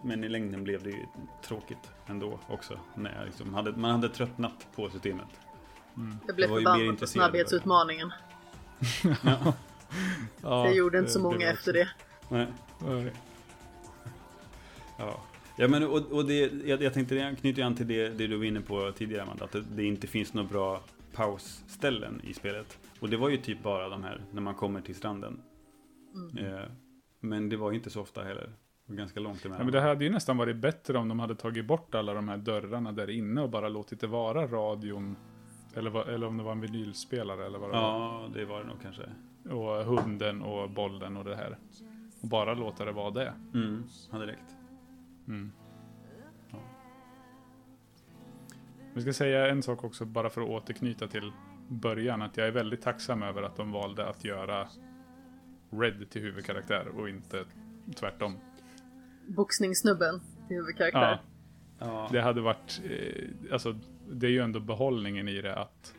men 0.03 0.25
i 0.25 0.29
längden 0.29 0.65
blev 0.65 0.83
det 0.83 0.91
ju 0.91 1.07
tråkigt 1.45 1.91
ändå 2.07 2.39
också. 2.49 2.79
När 2.95 3.17
jag 3.17 3.27
liksom 3.27 3.55
hade, 3.55 3.73
man 3.73 3.91
hade 3.91 4.09
tröttnat 4.09 4.67
på 4.77 4.91
systemet. 4.91 5.27
Jag 6.27 6.37
blev 6.37 6.51
Jag 6.51 6.57
mer 6.57 6.57
förbannad 6.65 6.95
på 6.99 7.01
det. 7.01 7.07
snabbhetsutmaningen. 7.07 8.13
Ja. 9.25 9.55
Ja, 10.43 10.67
Jag 10.67 10.75
gjorde 10.75 10.99
inte 10.99 11.11
så 11.11 11.19
det 11.19 11.23
många 11.23 11.37
blev 11.37 11.49
efter 11.49 11.73
det. 11.73 11.89
Nej. 12.29 12.47
Nej. 12.79 13.13
Ja, 14.99 15.21
ja 15.57 15.69
men 15.69 15.83
och, 15.83 16.13
och 16.13 16.25
det, 16.27 16.53
jag, 16.67 16.83
jag 16.83 16.95
tänkte 16.95 17.15
det 17.15 17.37
knyter 17.41 17.63
an 17.63 17.75
till 17.75 17.87
det, 17.89 18.09
det 18.09 18.27
du 18.27 18.37
var 18.37 18.45
inne 18.45 18.61
på 18.61 18.93
tidigare 18.93 19.23
Amanda, 19.23 19.45
att 19.45 19.53
det, 19.53 19.61
det 19.61 19.85
inte 19.85 20.07
finns 20.07 20.35
några 20.35 20.49
bra 20.49 20.81
pausställen 21.13 22.21
i 22.25 22.35
spelet. 22.35 22.79
Och 23.01 23.09
det 23.11 23.17
var 23.17 23.29
ju 23.29 23.37
typ 23.37 23.63
bara 23.63 23.89
de 23.89 24.05
här 24.05 24.23
när 24.33 24.41
man 24.41 24.55
kommer 24.55 24.81
till 24.81 24.95
stranden. 24.95 25.43
Eh, 26.39 26.61
men 27.21 27.49
det 27.49 27.57
var 27.57 27.71
ju 27.71 27.77
inte 27.77 27.91
så 27.91 28.01
ofta 28.01 28.23
heller. 28.25 28.51
Ganska 28.97 29.21
långt 29.21 29.41
Ja, 29.45 29.49
emellan. 29.49 29.67
men 29.67 29.73
det 29.73 29.81
hade 29.81 30.05
ju 30.05 30.11
nästan 30.11 30.37
varit 30.37 30.57
bättre 30.57 30.99
om 30.99 31.09
de 31.09 31.21
hade 31.21 31.35
tagit 31.35 31.67
bort 31.67 31.95
alla 31.95 32.15
de 32.15 32.29
här 32.29 32.37
dörrarna 32.37 32.93
där 32.93 33.11
inne 33.11 33.43
och 33.43 33.51
bara 33.51 33.69
låtit 33.69 34.01
det 34.01 34.07
vara 34.07 34.47
radion. 34.47 35.17
Eller, 35.75 36.09
eller 36.09 36.27
om 36.27 36.37
det 36.37 36.43
var 36.43 36.53
en 36.53 36.61
vinylspelare 36.61 37.47
eller 37.47 37.59
vad 37.59 37.69
det 37.71 37.77
var. 37.77 37.83
Ja, 37.83 38.29
det 38.35 38.45
var 38.45 38.61
det 38.61 38.67
nog 38.67 38.83
kanske. 38.83 39.03
Och 39.51 39.85
hunden 39.85 40.43
och 40.43 40.71
bollen 40.71 41.17
och 41.17 41.25
det 41.25 41.37
här. 41.37 41.59
Och 42.21 42.29
bara 42.29 42.55
låta 42.55 42.85
det 42.85 42.93
vara 42.93 43.11
det. 43.11 43.35
Mm, 43.55 43.85
hade 44.11 44.27
räckt. 44.27 44.57
Mm. 45.29 45.53
Vi 48.95 49.03
ska 49.03 49.13
säga 49.13 49.49
en 49.49 49.63
sak 49.63 49.85
också 49.85 50.05
bara 50.05 50.31
för 50.31 50.41
att 50.41 50.49
återknyta 50.49 51.07
till 51.09 51.33
början. 51.69 52.23
Att 52.23 52.37
jag 52.37 52.47
är 52.47 52.53
väldigt 52.53 52.83
tacksam 52.83 53.23
över 53.23 53.43
att 53.43 53.57
de 53.57 53.73
valde 53.73 54.09
att 54.09 54.25
göra 54.25 54.69
Red 55.71 56.11
till 56.11 56.23
huvudkaraktär 56.23 56.89
och 56.89 57.09
inte 57.09 57.45
tvärtom. 57.97 58.37
Boxningssnubben 59.37 60.21
till 60.49 60.57
huvudkaraktär. 60.57 61.01
Ja, 61.01 61.19
Ja, 61.81 62.09
det 62.13 62.21
hade 62.21 62.41
varit, 62.41 62.81
eh, 62.85 63.53
alltså 63.53 63.79
det 64.13 64.27
är 64.27 64.31
ju 64.31 64.41
ändå 64.41 64.61
behållningen 64.61 65.29
i 65.29 65.41
det 65.41 65.57
att 65.57 65.95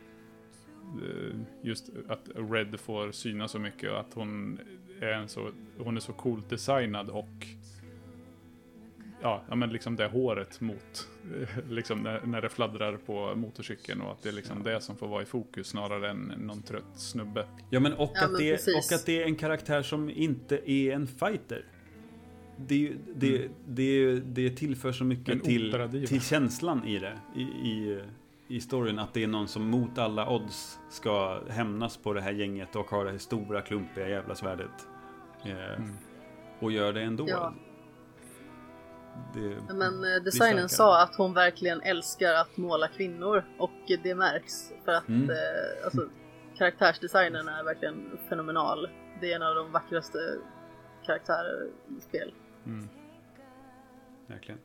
eh, 1.02 1.36
just 1.62 1.90
att 2.08 2.28
Red 2.34 2.80
får 2.80 3.12
syna 3.12 3.48
så 3.48 3.58
mycket 3.58 3.90
och 3.90 4.00
att 4.00 4.14
hon 4.14 4.58
är 5.00 5.12
en 5.12 5.28
så, 5.28 5.50
hon 5.78 5.96
är 5.96 6.00
så 6.00 6.12
coolt 6.12 6.50
designad 6.50 7.10
och 7.10 7.46
ja, 9.22 9.42
men 9.54 9.70
liksom 9.70 9.96
det 9.96 10.06
håret 10.06 10.60
mot, 10.60 11.08
liksom 11.68 11.98
när, 11.98 12.26
när 12.26 12.40
det 12.40 12.48
fladdrar 12.48 12.96
på 12.96 13.34
motorcykeln 13.36 14.00
och 14.00 14.12
att 14.12 14.22
det 14.22 14.28
är 14.28 14.32
liksom 14.32 14.62
det 14.62 14.80
som 14.80 14.96
får 14.96 15.08
vara 15.08 15.22
i 15.22 15.26
fokus 15.26 15.66
snarare 15.66 16.10
än 16.10 16.32
någon 16.38 16.62
trött 16.62 16.84
snubbe. 16.94 17.46
ja 17.70 17.80
men, 17.80 17.92
och, 17.92 18.12
Ja, 18.14 18.24
att 18.24 18.30
men 18.30 18.40
det, 18.40 18.52
precis. 18.52 18.90
och 18.90 18.96
att 18.96 19.06
det 19.06 19.22
är 19.22 19.26
en 19.26 19.36
karaktär 19.36 19.82
som 19.82 20.10
inte 20.10 20.70
är 20.70 20.92
en 20.92 21.06
fighter. 21.06 21.64
Det, 22.56 22.74
är 22.74 22.78
ju- 22.78 22.98
det, 23.14 23.48
det, 23.66 24.50
tillför 24.50 24.92
så 24.92 25.04
mycket 25.04 25.34
En 25.34 25.40
till, 25.40 26.06
till 26.08 26.20
känslan 26.20 26.84
i 26.84 26.98
det. 26.98 27.18
I, 27.34 27.42
i, 27.42 28.02
I 28.48 28.60
storyn 28.60 28.98
att 28.98 29.14
det 29.14 29.22
är 29.22 29.26
någon 29.28 29.48
som 29.48 29.66
mot 29.70 29.98
alla 29.98 30.30
odds 30.30 30.78
ska 30.90 31.40
hämnas 31.48 31.96
på 31.96 32.12
det 32.12 32.20
här 32.20 32.32
gänget 32.32 32.76
och 32.76 32.90
har 32.90 33.04
det 33.04 33.10
här 33.10 33.18
stora 33.18 33.60
klumpiga 33.60 34.08
jävla 34.08 34.34
svärdet. 34.34 34.70
Eh, 35.44 35.74
Mm. 35.78 35.90
Och 36.60 36.72
gör 36.72 36.92
det 36.92 37.02
ändå. 37.02 37.24
Ja. 37.28 37.54
Det, 39.34 39.74
Men 39.74 40.04
eh, 40.04 40.22
starkare. 40.32 40.68
sa 40.68 41.02
att 41.02 41.14
hon 41.16 41.34
verkligen 41.34 41.80
älskar 41.80 42.32
att 42.34 42.56
måla 42.56 42.88
kvinnor 42.88 43.44
och 43.58 43.70
det 44.02 44.14
märks 44.14 44.72
för 44.84 44.92
att 44.92 45.08
Mm. 45.08 45.30
eh, 45.30 45.84
alltså, 45.84 46.08
karaktärsdesignen 46.58 47.48
är 47.48 47.64
verkligen 47.64 48.18
fenomenal. 48.28 48.88
Det 49.20 49.32
är 49.32 49.36
en 49.36 49.42
av 49.42 49.54
de 49.54 49.72
vackraste 49.72 50.18
karaktärer 51.06 51.66
i 51.98 52.00
spel. 52.00 52.32
Mm. 52.66 52.88
Verkligen. 54.26 54.60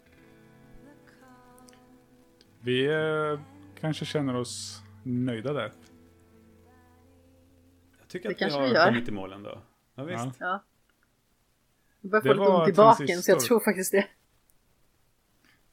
Vi 2.60 2.86
eh, 2.86 3.40
kanske 3.80 4.06
känner 4.06 4.36
oss 4.36 4.82
nöjda 5.04 5.54
där. 5.54 5.74
Jag 8.00 8.08
tycker 8.08 8.30
Det 8.30 8.36
att 8.46 8.52
vi 8.52 8.56
har 8.56 8.68
vi 8.68 8.74
gör. 8.74 8.86
kommit 8.86 9.08
i 9.08 9.12
mål 9.12 9.34
ändå. 9.34 9.62
Ja, 9.96 10.04
visst. 10.04 10.26
Ja. 10.26 10.32
Ja. 10.40 10.64
Jag 12.02 12.12
börjar 12.12 12.24
få 12.24 12.34
lite 12.34 12.52
ont 12.52 12.70
i 12.70 12.74
baken 12.74 13.22
så 13.22 13.32
jag 13.32 13.40
tror 13.40 13.60
faktiskt 13.60 13.92
det. 13.92 14.08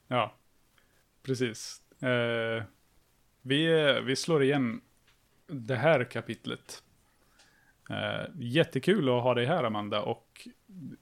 Ja, 0.08 0.34
precis. 1.22 1.82
Eh, 2.02 2.64
vi, 3.42 3.66
vi 4.04 4.16
slår 4.16 4.42
igen 4.42 4.80
det 5.46 5.76
här 5.76 6.04
kapitlet. 6.04 6.82
Eh, 7.90 8.26
jättekul 8.38 9.08
att 9.08 9.22
ha 9.22 9.34
dig 9.34 9.46
här 9.46 9.64
Amanda 9.64 10.02
och 10.02 10.48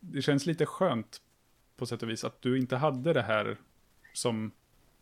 det 0.01 0.23
känns 0.23 0.47
lite 0.47 0.67
skönt 0.67 1.21
på 1.77 1.87
sätt 1.87 2.03
och 2.03 2.11
vis 2.11 2.25
att 2.25 2.43
du 2.43 2.59
inte 2.59 2.77
hade 2.77 3.13
det 3.13 3.23
här 3.23 3.57
som 4.13 4.53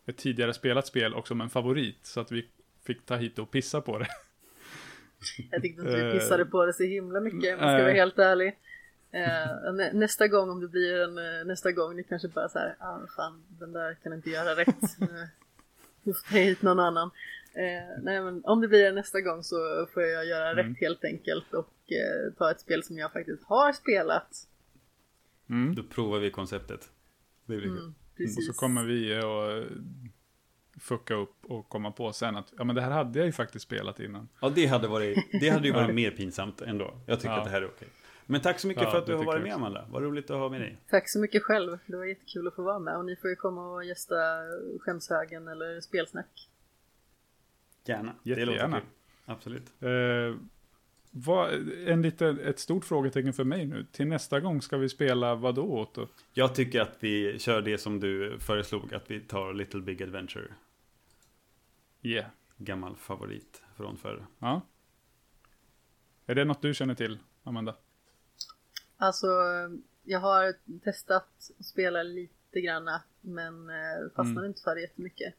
ett 0.05 0.17
tidigare 0.17 0.53
spelat 0.53 0.87
spel 0.87 1.13
och 1.13 1.27
som 1.27 1.41
en 1.41 1.49
favorit. 1.49 1.99
Så 2.05 2.19
att 2.19 2.31
vi 2.31 2.47
fick 2.83 3.05
ta 3.05 3.15
hit 3.15 3.39
och 3.39 3.51
pissa 3.51 3.81
på 3.81 3.99
det. 3.99 4.07
Jag 5.51 5.61
tyckte 5.61 5.81
inte 5.81 5.95
vi 5.95 6.01
Eh, 6.01 6.11
pissade 6.11 6.45
på 6.45 6.65
det 6.65 6.73
så 6.73 6.83
himla 6.83 7.19
mycket 7.19 7.37
om 7.37 7.65
jag 7.67 7.77
ska 7.77 7.83
vara 7.83 7.93
helt 7.93 8.19
ärlig. 8.19 8.57
Eh, 9.11 9.73
nä, 9.73 9.93
nästa 9.93 10.27
gång 10.27 10.49
om 10.49 10.59
det 10.59 10.67
blir 10.67 11.01
en 11.01 11.47
nästa 11.47 11.71
gång 11.71 11.95
ni 11.95 12.03
kanske 12.03 12.27
bara 12.27 12.49
så 12.49 12.59
här, 12.59 12.75
ah 12.79 12.99
fan 13.15 13.43
den 13.47 13.73
där 13.73 13.93
kan 14.03 14.13
inte 14.13 14.29
göra 14.29 14.55
rätt. 14.55 14.99
Nu 16.03 16.13
får 16.13 16.37
jag 16.37 16.45
hit 16.45 16.61
någon 16.61 16.79
annan. 16.79 17.11
Eh, 17.55 18.01
nej 18.03 18.21
men 18.23 18.45
om 18.45 18.61
det 18.61 18.67
blir 18.67 18.85
en 18.85 18.95
nästa 18.95 19.21
gång 19.21 19.43
så 19.43 19.87
får 19.93 20.03
jag 20.03 20.25
göra 20.25 20.51
Mm. 20.51 20.65
rätt 20.67 20.79
helt 20.79 21.03
enkelt 21.03 21.53
och 21.53 21.73
eh, 21.91 22.33
ta 22.37 22.51
ett 22.51 22.59
spel 22.59 22.83
som 22.83 22.97
jag 22.97 23.13
faktiskt 23.13 23.43
har 23.43 23.71
spelat. 23.73 24.47
Mm. 25.49 25.75
Då 25.75 25.83
provar 25.83 26.19
vi 26.19 26.31
konceptet. 26.31 26.89
Det 27.45 27.57
blir. 27.57 27.67
Mm, 27.67 27.77
Och 27.87 28.17
precis. 28.17 28.47
så 28.47 28.53
kommer 28.53 28.83
vi 28.83 29.15
att 29.15 29.71
fucka 30.81 31.13
upp 31.15 31.35
och 31.45 31.69
komma 31.69 31.91
på 31.91 32.13
sen 32.13 32.35
att 32.35 32.53
ja 32.57 32.63
men 32.63 32.75
det 32.75 32.81
här 32.81 32.91
hade 32.91 33.19
jag 33.19 33.25
ju 33.25 33.31
faktiskt 33.31 33.65
spelat 33.65 33.99
innan. 33.99 34.29
Ja, 34.41 34.49
det 34.49 34.65
hade, 34.65 34.87
varit, 34.87 35.17
det 35.41 35.49
hade 35.49 35.67
ju 35.67 35.73
varit 35.81 35.95
mer 35.95 36.11
pinsamt 36.11 36.61
ändå. 36.61 36.93
Jag 37.07 37.19
tycker 37.19 37.33
Ja. 37.33 37.37
att 37.39 37.45
det 37.45 37.51
här 37.51 37.61
är 37.61 37.65
okej. 37.67 37.87
Men 38.25 38.41
tack 38.41 38.59
så 38.59 38.67
mycket 38.67 38.83
Ja, 38.83 38.91
för 38.91 38.97
att 38.97 39.05
det 39.05 39.11
du 39.11 39.17
har 39.17 39.25
varit 39.25 39.43
med. 39.43 39.53
Amanda. 39.53 39.85
Vad 39.91 40.03
roligt 40.03 40.29
att 40.31 40.37
ha 40.37 40.49
med 40.49 40.61
dig. 40.61 40.77
Tack 40.89 41.09
så 41.09 41.19
mycket 41.19 41.43
själv. 41.43 41.77
Det 41.85 41.97
var 41.97 42.05
jättekul 42.05 42.47
att 42.47 42.55
få 42.55 42.63
vara 42.63 42.79
med 42.79 42.97
och 42.97 43.05
ni 43.05 43.15
får 43.15 43.29
ju 43.29 43.35
komma 43.35 43.71
och 43.73 43.85
gästa 43.85 44.15
Skämshögen 44.79 45.47
eller 45.47 45.81
Spelsnack. 45.81 46.49
Gärna. 47.91 48.15
Det 48.23 48.29
Jättegärna. 48.29 48.67
låter 48.75 48.79
kul. 48.79 48.89
Absolut. 49.25 49.73
Eh, 49.81 50.35
vad, 51.11 51.53
en 51.87 52.01
lite, 52.01 52.27
ett 52.27 52.59
stort 52.59 52.85
frågetecken 52.85 53.33
för 53.33 53.43
mig 53.43 53.65
nu. 53.65 53.85
Till 53.91 54.07
nästa 54.07 54.39
gång 54.39 54.61
ska 54.61 54.77
vi 54.77 54.89
spela 54.89 55.35
vad 55.35 55.55
då 55.55 55.79
Otto? 55.81 56.07
Jag 56.33 56.55
tycker 56.55 56.81
att 56.81 56.97
vi 56.99 57.39
kör 57.39 57.61
det 57.61 57.77
som 57.77 57.99
du 57.99 58.39
föreslog. 58.39 58.93
Att 58.93 59.11
vi 59.11 59.19
tar 59.19 59.53
Little 59.53 59.81
Big 59.81 60.03
Adventure. 60.03 60.47
Yeah. 62.01 62.25
Gammal 62.57 62.95
favorit 62.95 63.61
från 63.75 63.97
förr. 63.97 64.25
Ja. 64.39 64.61
Är 66.25 66.35
det 66.35 66.45
något 66.45 66.61
du 66.61 66.73
känner 66.73 66.95
till, 66.95 67.19
Amanda? 67.43 67.75
Alltså, 68.97 69.27
jag 70.03 70.19
har 70.19 70.53
testat 70.83 71.23
att 71.59 71.65
spela 71.65 72.03
lite 72.03 72.61
granna 72.61 73.01
men 73.21 73.69
eh, 73.69 73.75
fastnade 74.15 74.31
Mm. 74.39 74.45
inte 74.45 74.61
för 74.61 74.75
det 74.75 74.81
jättemycket. 74.81 75.33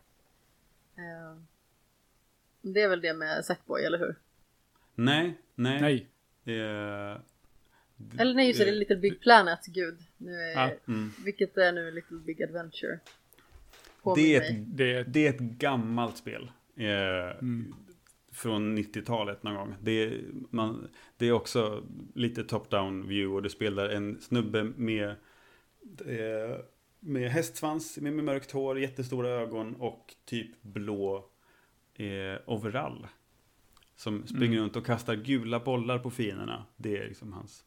Eh, 2.64 2.70
det 2.70 2.80
är 2.82 2.88
väl 2.88 3.00
det 3.00 3.14
med 3.14 3.44
Sackboy, 3.44 3.84
eller 3.84 3.98
hur? 3.98 4.14
Nej, 4.94 5.38
nej. 5.54 5.80
Nej. 5.80 6.08
Eh, 6.44 7.18
Eller 8.20 8.34
nej, 8.34 8.46
just 8.48 8.58
det, 8.58 8.64
det 8.64 8.70
är 8.70 8.74
Little 8.74 8.96
Big 8.96 9.20
Planet, 9.20 9.66
gud. 9.66 9.98
Nu 10.16 10.32
är, 10.34 10.52
Ja, 10.52 10.70
mm. 10.88 11.12
Vilket 11.24 11.56
är 11.56 11.72
nu 11.72 11.90
Little 11.90 12.18
Big 12.18 12.42
Adventure? 12.42 12.98
Det 14.16 14.36
är, 14.36 14.40
ett, 14.40 14.76
Det 14.76 14.94
är, 14.94 15.04
det 15.04 15.26
är 15.26 15.30
ett 15.30 15.40
gammalt 15.40 16.16
spel. 16.16 16.50
Eh, 16.76 16.86
Mm. 17.38 17.74
Från 18.34 18.78
90-talet 18.78 19.42
någon 19.42 19.54
gång. 19.54 19.74
Det 19.82 19.92
är, 20.04 20.20
man, 20.50 20.88
det 21.16 21.26
är 21.26 21.32
också 21.32 21.82
lite 22.14 22.42
top-down 22.42 23.08
view 23.08 23.36
och 23.36 23.42
du 23.42 23.48
spelar 23.48 23.88
en 23.88 24.20
snubbe 24.20 24.64
med, 24.64 25.08
eh, 26.06 26.58
med 27.00 27.30
hästsvans, 27.30 27.98
med, 27.98 28.12
med 28.12 28.24
mörkt 28.24 28.50
hår, 28.50 28.78
jättestora 28.80 29.28
ögon 29.28 29.74
och 29.74 30.14
typ 30.24 30.62
blå 30.62 31.28
eh, 31.94 32.40
overall. 32.46 33.06
Som 33.96 34.26
springer 34.26 34.46
Mm. 34.46 34.62
runt 34.62 34.76
och 34.76 34.86
kastar 34.86 35.14
gula 35.14 35.60
bollar 35.60 35.98
på 35.98 36.10
fienderna. 36.10 36.66
Det 36.76 36.98
är 36.98 37.08
liksom 37.08 37.32
hans 37.32 37.64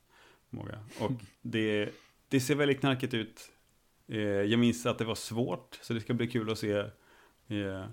förmåga. 0.49 0.79
Och 0.99 1.11
det, 1.41 1.89
det 2.29 2.39
ser 2.39 2.55
väldigt 2.55 2.79
knarkigt 2.79 3.13
ut. 3.13 3.51
Eh, 4.07 4.19
jag 4.19 4.59
minns 4.59 4.85
att 4.85 4.97
det 4.97 5.05
var 5.05 5.15
svårt, 5.15 5.79
så 5.81 5.93
det 5.93 6.01
ska 6.01 6.13
bli 6.13 6.27
kul 6.27 6.49
att 6.51 6.59
se 6.59 6.71
eh, 7.47 7.85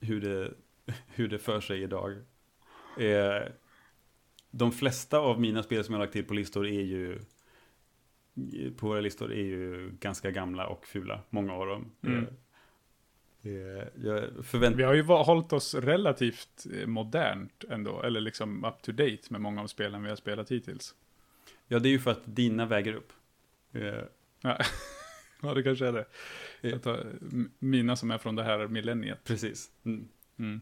hur, 0.00 0.20
det, 0.20 0.54
hur 1.06 1.28
det 1.28 1.38
för 1.38 1.60
sig 1.60 1.82
idag. 1.82 2.12
Eh, 2.98 3.52
de 4.50 4.72
flesta 4.72 5.18
av 5.18 5.40
mina 5.40 5.62
spel 5.62 5.84
som 5.84 5.92
jag 5.94 6.00
lagt 6.00 6.12
till 6.12 6.24
på 6.24 6.34
listor 6.34 6.66
är 6.66 6.82
ju 6.82 7.20
på 8.76 8.86
våra 8.88 9.00
listor 9.00 9.32
är 9.32 9.42
ju 9.44 9.90
ganska 10.00 10.30
gamla 10.30 10.66
och 10.66 10.86
fula, 10.86 11.20
många 11.30 11.52
av 11.52 11.66
dem. 11.66 11.92
Mm. 12.02 12.18
Eh, 12.18 12.24
eh, 12.24 12.30
jag 12.30 12.30
förväntar 12.30 13.35
vi 14.76 14.82
har 14.82 14.94
ju 14.94 15.02
hållit 15.02 15.52
oss 15.52 15.74
relativt 15.74 16.66
eh, 16.74 16.86
modernt 16.86 17.64
ändå, 17.70 18.02
eller 18.02 18.20
liksom 18.20 18.64
up 18.64 18.82
to 18.82 18.92
date 18.92 19.22
med 19.28 19.40
många 19.40 19.62
av 19.62 19.66
spelen 19.66 20.02
vi 20.02 20.08
har 20.08 20.16
spelat 20.16 20.50
hittills. 20.50 20.94
Ja, 21.68 21.78
det 21.78 21.88
är 21.88 21.90
ju 21.90 21.98
för 21.98 22.10
att 22.10 22.22
dina 22.24 22.66
väger 22.66 22.92
upp. 22.94 23.12
Eh, 23.72 23.94
Ja, 25.42 25.54
det 25.54 25.62
kanske 25.62 25.86
är 25.86 25.92
det. 25.92 26.04
Jag 26.60 26.82
tar 26.82 27.06
mina 27.58 27.96
som 27.96 28.10
är 28.10 28.18
från 28.18 28.34
det 28.36 28.42
här 28.42 28.68
millenniet. 28.68 29.24
precis. 29.24 29.70
Mm. 29.84 30.08
Mm. 30.38 30.60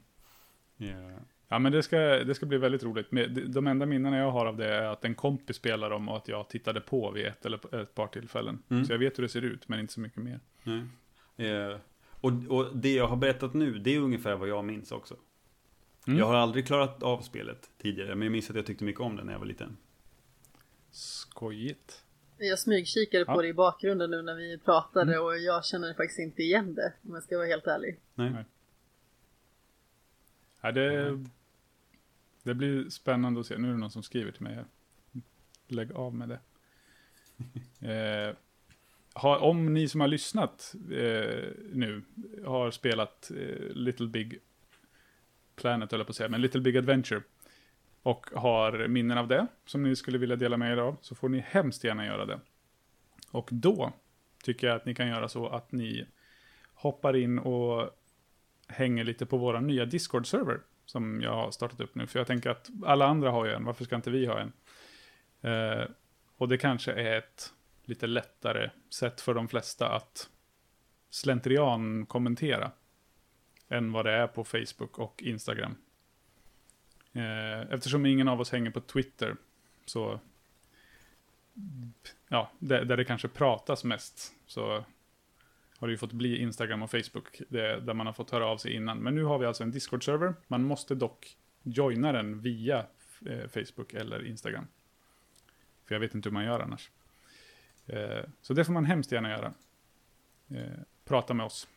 Ja. 0.77 1.19
Ja, 1.49 1.59
men 1.59 1.73
det 1.73 1.83
ska, 1.83 1.99
det 1.99 2.35
ska 2.35 2.47
bli 2.47 2.59
väldigt 2.59 2.83
roligt. 2.83 3.07
De- 3.55 3.67
enda 3.67 3.87
minnen 3.87 4.13
jag 4.13 4.31
har 4.31 4.47
av 4.47 4.57
det 4.57 4.75
är 4.75 4.83
att 4.83 5.05
en 5.05 5.15
kompis 5.15 5.57
spelar 5.57 5.91
dem 5.91 6.09
och 6.09 6.17
att 6.17 6.29
jag 6.29 6.49
tittade 6.49 6.81
på 6.81 7.11
vid 7.11 7.27
ett 7.27 7.47
eller 7.47 7.81
ett 7.83 7.95
par 7.95 8.07
tillfällen. 8.07 8.63
Mm. 8.69 8.85
Så 8.85 8.93
jag 8.93 8.99
vet 8.99 9.19
hur 9.19 9.23
det 9.23 9.29
ser 9.29 9.43
ut, 9.43 9.69
men 9.69 9.81
inte 9.81 9.93
så 9.93 10.01
mycket 10.01 10.23
mer. 10.23 10.41
Nej. 10.63 10.83
Och, 12.25 12.33
och 12.49 12.77
det 12.77 12.95
jag 12.95 13.07
har 13.09 13.17
berättat 13.17 13.55
nu, 13.55 13.79
det 13.79 13.95
är 13.95 14.01
ungefär 14.01 14.37
vad 14.37 14.49
jag 14.49 14.65
minns 14.65 14.93
också. 14.93 15.17
Mm. 16.07 16.19
Jag 16.19 16.27
har 16.27 16.35
aldrig 16.35 16.67
klarat 16.67 17.03
av 17.03 17.21
spelet 17.21 17.71
tidigare, 17.79 18.15
men 18.15 18.23
jag 18.27 18.33
minns 18.33 18.51
att 18.51 18.57
jag 18.57 18.67
tyckte 18.67 18.85
mycket 18.85 19.01
om 19.01 19.17
det 19.17 19.25
när 19.25 19.33
jag 19.33 19.39
var 19.39 19.47
liten. 19.47 19.77
Skojigt. 20.91 22.05
Jag 22.39 22.59
smygkikade 22.59 23.25
på 23.25 23.33
Ja. 23.33 23.43
det 23.43 23.49
i 23.49 23.53
bakgrunden 23.53 24.11
nu 24.11 24.23
när 24.23 24.35
vi 24.35 24.59
pratade 24.59 25.13
Mm. 25.13 25.25
och 25.25 25.39
jag 25.39 25.65
känner 25.65 25.95
faktiskt 25.95 26.19
inte 26.19 26.43
igen 26.43 26.75
det 26.75 26.93
om 27.09 27.15
jag 27.15 27.23
ska 27.23 27.37
vara 27.37 27.47
helt 27.47 27.67
ärlig. 27.67 27.99
Nej. 28.15 28.31
Nej. 28.31 28.45
Ja, 30.61 30.73
det, 30.73 31.19
det 32.43 32.55
blir 32.55 32.91
spännande 32.91 33.41
att 33.41 33.47
se. 33.47 33.59
Nu 33.59 33.69
är 33.69 33.73
det 33.73 33.79
någon 33.79 33.91
som 33.91 34.03
skriver 34.03 34.33
till 34.33 34.43
mig 34.43 34.55
här. 34.55 34.65
Lägg 35.69 35.93
av 35.93 36.15
med 36.15 36.29
det. 36.29 36.41
eh, 38.29 38.37
har, 39.15 39.39
om 39.39 39.75
ni 39.75 39.89
som 39.89 40.01
har 40.01 40.09
lyssnat 40.09 40.75
eh, 40.91 41.49
nu 41.73 42.03
har 42.45 42.71
spelat 42.71 43.31
eh, 43.31 43.67
Little 43.71 44.07
Big 44.07 44.39
Planet, 45.57 45.93
eller 45.93 46.05
på 46.05 46.11
att 46.11 46.17
säga, 46.17 46.29
men 46.29 46.43
Little 46.43 46.61
Big 46.61 46.77
Adventure 46.77 47.23
och 48.03 48.27
har 48.35 48.89
minnen 48.89 49.19
av 49.19 49.29
det 49.29 49.47
som 49.67 49.83
ni 49.83 49.97
skulle 49.97 50.19
vilja 50.19 50.37
dela 50.37 50.57
med 50.57 50.73
er 50.73 50.77
av 50.77 50.97
så 51.01 51.15
får 51.15 51.29
ni 51.29 51.39
hemskt 51.39 51.85
gärna 51.85 52.07
göra 52.07 52.27
det. 52.27 52.41
Och 53.31 53.49
då 53.53 53.93
tycker 54.43 54.67
jag 54.67 54.77
att 54.77 54.87
ni 54.87 54.95
kan 54.95 55.09
göra 55.09 55.29
så 55.29 55.49
att 55.49 55.73
ni 55.73 56.07
hoppar 56.75 57.17
in 57.17 57.39
och 57.39 57.91
hänger 58.69 59.05
lite 59.05 59.27
på 59.27 59.37
våra 59.37 59.61
nya 59.61 59.85
Discord-server 59.85 60.61
som 60.85 61.21
jag 61.23 61.35
har 61.35 61.51
startat 61.51 61.81
upp 61.81 61.95
nu. 61.95 62.07
För 62.07 62.21
jag 62.21 62.27
tänker 62.27 62.51
att 62.51 62.71
alla 62.85 63.07
andra 63.07 63.31
har 63.31 63.47
ju 63.47 63.53
en, 63.53 63.65
varför 63.65 63.85
ska 63.85 63.97
inte 63.97 64.11
vi 64.11 64.27
ha 64.27 64.39
en? 64.39 64.53
Eh, 65.41 65.87
och 66.37 66.49
det 66.49 66.59
kanske 66.59 66.93
är 66.93 67.19
ett 67.19 67.53
lite 67.85 68.07
lättare 68.07 68.71
sätt 68.91 69.21
för 69.21 69.35
de 69.35 69.49
flesta 69.49 69.89
att 69.89 70.31
slentrian 71.11 72.07
kommentera 72.07 72.73
än 73.69 73.93
vad 73.93 74.05
det 74.05 74.13
är 74.13 74.27
på 74.27 74.45
Facebook 74.45 74.99
och 74.99 75.23
Instagram. 75.23 75.77
Eh, 77.13 77.61
eftersom 77.61 78.07
ingen 78.07 78.29
av 78.29 78.41
oss 78.41 78.53
hänger 78.53 78.71
på 78.71 78.81
Twitter 78.81 79.37
så 79.87 80.21
ja, 82.29 82.51
där, 82.59 82.85
där 82.85 82.97
det 82.97 83.05
kanske 83.05 83.29
pratas 83.29 83.85
mest 83.85 84.33
så 84.47 84.85
har 85.79 85.89
det 85.89 85.93
ju 85.93 85.99
fått 85.99 86.13
bli 86.13 86.39
Instagram 86.39 86.83
och 86.83 86.91
Facebook 86.91 87.41
det, 87.49 87.81
där 87.81 87.95
man 87.95 88.07
har 88.07 88.13
fått 88.13 88.31
höra 88.31 88.47
av 88.47 88.59
sig 88.59 88.73
innan. 88.75 88.99
Men 88.99 89.15
nu 89.15 89.25
har 89.25 89.39
vi 89.39 89.47
alltså 89.47 89.63
en 89.63 89.73
Discord-server. 89.73 90.35
Man 90.47 90.65
måste 90.65 90.95
dock 90.95 91.37
joina 91.63 92.13
den 92.13 92.41
via 92.41 92.87
eh, 93.27 93.49
Facebook 93.49 93.95
eller 93.95 94.27
Instagram. 94.27 94.67
För 95.85 95.95
jag 95.95 96.01
vet 96.01 96.15
inte 96.15 96.29
hur 96.29 96.35
man 96.35 96.45
gör 96.45 96.61
annars. 96.61 96.91
Eh, 97.87 98.25
så 98.41 98.55
det 98.55 98.65
får 98.65 98.73
man 98.73 98.85
hemskt 98.85 99.13
gärna 99.13 99.31
göra. 99.31 99.55
Eh, 100.49 100.81
prata 101.05 101.35
med 101.35 101.47
oss. 101.47 101.69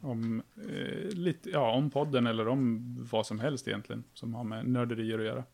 Om, 0.00 0.42
eh, 0.56 1.08
lite, 1.08 1.50
ja, 1.50 1.70
om 1.72 1.90
podden 1.90 2.26
eller 2.26 2.48
om 2.48 2.96
vad 3.10 3.26
som 3.26 3.40
helst 3.40 3.68
egentligen. 3.68 4.04
Som 4.14 4.34
har 4.34 4.44
med 4.44 4.66
nörderier 4.68 5.18
att 5.18 5.24
göra. 5.24 5.44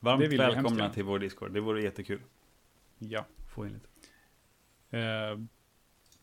Varmt 0.00 0.22
vi 0.22 0.24
hemskt 0.24 0.56
välkomna 0.56 0.90
till 0.90 1.04
vår 1.04 1.18
Discord, 1.18 1.52
det 1.52 1.60
vore 1.60 1.82
jättekul. 1.82 2.20
Ja. 2.98 3.26
Få 3.54 3.66
in 3.66 3.72
lite. 3.72 3.88
Eh, 4.98 5.38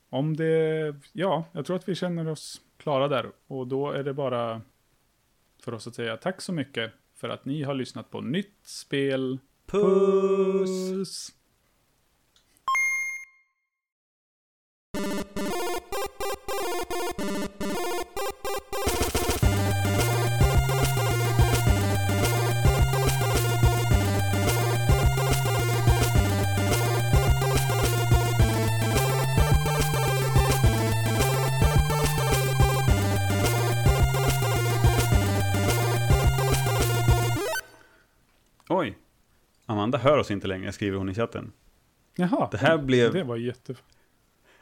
om 0.10 0.38
det, 0.38 0.96
ja, 1.14 1.46
jag 1.52 1.66
tror 1.66 1.76
att 1.76 1.90
vi 1.90 1.96
känner 1.96 2.28
oss 2.28 2.62
klara 2.78 3.08
där. 3.08 3.32
Och 3.48 3.68
då 3.68 3.92
är 3.92 4.04
det 4.04 4.14
bara 4.14 4.62
för 5.64 5.74
oss 5.74 5.88
att 5.88 5.96
säga 5.96 6.18
tack 6.18 6.42
så 6.42 6.54
mycket 6.54 6.94
för 7.16 7.30
att 7.30 7.46
ni 7.46 7.64
har 7.64 7.74
lyssnat 7.74 8.10
på 8.10 8.22
nytt 8.22 8.60
spel. 8.64 9.40
Puss! 9.66 11.30
Oj! 11.30 11.39
Amanda 39.90 40.10
hör 40.10 40.18
oss 40.18 40.32
inte 40.32 40.48
längre, 40.48 40.72
skriver 40.72 40.98
hon 40.98 41.10
i 41.10 41.14
chatten. 41.14 41.52
Jaha, 42.16 42.48
Det 42.52 42.58
här 42.58 42.78
blev... 42.78 43.14
det 43.14 43.24
var 43.24 43.36
jätte... 43.38 43.76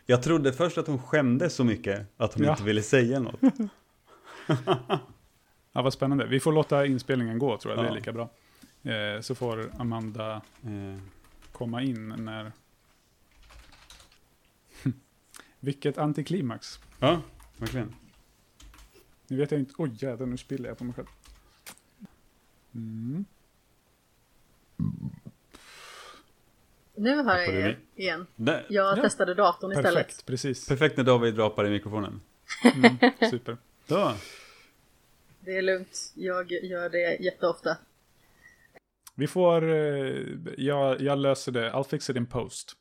Jag 0.05 0.23
trodde 0.23 0.53
först 0.53 0.77
att 0.77 0.87
hon 0.87 0.99
skämdes 1.01 1.55
så 1.55 1.63
mycket 1.63 2.07
att 2.17 2.33
hon 2.33 2.43
Ja. 2.43 2.51
inte 2.51 2.63
ville 2.63 2.81
säga 2.83 3.19
något. 3.19 3.39
Ja, 5.71 5.81
vad 5.81 5.93
spännande. 5.93 6.25
Vi 6.25 6.39
får 6.39 6.51
låta 6.51 6.85
inspelningen 6.85 7.39
gå 7.39 7.57
tror 7.57 7.73
jag, 7.75 7.83
det 7.83 7.87
Ja. 7.87 7.91
är 7.91 7.95
lika 7.95 8.13
bra. 8.13 8.29
Eh, 8.83 9.21
så 9.21 9.35
får 9.35 9.71
Amanda 9.79 10.41
Eh, 10.63 10.99
komma 11.51 11.81
in 11.81 12.07
när... 12.17 12.51
Vilket 15.59 15.97
antiklimax. 15.97 16.79
ja, 16.99 17.21
verkligen. 17.57 17.95
Nu 19.27 19.37
vet 19.37 19.51
jag 19.51 19.59
inte... 19.59 19.73
Oj 19.77 19.91
jävlar, 19.99 20.25
nu 20.27 20.37
spiller 20.37 20.69
jag 20.69 20.77
på 20.77 20.83
mig 20.83 20.93
själv. 20.93 21.07
Mm. 22.75 23.25
Nu 26.95 27.23
hör 27.23 27.37
jag 27.37 27.47
er 27.55 27.79
igen. 27.95 28.27
Jag 28.35 28.63
Ja. 28.69 28.95
testade 28.95 29.33
datorn 29.33 29.71
istället. 29.71 29.93
Perfekt, 29.93 30.25
precis. 30.25 30.67
Perfekt 30.67 30.97
när 30.97 31.03
David 31.03 31.39
rapar 31.39 31.65
i 31.67 31.69
mikrofonen. 31.69 32.21
Mm, 32.75 32.97
super. 33.31 33.57
Så. 33.87 34.13
Det 35.39 35.57
är 35.57 35.61
lugnt. 35.61 36.11
Jag 36.15 36.51
gör 36.51 36.89
det 36.89 37.17
jätteofta. 37.23 37.77
Vi 39.15 39.27
får... 39.27 39.69
Eh, 39.73 40.15
jag, 40.57 41.01
jag 41.01 41.17
löser 41.17 41.51
det. 41.51 41.71
I'll 41.71 41.83
fix 41.83 42.09
it 42.09 42.15
in 42.15 42.25
post. 42.25 42.77